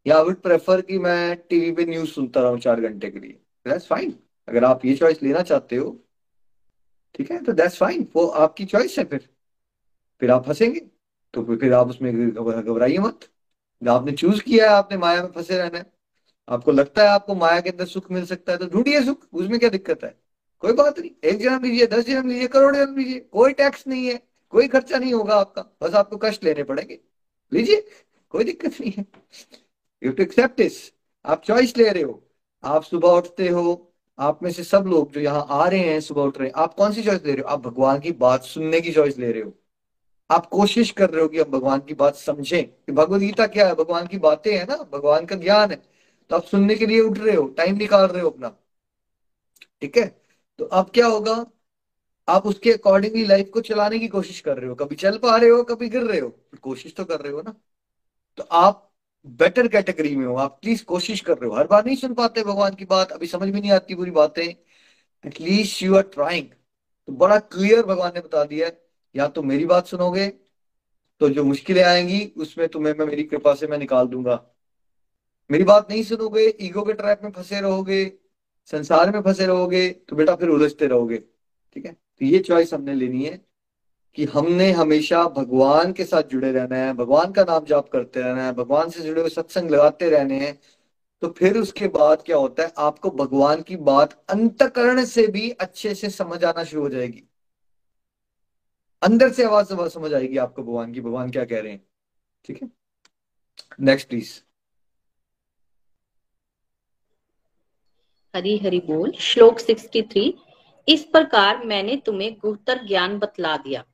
या 0.05 0.17
आई 0.17 0.23
वुड 0.23 0.41
प्रेफर 0.41 0.81
कि 0.81 0.97
मैं 0.99 1.35
टीवी 1.49 1.71
पे 1.71 1.85
न्यूज़ 1.85 2.09
सुनता 2.09 2.41
रहूँ 2.41 2.59
चार 2.59 2.81
घंटे 2.81 3.09
के 3.11 3.19
लिए। 3.19 3.39
दैट्स 3.65 3.87
फाइन 3.87 4.13
अगर 4.47 4.63
आप 4.65 4.85
ये 4.85 4.95
चॉइस 4.95 5.21
लेना 5.23 5.41
चाहते 5.41 5.75
हो, 5.75 5.91
ठीक 7.15 7.31
है 7.31 7.41
तो 7.43 7.53
दैट्स 7.53 7.77
फाइन 7.77 8.07
वो 8.15 8.25
आपकी 8.25 8.65
चॉइस 8.65 8.97
है 8.99 9.05
फिर। 9.05 9.29
फिर 10.21 10.31
आप 10.31 10.45
फंसेंगे। 10.45 10.79
तो 11.33 11.43
फिर 11.55 11.73
आप 11.73 11.89
उसमें 11.89 12.29
घबराइए 12.31 12.97
मत। 12.97 13.29
आपने 13.81 14.11
चूज़ 14.13 14.41
किया 14.43 14.69
है, 14.69 14.75
आपने 14.75 14.97
माया 14.97 15.21
में 15.23 15.31
फंसे 15.31 15.57
रहना 15.57 15.77
है। 15.77 15.91
आपको 16.47 16.71
लगता 16.71 17.03
है 17.03 17.09
आपको 17.09 17.35
माया 17.35 17.61
के 17.61 17.69
अंदर 17.69 17.85
सुख 17.85 18.11
मिल 18.11 18.25
सकता 18.25 18.51
है 18.51 18.57
तो 18.57 18.67
ढूंढिए 18.67 19.01
सुख। 19.03 19.27
उसमें 19.33 19.59
क्या 19.59 19.69
दिक्कत 19.69 20.03
है? 20.03 20.15
कोई 20.63 20.73
बात 20.73 20.99
नहीं। 20.99 21.11
एक 21.23 21.39
जन्म 21.39 21.63
लीजिए, 21.63 21.87
दस 21.87 22.05
जन्म 22.05 22.29
लीजिए, 22.29 22.47
करोड़ 22.47 22.75
जन्म 22.75 22.97
लीजिए। 22.97 23.19
कोई 23.19 23.53
टैक्स 23.53 23.87
नहीं 23.87 24.07
है। 24.07 24.21
कोई 24.53 24.67
खर्चा 24.67 24.97
नहीं 24.97 25.13
होगा 25.13 25.35
आपका, 25.35 25.65
बस 25.81 25.95
आपको 25.95 26.17
कष्ट 26.17 26.43
लेने 26.43 26.63
पड़ेंगे। 26.63 26.99
लीजिए, 27.53 27.87
कोई 28.29 28.43
दिक्कत 28.43 28.71
नहीं 28.81 28.91
है। 28.97 29.05
यू 30.03 30.11
टू 30.11 30.23
एक्सेप्ट 30.23 30.57
दिस 30.57 30.93
आप 31.25 31.43
चॉइस 31.43 31.77
ले 31.77 31.89
रहे 31.89 32.03
हो। 32.03 32.23
आप 32.63 32.83
सुबह 32.83 33.09
उठते 33.09 33.47
हो, 33.47 33.93
आप 34.19 34.43
में 34.43 34.51
से 34.51 34.63
सब 34.63 34.83
लोग 34.87 35.11
जो 35.11 35.21
यहाँ 35.21 35.47
आ 35.49 35.67
रहे 35.67 35.79
हैं, 35.79 35.99
सुबह 35.99 36.21
उठ 36.21 36.37
रहे 36.37 36.47
हैं, 36.47 36.53
आप 36.55 36.73
कौन 36.73 36.93
सी 36.93 37.03
चॉइस 37.03 37.25
ले 37.25 37.33
रहे 37.33 37.41
हो? 37.41 37.47
आप 37.47 37.59
भगवान 37.59 37.99
की 37.99 38.11
बात 38.11 38.43
सुनने 38.43 38.81
की 38.81 38.91
चॉइस 38.91 39.17
ले 39.17 39.31
रहे 39.31 39.41
हो। 39.41 39.53
आप 40.31 40.45
कोशिश 40.45 40.91
कर 40.91 41.09
रहे 41.09 41.21
हो 41.21 41.27
कि 41.27 41.39
आप 41.39 41.47
भगवान 41.47 41.79
की 41.79 41.93
बात 41.93 42.15
समझें। 42.15 42.67
कि 42.67 42.91
भगवत 42.91 43.19
गीता 43.19 43.47
क्या 43.47 43.67
है? 43.67 43.75
भगवान 43.75 44.07
की 44.07 44.17
बातें 44.17 44.57
हैं 44.57 44.67
ना, 44.67 44.75
भगवान 44.75 45.25
का 45.25 45.35
ज्ञान 45.35 45.71
है। 45.71 45.83
तो 46.29 46.35
आप 46.35 46.43
सुनने 46.43 46.75
के 46.75 46.85
लिए 46.85 46.99
उठ 47.01 47.19
रहे 47.19 47.35
हो, 47.35 47.47
टाइम 47.47 47.75
निकाल 47.75 48.07
रहे 48.07 48.21
हो 48.21 48.29
अपना। 48.29 48.57
ठीक 49.81 49.97
है? 49.97 50.21
तो 50.57 50.65
अब 50.65 50.91
क्या 50.93 51.07
होगा? 51.07 51.45
आप 52.27 52.45
उसके 52.47 52.71
अकॉर्डिंगली 52.71 53.25
लाइफ 53.25 53.49
को 53.53 53.61
चलाने 53.61 53.99
की 53.99 54.07
कोशिश 54.07 54.39
कर 54.39 54.57
रहे 54.57 54.69
हो, 54.69 54.75
कभी 54.75 54.95
चल 54.95 55.17
पा 55.17 55.35
रहे 55.37 55.49
हो, 55.49 55.63
कभी 55.63 55.89
गिर 55.89 56.03
रहे 56.03 56.19
हो, 56.19 56.29
कोशिश 56.61 56.95
तो 56.95 57.05
कर 57.05 57.19
रहे 57.19 57.31
हो 57.33 57.41
ना। 57.41 57.55
तो 58.37 58.43
आप 58.43 58.91
बेटर 59.25 59.67
कैटेगरी 59.67 60.15
में 60.15 60.25
हो, 60.25 60.35
आप 60.35 60.57
प्लीज़ 60.61 60.83
कोशिश 60.85 61.21
कर 61.21 61.37
रहे 61.37 61.49
हो। 61.49 61.55
हर 61.55 61.67
बार 61.67 61.85
नहीं 61.85 61.95
सुन 61.95 62.13
पाते 62.13 62.43
भगवान 62.43 62.75
की 62.75 62.85
बात, 62.85 63.11
अभी 63.11 63.27
समझ 63.27 63.49
में 63.49 63.59
नहीं 63.61 63.71
आती 63.71 63.95
पूरी 63.95 64.11
बातें। 64.11 64.43
एटलीस्ट 65.25 65.81
यू 65.83 65.95
आर 65.95 66.03
ट्राइंग 66.13 66.47
तो 67.07 67.13
बड़ा 67.13 67.37
क्लियर 67.39 67.83
भगवान 67.85 68.11
ने 68.15 68.21
बता 68.21 68.43
दिया 68.45 68.67
है। 68.67 68.81
या 69.15 69.27
तो 69.27 69.41
मेरी 69.43 69.65
बात 69.65 69.87
सुनोगे 69.87 70.27
तो 71.21 71.29
जो 71.29 71.43
मुश्किलें 71.43 71.83
आएँगी, 71.83 72.25
उसमें 72.37 72.67
तुम्हें 72.67 72.93
मैं, 72.93 73.05
मेरी 73.05 73.23
कृपा 73.23 73.53
से 73.55 73.67
मैं 73.67 73.77
निकाल 73.77 74.07
दूँगा। 74.07 74.43
मेरी 75.49 75.63
बात 75.63 75.89
नहीं 75.89 76.03
सुनोगे 76.03 76.47
ईगो 76.61 76.83
के 76.83 76.93
ट्रैप 76.93 77.21
में 77.23 77.31
फंसे 77.31 77.59
रहोगे, 77.61 78.05
संसार 78.71 79.11
में 79.11 79.21
फंसे 79.21 79.45
रहोगे 79.45 79.89
तो 80.09 80.15
बेटा 80.15 80.35
फिर 80.35 80.49
उलझते 80.49 80.87
रहोगे, 80.87 81.17
ठीक 81.75 81.85
है? 81.85 81.95
तो 82.23 82.27
ये 82.27 82.39
चॉइस 82.39 82.73
हमने 82.73 82.93
लेनी 82.93 83.23
है 83.25 83.39
कि 84.17 84.25
हमने 84.25 84.69
हमेशा 84.71 85.23
भगवान 85.29 85.91
के 85.93 86.03
साथ 86.05 86.23
जुड़े 86.23 86.51
रहना 86.51 86.75
है, 86.75 86.93
भगवान 86.93 87.31
का 87.31 87.43
नाम 87.43 87.65
जाप 87.65 87.89
करते 87.89 88.19
रहना 88.19 88.45
है, 88.45 88.53
भगवान 88.53 88.89
से 88.89 89.01
जुड़े 89.03 89.21
हुए 89.21 89.29
सत्संग 89.29 89.71
लगाते 89.71 90.09
रहने 90.09 90.39
हैं 90.39 90.57
तो 91.21 91.29
फिर 91.29 91.57
उसके 91.57 91.87
बाद 91.87 92.21
क्या 92.21 92.37
होता 92.37 92.63
है, 92.63 92.71
आपको 92.77 93.09
भगवान 93.11 93.61
की 93.61 93.75
बात 93.89 94.13
अंतकरण 94.29 95.03
से 95.05 95.27
भी 95.27 95.49
अच्छे 95.51 95.93
से 95.95 96.09
समझ 96.09 96.43
आना 96.43 96.63
शुरू 96.63 96.81
हो 96.83 96.89
जाएगी। 96.89 97.23
अंदर 99.01 99.31
से 99.33 99.43
आवाज़ 99.43 99.73
समझ 99.89 100.13
आएगी 100.13 100.37
आपको 100.37 100.63
भगवान 100.63 100.93
की, 100.93 101.01
भगवान 101.01 101.31
क्या 101.31 101.45
कह 101.45 101.59
रहे 101.59 101.71
हैं, 101.71 101.81
ठीक 102.45 102.61
है? 102.63 102.69
नेक्स्ट 103.81 104.09
प्लीज़ 104.09 104.39
हरी 108.33 108.57
हरि 108.57 108.79
बोल, 108.79 109.11
श्लोक 109.19 109.59
63 109.59 110.33
इस 110.87 111.03
प्रकार 111.03 111.65
मैंने 111.65 111.95
तुम्हें 112.05 112.37
गुप्तर 112.41 112.87
ज्ञान 112.87 113.19
बतला 113.19 113.57
दिया। 113.57 113.85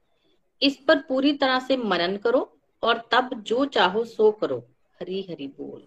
इस 0.62 0.78
पर 0.88 0.96
पूरी 0.98 1.34
तरह 1.34 1.60
से 1.60 1.78
मनन 1.78 2.18
करो 2.18 2.60
और 2.84 3.10
तब 3.12 3.30
जो 3.42 3.66
चाहो 3.66 4.04
सो 4.04 4.32
करो। 4.32 4.68
हरी 5.02 5.22
हरी 5.30 5.48
बोल। 5.48 5.84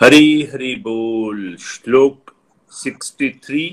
हरी 0.00 0.42
हरी 0.42 0.76
बोल। 0.76 1.56
श्लोक 1.56 2.34
63 2.72 3.70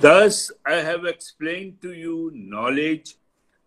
thus 0.00 0.52
I 0.66 0.80
have 0.80 1.08
explain 1.08 1.70
to 1.82 1.92
you 1.92 2.30
knowledge 2.34 3.16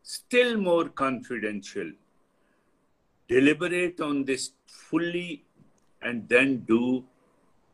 still 0.04 0.56
more 0.58 0.88
confidential 0.88 1.94
deliberate 3.30 4.02
on 4.02 4.24
this 4.24 4.50
fully 4.90 5.42
and 6.04 6.24
then 6.24 6.58
do 6.58 7.04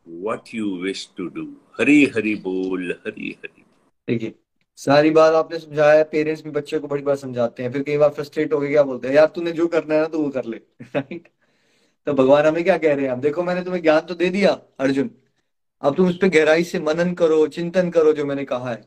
what 0.08 0.41
you 0.53 0.78
wish 0.78 1.10
to 1.18 1.28
do 1.28 1.53
Hari 1.80 2.05
Hari 2.05 2.36
बोल, 2.36 2.91
हरी 2.91 3.36
हरी 3.39 3.57
देखिए, 4.08 4.34
सारी 4.78 5.10
बात 5.12 5.34
आपने 5.34 5.60
समझाया 5.60 6.03
पेरेंट्स 6.03 6.43
भी 6.43 6.49
बच्चे 6.51 6.80
को 6.80 6.88
बड़ी 6.88 7.03
बार 7.03 7.16
समझाते 7.16 7.64
हैं, 7.64 7.72
फिर 7.72 7.84
कई 7.84 7.97
बार 7.97 8.10
फ्रस्ट्रेट 8.10 8.53
हो 8.53 8.60
गए 8.60 8.70
क्या 8.70 8.84
बोलते 8.84 9.08
हैं, 9.08 9.16
यार 9.16 9.28
तूने 9.28 9.51
जो 9.51 9.68
करना 9.68 9.95
है 9.95 10.01
ना 10.01 10.08
तो 10.08 10.24
वो 10.24 10.30
कर 10.30 10.45
ले। 10.45 10.58
राइट 10.95 11.28
तो 12.08 12.14
भगवान 12.14 12.45
हमें 12.45 12.64
क्या 12.64 12.78
कह 12.78 12.95
रहे 12.95 13.05
हैं? 13.05 13.12
हम 13.14 13.22
देखो, 13.22 13.43
मैंने 13.43 13.64
तुम्हें 13.64 13.82
ज्ञान 13.82 14.01
तो 14.01 14.16
दे 14.16 14.30
दिया, 14.30 14.51
अर्जुन। 14.80 15.12
अब 15.82 15.95
तुम 15.95 16.08
उस 16.10 16.18
पर 16.18 16.28
गहराई 16.28 16.64
से 16.64 16.80
मनन 16.80 17.14
करो, 17.14 17.47
चिंतन 17.47 17.91
करो 17.91 18.14
जो 18.14 18.26
मैंने 18.26 18.45
कहा 18.45 18.72
है। 18.72 18.86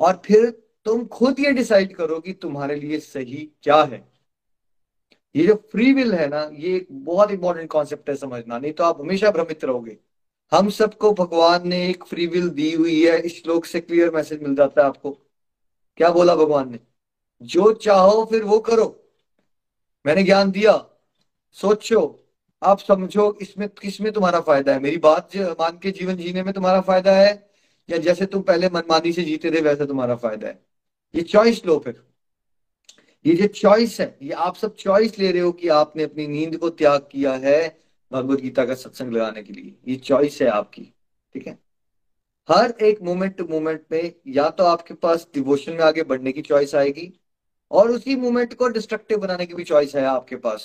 और 0.00 0.22
फिर 0.24 0.50
तुम 0.84 1.06
खुद 1.06 1.40
ये 1.40 1.52
डिसाइड 1.52 1.96
करो 1.96 2.20
कि 2.20 2.32
तुम्हारे 2.32 2.76
लिए 2.76 2.98
सही 3.00 3.50
क्या 3.62 3.82
है। 3.82 4.08
ये 5.36 5.46
जो 5.46 5.54
फ्री 5.54 5.92
विल 5.92 6.14
है 6.14 6.28
ना, 6.28 6.50
ये 6.54 6.76
एक 6.76 6.86
बहुत 6.92 7.30
इंपॉर्टेंट 7.30 7.70
कॉन्सेप्ट 7.70 8.10
है 8.10 8.16
समझना, 8.16 8.58
नहीं 8.58 8.72
तो 8.72 8.84
आप 8.84 9.00
हमेशा 9.00 9.30
भ्रमित 9.30 9.64
रहोगे। 9.64 9.98
हम 10.52 10.70
सबको 10.70 11.12
भगवान 11.12 11.68
ने 11.68 11.90
एक 11.90 12.04
फ्री 12.04 12.26
विल 12.26 12.48
दी 12.48 12.72
हुई 12.72 13.06
है। 13.06 13.20
इस 13.20 13.42
श्लोक 13.42 13.64
से 13.64 13.80
क्लियर 13.80 14.10
मैसेज 14.10 14.42
मिल 14.42 14.54
जाता 14.54 14.82
है 14.82 14.88
आपको। 14.88 15.10
क्या 15.96 16.10
बोला 16.10 16.34
भगवान 16.34 16.72
ने? 16.72 16.78
जो 17.42 17.72
चाहो 17.72 18.24
फिर 18.24 18.42
वो 18.42 18.58
करो। 18.60 19.12
मैंने 20.06 20.22
ज्ञान 20.22 20.50
दिया। 20.50 20.86
सोचो, 21.52 22.26
आप 22.62 22.78
समझो, 22.78 23.38
इसमें 23.42 23.68
किसमें 23.68 24.12
तुम्हारा 24.12 24.40
फ़ायदा 24.40 24.72
है? 24.72 24.80
मेरी 24.80 24.96
बात 24.96 25.36
मान 25.36 25.78
के 25.78 25.90
जीवन 25.90 26.16
जीने 26.16 26.42
में 26.42 26.54
तुम्हारा 26.54 26.80
फ़ायदा 26.80 27.12
है, 27.12 27.50
या 27.90 27.98
जैसे 27.98 28.26
तुम 28.26 28.42
पहले 28.42 28.68
मनमानी 28.68 29.12
से 29.12 29.22
जीते 29.22 29.50
थे, 29.50 29.60
वैसे 29.60 29.86
तुम्हारा 29.86 30.16
फ़ायदा 30.16 30.48
है? 30.48 30.66
ये 31.14 31.22
चॉइस 31.22 31.66
लो 31.66 31.78
फिर। 31.78 32.02
ये 33.26 33.34
जो 33.34 33.46
चॉइस 33.46 34.00
है, 34.00 34.18
ये 34.22 34.30
आप 34.30 34.56
सब 34.56 34.74
चॉइस 34.74 35.18
ले 35.18 35.32
रहे 35.32 35.42
हो 35.42 35.52
कि 35.52 35.68
आपने 35.68 36.02
अपनी 36.02 36.26
नींद 36.26 36.56
को 36.56 36.70
त्याग 36.70 37.00
किया 37.00 37.32
है 37.32 37.89
भगवत 38.12 38.40
गीता 38.40 38.64
का 38.64 38.74
सत्संग 38.74 39.12
लगाने 39.12 39.42
के 39.42 39.52
लिए। 39.52 39.76
ये 39.88 39.96
चॉइस 39.96 40.40
है 40.42 40.48
आपकी, 40.48 40.82
ठीक 41.34 41.46
है? 41.46 41.58
हर 42.48 42.70
एक 42.82 43.02
मोमेंट 43.02 43.36
टू 43.36 43.44
मोमेंट 43.44 43.82
में 43.92 44.12
या 44.28 44.48
तो 44.50 44.64
आपके 44.64 44.94
पास 44.94 45.26
डिवोशन 45.34 45.72
में 45.72 45.82
आगे 45.84 46.02
बढ़ने 46.02 46.32
की 46.32 46.42
चॉइस 46.42 46.74
आएगी 46.74 47.12
और 47.70 47.90
उसी 47.90 48.16
मोमेंट 48.16 48.54
को 48.54 48.68
डिस्ट्रक्टिव 48.68 49.18
बनाने 49.18 49.46
की 49.46 49.54
भी 49.54 49.64
चॉइस 49.64 49.94
है 49.96 50.04
आपके 50.04 50.36
पास। 50.36 50.64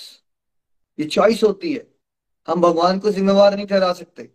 ये 1.00 1.06
चॉइस 1.08 1.44
होती 1.44 1.74
है। 1.74 1.86
हम 2.48 2.62
भगवान 2.62 3.00
को 3.00 3.12
जिम्मेवार 3.12 3.56
नहीं 3.56 3.68
ठहरा 3.68 3.92
सकते। 3.94 4.30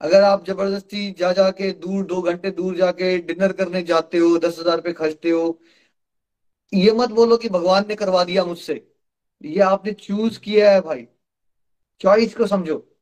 अगर 0.00 0.22
आप 0.22 0.44
ज़बरदस्ती 0.46 1.10
जा 1.12 1.32
जाके 1.32 1.70
दूर, 1.72 2.04
दो 2.04 2.20
घंटे 2.22 2.50
दूर 2.50 2.76
जाके 2.76 3.16
डिनर 3.18 3.52
करने 3.52 3.82
जाते 3.82 4.18
हो, 4.18 4.36
दस 4.38 4.58
हज़ार 4.58 4.76
रुपये 4.76 4.92
खर्चते 4.92 5.30
हो, 5.30 5.60
ये 6.72 6.92
मत 6.92 7.10
बोलो 7.10 7.36
कि 7.36 7.48
भगवान 7.48 7.84
ने 7.88 7.94
करवा 7.94 8.24
दिया 8.24 8.44
मुझसे। 8.44 8.74
ये 9.42 9.60
आपने 9.62 9.92
चूज़ 9.92 10.38
किया 10.40 10.70
है 10.72 10.80
भाई। 10.80 11.06
चॉइस 12.00 12.34
को 12.34 12.46
समझो। 12.46 12.96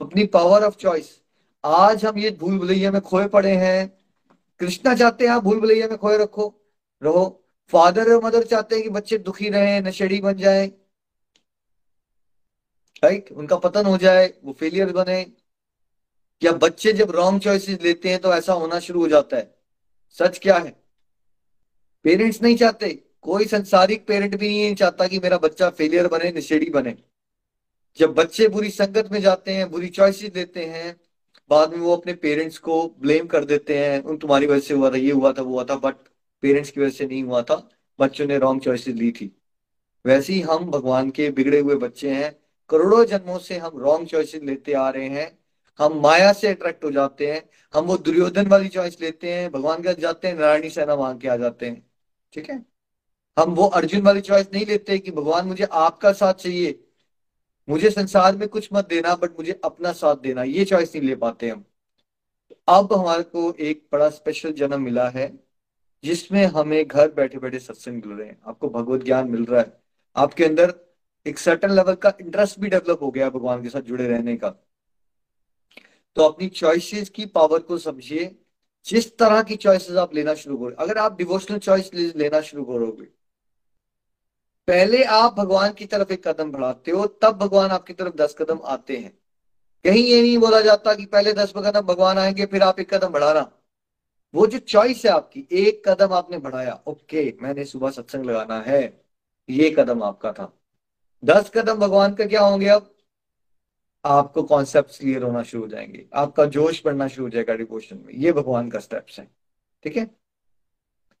अपनी 0.00 0.24
पावर 0.26 0.64
ऑफ़ 0.64 0.76
चॉइस 0.76 1.20
आज 1.64 2.04
हम 2.04 2.18
ये 2.18 2.30
भूल 2.30 2.58
भुलैया 2.58 2.90
में 2.90 3.00
खोए 3.00 3.26
पड़े 3.26 3.56
हैं। 3.56 3.98
कृष्णा 4.58 4.94
चाहते 4.94 5.24
हैं 5.24 5.32
आप 5.32 5.42
भूल 5.42 5.60
भुलैया 5.60 5.88
में 5.88 5.98
खोए 5.98 6.18
रखो। 6.18 6.54
रहो। 7.02 7.44
फादर 7.68 8.14
और 8.14 8.24
मदर 8.24 8.44
चाहते 8.44 8.74
हैं 8.74 8.84
कि 8.84 8.90
बच्चे 8.90 9.18
दुखी 9.18 9.48
रहे, 9.48 9.80
नशेड़ी 9.80 10.20
बन 10.20 10.32
जाए। 10.32 10.66
राइट 13.04 13.32
उनका 13.32 13.56
पतन 13.56 13.86
हो 13.86 13.98
जाए, 13.98 14.34
वो 14.44 14.52
फेलियर 14.52 14.92
बने। 14.92 15.32
या 16.42 16.52
बच्चे 16.52 16.92
जब 16.92 17.10
रॉन्ग 17.10 17.40
चॉइसेस 17.40 17.82
लेते 17.82 18.08
हैं 18.08 18.18
तो 18.18 18.34
ऐसा 18.34 18.52
होना 18.52 18.80
शुरू 18.80 19.00
हो 19.00 19.08
जाता 19.08 19.36
है। 19.36 19.58
सच 20.10 20.38
क्या 20.38 20.56
है? 20.56 20.82
पेरेंट्स 22.02 22.42
नहीं 22.42 22.56
चाहते। 22.56 23.04
कोई 23.22 23.44
संसारिक 23.44 24.06
पेरेंट 24.06 24.36
भी 24.36 24.48
नहीं 24.48 24.74
चाहता 24.74 25.06
कि 25.06 25.18
मेरा 25.18 25.38
बच्चा 25.38 25.70
फेलियर 25.70 26.08
बने 26.08 26.32
निषेड़ी 26.32 26.70
बने। 26.70 27.13
जब 27.98 28.14
बच्चे 28.14 28.48
बुरी 28.48 28.70
संगत 28.70 29.08
में 29.12 29.20
जाते 29.20 29.52
हैं, 29.52 29.70
बुरी 29.70 29.88
चॉइसेस 29.88 30.32
देते 30.32 30.64
हैं, 30.64 31.00
बाद 31.50 31.70
में 31.72 31.78
वो 31.78 31.96
अपने 31.96 32.14
पेरेंट्स 32.14 32.58
को 32.58 32.94
ब्लेम 33.00 33.26
कर 33.26 33.44
देते 33.44 33.78
हैं, 33.78 34.02
उन 34.02 34.16
तुम्हारी 34.16 34.46
वजह 34.46 34.60
से 34.60 34.74
हुआ 34.74 34.90
था, 34.90 34.96
ये 34.96 35.12
हुआ 35.12 35.32
था, 35.32 35.42
वो 35.42 35.50
हुआ 35.50 35.64
था 35.64 35.76
बट 35.76 35.94
पेरेंट्स 36.42 36.70
की 36.70 36.80
वजह 36.80 36.90
से 36.90 37.06
नहीं 37.06 37.22
हुआ 37.24 37.42
था, 37.42 37.70
बच्चों 38.00 38.26
ने 38.26 38.38
रॉन्ग 38.38 38.62
चॉइसेस 38.62 38.94
ली 38.94 39.12
थी। 39.12 39.36
वैसे 40.06 40.32
ही 40.32 40.40
हम 40.40 40.70
भगवान 40.70 41.10
के 41.10 41.30
बिगड़े 41.30 41.60
हुए 41.60 41.74
बच्चे 41.74 42.10
हैं, 42.10 42.40
करोड़ों 42.70 43.04
जन्मों 43.04 43.38
से 43.38 43.58
हम 43.58 43.78
रॉन्ग 43.78 44.08
चॉइसेस 44.08 44.42
लेते 44.42 44.72
आ 44.72 44.90
रहे 44.90 45.08
हैं, 45.08 45.38
हम 45.78 46.00
माया 46.00 46.32
से 46.32 46.48
अट्रैक्ट 46.48 46.84
हो 46.84 46.90
जाते 46.90 47.32
हैं, 47.32 47.50
हम 47.74 47.84
वो 47.84 47.96
दुर्योधन 47.96 48.46
वाली 48.46 48.68
चॉइस 48.68 49.00
लेते 49.00 49.32
हैं, 49.32 49.50
भगवान 49.52 49.82
के 49.82 49.94
जाते 50.00 50.28
हैं, 50.28 50.34
नारायणी 50.34 50.70
सेना 50.70 50.96
मांग 50.96 51.20
के 51.20 51.28
आ 51.28 51.36
जाते 51.36 51.66
हैं, 51.66 51.90
ठीक 52.32 52.50
है? 52.50 52.64
हम 53.38 53.54
वो 53.54 53.66
अर्जुन 53.66 54.02
वाली 54.02 54.20
चॉइस 54.20 54.46
नहीं 54.54 54.66
लेते 54.66 54.98
कि 54.98 55.10
भगवान 55.10 55.46
मुझे 55.46 55.64
आपका 55.64 56.12
साथ 56.12 56.34
चाहिए 56.34 56.83
मुझे 57.68 57.90
संसार 57.90 58.36
में 58.36 58.48
कुछ 58.48 58.68
मत 58.72 58.88
देना 58.88 59.14
बट 59.14 59.30
मुझे 59.30 59.60
अपना 59.64 59.92
साथ 59.92 60.16
देना। 60.16 60.42
ये 60.42 60.64
चॉइस 60.64 60.94
नहीं 60.96 61.08
ले 61.08 61.16
पाते 61.16 61.48
हम। 61.48 61.64
अब 62.68 62.92
हमारे 62.92 63.22
को 63.22 63.52
एक 63.52 63.86
बड़ा 63.92 64.08
स्पेशल 64.10 64.52
जन्म 64.52 64.82
मिला 64.82 65.08
है, 65.08 65.38
जिसमें 66.04 66.46
हमें 66.46 66.86
घर 66.86 67.12
बैठे 67.12 67.38
बैठे 67.38 67.58
सत्संग 67.58 67.94
मिल 67.94 68.18
रहे 68.18 68.28
हैं। 68.28 68.38
आपको 68.46 68.68
भगवत 68.68 69.04
ज्ञान 69.04 69.28
मिल 69.28 69.44
रहा 69.44 69.60
है। 69.60 69.80
आपके 70.16 70.44
अंदर 70.44 70.74
एक 71.26 71.38
सर्टन 71.38 71.70
लेवल 71.70 71.94
का 71.94 72.12
इंटरेस्ट 72.20 72.60
भी 72.60 72.68
डेवलप 72.68 72.98
हो 73.02 73.10
गया 73.10 73.30
भगवान 73.30 73.62
के 73.62 73.68
साथ 73.68 73.80
जुड़े 73.80 74.08
रहने 74.08 74.36
का। 74.36 74.50
तो 76.16 76.22
अपनी 76.22 76.48
चॉइसेस 76.48 77.08
की 77.08 77.26
पावर 77.26 77.58
को 77.58 77.78
समझिए। 77.78 78.36
जिस 78.86 79.16
तरह 79.18 79.42
की 79.42 79.56
चॉइसेस 79.56 79.96
आप 79.96 80.14
लेना 80.14 80.34
शुरू 80.34 80.58
करोगे 80.58 80.74
अगर 80.78 80.98
आप 80.98 81.18
डिवोशनल 81.18 81.58
चॉइस 81.58 81.90
लेना 81.94 82.40
शुरू 82.40 82.64
करोगे 82.64 83.23
पहले 84.68 85.02
आप 85.04 85.34
भगवान 85.34 85.72
की 85.72 85.86
तरफ़ 85.86 86.12
एक 86.12 86.26
कदम 86.28 86.50
बढ़ाते 86.52 86.90
हो, 86.90 87.06
तब 87.06 87.38
भगवान 87.38 87.70
आपकी 87.70 87.92
तरफ़ 87.94 88.14
दस 88.14 88.34
कदम 88.38 88.60
आते 88.64 88.96
हैं। 88.96 89.10
कहीं 89.84 90.04
ये 90.04 90.20
नहीं 90.22 90.38
बोला 90.38 90.60
जाता 90.60 90.94
कि 90.94 91.04
पहले 91.06 91.32
दस 91.32 91.52
कदम 91.56 91.80
भगवान 91.80 92.18
आएँगे, 92.18 92.46
फिर 92.46 92.62
आप 92.62 92.80
एक 92.80 92.94
कदम 92.94 93.08
बढ़ाना 93.08 93.50
वो 94.34 94.46
जो 94.46 94.58
चॉइस 94.58 95.04
है 95.04 95.10
आपकी, 95.12 95.46
एक 95.52 95.88
कदम 95.88 96.12
आपने 96.12 96.38
बढ़ाया, 96.38 96.72
ओके, 96.86 97.36
मैंने 97.42 97.64
सुबह 97.64 97.90
सत्संग 97.90 98.24
लगाना 98.24 98.60
है, 98.60 98.80
ये 99.48 99.70
कदम 99.70 100.02
आपका 100.02 100.32
था। 100.32 100.52
दस 101.22 101.50
कदम 101.54 101.74
भगवान 101.74 102.14
का 102.14 102.26
क्या 102.26 102.40
होंगे 102.40 102.68
अब? 102.68 102.90
आपको 104.04 104.42
कॉन्सेप्ट 104.42 104.98
क्लियर 104.98 105.22
होना 105.22 105.42
शुरू 105.42 105.62
हो 105.62 105.68
जाएँगे, 105.68 106.06
आपका 106.14 106.44
जोश 106.46 106.82
बढ़ना 106.86 107.08
शुरू 107.08 107.26
हो 107.26 107.30
जाएगा 107.30 107.54
डिवोशन 107.54 108.02
में। 108.06 108.14
ये 108.14 108.32
भगवान 108.32 108.70
का 108.70 108.78
स्टेप्स 108.78 109.18
है, 109.18 109.28
ठीक 109.84 109.96
है? 109.96 110.10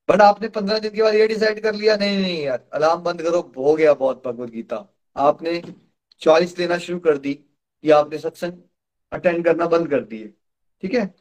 बट 0.08 0.20
आपने 0.20 0.48
पंद्रह 0.50 0.78
दिन 0.78 0.90
के 0.90 1.02
बाद 1.02 1.14
ये 1.14 1.26
डिसाइड 1.28 1.60
कर 1.62 1.74
लिया, 1.74 1.96
नहीं 1.96 2.18
नहीं, 2.18 2.42
यार 2.42 2.64
अलार्म 2.72 3.02
बंद 3.02 3.22
करो, 3.22 3.40
हो 3.58 3.74
गया 3.74 3.94
बहुत 3.94 4.22
भगवत 4.26 4.50
गीता। 4.50 4.86
आपने 5.16 5.62
चॉइस 6.22 6.58
लेना 6.58 6.78
शुरू 6.78 6.98
कर 7.00 7.18
दी, 7.18 7.38
या 7.84 7.98
आपने 7.98 8.18
सत्संग 8.18 8.52
अटेंड 9.12 9.44
करना 9.44 9.66
बंद 9.68 9.88
कर 9.90 10.04
दिए, 10.04 10.26
ठीक 10.82 10.94
है? 10.94 11.14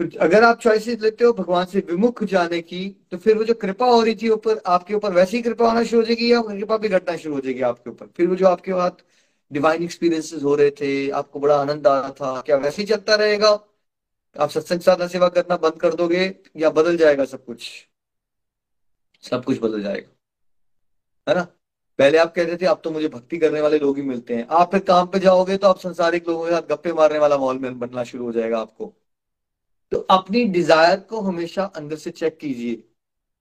अगर 0.00 0.44
आप 0.44 0.60
चॉइसेस 0.60 1.00
लेते 1.00 1.24
हो 1.24 1.32
भगवान 1.32 1.64
से 1.66 1.78
विमुख 1.80 2.22
जाने 2.24 2.60
की 2.62 2.88
तो 3.10 3.16
फिर 3.16 3.36
वो 3.38 3.44
जो 3.44 3.54
कृपा 3.54 3.86
हो 3.86 4.02
रही 4.02 4.14
थी 4.14 4.28
ऊपर, 4.28 4.60
आपके 4.66 4.94
ऊपर, 4.94 5.12
वैसी 5.12 5.36
ही 5.36 5.42
कृपा 5.42 5.68
होना 5.68 5.82
शुरू 5.84 6.00
हो 6.02 6.06
जाएगी 6.06 6.32
या 6.32 6.40
कृपा 6.42 6.76
भी 6.76 6.88
घटना 6.88 7.16
शुरू 7.16 7.34
हो 7.34 7.40
जाएगी 7.40 7.60
आपके 7.62 7.90
ऊपर? 7.90 8.06
फिर 8.16 8.28
वो 8.28 8.36
जो 8.36 8.46
आपके 8.46 8.72
बाद 8.74 9.02
डिवाइन 9.50 9.82
एक्सपीरियंसेस 9.82 10.42
हो 10.42 10.54
रहे 10.54 10.70
थे, 10.70 11.10
आपको 11.10 11.40
बड़ा 11.40 11.56
आनंद 11.56 11.86
आ 11.86 11.98
रहा 12.00 12.10
था, 12.10 12.40
क्या 12.40 12.56
वैसे 12.56 12.82
ही 12.82 12.88
चलता 12.88 13.14
रहेगा? 13.14 13.50
आप 14.36 14.50
सत्संग 14.50 14.80
साधना 14.80 15.06
सेवा 15.08 15.28
करना 15.28 15.56
बंद 15.58 15.80
कर 15.80 15.94
दोगे 15.94 16.24
या 16.56 16.70
बदल 16.70 16.96
जाएगा 16.96 17.24
सब 17.24 17.44
कुछ? 17.44 17.70
सब 19.24 19.44
कुछ 19.44 19.58
बदल 19.60 19.82
जाएगा। 19.82 20.10
है 21.26 21.34
ना? 21.36 21.42
पहले 21.98 22.18
आप 22.18 22.34
कहते 22.34 22.56
थे, 22.56 22.66
अब 22.66 22.80
तो 22.84 22.90
मुझे 22.90 23.08
भक्ति 23.08 23.38
करने 23.38 23.60
वाले 23.60 23.78
लोग 23.78 23.96
ही 23.96 24.02
मिलते 24.02 24.36
हैं। 24.36 24.46
आप 24.50 24.70
फिर 24.70 24.80
काम 24.84 25.06
पे 25.06 25.18
जाओगे 25.18 25.56
तो 25.56 25.66
आप 25.68 25.78
संसारिक 25.78 26.28
लोगों 26.28 26.44
के 26.44 26.50
साथ 26.50 26.68
गप्पे 26.68 26.92
मारने 26.92 27.18
वाला 27.18 27.36
माहौल 27.38 27.58
में 27.58 27.78
बनना 27.78 28.04
शुरू 28.04 28.24
हो 28.24 28.32
जाएगा 28.32 28.60
आपको। 28.60 28.92
तो 29.92 29.98
अपनी 30.10 30.44
डिज़ायर 30.46 31.00
को 31.00 31.20
हमेशा 31.20 31.64
अंदर 31.66 31.96
से 31.96 32.10
चेक 32.12 32.38
कीजिए। 32.38 32.82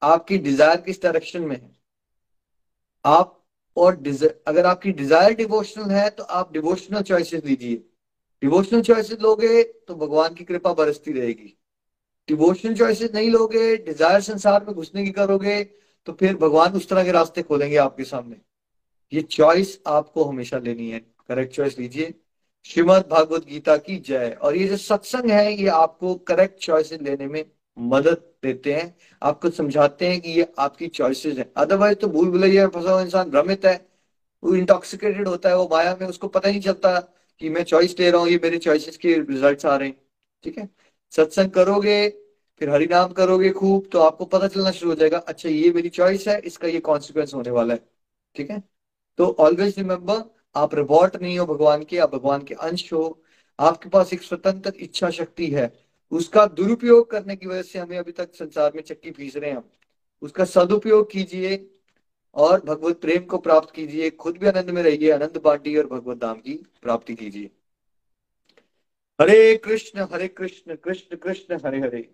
आपकी 0.01 0.37
डिज़ायर 0.39 0.81
किस 0.81 1.01
डायरेक्शन 1.03 1.41
में 1.41 1.55
है? 1.55 1.69
आप 3.05 3.35
और 3.77 3.95
अगर 4.47 4.65
आपकी 4.65 4.91
डिज़ायर 4.93 5.33
डिवोशनल 5.35 5.91
है 5.91 6.09
तो 6.09 6.23
आप 6.23 6.51
डिवोशनल 6.53 7.01
चॉइसेस 7.03 7.43
लीजिए। 7.45 7.83
डिवोशनल 8.41 8.81
चॉइसेस 8.81 9.19
लोगे 9.21 9.63
तो 9.63 9.95
भगवान 9.95 10.33
की 10.33 10.43
कृपा 10.43 10.73
बरसती 10.73 11.11
रहेगी। 11.11 11.55
डिवोशनल 12.29 12.73
चॉइसेस 12.75 13.11
नहीं 13.13 13.29
लोगे 13.31 13.75
डिज़ायर 13.77 14.21
संसार 14.21 14.65
में 14.65 14.75
घुसने 14.75 15.03
की 15.03 15.11
करोगे 15.11 15.63
तो 16.07 16.13
फिर 16.13 16.35
भगवान 16.37 16.73
उस 16.73 16.87
तरह 16.89 17.03
के 17.03 17.11
रास्ते 17.11 17.41
खोलेंगे 17.41 17.75
आपके 17.77 18.03
सामने। 18.03 18.35
ये 19.11 19.21
चॉइस 19.21 19.79
आपको 19.87 20.23
हमेशा 20.23 20.57
लेनी 20.57 20.89
है। 20.89 20.99
करेक्ट 20.99 21.53
चॉइस 21.53 21.77
लीजिए। 21.79 22.13
श्रीमद 22.65 23.05
भागवत 23.11 23.45
गीता 23.45 23.75
की 23.77 23.97
जय। 23.99 24.37
और 24.41 24.55
ये 24.55 24.67
जो 24.67 24.77
सत्संग 24.77 25.31
है, 25.31 25.53
ये 25.53 25.67
आपको 25.67 26.13
करेक्ट 26.27 26.59
चॉइसेस 26.61 27.01
लेने 27.01 27.27
में 27.27 27.43
मदद 27.77 28.23
देते 28.43 28.73
हैं। 28.73 28.95
आपको 29.21 29.49
समझाते 29.49 30.07
हैं 30.07 30.19
कि 30.21 30.31
ये 30.31 30.47
आपकी 30.59 30.87
चॉइसेस 30.89 31.37
है। 31.37 31.51
अदरवाइज़ 31.57 31.97
तो 31.97 32.07
भूल 32.07 32.29
भुलैया 32.31 32.67
फंसा 32.67 32.91
हुआ 32.91 33.01
इंसान, 33.01 33.29
भ्रमित 33.29 33.65
है। 33.65 33.75
वो 34.43 34.55
इंटॉक्सिकेटेड 34.55 35.27
होता 35.27 35.49
है, 35.49 35.57
वो 35.57 35.67
माया 35.71 35.97
में, 36.01 36.07
उसको 36.07 36.27
पता 36.27 36.49
नहीं 36.49 36.61
चलता। 36.61 36.99
कि 37.41 37.49
मैं 37.49 37.63
चॉइस 37.63 37.99
ले 37.99 38.09
रहा 38.11 38.21
हूँ, 38.21 38.29
ये 38.29 38.39
मेरे 38.43 38.57
चॉइसेस 38.57 38.97
के 38.97 39.13
रिज़ल्ट 39.15 39.65
आ 39.65 39.75
रहे 39.75 39.87
हैं। 39.87 39.95
ठीक 40.43 40.57
है? 40.57 40.69
सत्संग 41.13 41.51
करोगे, 41.51 42.09
फिर 42.61 42.69
हरि 42.69 42.85
नाम 42.87 43.11
करोगे 43.13 43.49
खूब 43.51 43.87
तो 43.91 43.99
आपको 43.99 44.25
पता 44.25 44.47
चलना 44.47 44.71
शुरू 44.71 44.91
हो 44.91 44.95
जाएगा 44.95 45.17
अच्छा 45.17 45.49
ये 45.49 45.71
मेरी 45.73 45.89
चॉइस 45.89 46.27
है, 46.27 46.39
इसका 46.39 46.67
ये 46.67 46.79
कॉन्सिक्वेंस 46.81 47.33
होने 47.33 47.51
वाला 47.51 47.73
है। 47.73 47.79
ठीक 48.35 48.49
है? 48.51 48.61
तो 49.19 49.35
ऑलवेज 49.39 49.77
रिमेम्बर 49.77 50.23
आप 50.55 50.75
रिवॉर्ट 50.75 51.15
नहीं 51.21 51.37
हो 51.39 51.45
भगवान 51.45 51.83
के, 51.83 51.97
आप 51.97 52.15
भगवान 52.15 52.43
के 52.43 52.53
अंश 52.55 52.91
हो। 52.93 53.21
आपके 53.59 53.89
पास 53.89 54.13
एक 54.13 54.21
स्वतंत्र 54.23 54.73
इच्छा 54.79 55.09
शक्ति 55.09 55.47
है। 55.47 55.71
उसका 56.11 56.45
दुरुपयोग 56.47 57.09
करने 57.11 57.35
की 57.35 57.47
वजह 57.47 57.61
से 57.61 57.79
हमें 57.79 57.97
अभी 57.97 58.11
तक 58.11 58.35
संसार 58.35 58.71
में 58.75 58.81
चक्की 58.83 59.11
पीस 59.11 59.35
रहे 59.37 59.49
हैं 59.49 59.57
हम। 59.57 59.63
उसका 60.21 60.45
सदुपयोग 60.45 61.11
कीजिए। 61.11 61.57
और 62.35 62.61
भगवत 62.65 63.01
प्रेम 63.01 63.23
को 63.23 63.37
प्राप्त 63.37 63.75
कीजिए, 63.75 64.09
खुद 64.09 64.37
भी 64.37 64.47
आनंद 64.47 64.69
में 64.69 64.83
रहिए, 64.83 65.11
आनंद 65.11 65.41
बांटिए 65.43 65.77
और 65.77 65.87
भगवत 65.87 66.17
धाम 66.17 66.35
की 66.35 66.53
प्राप्ति 66.81 67.15
कीजिए। 67.15 67.49
हरे 69.21 69.55
कृष्ण 69.57 70.07
हरे 70.13 70.27
कृष्ण 70.27 70.75
कृष्ण 70.75 71.15
कृष्ण, 71.15 71.59
हरे 71.65 71.79
हरे। 71.79 72.09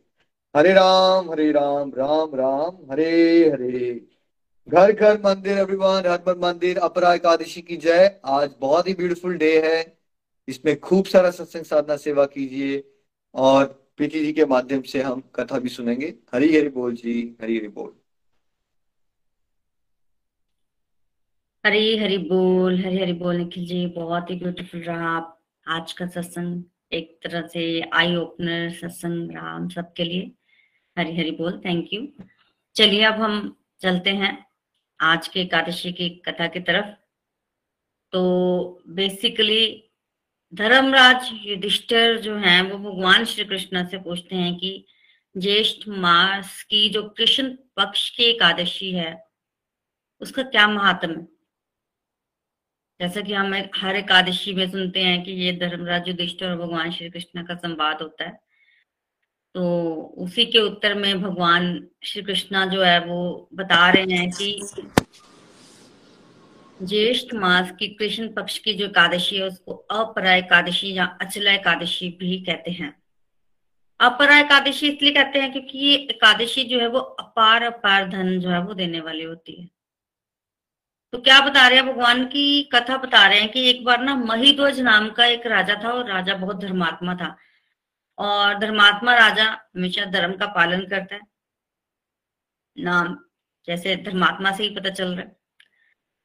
हरे 0.56 0.74
राम 0.74 1.32
हरे 1.32 1.52
राम 1.52 1.94
राम 1.98 2.36
राम, 2.36 2.92
हरे 2.92 3.50
हरे। 3.50 4.08
घर 4.70 4.92
घर 4.92 5.22
मंदिर, 5.26 5.58
अभिमान 5.58 6.06
हर 6.06 6.38
मंदिर, 6.38 6.78
अपरा 6.78 7.14
एकादशी 7.14 7.62
की 7.62 7.78
जय। 7.78 8.20
आज 8.26 8.52
बहुत 8.60 8.88
ही 8.88 8.94
ब्यूटीफुल 8.94 9.38
डे 9.38 9.74
है। 9.74 9.98
इसमें 10.48 10.80
खूब 10.80 11.06
सारा 11.06 11.32
सत्संग 11.32 11.64
साधना 11.64 11.98
सेवा 11.98 12.26
कीजिए 12.26 12.84
और 13.34 13.66
प्रीति 13.98 14.20
जी 14.20 14.34
के 14.34 14.46
माध्यम 14.46 14.82
से 14.82 15.02
हम 15.02 15.24
कथा 15.36 15.60
भी 15.60 15.70
सुनेंगे। 15.70 16.14
हरी 16.34 16.58
हरि 16.58 16.70
बोल 16.70 16.96
जी, 16.96 17.38
हरी 17.42 17.58
हरि 17.58 17.68
बोल। 17.68 18.05
हरी 21.66 21.98
हरी 21.98 22.18
बोल, 22.18 22.76
हरी 22.80 22.98
हरी 22.98 23.14
बोल 23.14 23.36
निखिल 23.36 23.66
जी, 23.66 23.86
बहुत 23.86 24.30
ही 24.32 24.36
ब्यूटीफुल 24.36 24.82
रहा 24.82 25.14
आज 25.68 25.94
का 25.94 26.08
सत्संग, 26.08 26.64
एक 26.94 27.20
तरह 27.24 27.48
से 27.48 27.82
आई 27.94 28.16
ओपनर 28.16 28.70
सत्संग 28.72 29.32
रहा 29.32 29.56
हम 29.56 29.70
सबके 29.70 30.04
लिए। 30.04 30.32
हरी 30.98 31.16
हरी 31.18 31.32
बोल 31.32 31.60
थैंक 31.66 31.94
यू 31.94 32.08
चलिए 32.76 33.04
अब 33.04 33.14
हम 33.14 33.58
चलते 33.82 34.10
हैं 34.10 34.46
आज 35.00 35.28
के 35.28 35.42
एकादशी 35.42 35.94
की 35.94 36.10
कथा 36.10 36.48
की 36.48 36.60
तरफ़। 36.60 36.96
तो 38.12 38.84
बेसिकली 38.88 39.92
धर्मराज 40.54 41.30
युधिष्ठिर 41.34 42.20
जो 42.22 42.36
हैं, 42.38 42.62
वो 42.62 42.92
भगवान 42.92 43.26
श्री 43.26 43.46
कृष्ण 43.46 43.86
से 43.88 43.98
पूछते 43.98 44.36
हैं 44.36 44.56
कि 44.56 44.86
ज्येष्ठ 45.38 45.88
मास 45.88 46.64
की 46.64 46.90
जो 46.90 47.10
कृष्ण 47.10 47.56
पक्ष 47.78 48.10
की 48.10 48.24
एकादशी 48.24 48.92
है, 48.92 49.24
उसका 50.22 50.44
क्या 50.44 50.68
महात्म 50.68 51.10
है? 51.12 51.35
जैसा 53.02 53.22
कि 53.22 53.34
हम 53.34 53.54
हर 53.76 53.96
एकादशी 53.96 54.54
में 54.54 54.72
सुनते 54.72 55.00
हैं 55.00 55.24
कि 55.24 55.32
ये 55.32 55.52
धर्मराज 55.52 56.08
युधिष्ठिर 56.08 56.50
और 56.50 56.58
भगवान 56.58 56.92
श्री 56.92 57.10
कृष्ण 57.10 57.44
का 57.44 57.56
संवाद 57.56 58.02
होता 58.02 58.24
है। 58.24 58.40
तो 59.56 59.94
उसी 60.18 60.46
के 60.46 60.60
उत्तर 60.60 60.94
में 60.94 61.22
भगवान 61.22 61.88
श्री 62.04 62.22
कृष्णा 62.22 62.66
जो 62.66 62.84
है, 62.84 63.06
वो 63.06 63.50
बता 63.54 63.90
रहे 63.90 64.18
हैं 64.18 64.32
कि 64.32 64.62
ज्येष्ठ 66.84 67.34
मास 67.34 67.72
की 67.72 67.88
कृष्ण 67.88 68.34
पक्ष 68.34 68.58
की 68.58 68.74
जो 68.74 68.86
एकादशी 68.86 69.36
है, 69.36 69.44
उसको 69.44 69.74
अपरा 69.74 70.36
एकादशी 70.36 70.94
या 70.94 71.18
अचला 71.22 71.52
एकादशी 71.52 72.18
भी 72.20 72.42
कहते 72.42 72.72
हैं। 72.72 73.04
अपरा 74.00 74.40
एकादशी 74.40 74.88
इसलिए 74.88 75.12
कहते 75.12 75.40
हैं 75.40 75.52
क्योंकि 75.52 75.78
ये 75.78 75.96
एकादशी 75.96 76.64
जो 76.64 76.80
है, 76.80 76.88
वो 76.88 77.00
अपार 77.00 77.64
अपार 77.64 78.10
धन 78.10 78.40
जो 78.40 78.50
है, 78.50 78.62
वो 78.62 78.74
देने 78.74 79.00
वाली 79.00 79.24
होती 79.24 79.62
है। 79.62 79.75
तो 81.14 81.22
क्या 81.22 81.40
बता 81.42 81.68
रहे 81.68 81.78
हैं, 81.80 81.88
भगवान 81.88 82.26
की 82.26 82.64
कथा 82.64 82.98
बता 82.98 83.28
रहे 83.28 83.40
हैं 83.40 83.52
कि 83.52 83.70
एक 83.70 83.84
बार 83.86 84.02
ना 84.04 84.16
महिध्वज 84.16 84.80
नाम 84.80 85.10
का 85.10 85.26
एक 85.26 85.46
राजा 85.48 85.76
था 85.84 85.92
और 85.92 86.10
राजा 86.10 86.36
बहुत 86.36 86.56
धर्मात्मा 86.56 87.16
था। 87.16 87.38
और 88.18 88.60
धर्मात्मा 88.60 89.14
राजा 89.16 89.46
हमेशा 89.46 90.06
धर्म 90.06 90.38
का 90.38 90.46
पालन 90.46 90.86
करता 90.86 91.16
है। 91.16 91.22
नाम 92.78 93.18
जैसे 93.68 93.96
धर्मात्मा 93.96 94.52
से 94.52 94.64
ही 94.64 94.70
पता 94.76 94.90
चल 94.90 95.16
रहा 95.16 95.22
है। 95.22 95.36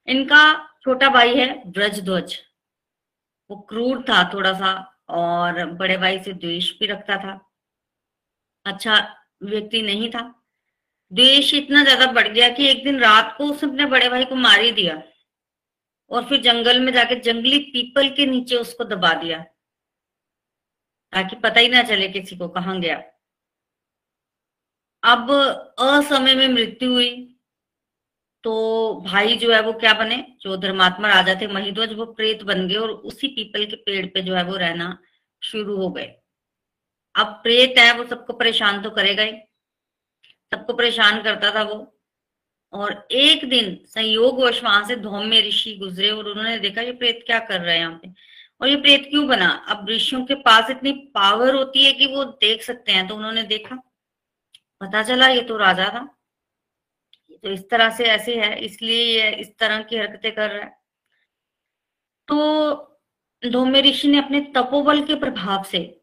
इनका 0.09 0.69
छोटा 0.83 1.09
भाई 1.09 1.37
है 1.37 1.71
ब्रजध्वज। 1.71 2.39
वो 3.51 3.57
क्रूर 3.61 4.03
था 4.03 4.35
थोड़ा 4.35 4.53
सा 4.53 4.97
और 5.09 5.65
बड़े 5.67 5.97
भाई 5.97 6.19
से 6.19 6.33
द्वेष 6.33 6.79
भी 6.79 6.87
रखता 6.87 7.17
था। 7.17 7.51
अच्छा 8.67 9.17
व्यक्ति 9.43 9.83
नहीं 9.83 10.11
था। 10.11 10.40
द्वेष 11.13 11.53
इतना 11.55 11.83
ज़्यादा 11.85 12.07
बढ़ 12.13 12.29
गया 12.29 12.49
कि 12.49 12.67
एक 12.69 12.85
दिन 12.85 12.99
रात 13.01 13.35
को 13.39 13.45
उसने 13.45 13.69
अपने 13.71 13.87
बड़े 13.87 14.09
भाई 14.09 14.25
को 14.25 14.35
मार 14.37 14.61
ही 14.61 14.71
दिया 14.73 15.03
और 16.11 16.25
फिर 16.25 16.41
जंगल 16.43 16.81
में 16.81 16.93
जाके 16.93 17.17
जंगली 17.21 17.59
पीपल 17.73 18.09
के 18.09 18.27
नीचे 18.27 18.57
उसको 18.57 18.85
दबा 18.85 19.13
दिया 19.15 19.39
ताकि 21.13 21.37
पता 21.37 21.61
ही 21.61 21.69
ना 21.69 21.83
चले 21.83 22.09
किसी 22.09 22.37
को 22.37 22.49
कहा 22.49 22.75
गया। 22.77 22.97
अब 25.03 25.31
असमय 25.31 26.35
में 26.35 26.49
मृत्यु 26.49 26.93
हुई 26.93 27.11
तो 28.45 28.53
भाई 29.07 29.37
जो 29.37 29.53
है 29.53 29.61
वो 29.63 29.73
क्या 29.73 29.93
बने? 29.95 30.17
जो 30.41 30.57
धर्मात्मा 30.57 31.09
राजा 31.09 31.35
थे, 31.41 31.47
महिध्वज, 31.47 31.93
वो 31.93 32.05
प्रेत 32.07 32.43
बन 32.43 32.67
गए 32.69 32.77
और 32.77 32.91
उसी 32.91 33.29
पीपल 33.29 33.65
के 33.67 33.77
पेड़ 33.77 34.07
पे 34.07 34.23
जो 34.23 34.35
है 34.35 34.45
वो 34.45 34.57
रहना 34.57 34.97
शुरू 35.43 35.77
हो 35.77 35.91
गए। 35.91 36.07
अब 37.15 37.27
प्रेत 37.43 37.79
है, 37.79 37.93
वो 37.95 38.05
सबको 38.07 38.33
परेशान 38.33 38.83
तो 38.83 38.91
करेगा 38.91 39.23
ही। 39.23 39.33
सबको 40.53 40.73
परेशान 40.73 41.23
करता 41.23 41.55
था 41.55 41.63
वो। 41.63 41.97
और 42.73 43.09
एक 43.11 43.49
दिन 43.49 43.79
संयोग 43.87 44.41
वश 44.41 44.63
वहाँ 44.65 44.85
से 44.87 44.97
धौम्य 44.97 45.41
ऋषि 45.41 45.77
गुजरे 45.77 46.11
और 46.11 46.29
उन्होंने 46.29 46.59
देखा, 46.59 46.81
ये 46.81 46.93
प्रेत 46.93 47.23
क्या 47.27 47.39
कर 47.39 47.61
रहे 47.61 47.75
हैं 47.75 47.81
यहाँ 47.81 47.99
पे? 48.03 48.13
और 48.61 48.69
ये 48.69 48.77
प्रेत 48.77 49.07
क्यों 49.11 49.27
बना? 49.29 49.49
अब 49.69 49.89
ऋषियों 49.91 50.25
के 50.27 50.35
पास 50.35 50.71
इतनी 50.71 50.93
पावर 51.15 51.55
होती 51.55 51.85
है 51.85 51.93
कि 51.93 52.07
वो 52.07 52.25
देख 52.25 52.63
सकते 52.63 52.93
हैं। 52.93 53.07
तो 53.09 53.17
उन्होंने 53.17 53.43
देखा, 53.43 53.77
पता 54.81 55.03
चला 55.03 55.29
ये 55.29 55.43
तो 55.43 55.57
राजा 55.57 55.89
था। 55.89 56.05
तो 57.43 57.51
इस 57.51 57.69
तरह 57.71 57.91
से 57.91 58.05
ऐसे 58.05 58.37
है, 58.37 58.59
इसलिए 58.61 59.05
ये 59.21 59.31
इस 59.37 59.57
तरह 59.59 59.83
की 59.83 59.97
हरकतें 59.97 60.33
कर 60.35 60.51
रहा 60.51 60.65
है। 60.65 60.79
तो 62.29 63.51
धौम्य 63.51 63.81
ऋषि 63.81 64.09
ने 64.09 64.19
अपने 64.19 64.41
तपोबल 64.57 65.03
के 65.07 65.15
प्रभाव 65.15 65.63
से 65.63 66.00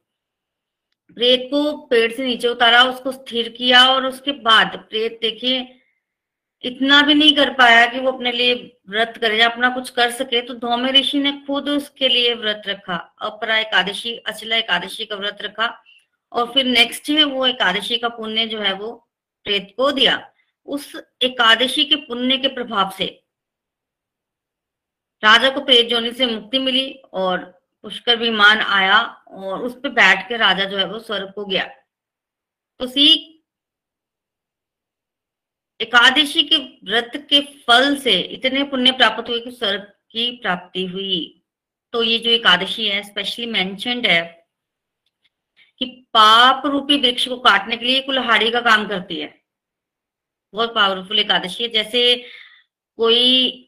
प्रेत 1.10 1.48
को 1.52 1.72
पेड़ 1.88 2.12
से 2.14 2.26
नीचे 2.26 2.48
उतारा, 2.48 2.84
उसको 2.84 3.12
स्थिर 3.12 3.50
किया 3.50 3.88
और 3.88 4.06
उसके 4.06 4.32
बाद 4.42 4.78
प्रेत 4.90 5.20
देखिए, 5.22 5.68
इतना 6.64 7.02
भी 7.02 7.14
नहीं 7.14 7.36
कर 7.36 7.54
पाया 7.54 7.86
कि 7.86 8.00
वो 8.00 8.12
अपने 8.12 8.32
लिए 8.32 8.54
व्रत 8.90 9.18
करे 9.22 9.40
या 9.40 9.50
अपना 9.50 9.70
कुछ 9.70 9.90
कर 9.90 10.12
सके 10.12 10.42
तो 10.42 10.54
धौम्य 10.56 10.92
ऋषि 10.92 11.20
ने 11.20 11.32
खुद 11.48 11.70
उसके 11.70 12.10
लिए 12.10 12.34
व्रत 12.34 12.64
रखा, 12.68 12.96
अपरा 13.22 13.58
एकादशी, 13.58 14.16
अचला 14.18 14.56
एकादशी 14.56 15.06
का 15.06 15.16
व्रत 15.16 15.38
रखा 15.42 15.74
और 16.32 16.52
फिर 16.54 16.66
नेक्स्ट 16.66 17.10
है 17.10 17.24
वो 17.24 17.46
एकादशी 17.48 17.98
का 17.98 18.10
पुण्य 18.10 18.46
जो 18.48 18.62
है 18.62 18.74
वो 18.74 18.92
प्रेत 19.46 19.74
को 19.78 19.92
दिया। 19.92 20.20
उस 20.68 20.92
एकादशी 21.22 21.84
के 21.84 21.96
पुण्य 21.98 22.38
के 22.38 22.48
प्रभाव 22.48 22.92
से 22.98 23.06
राजा 25.24 25.50
को 25.50 25.62
प्रेत 25.62 25.88
जोनी 25.90 26.12
से 26.12 26.26
मुक्ति 26.26 26.60
मिली 26.60 26.90
और 27.14 27.57
पुष्कर 27.84 28.18
विमान 28.18 28.60
आया 28.60 29.00
और 29.00 29.64
उस 29.64 29.74
पर 29.74 29.90
बैठ 29.90 30.28
के 30.30 30.38
राजा 30.38 30.66
जो 30.66 30.78
है 30.78 30.86
वो 30.86 31.00
स्वर्ग 31.00 31.32
को 31.34 31.46
गया। 31.46 31.66
तो 32.80 32.88
सी, 32.88 33.34
एकादशी 35.80 36.44
के 36.44 36.58
व्रत 36.84 37.12
के 37.30 37.42
फल 37.64 37.96
से 37.98 38.20
इतने 38.20 38.64
पुण्य 38.64 38.92
प्राप्त 38.92 39.30
हुए 39.30 39.40
कि 39.40 39.52
स्वर्ग 39.52 39.82
की 40.12 40.30
प्राप्ति 40.32 40.86
हुई। 40.86 41.44
तो 41.94 42.04
ये 42.04 42.18
जो 42.20 42.30
एकादशी 42.30 42.88
है 42.88 43.02
स्पेशली 43.04 43.46
मेंशनड 43.46 44.08
है, 44.08 44.22
कि 45.80 45.86
पाप 46.14 46.66
रूपी 46.66 46.98
वृक्ष 47.02 47.28
को 47.28 47.38
काटने 47.40 47.78
के 47.78 47.86
लिए 47.86 48.02
कुल्हाड़ी 48.02 48.52
का 48.52 48.62
काम 48.62 48.88
करती 48.88 49.20
है। 49.20 49.34
बहुत 50.54 50.74
पावरफुल 50.76 51.20
एकादशी 51.20 51.64
है। 51.64 51.70
जैसे 51.70 52.16
कोई 53.00 53.64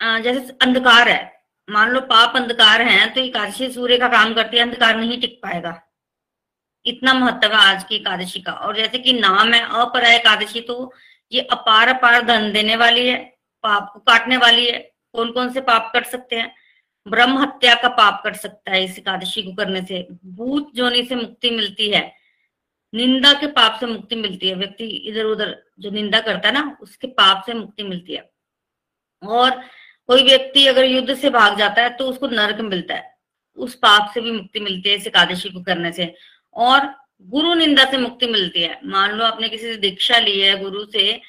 जैसे 0.00 0.52
अंधकार 0.62 1.08
है 1.08 1.37
मान 1.68 1.90
लो 1.90 2.00
पाप 2.00 2.36
अंधकार 2.36 2.82
है 2.82 3.08
तो 3.10 3.20
एकादशी 3.20 3.70
सूर्य 3.70 3.96
का 3.98 4.08
काम 4.08 4.34
करती 4.34 4.56
है, 4.56 4.62
अंधकार 4.62 4.96
नहीं 4.96 5.20
टिक 5.20 5.38
पाएगा। 5.42 5.80
इतना 6.86 7.14
महत्व 7.14 7.48
है 7.48 7.56
आज 7.56 7.84
की 7.84 7.96
एकादशी 7.96 8.40
का। 8.40 8.52
और 8.52 8.76
जैसे 8.76 8.98
कि 8.98 9.12
नाम 9.12 9.52
है 9.54 9.60
अपरा 9.82 10.12
एकादशी 10.12 10.60
तो 10.60 10.92
ये 11.32 11.40
अपार 11.42 11.88
अपार 11.88 12.24
धन 12.26 12.52
देने 12.52 12.76
वाली 12.76 13.06
है, 13.08 13.16
पाप 13.64 13.90
को 13.92 14.00
काटने 14.00 14.36
वाली 14.36 14.66
है। 14.66 14.78
कौन 15.14 15.30
कौन 15.32 15.52
से 15.52 15.60
पाप 15.60 15.90
कर 15.92 16.04
सकते 16.04 16.36
हैं? 16.36 16.54
ब्रह्म 17.06 17.38
हत्या 17.38 17.74
का 17.74 17.88
पाप 17.88 18.20
कर 18.24 18.34
सकता 18.34 18.72
है 18.72 18.84
इस 18.84 18.98
एकादशी 18.98 19.42
को 19.42 19.52
करने 19.54 19.82
से। 19.82 20.06
भूत 20.26 20.70
जोनी 20.74 21.02
से 21.02 21.14
मुक्ति 21.14 21.50
मिलती 21.50 21.88
है। 21.90 22.02
निंदा 22.92 23.32
के 23.32 23.46
पाप 23.46 23.78
से 23.80 23.86
मुक्ति 23.86 24.16
मिलती 24.16 24.48
है। 24.48 24.54
व्यक्ति 24.54 24.84
इधर 24.84 25.24
उधर 25.24 25.56
जो 25.78 25.90
निंदा 25.90 26.20
करता 26.20 26.48
है 26.48 26.54
ना, 26.54 26.76
उसके 26.80 27.06
पाप 27.06 27.42
से 27.46 27.54
मुक्ति 27.54 27.82
मिलती 27.82 28.14
है। 28.14 28.30
और 29.22 29.62
कोई 30.08 30.22
व्यक्ति 30.22 30.66
अगर 30.66 30.84
युद्ध 30.84 31.14
से 31.14 31.30
भाग 31.30 31.56
जाता 31.58 31.82
है 31.82 31.88
तो 31.96 32.04
उसको 32.04 32.28
नरक 32.28 32.60
मिलता 32.62 32.94
है। 32.94 33.16
उस 33.58 33.74
पाप 33.76 34.10
से 34.14 34.20
भी 34.20 34.30
मुक्ति 34.32 34.60
मिलती 34.60 34.88
है, 34.88 34.96
इस 34.96 35.06
एकादशी 35.06 35.48
को 35.50 35.62
करने 35.62 35.92
से। 35.92 36.14
और 36.56 36.94
गुरु 37.26 37.54
निंदा 37.54 37.84
से 37.90 37.98
मुक्ति 37.98 38.26
मिलती 38.26 38.62
है। 38.62 38.80
मान 38.84 39.12
लो 39.12 39.24
आपने 39.24 39.48
किसी 39.48 39.64
से 39.64 39.76
दीक्षा 39.78 40.18
ली 40.18 40.38
है, 40.40 40.58
गुरु 40.60 40.84
से 40.86 41.20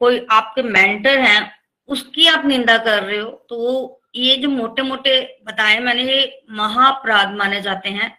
कोई 0.00 0.26
आपके 0.30 0.62
मेंटर 0.62 1.18
हैं, 1.18 1.52
उसकी 1.88 2.26
आप 2.28 2.44
निंदा 2.46 2.76
कर 2.78 3.02
रहे 3.02 3.18
हो 3.18 3.30
तो 3.48 3.96
ये 4.14 4.36
जो 4.36 4.48
मोटे 4.48 4.82
मोटे 4.82 5.20
बताए 5.46 5.78
मैंने, 5.80 6.02
ये 6.04 6.42
महाअपराध 6.50 7.34
माने 7.34 7.60
जाते 7.62 7.88
हैं। 7.90 8.10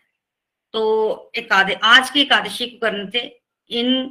तो 0.73 1.31
एकादश 1.37 1.75
आज 1.83 2.09
की 2.09 2.21
एकादशी 2.21 2.65
को 2.67 2.77
करने 2.79 3.09
से 3.11 3.21
इन 3.69 4.03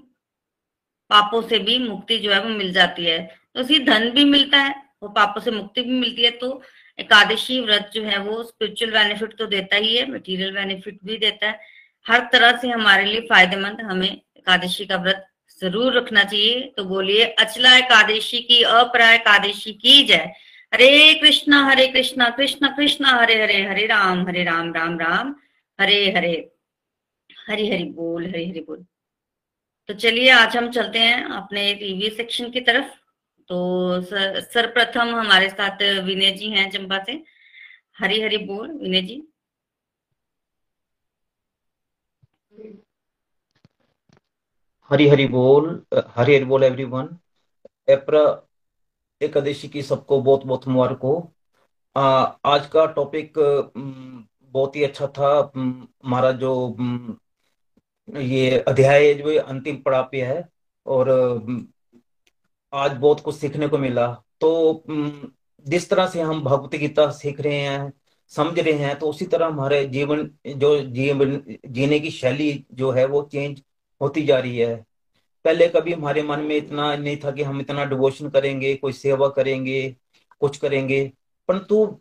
पापों 1.10 1.40
से 1.42 1.58
भी 1.58 1.78
मुक्ति 1.80 2.18
जो 2.18 2.32
है 2.32 2.42
वो 2.42 2.48
मिल 2.50 2.72
जाती 2.72 3.04
है। 3.04 3.18
तो 3.54 3.60
उसी 3.60 3.78
धन 3.84 4.10
भी 4.10 4.24
मिलता 4.26 4.58
है 4.58 4.74
वो 5.02 5.08
पापों 5.08 5.40
से 5.40 5.50
मुक्ति 5.50 5.82
भी 5.82 5.98
मिलती 5.98 6.22
है 6.22 6.30
तो 6.38 6.60
एकादशी 6.98 7.60
व्रत 7.60 7.90
जो 7.94 8.02
है 8.04 8.18
वो 8.18 8.42
स्पिरिचुअल 8.42 8.90
बेनिफिट 8.92 9.36
तो 9.38 9.46
देता 9.46 9.76
ही 9.76 9.96
है 9.96 10.10
मटेरियल 10.10 10.54
बेनिफिट 10.54 10.98
भी 11.04 11.16
देता 11.18 11.46
है। 11.46 11.58
हर 12.06 12.28
तरह 12.32 12.56
से 12.56 12.68
हमारे 12.70 13.04
लिए 13.04 13.20
फ़ायदेमंद 13.28 13.80
हमें 13.80 14.10
एकादशी 14.10 14.86
का 14.86 14.96
व्रत 14.96 15.26
ज़रूर 15.60 15.96
रखना 15.96 16.24
चाहिए। 16.24 16.60
तो 16.76 16.84
बोलिए, 16.84 17.24
अचला 17.24 17.76
एकादशी 17.76 18.38
की, 18.40 18.62
अपरा 18.62 19.10
एकादशी 19.12 19.72
की 19.74 20.02
जय। 20.04 20.32
हरे 20.72 21.14
कृष्णा 21.14 21.64
हरे 21.64 21.86
कृष्णा, 21.86 22.28
कृष्ण 22.30 22.68
कृष्ण, 22.76 23.04
हरे 23.04 23.42
हरे 23.42 23.62
हरे 23.66 23.86
राम 23.86 24.26
हरे 24.28 24.44
राम 24.44 24.72
राम 24.74 24.98
राम, 24.98 25.34
हरे 25.78 26.00
हरे, 26.12 26.32
हरि 27.48 27.70
हरि 27.70 27.84
बोल, 27.96 28.26
हरे, 28.26 28.44
हरि 28.46 28.60
बोल। 28.60 28.84
तो 29.88 29.94
चलिए, 29.94 30.30
आज 30.30 30.56
हम 30.56 30.70
चलते 30.70 30.98
हैं 30.98 31.24
अपने 31.24 31.72
रिव्यू 31.72 32.10
सेक्शन 32.10 32.50
की 32.50 32.60
तरफ़। 32.60 32.98
तो 33.50 33.56
सर्वप्रथम 34.02 35.14
हमारे 35.14 35.48
साथ 35.50 35.82
विनय 36.04 36.30
जी 36.32 36.50
हैं 36.50 36.70
चंबा 36.70 36.98
से। 37.04 37.12
हरी 38.00 38.20
हरि 38.22 38.36
बोल, 38.46 38.70
विनय 38.72 39.02
जी। 39.02 39.22
हरी 44.90 45.06
हरी 45.08 45.26
बोल 45.28 45.68
हरी 45.94 46.34
हरी 46.34 46.44
बोल 46.44 46.64
एवरीवन 46.64 47.08
एप्रा, 47.88 48.22
एकादशी 49.20 49.68
की 49.68 49.82
सबको 49.82 50.20
बहुत 50.22 50.44
बहुत 50.46 50.66
मुबारक। 50.68 51.00
हो 51.02 51.14
आज 52.46 52.66
का 52.72 52.84
टॉपिक 52.96 53.32
बहुत 53.36 54.76
ही 54.76 54.84
अच्छा 54.84 55.06
था। 55.18 55.30
हमारा 55.56 56.32
जो 56.42 56.52
ये 58.08 58.58
अध्याय 58.58 59.12
जो 59.14 59.38
अंतिम 59.40 59.76
पड़ाव 59.82 60.08
पे 60.12 60.22
है, 60.22 60.42
और 60.86 61.08
आज 62.72 62.92
बहुत 62.92 63.20
कुछ 63.20 63.34
सीखने 63.36 63.68
को 63.68 63.78
मिला। 63.78 64.06
तो 64.40 64.82
जिस 65.66 65.88
तरह 65.90 66.06
से 66.06 66.20
हम 66.20 66.42
भगवत 66.42 66.74
गीता 66.74 67.10
सीख 67.10 67.40
रहे 67.40 67.54
हैं, 67.54 67.92
समझ 68.28 68.58
रहे 68.58 68.72
हैं 68.72 68.98
तो 68.98 69.08
उसी 69.08 69.26
तरह 69.26 69.46
हमारे 69.46 69.84
जीवन, 69.86 70.30
जो 70.46 70.80
जीवन, 70.80 71.42
जीने 71.66 72.00
की 72.00 72.10
शैली 72.10 72.66
जो 72.72 72.90
है, 72.90 73.04
वो 73.06 73.22
चेंज 73.32 73.62
होती 74.00 74.22
जा 74.22 74.38
रही 74.38 74.58
है। 74.58 74.84
पहले 75.44 75.68
कभी 75.68 75.92
हमारे 75.92 76.22
मन 76.22 76.40
में 76.40 76.56
इतना 76.56 76.94
नहीं 76.96 77.16
था 77.16 77.30
कि 77.30 77.42
हम 77.42 77.60
इतना 77.60 77.84
डिवोशन 77.84 78.28
करेंगे, 78.28 78.74
कोई 78.74 78.92
सेवा 78.92 79.28
करेंगे, 79.28 79.96
कुछ 80.40 80.56
करेंगे। 80.56 81.12
परंतु 81.48 82.00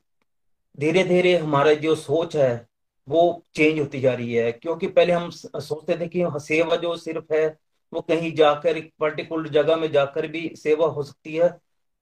धीरे 0.79 1.03
धीरे 1.03 1.35
हमारा 1.37 1.73
जो 1.73 1.95
सोच 1.95 2.35
है, 2.35 2.67
वो 3.09 3.43
चेंज 3.55 3.79
होती 3.79 3.99
जा 4.01 4.13
रही 4.13 4.33
है। 4.33 4.51
क्योंकि 4.51 4.87
पहले 4.87 5.13
हम 5.13 5.29
सोचते 5.29 5.97
थे 5.99 6.07
कि 6.07 6.23
सेवा 6.39 6.75
जो 6.75 6.95
सिर्फ़ 6.97 7.33
है 7.33 7.57
वो 7.93 8.01
कहीं 8.01 8.33
जाकर 8.35 8.77
एक 8.77 8.91
पर्टिकुलर 8.99 9.49
जगह 9.51 9.75
में 9.75 9.91
जाकर 9.91 10.27
भी 10.27 10.47
सेवा 10.57 10.87
हो 10.87 11.03
सकती 11.03 11.35
है। 11.35 11.49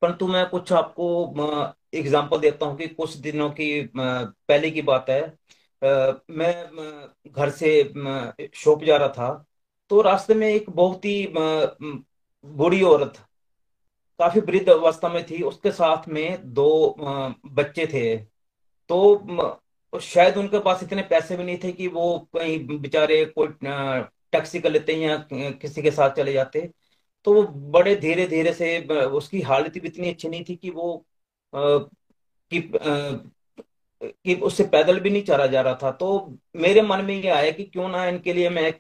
परंतु 0.02 0.28
मैं 0.28 0.48
कुछ 0.50 0.72
आपको 0.74 1.68
एग्जांपल 1.94 2.40
देता 2.40 2.66
हूँ 2.66 2.78
कि 2.78 2.88
कुछ 2.88 3.16
दिनों 3.18 3.50
की 3.52 3.70
पहले 3.96 4.72
की 4.72 4.82
बात 4.82 5.10
है। 5.10 5.22
मैं 6.32 6.54
घर 7.28 7.50
से 7.50 8.50
शॉप 8.56 8.84
जा 8.84 8.98
रहा 8.98 9.08
था 9.10 9.46
तो 9.92 10.02
रास्ते 10.02 10.34
में 10.34 10.48
एक 10.48 10.70
बहुत 10.70 11.06
ही 11.06 11.34
बूढ़ी 11.34 12.82
औरत 12.84 13.18
काफ़ी 14.20 14.42
वृद्ध 14.42 14.70
अवस्था 14.70 15.10
में 15.10 15.26
थी। 15.26 15.42
उसके 15.44 15.72
साथ 15.72 16.08
में 16.10 16.54
दो 16.54 16.96
बच्चे 17.46 17.86
थे। 17.88 18.18
तो 18.90 20.00
शायद 20.02 20.38
उनके 20.38 20.60
पास 20.60 20.84
इतने 20.84 21.02
पैसे 21.02 21.38
भी 21.38 21.44
नहीं 21.44 21.58
थे 21.64 21.72
कि 21.72 21.88
वो 21.88 22.18
कहीं 22.36 22.80
बेचारे 22.80 23.24
कोई 23.28 23.48
टैक्सी 24.34 24.60
कर 24.60 24.72
लेते 24.72 24.94
हैं 24.96 25.02
या 25.02 25.52
किसी 25.62 25.82
के 25.82 25.92
साथ 25.92 26.16
चले 26.16 26.34
जाते 26.34 26.70
तो 27.26 27.34
वो 27.34 27.44
बड़े 27.72 27.96
धीरे 27.96 28.26
धीरे 28.28 28.54
से, 28.54 28.80
उसकी 29.08 29.42
हालत 29.42 29.74
भी 29.74 29.88
इतनी 29.88 30.10
अच्छी 30.10 30.30
नहीं 30.30 30.44
थी 30.50 30.56
कि 30.56 30.70
वो 30.72 31.06
कि 32.52 32.62
कि 34.02 34.34
उससे 34.44 34.64
पैदल 34.66 35.00
भी 35.00 35.10
नहीं 35.10 35.24
चला 35.24 35.46
जा 35.48 35.62
रहा 35.62 35.76
था। 35.84 35.92
तो 35.92 36.38
मेरे 36.56 36.82
मन 36.82 37.04
में 37.06 37.14
ये 37.16 37.30
आया 37.30 37.52
कि 37.52 37.64
क्यों 37.66 37.88
ना 37.90 38.06
इनके 38.06 38.34
लिए 38.34 38.50
मैं 38.50 38.62
एक 38.64 38.80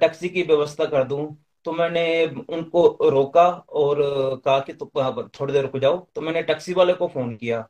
टैक्सी 0.00 0.28
की 0.28 0.42
व्यवस्था 0.42 0.84
कर 0.86 1.04
दूँ। 1.04 1.26
तो 1.64 1.72
मैंने 1.72 2.04
उनको 2.50 3.08
रोका 3.10 3.48
और 3.50 4.00
कहा 4.44 4.58
कि 4.60 4.72
तो 4.74 4.90
थोड़ी 5.40 5.52
देर 5.52 5.62
रुक 5.62 5.76
जाओ। 5.78 5.96
तो 6.14 6.20
मैंने 6.20 6.42
टैक्सी 6.42 6.72
वाले 6.74 6.92
को 6.94 7.08
फ़ोन 7.08 7.34
किया। 7.36 7.60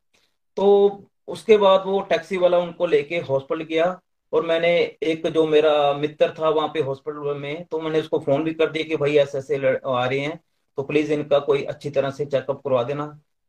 तो 0.57 1.09
उसके 1.29 1.57
बाद 1.59 1.83
वो 1.87 2.01
टैक्सी 2.11 2.37
वाला 2.39 2.59
उनको 2.59 2.87
लेके 2.87 3.19
हॉस्पिटल 3.21 3.63
गया। 3.65 3.87
और 4.35 4.47
मैंने 4.47 4.69
एक 5.03 5.27
जो 5.29 5.47
मेरा 5.47 5.73
मित्र 5.95 6.29
था 6.39 6.49
वहाँ 6.49 6.69
पे 6.75 6.81
हॉस्पिटल 6.83 7.35
में 7.41 7.65
तो 7.67 7.81
मैंने 7.81 8.01
उसको 8.01 8.19
फ़ोन 8.21 8.45
भी 8.45 8.55
कर 8.55 8.71
दिया 8.71 8.85
कि 8.89 8.97
भाई 8.97 9.17
ऐसे 9.19 9.39
ऐसे 9.39 9.57
आ 9.87 10.05
रहे 10.07 10.19
हैं 10.21 10.39
तो 10.79 10.83
प्लीज़ 10.83 11.13
इनका 11.13 11.39
कोई 11.41 11.63
अच्छी 11.65 11.91
तरह 11.91 12.11
से 12.11 12.25
चेकअप 12.27 12.63
करवा 12.65 12.83
देना। 12.83 13.07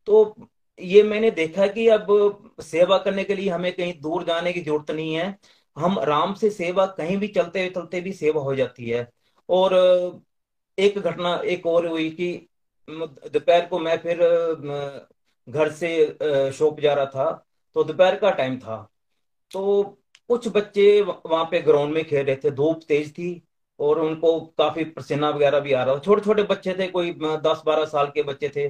तो 0.07 0.35
ये 0.79 1.03
मैंने 1.03 1.31
देखा 1.31 1.67
कि 1.67 1.87
अब 1.89 2.07
सेवा 2.61 2.97
करने 2.97 3.23
के 3.23 3.35
लिए 3.35 3.49
हमें 3.49 3.71
कहीं 3.75 3.93
दूर 4.01 4.23
जाने 4.23 4.53
की 4.53 4.61
ज़रूरत 4.61 4.91
नहीं 4.91 5.13
है। 5.15 5.27
हम 5.77 5.97
आराम 5.99 6.33
से 6.35 6.49
सेवा 6.49 6.85
कहीं 6.97 7.17
भी 7.17 7.27
चलते 7.29 7.69
चलते 7.75 8.01
भी 8.01 8.13
सेवा 8.13 8.41
हो 8.41 8.55
जाती 8.55 8.89
है। 8.89 9.07
और 9.49 9.73
एक 10.77 10.97
घटना, 10.99 11.35
एक 11.35 11.65
और 11.65 11.87
हुई 11.87 12.09
कि 12.11 12.47
दोपहर 12.87 13.65
को 13.67 13.79
मैं 13.79 13.97
फिर 13.97 14.17
घर 15.47 15.71
से 15.73 16.51
शॉप 16.53 16.79
जा 16.79 16.93
रहा 16.93 17.05
था 17.07 17.31
तो 17.75 17.83
दोपहर 17.83 18.15
का 18.15 18.29
टाइम 18.31 18.57
था। 18.59 18.77
तो 19.51 19.83
कुछ 20.29 20.47
बच्चे 20.47 21.01
वहाँ 21.01 21.43
पे 21.45 21.61
ग्राउंड 21.61 21.93
में 21.93 22.03
खेल 22.05 22.25
रहे 22.25 22.35
थे, 22.35 22.51
धूप 22.51 22.79
तेज 22.87 23.11
थी 23.13 23.43
और 23.79 23.99
उनको 23.99 24.39
काफ़ी 24.57 24.83
पसीना 24.83 25.29
वगैरह 25.29 25.59
भी 25.59 25.73
आ 25.73 25.83
रहा 25.83 25.95
था। 25.95 25.99
छोटे 25.99 26.21
छोटे 26.21 26.43
बच्चे 26.43 26.73
थे, 26.79 26.87
कोई 26.87 27.11
दस 27.21 27.61
बारह 27.65 27.85
साल 27.85 28.07
के 28.07 28.23
बच्चे 28.23 28.49
थे। 28.49 28.69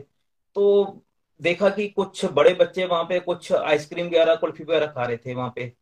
तो 0.56 1.02
देखा 1.42 1.70
कि 1.70 1.88
कुछ 1.88 2.26
बड़े 2.26 2.54
बच्चे 2.54 2.86
वहाँ 2.86 3.04
पे 3.04 3.20
कुछ 3.20 3.52
आइसक्रीम 3.52 4.08
वगैरह, 4.08 4.36
कुल्फी 4.36 4.64
वगैरह 4.64 4.88
खा 4.88 5.06
रहे 5.06 5.18
थे 5.18 5.34
वहाँ 5.34 5.54
पे। 5.56 5.74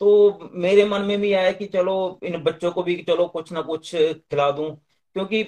तो 0.00 0.38
मेरे 0.52 0.84
मन 0.84 1.02
में 1.02 1.20
भी 1.20 1.32
आया 1.32 1.52
कि 1.52 1.66
चलो, 1.66 2.20
इन 2.22 2.42
बच्चों 2.42 2.70
को 2.72 2.82
भी 2.82 2.96
चलो 3.08 3.26
कुछ 3.28 3.52
ना 3.52 3.60
कुछ 3.62 3.94
खिला 3.96 4.50
दूँ। 4.50 4.70
क्योंकि 5.14 5.42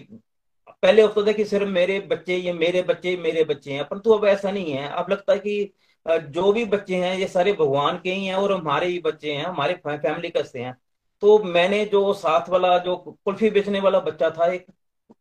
पहले 0.83 1.03
होता 1.03 1.27
था 1.27 1.33
कि 1.33 1.45
सिर्फ़ 1.45 1.69
मेरे 1.69 1.99
बच्चे 2.01 2.37
ये 2.37 2.53
मेरे 2.53 2.83
बच्चे 2.83 3.17
मेरे 3.17 3.45
बच्चे 3.45 3.73
हैं। 3.73 3.85
परंतु 3.89 4.11
अब 4.13 4.25
ऐसा 4.25 4.51
नहीं 4.51 4.73
है। 4.73 4.89
अब 4.89 5.11
लगता 5.11 5.33
है 5.33 5.39
कि 5.39 5.73
जो 6.07 6.53
भी 6.53 6.65
बच्चे 6.65 6.97
हैं, 6.97 7.17
ये 7.17 7.27
सारे 7.29 7.53
भगवान 7.53 7.99
के 7.99 8.13
ही 8.13 8.27
हैं 8.27 8.35
और 8.35 8.53
हमारे 8.53 8.87
ही 8.87 8.99
बच्चे 8.99 9.33
हैं, 9.35 9.45
हमारे 9.45 9.75
फैमिली 9.87 10.31
का 10.31 10.43
से 10.43 10.61
हैं। 10.61 10.77
तो 11.23 11.39
मैंने 11.39 11.85
जो 11.85 12.13
साथ 12.13 12.49
वाला, 12.49 12.79
जो 12.79 12.97
कुल्फी 12.97 13.51
बेचने 13.51 13.81
वाला 13.81 14.01
बच्चा 14.01 14.31
था, 14.31 14.47
एक, 14.47 14.67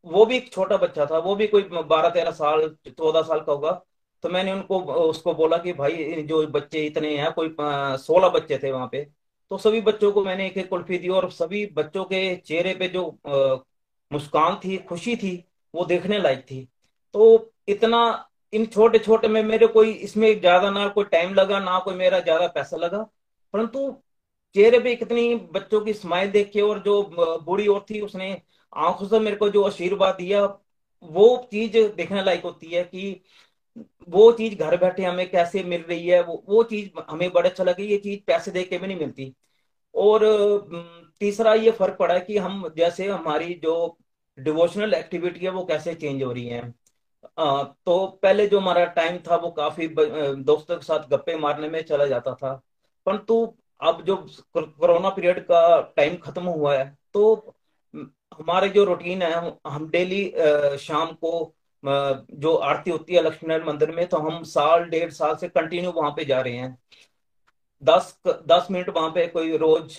वो 0.05 0.25
भी 0.25 0.37
एक 0.37 0.51
छोटा 0.53 0.77
बच्चा 0.77 1.05
था, 1.05 1.17
वो 1.19 1.35
भी 1.35 1.47
कोई 1.47 1.63
बारह 1.63 2.09
तेरह 2.09 2.31
साल, 2.31 2.67
चौदह 2.87 3.21
साल 3.21 3.39
का 3.39 3.51
होगा। 3.53 3.71
तो 4.23 4.29
मैंने 4.29 4.51
उनको, 4.51 4.79
उसको 4.83 5.33
बोला 5.33 5.57
कि 5.57 5.73
भाई 5.73 6.23
जो 6.23 6.45
बच्चे 6.47 6.85
इतने 6.85 7.17
हैं, 7.17 7.31
कोई 7.33 7.55
सोलह 7.59 8.29
बच्चे 8.29 8.57
थे 8.63 8.71
वहाँ 8.71 8.87
पे। 8.91 9.03
तो 9.51 9.57
सभी 9.57 9.81
बच्चों 9.81 10.11
को 10.11 10.23
मैंने 10.25 10.45
एक 10.47 10.57
एक 10.57 10.69
कुल्फी 10.69 10.97
दी 10.97 11.07
और 11.09 11.29
सभी 11.31 11.65
बच्चों 11.65 12.03
के 12.05 12.35
चेहरे 12.35 12.73
पे 12.75 12.87
जो 12.87 13.03
मुस्कान 14.11 14.59
थी, 14.65 14.77
खुशी 14.77 15.15
थी, 15.15 15.45
वो 15.75 15.85
देखने 15.85 16.19
लायक 16.19 16.45
थी। 16.51 16.67
तो 17.13 17.51
इतना 17.67 18.27
इन 18.53 18.65
छोटे 18.65 18.99
छोटे 18.99 19.28
में 19.28 19.41
मेरे 19.44 19.68
कोई 19.68 19.91
इसमें 19.94 20.40
ज़्यादा 20.40 20.69
ना 20.72 20.88
कोई 20.90 21.06
टाइम 21.06 21.34
लगा, 21.34 21.60
ना 21.60 21.80
कोई 21.80 21.95
मेरा 21.95 22.19
ज़्यादा 22.19 22.48
पैसा 22.48 22.78
लगा। 22.78 23.02
परंतु 23.53 23.91
चेहरे 24.56 24.80
पे 24.80 24.95
कितनी 24.95 25.36
बच्चों 25.53 25.82
की 25.82 25.94
स्माइल 25.94 26.32
देख 26.32 26.52
के 26.53 26.61
और 26.61 26.80
जो 26.84 27.02
बूढ़ी 27.45 27.68
और 27.68 27.86
थी, 27.90 27.99
उसने 28.02 28.41
आँखों 28.73 29.07
से 29.07 29.19
मेरे 29.19 29.36
को 29.36 29.49
जो 29.49 29.64
आशीर्वाद 29.64 30.15
दिया, 30.15 30.45
वो 31.03 31.38
चीज़ 31.52 31.78
देखने 31.95 32.23
लायक 32.23 32.44
होती 32.44 32.68
है 32.68 32.84
कि 32.86 33.22
वो 34.10 34.32
चीज़ 34.32 34.56
घर 34.56 34.76
बैठे 34.78 35.03
हमें 35.03 35.30
कैसे 35.32 35.64
मिल 35.64 35.82
रही 35.82 36.07
है, 36.07 36.22
वो 36.23 36.44
वो 36.49 36.64
चीज़ 36.64 36.90
हमें 37.10 37.32
बड़ा 37.34 37.49
अच्छा 37.49 37.64
लगे, 37.64 37.84
ये 37.84 37.98
चीज़ 37.98 38.19
पैसे 38.28 38.52
दे 38.52 38.64
के 38.64 38.78
भी 38.78 38.88
नहीं 38.88 38.98
मिलती। 38.99 39.34
और 39.95 40.26
तीसरा 41.22 41.53
ये 41.56 41.72
फ़र्क 41.72 41.98
पड़ा 41.99 42.14
है 42.14 42.22
कि 42.22 42.38
हम, 42.38 42.68
जैसे 42.78 43.07
हमारी 43.10 43.53
जो 43.64 43.98
डिवोशनल 44.38 44.94
एक्टिविटी 44.94 45.45
है, 45.45 45.52
वो 45.52 45.65
कैसे 45.65 45.95
चेंज 45.95 46.23
हो 46.23 46.32
रही 46.32 46.48
है। 46.48 46.61
आ, 47.23 47.64
तो 47.64 48.06
पहले 48.23 48.48
जो 48.48 48.60
हमारा 48.60 48.85
टाइम 48.93 49.18
था 49.27 49.35
वो 49.35 49.49
काफ़ी 49.52 49.88
दोस्तों 49.88 50.76
के 50.77 50.85
साथ 50.85 51.07
गप्पे 51.10 51.35
मारने 51.38 51.69
में 51.69 51.81
चला 51.84 52.06
जाता 52.06 52.34
था। 52.34 52.53
परंतु 53.06 53.35
अब 53.80 54.02
जो 54.03 54.15
कोरोना 54.53 55.10
पीरियड 55.10 55.39
का 55.45 55.81
टाइम 55.98 56.15
खत्म 56.18 56.43
हुआ 56.43 56.76
है 56.76 56.85
तो 57.14 57.53
हमारे 58.39 58.69
जो 58.69 58.84
रूटीन 58.84 59.22
है 59.22 59.34
हम 59.68 59.89
डेली 59.89 60.23
शाम 60.80 61.11
को 61.23 61.31
जो 61.84 62.56
आरती 62.56 62.91
होती 62.91 63.15
है 63.15 63.22
लक्ष्मी 63.23 63.48
नारायण 63.48 63.68
मंदिर 63.68 63.91
में 63.91 64.06
तो 64.07 64.18
हम 64.18 64.43
साल 64.43 64.84
डेढ़ 64.85 65.11
साल 65.11 65.35
से 65.35 65.48
कंटिन्यू 65.49 65.91
वहाँ 65.91 66.11
पे 66.11 66.26
जा 66.26 66.41
रहे 66.41 66.56
हैं। 66.56 66.77
दस 67.84 68.18
दस 68.26 68.68
मिनट 68.72 68.89
वहाँ 68.89 69.10
पे 69.10 69.26
कोई 69.27 69.57
रोज 69.57 69.98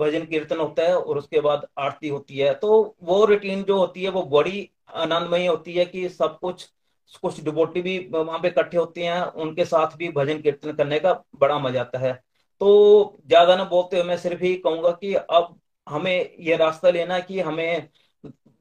भजन 0.00 0.24
कीर्तन 0.26 0.58
होता 0.58 0.82
है 0.82 0.96
और 0.96 1.18
उसके 1.18 1.40
बाद 1.40 1.66
आरती 1.78 2.08
होती 2.08 2.38
है। 2.38 2.52
तो 2.54 2.96
वो 3.02 3.24
रूटीन 3.24 3.62
जो 3.62 3.78
होती 3.78 4.02
है 4.02 4.10
वो 4.10 4.22
बड़ी 4.30 4.68
आनंदमय 4.90 5.46
होती 5.46 5.74
है 5.74 5.84
कि 5.86 6.08
सब 6.08 6.38
कुछ 6.40 6.68
कुछ 7.22 7.40
डिबोटी 7.44 7.80
भी 7.82 7.98
वहाँ 8.12 8.38
पे 8.38 8.48
इकट्ठे 8.48 8.76
होते 8.76 9.04
हैं, 9.04 9.20
उनके 9.22 9.64
साथ 9.64 9.96
भी 9.96 10.08
भजन 10.12 10.40
कीर्तन 10.42 10.72
करने 10.72 10.98
का 11.00 11.12
बड़ा 11.40 11.58
मज़ा 11.58 11.80
आता 11.80 11.98
है। 11.98 12.12
तो 12.60 13.18
ज़्यादा 13.28 13.56
ना 13.56 13.64
बोलते 13.64 13.96
हुए 13.96 14.06
मैं 14.08 14.16
सिर्फ़ 14.18 14.42
ही 14.44 14.54
कहूँगा 14.56 14.90
कि 14.92 15.14
अब 15.14 15.58
हमें 15.86 16.36
ये 16.40 16.56
रास्ता 16.56 16.90
लेना 16.90 17.14
है 17.14 17.22
कि 17.22 17.40
हमें 17.40 17.88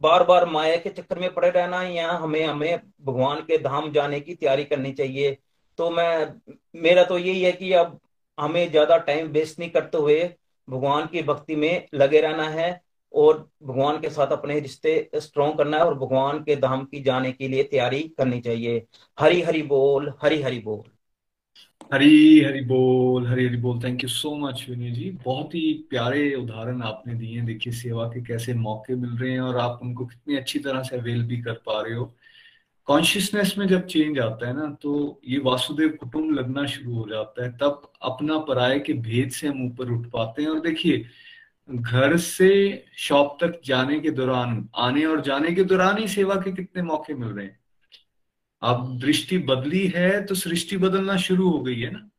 बार 0.01 0.23
बार 0.23 0.45
माया 0.45 0.75
के 0.77 0.89
चक्कर 0.89 1.19
में 1.19 1.33
पड़े 1.33 1.49
रहना 1.49 1.81
या 1.83 2.11
हमें 2.13 2.45
हमें 2.45 2.77
भगवान 3.01 3.41
के 3.41 3.57
धाम 3.57 3.91
जाने 3.91 4.19
की 4.19 4.35
तैयारी 4.35 4.65
करनी 4.65 4.91
चाहिए। 4.93 5.37
तो 5.79 5.89
मैं, 5.91 6.41
मेरा 6.75 7.03
तो 7.03 7.17
यही 7.17 7.41
है 7.43 7.51
कि 7.51 7.71
अब 7.73 7.99
हमें 8.37 8.69
ज़्यादा 8.71 8.97
टाइम 8.99 9.27
वेस्ट 9.27 9.59
नहीं 9.59 9.69
करते 9.69 9.97
हुए 9.97 10.23
भगवान 10.67 11.07
की 11.07 11.21
भक्ति 11.23 11.55
में 11.55 11.87
लगे 11.93 12.21
रहना 12.21 12.49
है। 12.49 12.69
और 13.13 13.37
भगवान 13.63 13.99
के 13.99 14.09
साथ 14.09 14.31
अपने 14.31 14.59
रिश्ते 14.59 15.09
स्ट्रॉन्ग 15.15 15.57
करना 15.57 15.77
है 15.77 15.83
और 15.83 15.95
भगवान 15.95 16.39
के 16.39 16.55
धाम 16.55 16.83
की 16.85 16.99
जाने 17.03 17.31
के 17.31 17.47
लिए 17.47 17.63
तैयारी 17.63 18.01
करनी 18.17 18.39
चाहिए। 18.39 18.85
हरी 19.19 19.41
हरी 19.41 19.61
बोल 19.63 20.13
हरी 20.23 20.41
हरी 20.41 20.59
बोल। 20.59 20.83
हरी 21.93 22.39
हरी 22.41 22.61
बोल 22.61 23.27
हरी 23.27 23.45
हरी 23.47 23.57
बोल। 23.57 23.79
Thank 23.83 24.03
you 24.03 24.09
so 24.09 24.35
much 24.37 24.65
Vinay 24.69 24.91
ji. 24.91 25.09
बहुत 25.25 25.55
ही 25.55 25.73
प्यारे 25.89 26.33
उदाहरण 26.35 26.81
आपने 26.81 27.13
दिए 27.13 27.35
हैं। 27.37 27.45
देखिए, 27.45 27.73
सेवा 27.73 28.07
के 28.07 28.21
कैसे 28.21 28.53
मौके 28.53 28.95
मिल 28.95 29.09
रहे 29.09 29.31
हैं 29.31 29.41
और 29.41 29.57
आप 29.57 29.79
उनको 29.83 30.05
कितनी 30.05 30.37
अच्छी 30.37 30.59
तरह 30.59 30.83
से 30.83 30.97
अवेल 30.97 31.23
भी 31.23 31.41
कर 31.41 31.53
पा 31.65 31.81
रहे 31.81 31.93
हो। 31.93 32.11
कॉन्शियसनेस 32.87 33.53
में 33.57 33.67
जब 33.67 33.85
चेंज 33.87 34.19
आता 34.19 34.47
है 34.47 34.53
ना 34.55 34.69
तो 34.81 35.21
ये 35.27 35.39
वासुदेव 35.39 35.89
कुटुंब 35.99 36.31
लगना 36.33 36.65
शुरू 36.65 36.93
हो 36.95 37.07
जाता 37.09 37.43
है। 37.45 37.51
तब 37.57 37.91
अपना 38.01 38.37
पराये 38.39 38.79
के 38.79 38.93
भेद 38.93 39.31
से 39.31 39.47
हम 39.47 39.65
ऊपर 39.65 39.91
उठ 39.91 40.05
पाते 40.11 40.41
हैं। 40.41 40.49
और 40.49 40.59
देखिए 40.59 41.03
घर 41.69 42.15
से 42.17 42.49
शॉप 42.97 43.37
तक 43.41 43.59
जाने 43.65 43.99
के 43.99 44.11
दौरान, 44.11 44.67
आने 44.75 45.05
और 45.05 45.21
जाने 45.21 45.51
के 45.51 45.63
दौरान 45.63 45.97
ही 45.97 46.07
सेवा 46.07 46.35
के 46.35 46.51
कितने 46.51 46.81
मौके 46.83 47.13
मिल 47.13 47.29
रहे 47.29 47.45
हैं। 47.45 47.59
अब 48.61 48.97
दृष्टि 48.99 49.37
बदली 49.37 49.85
है 49.87 50.25
तो 50.25 50.35
सृष्टि 50.35 50.77
बदलना 50.77 51.17
शुरू 51.17 51.49
हो 51.49 51.59
गई 51.59 51.79
है 51.79 51.91
ना। 51.91 52.09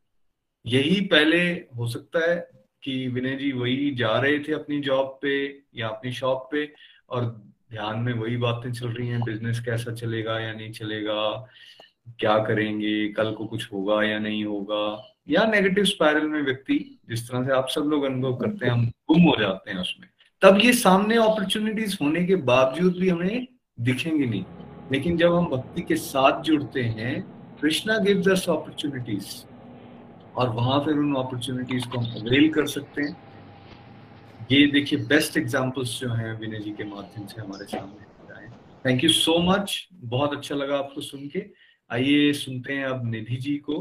यही 0.64 1.00
पहले 1.06 1.40
हो 1.76 1.88
सकता 1.88 2.30
है 2.30 2.36
कि 2.82 3.06
विनय 3.08 3.36
जी 3.36 3.52
वही 3.52 3.90
जा 3.94 4.18
रहे 4.18 4.38
थे 4.38 4.52
अपनी 4.52 4.80
जॉब 4.80 5.18
पे 5.22 5.62
या 5.76 5.88
अपनी 5.88 6.12
शॉप 6.12 6.48
पे 6.52 6.72
और 7.10 7.24
ध्यान 7.70 7.98
में 7.98 8.12
वही 8.12 8.36
बातें 8.36 8.72
चल 8.72 8.88
रही 8.88 9.08
हैं 9.08 9.20
बिज़नेस 9.20 9.60
कैसा 9.60 9.92
चलेगा 9.94 10.38
या 10.40 10.52
नहीं 10.52 10.70
चलेगा, 10.72 11.48
क्या 12.20 12.38
करेंगे, 12.38 13.08
कल 13.08 13.32
को 13.32 13.46
कुछ 13.46 13.72
होगा 13.72 14.02
या 14.02 14.18
नहीं 14.18 14.44
होगा। 14.44 14.84
या 15.30 15.44
नेगेटिव 15.44 15.84
स्पायरल 15.84 16.26
में 16.26 16.42
व्यक्ति, 16.42 16.98
जिस 17.08 17.30
तरह 17.30 17.44
से 17.44 17.52
आप 17.52 17.68
सब 17.68 17.80
लोग 17.80 18.04
अनुभव 18.04 18.36
करते 18.36 18.66
हैं, 18.66 18.72
हम 18.72 18.86
गुम 18.86 19.22
हो 19.22 19.36
जाते 19.40 19.70
हैं 19.70 19.78
उसमें। 19.78 20.08
तब 20.42 20.60
ये 20.64 20.72
सामने 20.72 21.16
अपॉर्चुनिटीज़ 21.16 21.98
होने 22.02 22.24
के 22.24 22.36
बावजूद 22.36 22.96
भी 22.96 23.08
हमें 23.08 23.46
दिखेंगे 23.80 24.26
नहीं। 24.26 24.44
लेकिन 24.92 25.16
जब 25.16 25.34
हम 25.34 25.44
भक्ति 25.44 25.82
के 25.82 25.96
साथ 25.96 26.42
जुड़ते 26.42 26.82
हैं, 26.82 27.22
कृष्णा 27.62 27.98
गिव्स 27.98 28.28
अस 28.28 28.48
अपॉर्चुनिटीज़ 28.48 29.44
और 30.36 30.48
वहाँ 30.48 30.84
फिर 30.84 30.94
उन 30.94 31.14
अपॉर्चुनिटीज़ 31.14 31.86
को 31.86 31.98
हम 31.98 32.06
अवेल 32.06 32.48
कर 32.48 32.66
सकते 32.66 33.02
हैं। 33.02 33.16
ये 34.52 34.66
देखिए 34.66 34.98
बेस्ट 34.98 35.36
एग्जाम्पल्स 35.36 36.00
जो 36.00 36.08
हैं, 36.08 36.40
विनय 36.40 36.58
जी 36.58 36.70
के 36.70 36.84
माध्यम 36.84 37.26
से 37.26 37.40
हमारे 37.40 37.64
सामने 37.64 38.34
आए 38.34 38.48
थैंक 38.86 39.04
यू 39.04 39.10
सो 39.10 39.38
मच 39.38 39.88
बहुत 39.92 40.32
अच्छा 40.32 40.54
लगा 40.54 40.78
आपको 40.78 41.00
सुन 41.00 41.28
के। 41.28 41.67
आइए 41.90 42.32
सुनते 42.32 42.72
हैं 42.72 42.84
अब 42.84 43.04
निधि 43.06 43.36
जी 43.36 43.56
को 43.58 43.76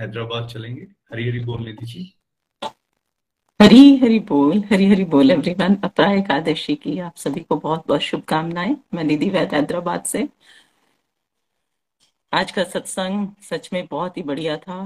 हैदराबाद 0.00 0.48
चलेंगे। 0.48 0.82
हरी 0.82 1.28
हरी 1.28 1.40
बोल 1.40 1.64
निधि 1.64 1.86
जी। 1.86 2.02
हरी 3.60 3.96
हरी 3.96 4.18
बोल, 4.20 4.62
हरी 4.72 4.86
हरी 4.86 5.04
बोल 5.04 5.30
एवरीवन 5.30 5.76
है 6.00 6.18
एकादशी 6.18 6.74
की 6.74 6.98
आप 6.98 7.16
सभी 7.16 7.40
को 7.40 7.56
बहुत 7.56 7.86
बहुत 7.88 8.00
शुभकामनाएँ। 8.00 8.76
मैं 8.94 9.04
निधि 9.04 9.28
वैद 9.30 9.54
हैदराबाद 9.54 10.04
से। 10.04 10.28
आज 12.32 12.50
का 12.52 12.64
सत्संग 12.64 13.28
सच 13.42 13.70
में 13.72 13.86
बहुत 13.86 14.16
ही 14.16 14.22
बढ़िया 14.22 14.56
था। 14.56 14.80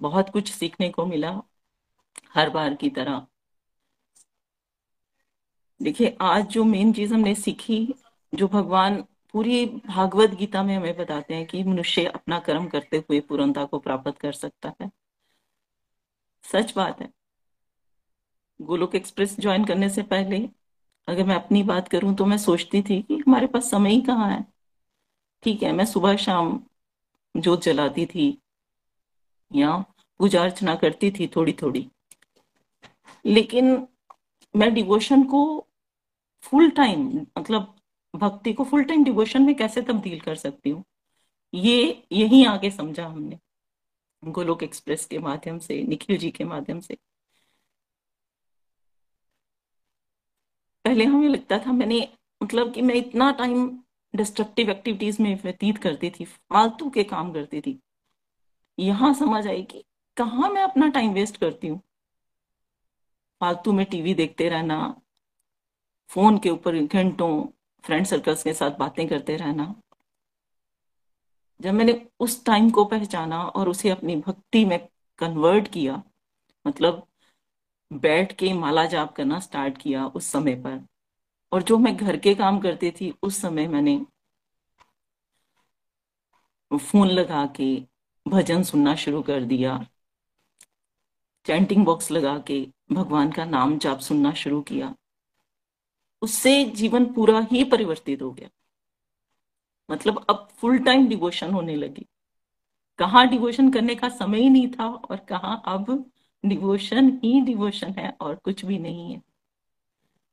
बहुत 0.00 0.30
कुछ 0.30 0.52
सीखने 0.52 0.88
को 0.88 1.06
मिला, 1.06 1.40
हर 2.34 2.50
बार 2.50 2.74
की 2.74 2.90
तरह। 2.90 3.26
देखिए, 5.80 6.16
आज 6.20 6.46
जो 6.46 6.64
मेन 6.64 6.92
चीज़ 6.92 7.14
हमने 7.14 7.34
सीखी, 7.34 7.94
जो 8.34 8.48
भगवान 8.48 9.04
पूरी 9.34 9.64
भागवत 9.86 10.30
गीता 10.30 10.62
में 10.62 10.76
हमें 10.76 10.96
बताते 10.96 11.34
हैं 11.34 11.46
कि 11.46 11.62
मनुष्य 11.64 12.04
अपना 12.04 12.38
कर्म 12.38 12.66
करते 12.68 12.96
हुए 12.96 13.20
पूर्णता 13.20 13.64
को 13.64 13.78
प्राप्त 13.78 14.18
कर 14.18 14.32
सकता 14.32 14.72
है। 14.82 14.90
सच 16.44 16.72
बात 16.76 17.00
है। 17.00 17.12
गोलोक 18.60 18.94
एक्सप्रेस 18.94 19.38
ज्वाइन 19.40 19.64
करने 19.64 19.88
से 19.90 20.02
पहले 20.02 20.48
अगर 21.08 21.24
मैं 21.24 21.34
अपनी 21.34 21.62
बात 21.62 21.88
करूँ 21.88 22.14
तो 22.14 22.24
मैं 22.26 22.38
सोचती 22.38 22.82
थी 22.82 23.00
कि 23.02 23.16
हमारे 23.16 23.46
पास 23.46 23.70
समय 23.70 23.90
ही 23.90 24.00
कहाँ 24.00 24.30
है। 24.30 24.44
ठीक 25.42 25.62
है, 25.62 25.72
मैं 25.72 25.84
सुबह 25.84 26.16
शाम 26.16 26.60
जोत 27.34 27.62
जलाती 27.62 28.06
थी 28.06 28.42
या 29.50 29.76
पूजा 30.20 30.42
अर्चना 30.42 30.74
करती 30.74 31.10
थी 31.10 31.26
थोड़ी 31.26 31.52
थोड़ी 31.52 31.88
लेकिन 33.24 33.86
मैं 34.54 34.72
डिवोशन 34.74 35.22
को 35.22 35.42
फुल 36.42 36.70
टाइम 36.70 37.26
मतलब 37.38 37.74
भक्ति 38.14 38.52
को 38.52 38.64
फुल 38.64 38.84
टाइम 38.84 39.04
डिवोशन 39.04 39.42
में 39.42 39.54
कैसे 39.54 39.82
तब्दील 39.82 40.20
कर 40.20 40.36
सकती 40.36 40.70
हूँ? 40.70 40.84
ये, 41.54 42.06
यही 42.12 42.44
आगे 42.44 42.70
समझा 42.70 43.06
हमने। 43.06 43.38
गोलोक 44.24 44.62
एक्सप्रेस 44.62 45.06
के 45.06 45.18
माध्यम 45.18 45.58
से, 45.58 45.82
निखिल 45.82 46.18
जी 46.18 46.30
के 46.30 46.44
माध्यम 46.44 46.80
से। 46.80 46.96
पहले 50.84 51.04
हमें 51.04 51.28
लगता 51.28 51.58
था 51.58 51.72
मैंने 51.72 52.08
मतलब 52.42 52.74
कि 52.74 52.82
मैं 52.82 52.94
इतना 52.94 53.30
टाइम 53.32 53.82
डिस्ट्रक्टिव 54.16 54.70
एक्टिविटीज़ 54.70 55.22
में 55.22 55.42
व्यतीत 55.42 55.78
करती 55.78 56.10
थी, 56.10 56.24
फालतू 56.24 56.90
के 56.90 57.04
काम 57.04 57.32
करती 57.32 57.60
थी। 57.60 57.80
यहाँ 58.78 59.14
समझ 59.14 59.46
आई 59.46 59.62
कि 59.62 59.84
कहा 60.16 60.48
मैं 60.48 60.62
अपना 60.62 60.88
टाइम 60.88 61.12
वेस्ट 61.12 61.36
करती 61.36 61.68
हूँ? 61.68 61.80
फालतू 63.40 63.72
में 63.72 63.86
टीवी 63.86 64.14
देखते 64.14 64.48
रहना 64.48 65.00
फ़ोन 66.08 66.38
के 66.38 66.50
ऊपर 66.50 66.78
घंटों 66.78 67.59
फ्रेंड 67.84 68.06
सर्कल्स 68.06 68.42
के 68.42 68.54
साथ 68.54 68.70
बातें 68.70 69.08
करते 69.08 69.36
रहना। 69.36 69.74
जब 71.60 71.74
मैंने 71.74 72.06
उस 72.20 72.44
टाइम 72.44 72.70
को 72.70 72.84
पहचाना 72.84 73.42
और 73.44 73.68
उसे 73.68 73.90
अपनी 73.90 74.16
भक्ति 74.16 74.64
में 74.64 74.88
कन्वर्ट 75.18 75.68
किया 75.68 76.02
मतलब 76.66 77.06
बैठ 77.92 78.32
के 78.32 78.52
माला 78.52 78.84
जाप 78.86 79.12
करना 79.12 79.40
स्टार्ट 79.40 79.78
किया 79.78 80.06
उस 80.06 80.26
समय 80.26 80.54
पर। 80.54 80.86
और 81.52 81.62
जो 81.62 81.78
मैं 81.78 81.96
घर 81.96 82.16
के 82.16 82.34
काम 82.34 82.60
करती 82.60 82.90
थी, 82.90 83.14
उस 83.22 83.40
समय 83.40 83.68
मैंने 83.68 84.06
फ़ोन 86.72 87.08
लगा 87.08 87.46
के 87.46 87.84
भजन 88.28 88.62
सुनना 88.62 88.94
शुरू 88.94 89.22
कर 89.22 89.44
दिया। 89.44 89.86
चैंटिंग 91.46 91.84
बॉक्स 91.84 92.10
लगा 92.10 92.38
के 92.38 92.66
भगवान 92.92 93.32
का 93.32 93.44
नाम 93.44 93.78
जाप 93.78 93.98
सुनना 93.98 94.32
शुरू 94.32 94.62
किया। 94.62 94.94
उससे 96.22 96.64
जीवन 96.64 97.04
पूरा 97.12 97.40
ही 97.52 97.64
परिवर्तित 97.64 98.22
हो 98.22 98.30
गया। 98.32 98.48
मतलब 99.88 100.24
अब 100.30 100.48
फुल 100.50 100.78
टाइम 100.78 101.06
डिवोशन 101.08 101.52
होने 101.52 101.74
लगी। 101.76 102.06
कहा 102.98 103.24
डिवोशन 103.24 103.70
करने 103.70 103.94
का 103.94 104.08
समय 104.08 104.40
ही 104.40 104.48
नहीं 104.50 104.68
था 104.70 104.86
और 104.86 105.16
कहा 105.18 105.54
अब 105.66 106.12
डिवोशन 106.44 107.08
ही 107.24 107.40
डिवोशन 107.40 107.92
है 107.92 108.16
और 108.20 108.34
कुछ 108.34 108.64
भी 108.64 108.78
नहीं 108.78 109.12
है। 109.12 109.22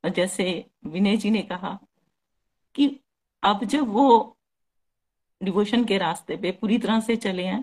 और 0.04 0.10
जैसे 0.10 0.64
विनय 0.86 1.16
जी 1.16 1.30
ने 1.30 1.42
कहा 1.42 1.78
कि 2.74 2.88
अब 3.42 3.64
जब 3.64 3.88
वो 3.88 4.36
डिवोशन 5.40 5.84
के 5.84 5.98
रास्ते 5.98 6.36
पे 6.36 6.50
पूरी 6.52 6.78
तरह 6.78 7.00
से 7.00 7.16
चले 7.16 7.44
हैं 7.44 7.62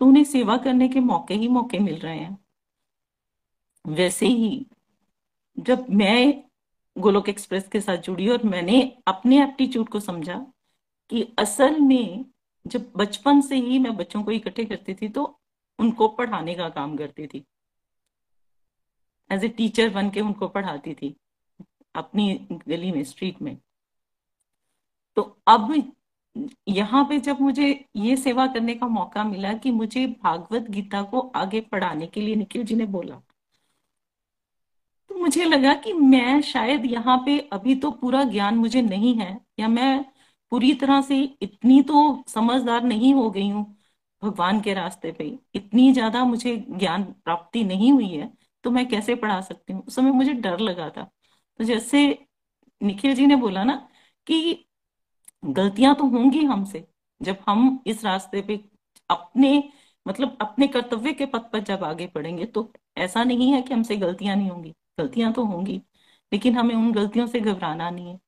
तो 0.00 0.06
उन्हें 0.06 0.24
सेवा 0.24 0.56
करने 0.56 0.88
के 0.88 1.00
मौके 1.00 1.34
ही 1.34 1.48
मौके 1.48 1.78
मिल 1.78 1.98
रहे 1.98 2.18
हैं। 2.18 2.38
वैसे 3.84 4.26
ही 4.26 4.66
जब 5.58 5.86
मैं 5.90 6.42
गोलोक 6.96 7.28
एक्सप्रेस 7.28 7.68
के 7.68 7.80
साथ 7.80 7.96
जुड़ी 7.96 8.28
और 8.28 8.42
मैंने 8.44 8.80
अपने 9.06 9.42
एप्टीट्यूड 9.42 9.88
को 9.88 10.00
समझा 10.00 10.38
कि 11.10 11.26
असल 11.38 11.80
में 11.80 12.24
जब 12.66 12.90
बचपन 12.96 13.40
से 13.40 13.56
ही 13.56 13.78
मैं 13.78 13.96
बच्चों 13.96 14.22
को 14.22 14.30
इकट्ठे 14.30 14.64
करती 14.64 14.94
थी 14.94 15.08
तो 15.08 15.24
उनको 15.78 16.08
पढ़ाने 16.08 16.54
का 16.54 16.68
काम 16.68 16.96
करती 16.96 17.26
थी। 17.26 17.44
एज 19.30 19.44
ए 19.44 19.48
टीचर 19.48 19.88
बन 19.90 20.10
के 20.10 20.20
उनको 20.20 20.48
पढ़ाती 20.48 20.94
थी, 20.94 21.14
अपनी 21.94 22.34
गली 22.68 22.92
में 22.92 23.02
स्ट्रीट 23.04 23.42
में। 23.42 23.56
तो 25.16 25.22
अब 25.46 25.72
यहाँ 26.68 27.04
पे 27.04 27.18
जब 27.20 27.40
मुझे 27.40 27.68
ये 27.96 28.16
सेवा 28.16 28.46
करने 28.46 28.74
का 28.74 28.86
मौका 28.88 29.24
मिला 29.24 29.52
कि 29.52 29.70
मुझे 29.70 30.06
भागवत 30.22 30.70
गीता 30.70 31.02
को 31.02 31.20
आगे 31.36 31.60
पढ़ाने 31.62 32.06
के 32.06 32.20
लिए 32.20 32.34
निखिल 32.34 32.64
जी 32.64 32.74
ने 32.74 32.86
बोला 32.86 33.20
मुझे 35.26 35.44
लगा 35.44 35.72
कि 35.76 35.92
मैं 35.92 36.40
शायद 36.44 36.84
यहाँ 36.86 37.16
पे 37.26 37.38
अभी 37.52 37.74
तो 37.76 37.90
पूरा 37.92 38.22
ज्ञान 38.24 38.56
मुझे 38.56 38.82
नहीं 38.82 39.14
है, 39.16 39.30
या 39.60 39.68
मैं 39.68 40.04
पूरी 40.52 40.72
तरह 40.74 41.00
से 41.02 41.16
इतनी 41.42 41.80
तो 41.82 42.24
समझदार 42.28 42.82
नहीं 42.84 43.12
हो 43.14 43.30
गई 43.30 43.48
हूँ 43.48 43.64
भगवान 44.22 44.60
के 44.60 44.74
रास्ते 44.74 45.12
पे। 45.12 45.24
इतनी 45.54 45.92
ज़्यादा 45.92 46.24
मुझे 46.24 46.56
ज्ञान 46.70 47.04
प्राप्ति 47.24 47.64
नहीं 47.64 47.90
हुई 47.92 48.08
है 48.08 48.30
तो 48.64 48.70
मैं 48.70 48.86
कैसे 48.88 49.14
पढ़ा 49.16 49.40
सकती 49.40 49.72
हूँ? 49.72 49.82
उस 49.84 49.94
समय 49.96 50.10
मुझे 50.12 50.32
डर 50.34 50.60
लगा 50.60 50.88
था। 50.90 51.02
तो 51.60 51.64
जैसे 51.64 52.06
निखिल 52.80 53.14
जी 53.14 53.26
ने 53.26 53.36
बोला 53.36 53.64
ना 53.64 53.74
कि 54.26 54.66
गलतियाँ 55.42 55.94
तो 55.94 56.06
होंगी 56.08 56.44
हमसे, 56.46 56.86
जब 57.20 57.38
हम 57.48 57.82
इस 57.86 58.04
रास्ते 58.04 58.42
पे 58.42 58.60
अपने 59.10 59.62
मतलब 60.06 60.38
अपने 60.42 60.66
कर्तव्य 60.68 61.12
के 61.14 61.26
पथ 61.26 61.50
पर 61.52 61.60
जब 61.64 61.84
आगे 61.84 62.06
बढ़ेंगे 62.14 62.46
तो 62.46 62.72
ऐसा 62.98 63.24
नहीं 63.24 63.52
है 63.52 63.62
कि 63.62 63.74
हमसे 63.74 63.96
गलतियाँ 63.98 64.36
नहीं 64.36 64.50
होंगी। 64.50 64.74
गलतियाँ 64.98 65.32
तो 65.32 65.44
होंगी, 65.44 65.76
लेकिन 66.32 66.56
हमें 66.56 66.74
उन 66.74 66.92
गलतियों 66.92 67.26
से 67.26 67.40
घबराना 67.40 67.90
नहीं 67.90 68.08
है। 68.08 68.18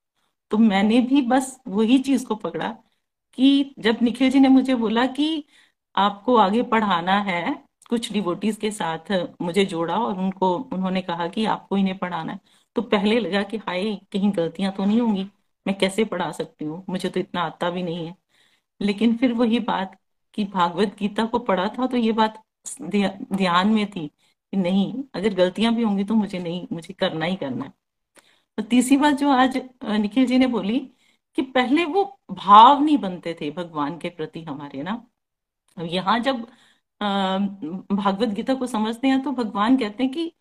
तो 0.50 0.58
मैंने 0.58 1.00
भी 1.02 1.22
बस 1.24 1.58
वही 1.68 1.98
चीज़ 2.00 2.26
को 2.26 2.34
पकड़ा 2.36 2.68
कि 3.38 3.74
जब 3.80 3.98
निखिल 4.02 4.30
जी 4.30 4.40
ने 4.40 4.48
मुझे 4.48 4.74
बोला 4.76 5.06
कि 5.08 5.44
आपको 5.94 6.36
आगे 6.38 6.62
पढ़ाना 6.64 7.18
है, 7.22 7.54
कुछ 7.90 8.12
डिवोटीज 8.12 8.56
के 8.56 8.70
साथ 8.72 9.12
मुझे 9.42 9.64
जोड़ा 9.66 9.96
और 9.96 10.18
उनको, 10.18 10.54
उन्होंने 10.56 11.02
कहा 11.02 11.26
कि 11.28 11.44
आपको 11.46 11.76
इन्हें 11.76 11.98
पढ़ाना 11.98 12.32
है 12.32 12.40
तो 12.76 12.82
पहले 12.84 13.18
लगा 13.20 13.42
कि 13.44 13.56
हाय, 13.58 13.94
कहीं 14.12 14.32
गलतियाँ 14.36 14.72
तो 14.72 14.84
नहीं 14.84 15.00
होंगी, 15.00 15.24
मैं 15.66 15.78
कैसे 15.78 16.04
पढ़ा 16.06 16.30
सकती 16.32 16.64
हूँ? 16.64 16.84
मुझे 16.90 17.08
तो 17.08 17.20
इतना 17.20 17.42
आता 17.42 17.70
भी 17.70 17.82
नहीं 17.82 18.06
है। 18.06 18.14
लेकिन 18.80 19.16
फिर 19.16 19.32
वही 19.34 19.58
बात 19.62 19.96
कि 20.34 20.44
भागवत 20.46 20.96
गीता 20.98 21.24
को 21.26 21.38
पढ़ा 21.40 21.68
था 21.78 21.86
तो 21.86 21.96
ये 21.96 22.12
बात 22.14 22.42
ध्यान 22.82 23.68
में 23.68 23.86
थी 23.90 24.10
नहीं, 24.52 24.92
अगर 25.14 25.34
गलतियाँ 25.34 25.74
भी 25.74 25.82
होंगी 25.82 26.04
तो 26.04 26.14
मुझे 26.14 26.38
नहीं, 26.38 26.66
मुझे 26.72 26.94
करना 26.94 27.24
ही 27.26 27.36
करना 27.36 27.64
है। 27.64 27.72
तो 28.58 28.62
तीसरी 28.64 28.96
बात 28.96 29.14
जो 29.14 29.30
आज 29.30 29.56
निखिल 30.00 30.26
जी 30.26 30.38
ने 30.38 30.46
बोली 30.48 30.78
कि 31.38 31.42
पहले 31.52 31.84
वो 31.86 32.04
भाव 32.32 32.82
नहीं 32.82 32.98
बनते 32.98 33.34
थे 33.40 33.50
भगवान 33.52 33.98
के 33.98 34.10
प्रति 34.10 34.42
हमारे, 34.44 34.82
ना? 34.82 35.06
यहाँ 35.76 36.18
जब 36.20 36.46
भागवत 37.00 38.28
गीता 38.30 38.54
को 38.54 38.66
समझते 38.66 39.08
हैं 39.08 39.22
तो 39.24 39.32
भगवान 39.32 39.76
कहते 39.78 40.02
हैं 40.04 40.12
कि 40.12 40.32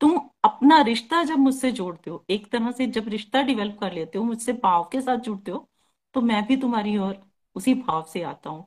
तुम 0.00 0.16
अपना 0.44 0.80
रिश्ता 0.82 1.22
जब 1.24 1.38
मुझसे 1.38 1.72
जोड़ते 1.72 2.10
हो, 2.10 2.24
एक 2.30 2.50
तरह 2.52 2.72
से 2.72 2.86
जब 2.88 3.08
रिश्ता 3.08 3.42
डेवलप 3.42 3.78
कर 3.80 3.92
लेते 3.92 4.18
हो, 4.18 4.24
मुझसे 4.24 4.52
भाव 4.54 4.84
के 4.92 5.00
साथ 5.00 5.18
जुड़ते 5.20 5.50
हो 5.52 5.68
तो 6.14 6.20
मैं 6.22 6.46
भी 6.46 6.56
तुम्हारी 6.58 6.96
ओर 6.98 7.16
उसी 7.56 7.74
भाव 7.76 8.04
से 8.12 8.22
आता 8.24 8.50
हूँ। 8.50 8.66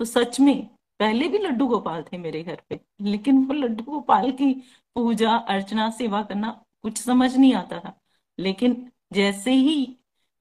तो 0.00 0.04
सच 0.04 0.40
में 0.40 0.68
पहले 1.00 1.28
भी 1.28 1.38
लड्डू 1.38 1.66
गोपाल 1.68 2.02
थे 2.02 2.18
मेरे 2.18 2.42
घर 2.42 2.62
पे 2.70 2.80
लेकिन 3.02 3.44
वो 3.46 3.54
लड्डू 3.54 3.84
गोपाल 3.84 4.30
की 4.32 4.52
पूजा 4.96 5.36
अर्चना 5.36 5.88
सेवा 5.90 6.22
करना 6.22 6.50
कुछ 6.82 6.98
समझ 6.98 7.34
नहीं 7.36 7.54
आता 7.54 7.78
था। 7.80 7.98
लेकिन 8.38 8.76
जैसे 9.12 9.52
ही 9.52 9.76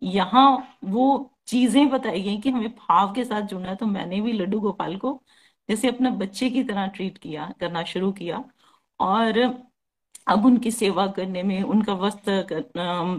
यहाँ 0.02 0.78
वो 0.86 1.06
चीज़ें 1.48 1.90
बताई 1.90 2.22
गई 2.22 2.38
कि 2.42 2.50
हमें 2.50 2.70
भाव 2.72 3.14
के 3.14 3.24
साथ 3.26 3.42
जुड़ना 3.44 3.70
है 3.70 3.76
तो 3.76 3.86
मैंने 3.86 4.22
भी 4.22 4.32
लड्डू 4.34 4.60
गोपाल 4.60 4.96
को 4.98 5.22
जैसे 5.70 5.88
अपना 5.88 6.10
बच्चे 6.12 6.50
की 6.50 6.64
तरह 6.64 6.88
ट्रीट 6.88 7.18
किया 7.18 7.52
करना 7.60 7.84
शुरू 7.84 8.12
किया। 8.12 8.44
और 9.00 9.40
अब 10.28 10.46
उनकी 10.46 10.72
सेवा 10.72 11.06
करने 11.08 11.44
में 11.44 11.62
उनका 11.64 11.94
वस्त्र 11.96 12.42
कर, 12.44 12.64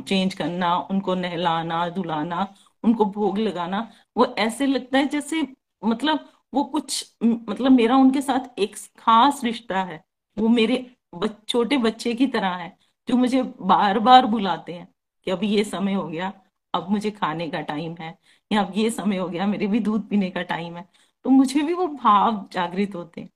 चेंज 0.09 0.35
करना 0.35 0.77
उनको 0.91 1.15
नहलाना 1.15 1.89
धुलाना 1.91 2.47
उनको 2.85 3.05
भोग 3.07 3.39
लगाना 3.39 3.89
वो 4.17 4.27
ऐसे 4.39 4.67
लगता 4.67 4.99
है 4.99 5.07
जैसे 5.09 5.43
मतलब 5.83 6.29
वो 6.55 6.65
कुछ 6.67 7.17
मतलब 7.25 7.73
मेरा 7.73 7.97
उनके 7.97 8.21
साथ 8.23 8.59
एक 8.59 8.77
खास 8.99 9.41
रिश्ता 9.45 9.83
है। 9.85 10.03
वो 10.37 10.49
मेरे 10.49 10.77
बच, 11.15 11.37
छोटे 11.49 11.77
बच्चे 11.79 12.15
की 12.15 12.27
तरह 12.29 12.55
है 12.57 12.77
जो 13.09 13.17
मुझे 13.17 13.43
बार 13.43 13.99
बार 14.01 14.27
बुलाते 14.27 14.73
हैं 14.73 14.87
कि 15.27 15.31
अब 15.31 15.41
ये 15.45 15.65
समय 15.65 15.95
हो 15.95 16.07
गया 16.09 16.33
अब 16.75 16.89
मुझे 16.91 17.11
खाने 17.11 17.49
का 17.51 17.61
टाइम 17.63 17.95
है 18.01 18.17
या 18.51 18.63
अब 18.63 18.73
ये 18.77 18.91
समय 18.91 19.17
हो 19.17 19.29
गया 19.29 19.47
मेरे 19.47 19.67
भी 19.67 19.81
दूध 19.81 20.09
पीने 20.09 20.31
का 20.31 20.43
टाइम 20.45 20.77
है। 20.77 20.85
तो 21.25 21.31
मुझे 21.31 21.63
भी 21.63 21.75
वो 21.75 21.87
भाव 21.89 22.49
जागृत 22.53 22.95
होते 22.95 23.21
हैं। 23.21 23.31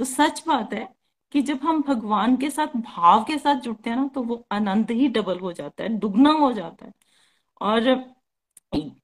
तो 0.00 0.04
सच 0.04 0.42
बात 0.48 0.72
है 0.74 0.88
कि 1.32 1.42
जब 1.42 1.60
हम 1.64 1.82
भगवान 1.82 2.36
के 2.36 2.50
साथ 2.50 2.76
भाव 2.78 3.24
के 3.24 3.38
साथ 3.38 3.60
जुड़ते 3.60 3.90
हैं 3.90 3.96
ना 3.96 4.06
तो 4.14 4.22
वो 4.24 4.46
आनंद 4.52 4.90
ही 4.92 5.08
डबल 5.10 5.38
हो 5.40 5.52
जाता 5.52 5.84
है 5.84 5.90
दुगना 5.98 6.30
हो 6.34 6.52
जाता 6.52 6.86
है। 6.86 6.92
और 7.60 7.82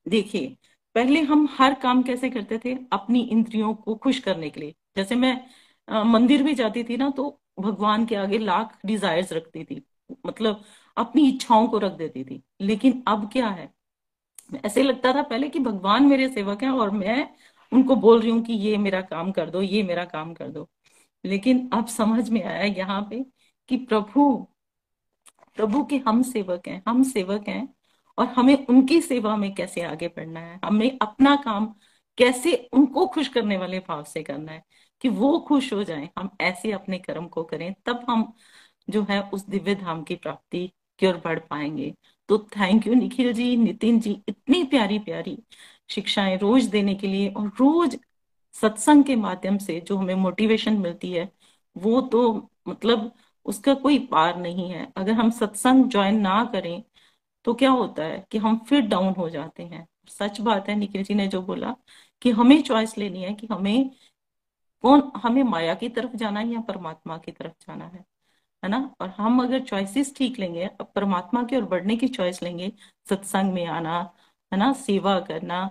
देखिए 0.09 0.56
पहले 0.98 1.20
हम 1.22 1.46
हर 1.52 1.74
काम 1.74 2.02
कैसे 2.02 2.30
करते 2.30 2.58
थे? 2.58 2.74
अपनी 2.92 3.20
इंद्रियों 3.22 3.74
को 3.74 3.94
खुश 3.96 4.18
करने 4.20 4.50
के 4.50 4.60
लिए। 4.60 4.74
जैसे 4.96 5.14
मैं 5.16 5.32
आ, 5.88 6.02
मंदिर 6.04 6.42
भी 6.42 6.54
जाती 6.54 6.82
थी 6.84 6.96
ना 6.96 7.08
तो 7.10 7.40
भगवान 7.60 8.06
के 8.06 8.14
आगे 8.14 8.38
लाख 8.38 8.78
डिजायर्स 8.86 9.32
रखती 9.32 9.64
थी। 9.64 9.82
मतलब 10.26 10.64
अपनी 10.96 11.28
इच्छाओं 11.28 11.68
को 11.68 11.78
रख 11.78 11.92
देती 11.92 12.24
थी। 12.24 12.42
लेकिन 12.60 13.02
अब 13.08 13.30
क्या 13.32 13.48
है? 13.48 13.72
ऐसे 14.64 14.82
लगता 14.82 15.12
था 15.14 15.22
पहले 15.22 15.48
कि 15.48 15.58
भगवान 15.58 16.06
मेरे 16.06 16.28
सेवक 16.28 16.62
हैं 16.62 16.70
और 16.70 16.90
मैं 16.90 17.28
उनको 17.72 17.96
बोल 17.96 18.20
रही 18.20 18.30
हूँ 18.30 18.42
कि 18.44 18.52
ये 18.52 18.76
मेरा 18.78 19.00
काम 19.02 19.32
कर 19.32 19.50
दो 19.50 19.62
ये 19.62 19.82
मेरा 19.82 20.04
काम 20.04 20.34
कर 20.34 20.48
दो। 20.50 20.68
लेकिन 21.24 21.68
अब 21.72 21.86
समझ 21.86 22.30
में 22.30 22.42
आया 22.44 22.64
यहाँ 22.64 23.02
पे 23.10 23.24
कि 23.68 23.76
प्रभु 23.76 24.30
प्रभु 25.56 25.84
के 25.84 25.96
हम 25.98 26.22
सेवक 26.22 26.68
हैं 26.68 26.82
हम 26.88 27.02
सेवक 27.02 27.48
हैं। 27.48 27.77
और 28.18 28.26
हमें 28.26 28.66
उनकी 28.66 29.00
सेवा 29.02 29.36
में 29.36 29.54
कैसे 29.54 29.82
आगे 29.82 30.08
बढ़ना 30.08 30.40
है? 30.40 30.58
हमें 30.64 30.98
अपना 31.02 31.34
काम 31.36 31.66
कैसे 32.18 32.54
उनको 32.72 33.06
खुश 33.06 33.28
करने 33.28 33.56
वाले 33.56 33.78
भाव 33.78 34.04
से 34.04 34.22
करना 34.22 34.52
है? 34.52 34.62
कि 35.00 35.08
वो 35.08 35.38
खुश 35.38 35.72
हो 35.72 35.82
जाए, 35.84 36.08
हम 36.18 36.30
ऐसे 36.40 36.72
अपने 36.72 36.98
कर्म 36.98 37.26
को 37.28 37.42
करें, 37.44 37.74
तब 37.86 38.04
हम 38.10 38.32
जो 38.90 39.02
है 39.10 39.20
उस 39.30 39.46
दिव्य 39.46 39.74
धाम 39.74 40.02
की 40.02 40.14
प्राप्ति 40.16 40.66
की 40.98 41.06
ओर 41.06 41.16
बढ़ 41.24 41.38
पाएँगे। 41.40 41.94
तो 42.28 42.38
थैंक 42.38 42.86
यू 42.86 42.94
निखिल 42.94 43.32
जी, 43.32 43.56
नितिन 43.56 44.00
जी, 44.00 44.22
इतनी 44.28 44.64
प्यारी 44.64 44.98
प्यारी 44.98 45.38
शिक्षाएँ 45.90 46.36
रोज 46.38 46.64
देने 46.66 46.94
के 46.94 47.06
लिए 47.06 47.28
और 47.32 47.48
रोज 47.48 47.98
सत्संग 48.54 49.04
के 49.04 49.16
माध्यम 49.16 49.58
से 49.58 49.80
जो 49.80 49.96
हमें 49.96 50.14
मोटिवेशन 50.14 50.78
मिलती 50.78 51.12
है, 51.12 51.28
वो 51.76 52.00
तो 52.02 52.50
मतलब 52.68 53.12
उसका 53.46 53.74
कोई 53.74 53.98
पार 54.06 54.36
नहीं 54.38 54.70
है। 54.70 54.92
अगर 54.96 55.12
हम 55.12 55.30
सत्संग 55.30 55.84
ज्वाइन 55.90 56.20
ना 56.20 56.44
करें 56.44 56.82
तो 57.48 57.54
क्या 57.54 57.70
होता 57.70 58.04
है 58.04 58.18
कि 58.30 58.38
हम 58.38 58.58
फिर 58.68 58.80
डाउन 58.80 59.14
हो 59.14 59.28
जाते 59.30 59.62
हैं। 59.62 59.86
सच 60.08 60.40
बात 60.40 60.68
है, 60.68 60.74
निखिल 60.76 61.02
जी 61.04 61.14
ने 61.14 61.26
जो 61.28 61.40
बोला 61.42 61.74
कि 62.22 62.30
हमें 62.30 62.62
चॉइस 62.62 62.96
लेनी 62.98 63.22
है 63.22 63.34
कि 63.34 63.46
हमें 63.46 63.90
कौन, 64.84 65.12
हमें 65.16 65.42
माया 65.42 65.74
की 65.74 65.88
तरफ़ 65.88 66.16
जाना 66.16 66.40
है 66.40 66.48
या 66.48 66.60
परमात्मा 66.60 67.18
की 67.18 67.32
तरफ़ 67.32 67.52
जाना 67.60 67.86
है 67.86 68.04
है 68.62 68.70
ना? 68.70 68.78
और 69.00 69.10
हम 69.10 69.42
अगर 69.44 69.60
चॉइसेस 69.64 70.14
ठीक 70.16 70.38
लेंगे, 70.38 70.64
अब 70.64 70.92
परमात्मा 70.94 71.42
की 71.44 71.56
ओर 71.56 71.64
बढ़ने 71.66 71.96
की 71.96 72.08
चॉइस 72.08 72.42
लेंगे, 72.42 72.72
सत्संग 73.10 73.52
में 73.54 73.66
आना, 73.66 73.98
है 74.52 74.58
ना? 74.58 74.72
सेवा 74.74 75.18
करना, 75.20 75.62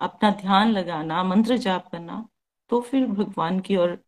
अपना 0.00 0.30
ध्यान 0.32 0.70
लगाना, 0.72 1.22
मंत्र 1.24 1.56
जाप 1.58 1.88
करना 1.92 2.28
तो 2.70 2.80
फिर 2.82 3.06
भगवान 3.08 3.60
की 3.60 3.76
ओर 3.76 3.98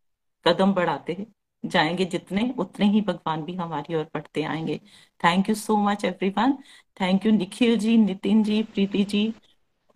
कदम 0.47 0.72
बढ़ाते 0.74 1.26
जाएँगे 1.64 2.05
जितने, 2.06 2.55
उतने 2.59 2.86
ही 2.86 3.01
भगवान 3.01 3.42
भी 3.44 3.55
हमारी 3.55 3.94
ओर 3.94 4.05
बढ़ते 4.14 4.42
आएँगे। 4.44 4.80
Thank 5.20 5.48
you 5.48 5.55
so 5.55 5.76
much 5.84 6.05
everyone 6.05 6.52
thank 7.01 7.26
you 7.26 7.32
Nikhil 7.32 7.76
ji 7.78 7.97
Nitin 7.98 8.42
ji 8.44 8.62
Preeti 8.64 9.05
ji 9.05 9.32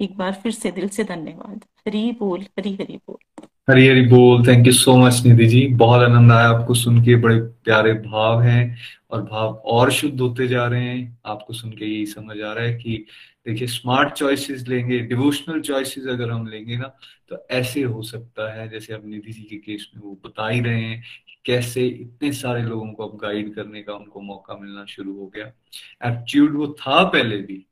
एक 0.01 0.17
बार 0.17 0.33
फिर 0.43 0.53
से 0.53 0.71
दिल 0.71 0.89
से 0.89 1.05
धन्यवाद। 1.05 1.65
हरी 1.87 2.11
बोल, 2.13 2.41
हरी 2.59 2.75
हरी 2.75 2.97
बोल। 2.99 3.47
हरी 3.71 3.87
हरी 3.89 4.01
बोल। 4.09 4.47
Thank 4.47 4.67
you 4.67 4.73
so 4.73 4.97
much 4.97 5.23
Nidhi 5.27 5.47
ji 5.47 5.67
बहुत 5.75 6.03
आनंद 6.03 6.33
आया 6.33 6.49
आपको 6.49 6.75
सुन 6.75 7.03
के। 7.05 7.17
बड़े 7.17 7.41
प्यारे 7.65 7.93
भाव 7.93 8.43
हैं 8.43 8.77
और 9.11 9.23
भाव 9.23 9.55
और 9.67 9.91
शुद्ध 9.93 10.21
होते 10.21 10.49
जा 10.49 10.67
रहे 10.67 10.85
हैं। 10.85 11.19
आपको 11.27 11.53
सुन 11.55 11.71
के 11.71 11.85
यही 11.85 12.07
समझ 12.07 12.41
आ 12.41 12.53
रहा 12.53 12.65
है 12.65 12.75
कि 12.75 13.05
देखिए 13.47 13.69
स्मार्ट 13.69 14.13
चॉइसेस 14.13 14.67
लेंगे 14.69 14.99
डिवोशनल 15.01 15.61
चॉइसेस 15.61 16.07
अगर 16.11 16.31
हम 16.31 16.47
लेंगे 16.47 16.77
ना 16.77 16.97
तो 17.29 17.47
ऐसे 17.51 17.83
हो 17.83 18.03
सकता 18.03 18.53
है, 18.55 18.69
जैसे 18.69 18.95
अब 18.95 19.03
निधि 19.07 19.33
जी 19.33 19.43
के 19.43 19.57
केस 19.57 19.91
में 19.97 20.03
वो 20.03 20.19
बता 20.25 20.49
ही 20.49 20.61
रहे 20.61 20.81
हैं 20.81 21.03
कैसे 21.45 21.87
इतने 21.87 22.33
सारे 22.33 22.63
लोगों 22.63 22.93
को 22.93 23.07
अब 23.09 23.17
गाइड 23.19 23.55
करने 23.55 23.83
का 23.83 23.95
उनको 23.95 24.21
मौका 24.23 24.57
मिलना 24.57 24.85
शुरू 24.87 25.15
हो 25.19 25.27
गया। 25.27 25.47
एप्टीट्यूड 25.47 26.57
वो 26.57 26.67
था 26.81 27.03
पहले 27.05 27.39
भी, 27.39 27.65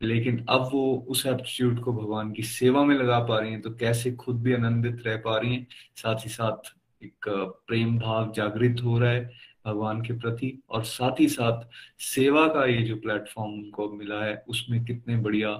लेकिन 0.00 0.44
अब 0.48 0.68
वो 0.72 1.06
उस 1.08 1.26
एप्टीट्यूड 1.26 1.80
को 1.80 1.92
भगवान 1.92 2.32
की 2.32 2.42
सेवा 2.44 2.84
में 2.84 2.94
लगा 2.96 3.18
पा 3.20 3.38
रही 3.38 3.52
हैं 3.52 3.60
तो 3.62 3.70
कैसे 3.74 4.12
खुद 4.14 4.42
भी 4.42 4.52
आनंदित 4.54 5.02
रह 5.06 5.16
पा 5.16 5.36
रही 5.38 5.54
हैं, 5.54 5.66
साथ 5.96 6.24
ही 6.24 6.30
साथ 6.30 6.72
एक 7.02 7.28
प्रेम 7.68 7.98
भाव 7.98 8.32
जागृत 8.32 8.80
हो 8.84 8.98
रहा 8.98 9.10
है 9.10 9.24
भगवान 9.66 10.00
के 10.02 10.12
प्रति, 10.14 10.58
और 10.70 10.84
साथ 10.84 11.20
ही 11.20 11.28
साथ 11.28 11.62
सेवा 12.02 12.46
का 12.48 12.64
ये 12.66 12.82
जो 12.82 12.96
प्लेटफॉर्म 12.96 13.52
उनको 13.52 13.88
मिला 13.92 14.24
है, 14.24 14.42
उसमें 14.48 14.84
कितने 14.84 15.16
बढ़िया 15.16 15.50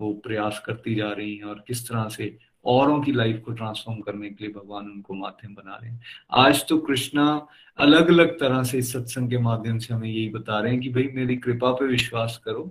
वो 0.00 0.12
प्रयास 0.24 0.62
करती 0.66 0.94
जा 0.94 1.10
रही 1.12 1.36
हैं, 1.36 1.44
और 1.44 1.64
किस 1.66 1.88
तरह 1.88 2.08
से 2.08 2.36
औरों 2.64 3.00
की 3.02 3.12
लाइफ 3.12 3.42
को 3.44 3.52
ट्रांसफॉर्म 3.52 4.00
करने 4.00 4.30
के 4.30 4.44
लिए 4.44 4.54
भगवान 4.54 4.84
उनको 4.84 5.14
माध्यम 5.14 5.54
बना 5.54 5.78
रहे 5.82 5.90
हैं। 5.90 6.00
आज 6.30 6.68
तो 6.68 6.78
कृष्णा 6.78 7.46
अलग 7.78 8.08
अलग 8.08 8.40
तरह 8.40 8.62
से 8.62 8.78
इस 8.78 8.92
सत्संग 8.92 9.30
के 9.30 9.38
माध्यम 9.38 9.78
से 9.78 9.94
हमें 9.94 10.08
यही 10.08 10.28
बता 10.28 10.60
रहे 10.60 10.72
हैं 10.72 10.80
कि 10.80 10.88
भाई 10.88 11.08
मेरी 11.14 11.36
कृपा 11.36 11.72
पे 11.72 11.86
विश्वास 11.86 12.42
करो। 12.44 12.70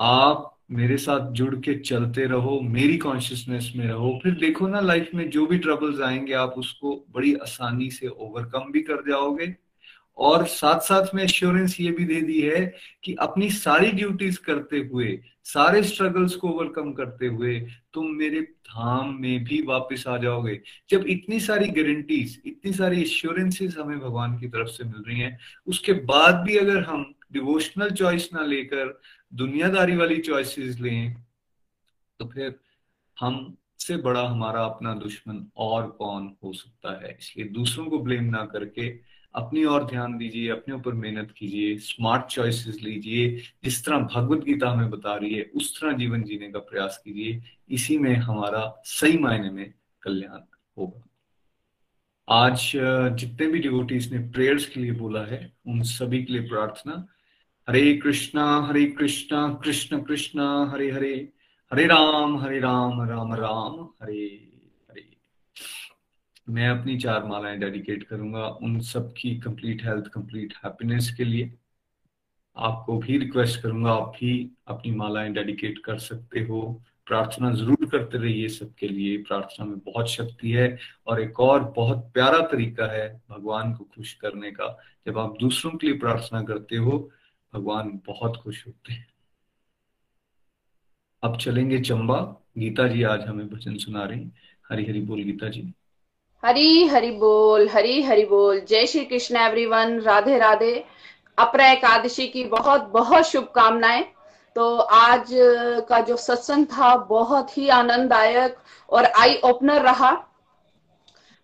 आप 0.00 0.52
मेरे 0.70 0.96
साथ 0.96 1.30
जुड़ 1.30 1.56
के 1.56 1.74
चलते 1.74 2.24
रहो, 2.24 2.60
मेरी 2.60 2.96
कॉन्शियसनेस 2.96 3.72
में 3.76 3.86
रहो। 3.86 4.20
फिर 4.22 4.32
देखो 4.32 4.66
ना 4.66 4.80
लाइफ 4.80 5.10
में 5.14 5.30
जो 5.30 5.46
भी 5.46 5.58
ट्रबल्स 5.58 6.00
आएँगे, 6.00 6.32
आप 6.32 6.50
उसको 6.50 7.06
बड़ी 7.10 7.34
आसानी 7.34 7.90
से 7.90 8.08
ओवरकम 8.08 8.72
भी 8.72 8.80
कर 8.80 8.96
जाओगे। 9.10 9.65
और 10.16 10.46
साथ 10.46 10.80
साथ 10.80 11.14
में 11.14 11.22
एश्योरेंस 11.24 11.76
ये 11.80 11.90
भी 11.90 12.04
दे 12.04 12.20
दी 12.20 12.40
है 12.40 12.60
कि 13.04 13.14
अपनी 13.20 13.50
सारी 13.50 13.90
ड्यूटीज़ 13.92 14.38
करते 14.40 14.78
हुए, 14.82 15.18
सारे 15.44 15.82
स्ट्रगल्स 15.82 16.34
को 16.34 16.48
ओवरकम 16.48 16.92
करते 16.92 17.26
हुए 17.26 17.58
तुम 17.94 18.06
मेरे 18.12 18.40
धाम 18.40 19.14
में 19.20 19.44
भी 19.44 19.60
वापस 19.62 20.04
आ 20.08 20.16
जाओगे। 20.16 20.60
जब 20.90 21.04
इतनी 21.06 21.40
सारी 21.40 21.68
गारंटीज 21.70 22.40
इतनी 22.46 22.72
सारी 22.72 23.02
एश्योरेंसेस 23.02 23.76
हमें 23.78 23.98
भगवान 24.00 24.38
की 24.38 24.48
तरफ़ 24.48 24.68
से 24.68 24.84
मिल 24.84 25.04
रही 25.08 25.20
हैं, 25.20 25.38
उसके 25.66 25.92
बाद 25.92 26.42
भी 26.46 26.56
अगर 26.56 26.82
हम 26.84 27.12
डिवोशनल 27.32 27.90
चॉइस 27.90 28.28
ना 28.34 28.44
लेकर, 28.44 29.00
दुनियादारी 29.32 29.96
वाली 29.96 30.16
चॉइसेस 30.20 30.80
लें 30.80 31.14
तो 32.20 32.26
फिर 32.26 32.54
हम 33.16 33.56
से 33.78 33.96
बड़ा 33.96 34.22
हमारा 34.22 34.62
अपना 34.64 34.92
दुश्मन 34.94 35.44
और 35.56 35.86
कौन 35.90 36.32
हो 36.44 36.52
सकता 36.52 36.92
है? 37.02 37.16
इसलिए 37.20 37.48
दूसरों 37.48 37.86
को 37.86 37.98
ब्लेम 37.98 38.24
ना 38.24 38.44
करके 38.44 38.88
अपनी 39.36 39.64
और 39.64 39.84
ध्यान 39.86 40.16
दीजिए, 40.18 40.48
अपने 40.48 40.74
ऊपर 40.74 40.92
मेहनत 40.94 41.30
कीजिए 41.36 41.76
स्मार्ट 41.78 42.26
चॉइसेस 42.26 42.78
लीजिए, 42.82 43.36
जिस 43.64 43.84
तरह 43.84 43.98
भगवत 44.14 44.44
गीता 44.44 44.70
हमें 44.70 44.90
बता 44.90 45.14
रही 45.14 45.34
है, 45.34 45.42
उस 45.54 45.80
तरह 45.80 45.92
जीवन 45.92 46.22
जीने 46.22 46.50
का 46.50 46.58
प्रयास 46.58 47.00
कीजिए। 47.04 47.42
इसी 47.70 47.98
में 47.98 48.14
हमारा 48.16 48.82
सही 48.84 49.18
मायने 49.18 49.50
में 49.50 49.72
कल्याण 50.02 50.40
होगा। 50.78 51.02
आज, 52.28 52.72
जितने 53.18 53.46
भी 53.46 53.58
डिवोटीज 53.58 54.12
ने 54.12 54.18
प्रेयर्स 54.30 54.66
के 54.66 54.80
लिए 54.80 54.92
बोला 54.92 55.24
है, 55.24 55.52
उन 55.66 55.82
सभी 55.82 56.22
के 56.24 56.32
लिए 56.32 56.48
प्रार्थना, 56.48 57.06
हरे 57.68 57.94
कृष्णा 57.94 58.44
हरे 58.68 58.84
कृष्णा, 58.86 59.48
कृष्ण 59.64 60.02
कृष्णा, 60.02 60.70
हरे 60.72 60.90
हरे 60.90 61.14
हरे 61.72 61.86
राम 61.86 62.36
हरे 62.38 62.58
राम 62.60 63.02
राम 63.02 63.34
राम, 63.34 63.88
हरे 64.02 64.52
मैं 66.48 66.68
अपनी 66.68 66.96
चार 66.98 67.24
मालाएँ 67.24 67.58
डेडिकेट 67.58 68.02
करूँगा 68.02 68.46
उन 68.62 68.78
सब 68.80 69.12
की 69.12 69.34
कंप्लीट 69.38 69.84
हेल्थ 69.84 70.06
कंप्लीट 70.06 70.54
हैप्पीनेस 70.64 71.10
के 71.16 71.24
लिए। 71.24 71.52
आपको 72.56 72.96
भी 72.98 73.16
रिक्वेस्ट 73.18 73.60
करूँगा, 73.62 73.90
आप 73.92 74.12
भी 74.20 74.50
अपनी 74.68 74.90
मालाएँ 74.92 75.32
डेडिकेट 75.32 75.78
कर 75.78 75.98
सकते 75.98 76.40
हो। 76.40 76.60
प्रार्थना 77.06 77.50
ज़रूर 77.52 77.88
करते 77.90 78.18
रहिए 78.18 78.48
सबके 78.48 78.88
लिए। 78.88 79.16
प्रार्थना 79.22 79.66
में 79.66 79.78
बहुत 79.78 80.10
शक्ति 80.10 80.52
है 80.52 80.78
और 81.06 81.20
एक 81.20 81.40
और 81.40 81.64
बहुत 81.76 82.10
प्यारा 82.14 82.40
तरीका 82.46 82.86
है 82.92 83.08
भगवान 83.30 83.72
को 83.74 83.84
खुश 83.94 84.12
करने 84.14 84.50
का। 84.50 84.76
जब 85.06 85.18
आप 85.18 85.36
दूसरों 85.40 85.72
के 85.72 85.86
लिए 85.86 85.98
प्रार्थना 85.98 86.42
करते 86.42 86.76
हो, 86.76 86.98
भगवान 87.52 87.90
बहुत 88.06 88.36
खुश 88.36 88.66
होते 88.66 88.92
हैं। 88.92 89.06
अब 91.22 91.36
चलेंगे 91.38 91.80
चंबा। 91.80 92.20
गीता 92.58 92.86
जी 92.88 93.02
आज 93.04 93.20
हमें 93.20 93.48
भजन 93.48 93.76
सुना 93.76 94.04
रही 94.04 94.30
हरी 94.70 94.84
हरी 94.84 95.00
बोल 95.00 95.22
गीता 95.22 95.48
जी। 95.48 95.72
हरी 96.44 96.86
हरि 96.86 97.10
बोल, 97.10 97.68
हरी 97.68 98.02
हरि 98.02 98.24
बोल। 98.24 98.60
जय 98.60 98.86
श्री 98.86 99.04
कृष्ण 99.04 99.36
एवरीवन 99.36 100.00
राधे 100.00 100.38
राधे। 100.38 100.84
अपरा 101.38 101.70
एकादशी 101.70 102.26
की 102.26 102.44
बहुत 102.44 102.82
बहुत 102.82 103.24
शुभकामनाएँ। 103.24 104.04
तो 104.56 104.76
आज 104.78 105.28
का 105.88 106.00
जो 106.00 106.16
सत्संग 106.16 106.66
था, 106.66 106.96
बहुत 106.96 107.56
ही 107.58 107.68
आनंददायक 107.68 108.56
और 108.90 109.04
आई 109.04 109.40
ओपनर 109.44 109.82
रहा। 109.82 110.12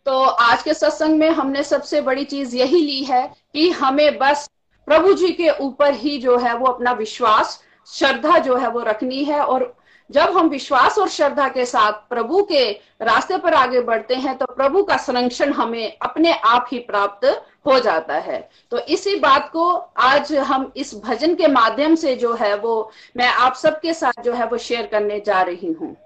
तो 0.06 0.22
आज 0.22 0.62
के 0.62 0.74
सत्संग 0.74 1.18
में 1.18 1.30
हमने 1.30 1.62
सबसे 1.62 2.00
बड़ी 2.00 2.24
चीज़ 2.24 2.56
यही 2.56 2.80
ली 2.80 3.02
है 3.04 3.26
कि 3.52 3.70
हमें 3.70 4.18
बस 4.18 4.48
प्रभु 4.86 5.12
जी 5.12 5.32
के 5.32 5.50
ऊपर 5.60 5.94
ही 5.94 6.18
जो 6.18 6.38
है 6.38 6.56
वो 6.56 6.66
अपना 6.66 6.92
विश्वास, 6.92 7.62
श्रद्धा 7.86 8.38
जो 8.38 8.56
है 8.56 8.68
वो 8.68 8.80
रखनी 8.80 9.24
है 9.24 9.40
और 9.40 9.74
जब 10.12 10.36
हम 10.36 10.48
विश्वास 10.48 10.98
और 10.98 11.08
श्रद्धा 11.08 11.48
के 11.48 11.64
साथ 11.66 11.92
प्रभु 12.10 12.42
के 12.42 12.70
रास्ते 13.02 13.36
पर 13.38 13.54
आगे 13.54 13.80
बढ़ते 13.80 14.14
हैं 14.14 14.36
तो 14.38 14.46
प्रभु 14.54 14.82
का 14.82 14.96
संरक्षण 14.96 15.52
हमें 15.52 15.96
अपने 16.02 16.32
आप 16.32 16.66
ही 16.72 16.78
प्राप्त 16.78 17.24
हो 17.66 17.78
जाता 17.80 18.14
है। 18.18 18.38
तो 18.70 18.78
इसी 18.88 19.14
बात 19.16 19.48
को 19.52 19.68
आज 20.02 20.32
हम 20.50 20.70
इस 20.76 20.94
भजन 21.04 21.34
के 21.34 21.46
माध्यम 21.48 21.94
से 21.94 22.14
जो 22.16 22.34
है 22.34 22.54
वो 22.56 22.90
मैं 23.16 23.28
आप 23.28 23.54
सबके 23.54 23.94
साथ 23.94 24.22
जो 24.24 24.32
है 24.32 24.46
वो 24.46 24.58
शेयर 24.58 24.86
करने 24.86 25.20
जा 25.26 25.42
रही 25.42 25.72
हूँ। 25.72 25.96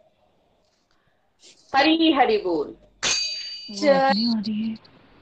हरी 1.73 2.13
हरी 2.13 2.37
बोल। 2.39 2.75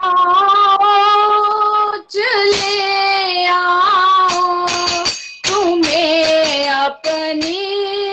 आओ 0.00 1.96
चले 2.10 3.46
आओ 3.46 4.66
तुम्हें 5.46 6.68
अपनी 6.68 8.03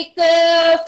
एक 0.00 0.20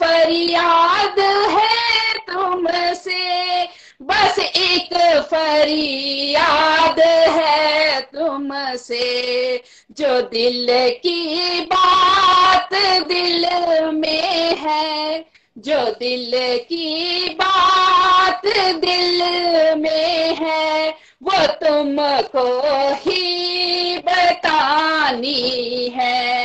फरियाद 0.01 1.21
है 1.51 2.15
तुमसे, 2.15 3.65
बस 4.03 4.39
एक 4.39 4.97
फरियाद 5.31 7.01
है 7.29 8.01
तुमसे। 8.01 9.63
जो 9.99 10.21
दिल 10.21 10.67
की 10.71 11.61
बात 11.61 12.69
दिल 13.09 13.47
में 13.91 14.57
है, 14.57 15.25
जो 15.59 15.85
दिल 15.85 16.33
की 16.59 17.29
बात 17.29 18.43
दिल 18.77 19.23
में 19.79 20.37
है, 20.37 20.91
वो 21.23 21.47
तुमको 21.47 22.47
ही 22.95 23.99
बतानी 23.99 25.93
है। 25.95 26.42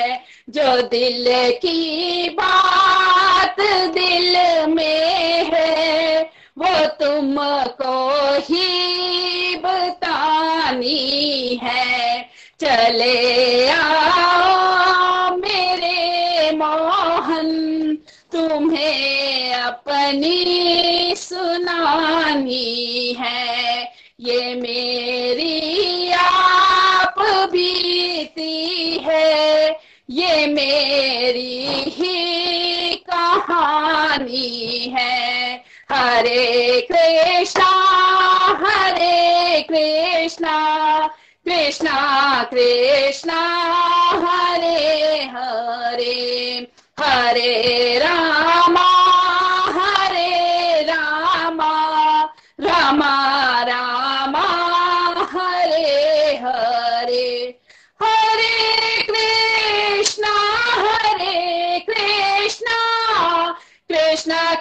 जो 0.49 0.81
दिल 0.81 1.57
की 1.57 2.29
बात 2.29 3.55
दिल 3.93 4.35
में 4.73 5.51
है, 5.53 6.21
वो 6.57 6.87
तुमको 6.87 8.39
ही 8.39 9.55
बतानी 9.55 11.59
है। 11.63 12.29
चले 12.59 13.69
आओ 13.69 15.37
मेरे 15.37 16.51
मोहन, 16.51 17.97
तुम्हें 18.31 19.53
अपनी 19.53 21.15
सुनानी 21.17 23.15
है। 23.19 23.93
ये 24.19 24.55
मेरी 24.55 26.11
आप 26.11 27.49
बीती 27.51 29.01
है 29.05 29.86
ये 30.09 30.47
मेरी 30.47 31.67
ही 31.87 32.95
कहानी 32.95 34.93
है। 34.97 35.63
हरे 35.91 36.81
कृष्णा 36.91 37.69
हरे 38.61 39.61
कृष्णा 39.61 40.57
कृष्णा 41.45 42.43
कृष्णा, 42.43 43.39
हरे 44.25 45.23
हरे 45.23 46.67
हरे 46.99 47.99
रामा। 47.99 48.96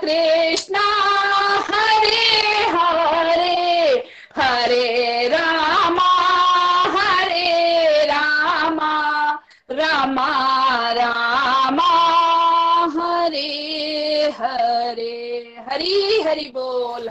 कृष्णा, 0.00 0.84
हरे 1.68 2.24
हरे 2.74 3.54
हरे 4.36 5.28
रामा 5.28 6.08
हरे 6.96 8.04
रामा 8.06 8.92
रामा 9.70 10.28
रामा, 10.92 11.90
हरे 12.96 13.48
हरे, 14.30 15.14
हरी 15.70 16.22
हरि 16.22 16.50
बोल। 16.54 17.08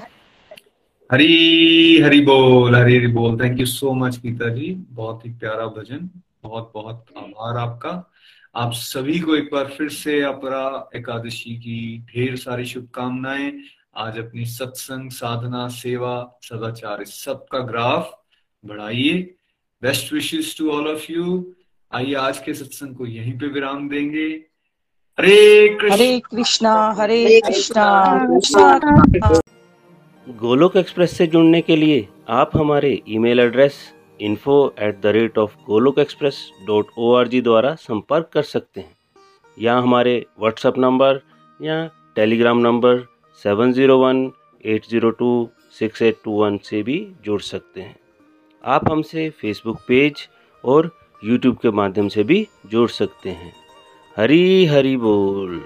हरी 1.09 2.01
हरी 2.01 2.21
बोल, 2.21 2.75
हरी 2.75 2.97
हरी 2.97 3.07
बोल। 3.07 3.39
Thank 3.41 3.59
you 3.59 3.65
so 3.65 3.93
much 3.93 4.17
Geeta 4.17 4.49
ji 4.49 4.71
बहुत 4.91 5.25
ही 5.25 5.31
प्यारा 5.31 5.65
भजन 5.65 6.09
बहुत 6.43 6.71
बहुत 6.73 7.05
आभार 7.17 7.57
आपका। 7.57 7.91
आप 8.57 8.71
सभी 8.71 9.19
को 9.19 9.35
एक 9.35 9.49
बार 9.53 9.65
फिर 9.67 9.89
से 9.89 10.21
अपरा 10.23 10.89
एकादशी 10.95 11.55
की 11.55 12.05
ढेर 12.09 12.35
सारी 12.35 12.65
शुभकामनाएँ। 12.65 13.51
आज 13.97 14.17
अपनी 14.19 14.45
सत्संग 14.45 15.09
साधना 15.11 15.67
सेवा 15.67 16.39
सदाचार 16.43 17.01
इस 17.01 17.13
सब 17.23 17.45
का 17.51 17.59
ग्राफ 17.59 18.11
बढ़ाइए। 18.63 19.13
Best 19.81 20.13
wishes 20.13 20.57
to 20.57 20.69
all 20.71 20.87
of 20.87 21.11
you 21.11 21.53
आइए 21.91 22.13
आज 22.13 22.39
के 22.39 22.53
सत्संग 22.53 22.95
को 22.95 23.05
यहीं 23.05 23.33
पे 23.39 23.47
विराम 23.47 23.89
देंगे। 23.89 24.27
हरे 25.17 25.67
कृष्ण। 25.81 25.93
हरे 25.93 26.19
कृष्णा 26.19 26.73
हरे 26.99 27.41
कृष्णा। 27.41 27.83
गोलोक 30.27 30.77
एक्सप्रेस 30.77 31.17
से 31.17 31.27
जुड़ने 31.27 31.61
के 31.61 31.75
लिए 31.75 32.07
आप 32.29 32.57
हमारे 32.57 33.01
email 33.09 33.39
address 33.39 33.75
info 34.25 34.57
at 34.79 34.99
the 35.01 35.05
rate 35.15 35.37
of 35.37 35.55
Golok 35.65 35.99
express 35.99 36.37
dot 36.67 36.87
O 36.97 37.13
R 37.15 37.27
G 37.27 37.41
द्वारा 37.41 37.73
संपर्क 37.79 38.29
कर 38.33 38.43
सकते 38.43 38.81
हैं। 38.81 38.95
या 39.57 39.77
हमारे 39.77 40.15
व्हाट्सएप 40.39 40.77
नंबर 40.77 41.21
या 41.59 41.85
Telegram 42.15 42.57
number 42.57 43.05
seven 43.41 43.73
zero 43.73 43.97
one 43.99 44.31
eight 44.65 44.85
zero 44.89 45.09
two 45.11 45.49
six 45.79 46.01
eight 46.01 46.17
two 46.23 46.31
one 46.31 46.57
से 46.63 46.81
भी 46.83 46.97
जुड़ 47.25 47.41
सकते 47.41 47.81
हैं। 47.81 47.95
आप 48.63 48.91
हमसे 48.91 49.29
फेसबुक 49.29 49.79
पेज 49.87 50.27
और 50.63 50.91
यूट्यूब 51.23 51.57
के 51.57 51.71
माध्यम 51.71 52.07
से 52.07 52.23
भी 52.23 52.47
जुड़ 52.71 52.89
सकते 52.89 53.29
हैं। 53.29 53.53
हरी 54.17 54.65
हरी 54.65 54.95
बोल। 54.97 55.61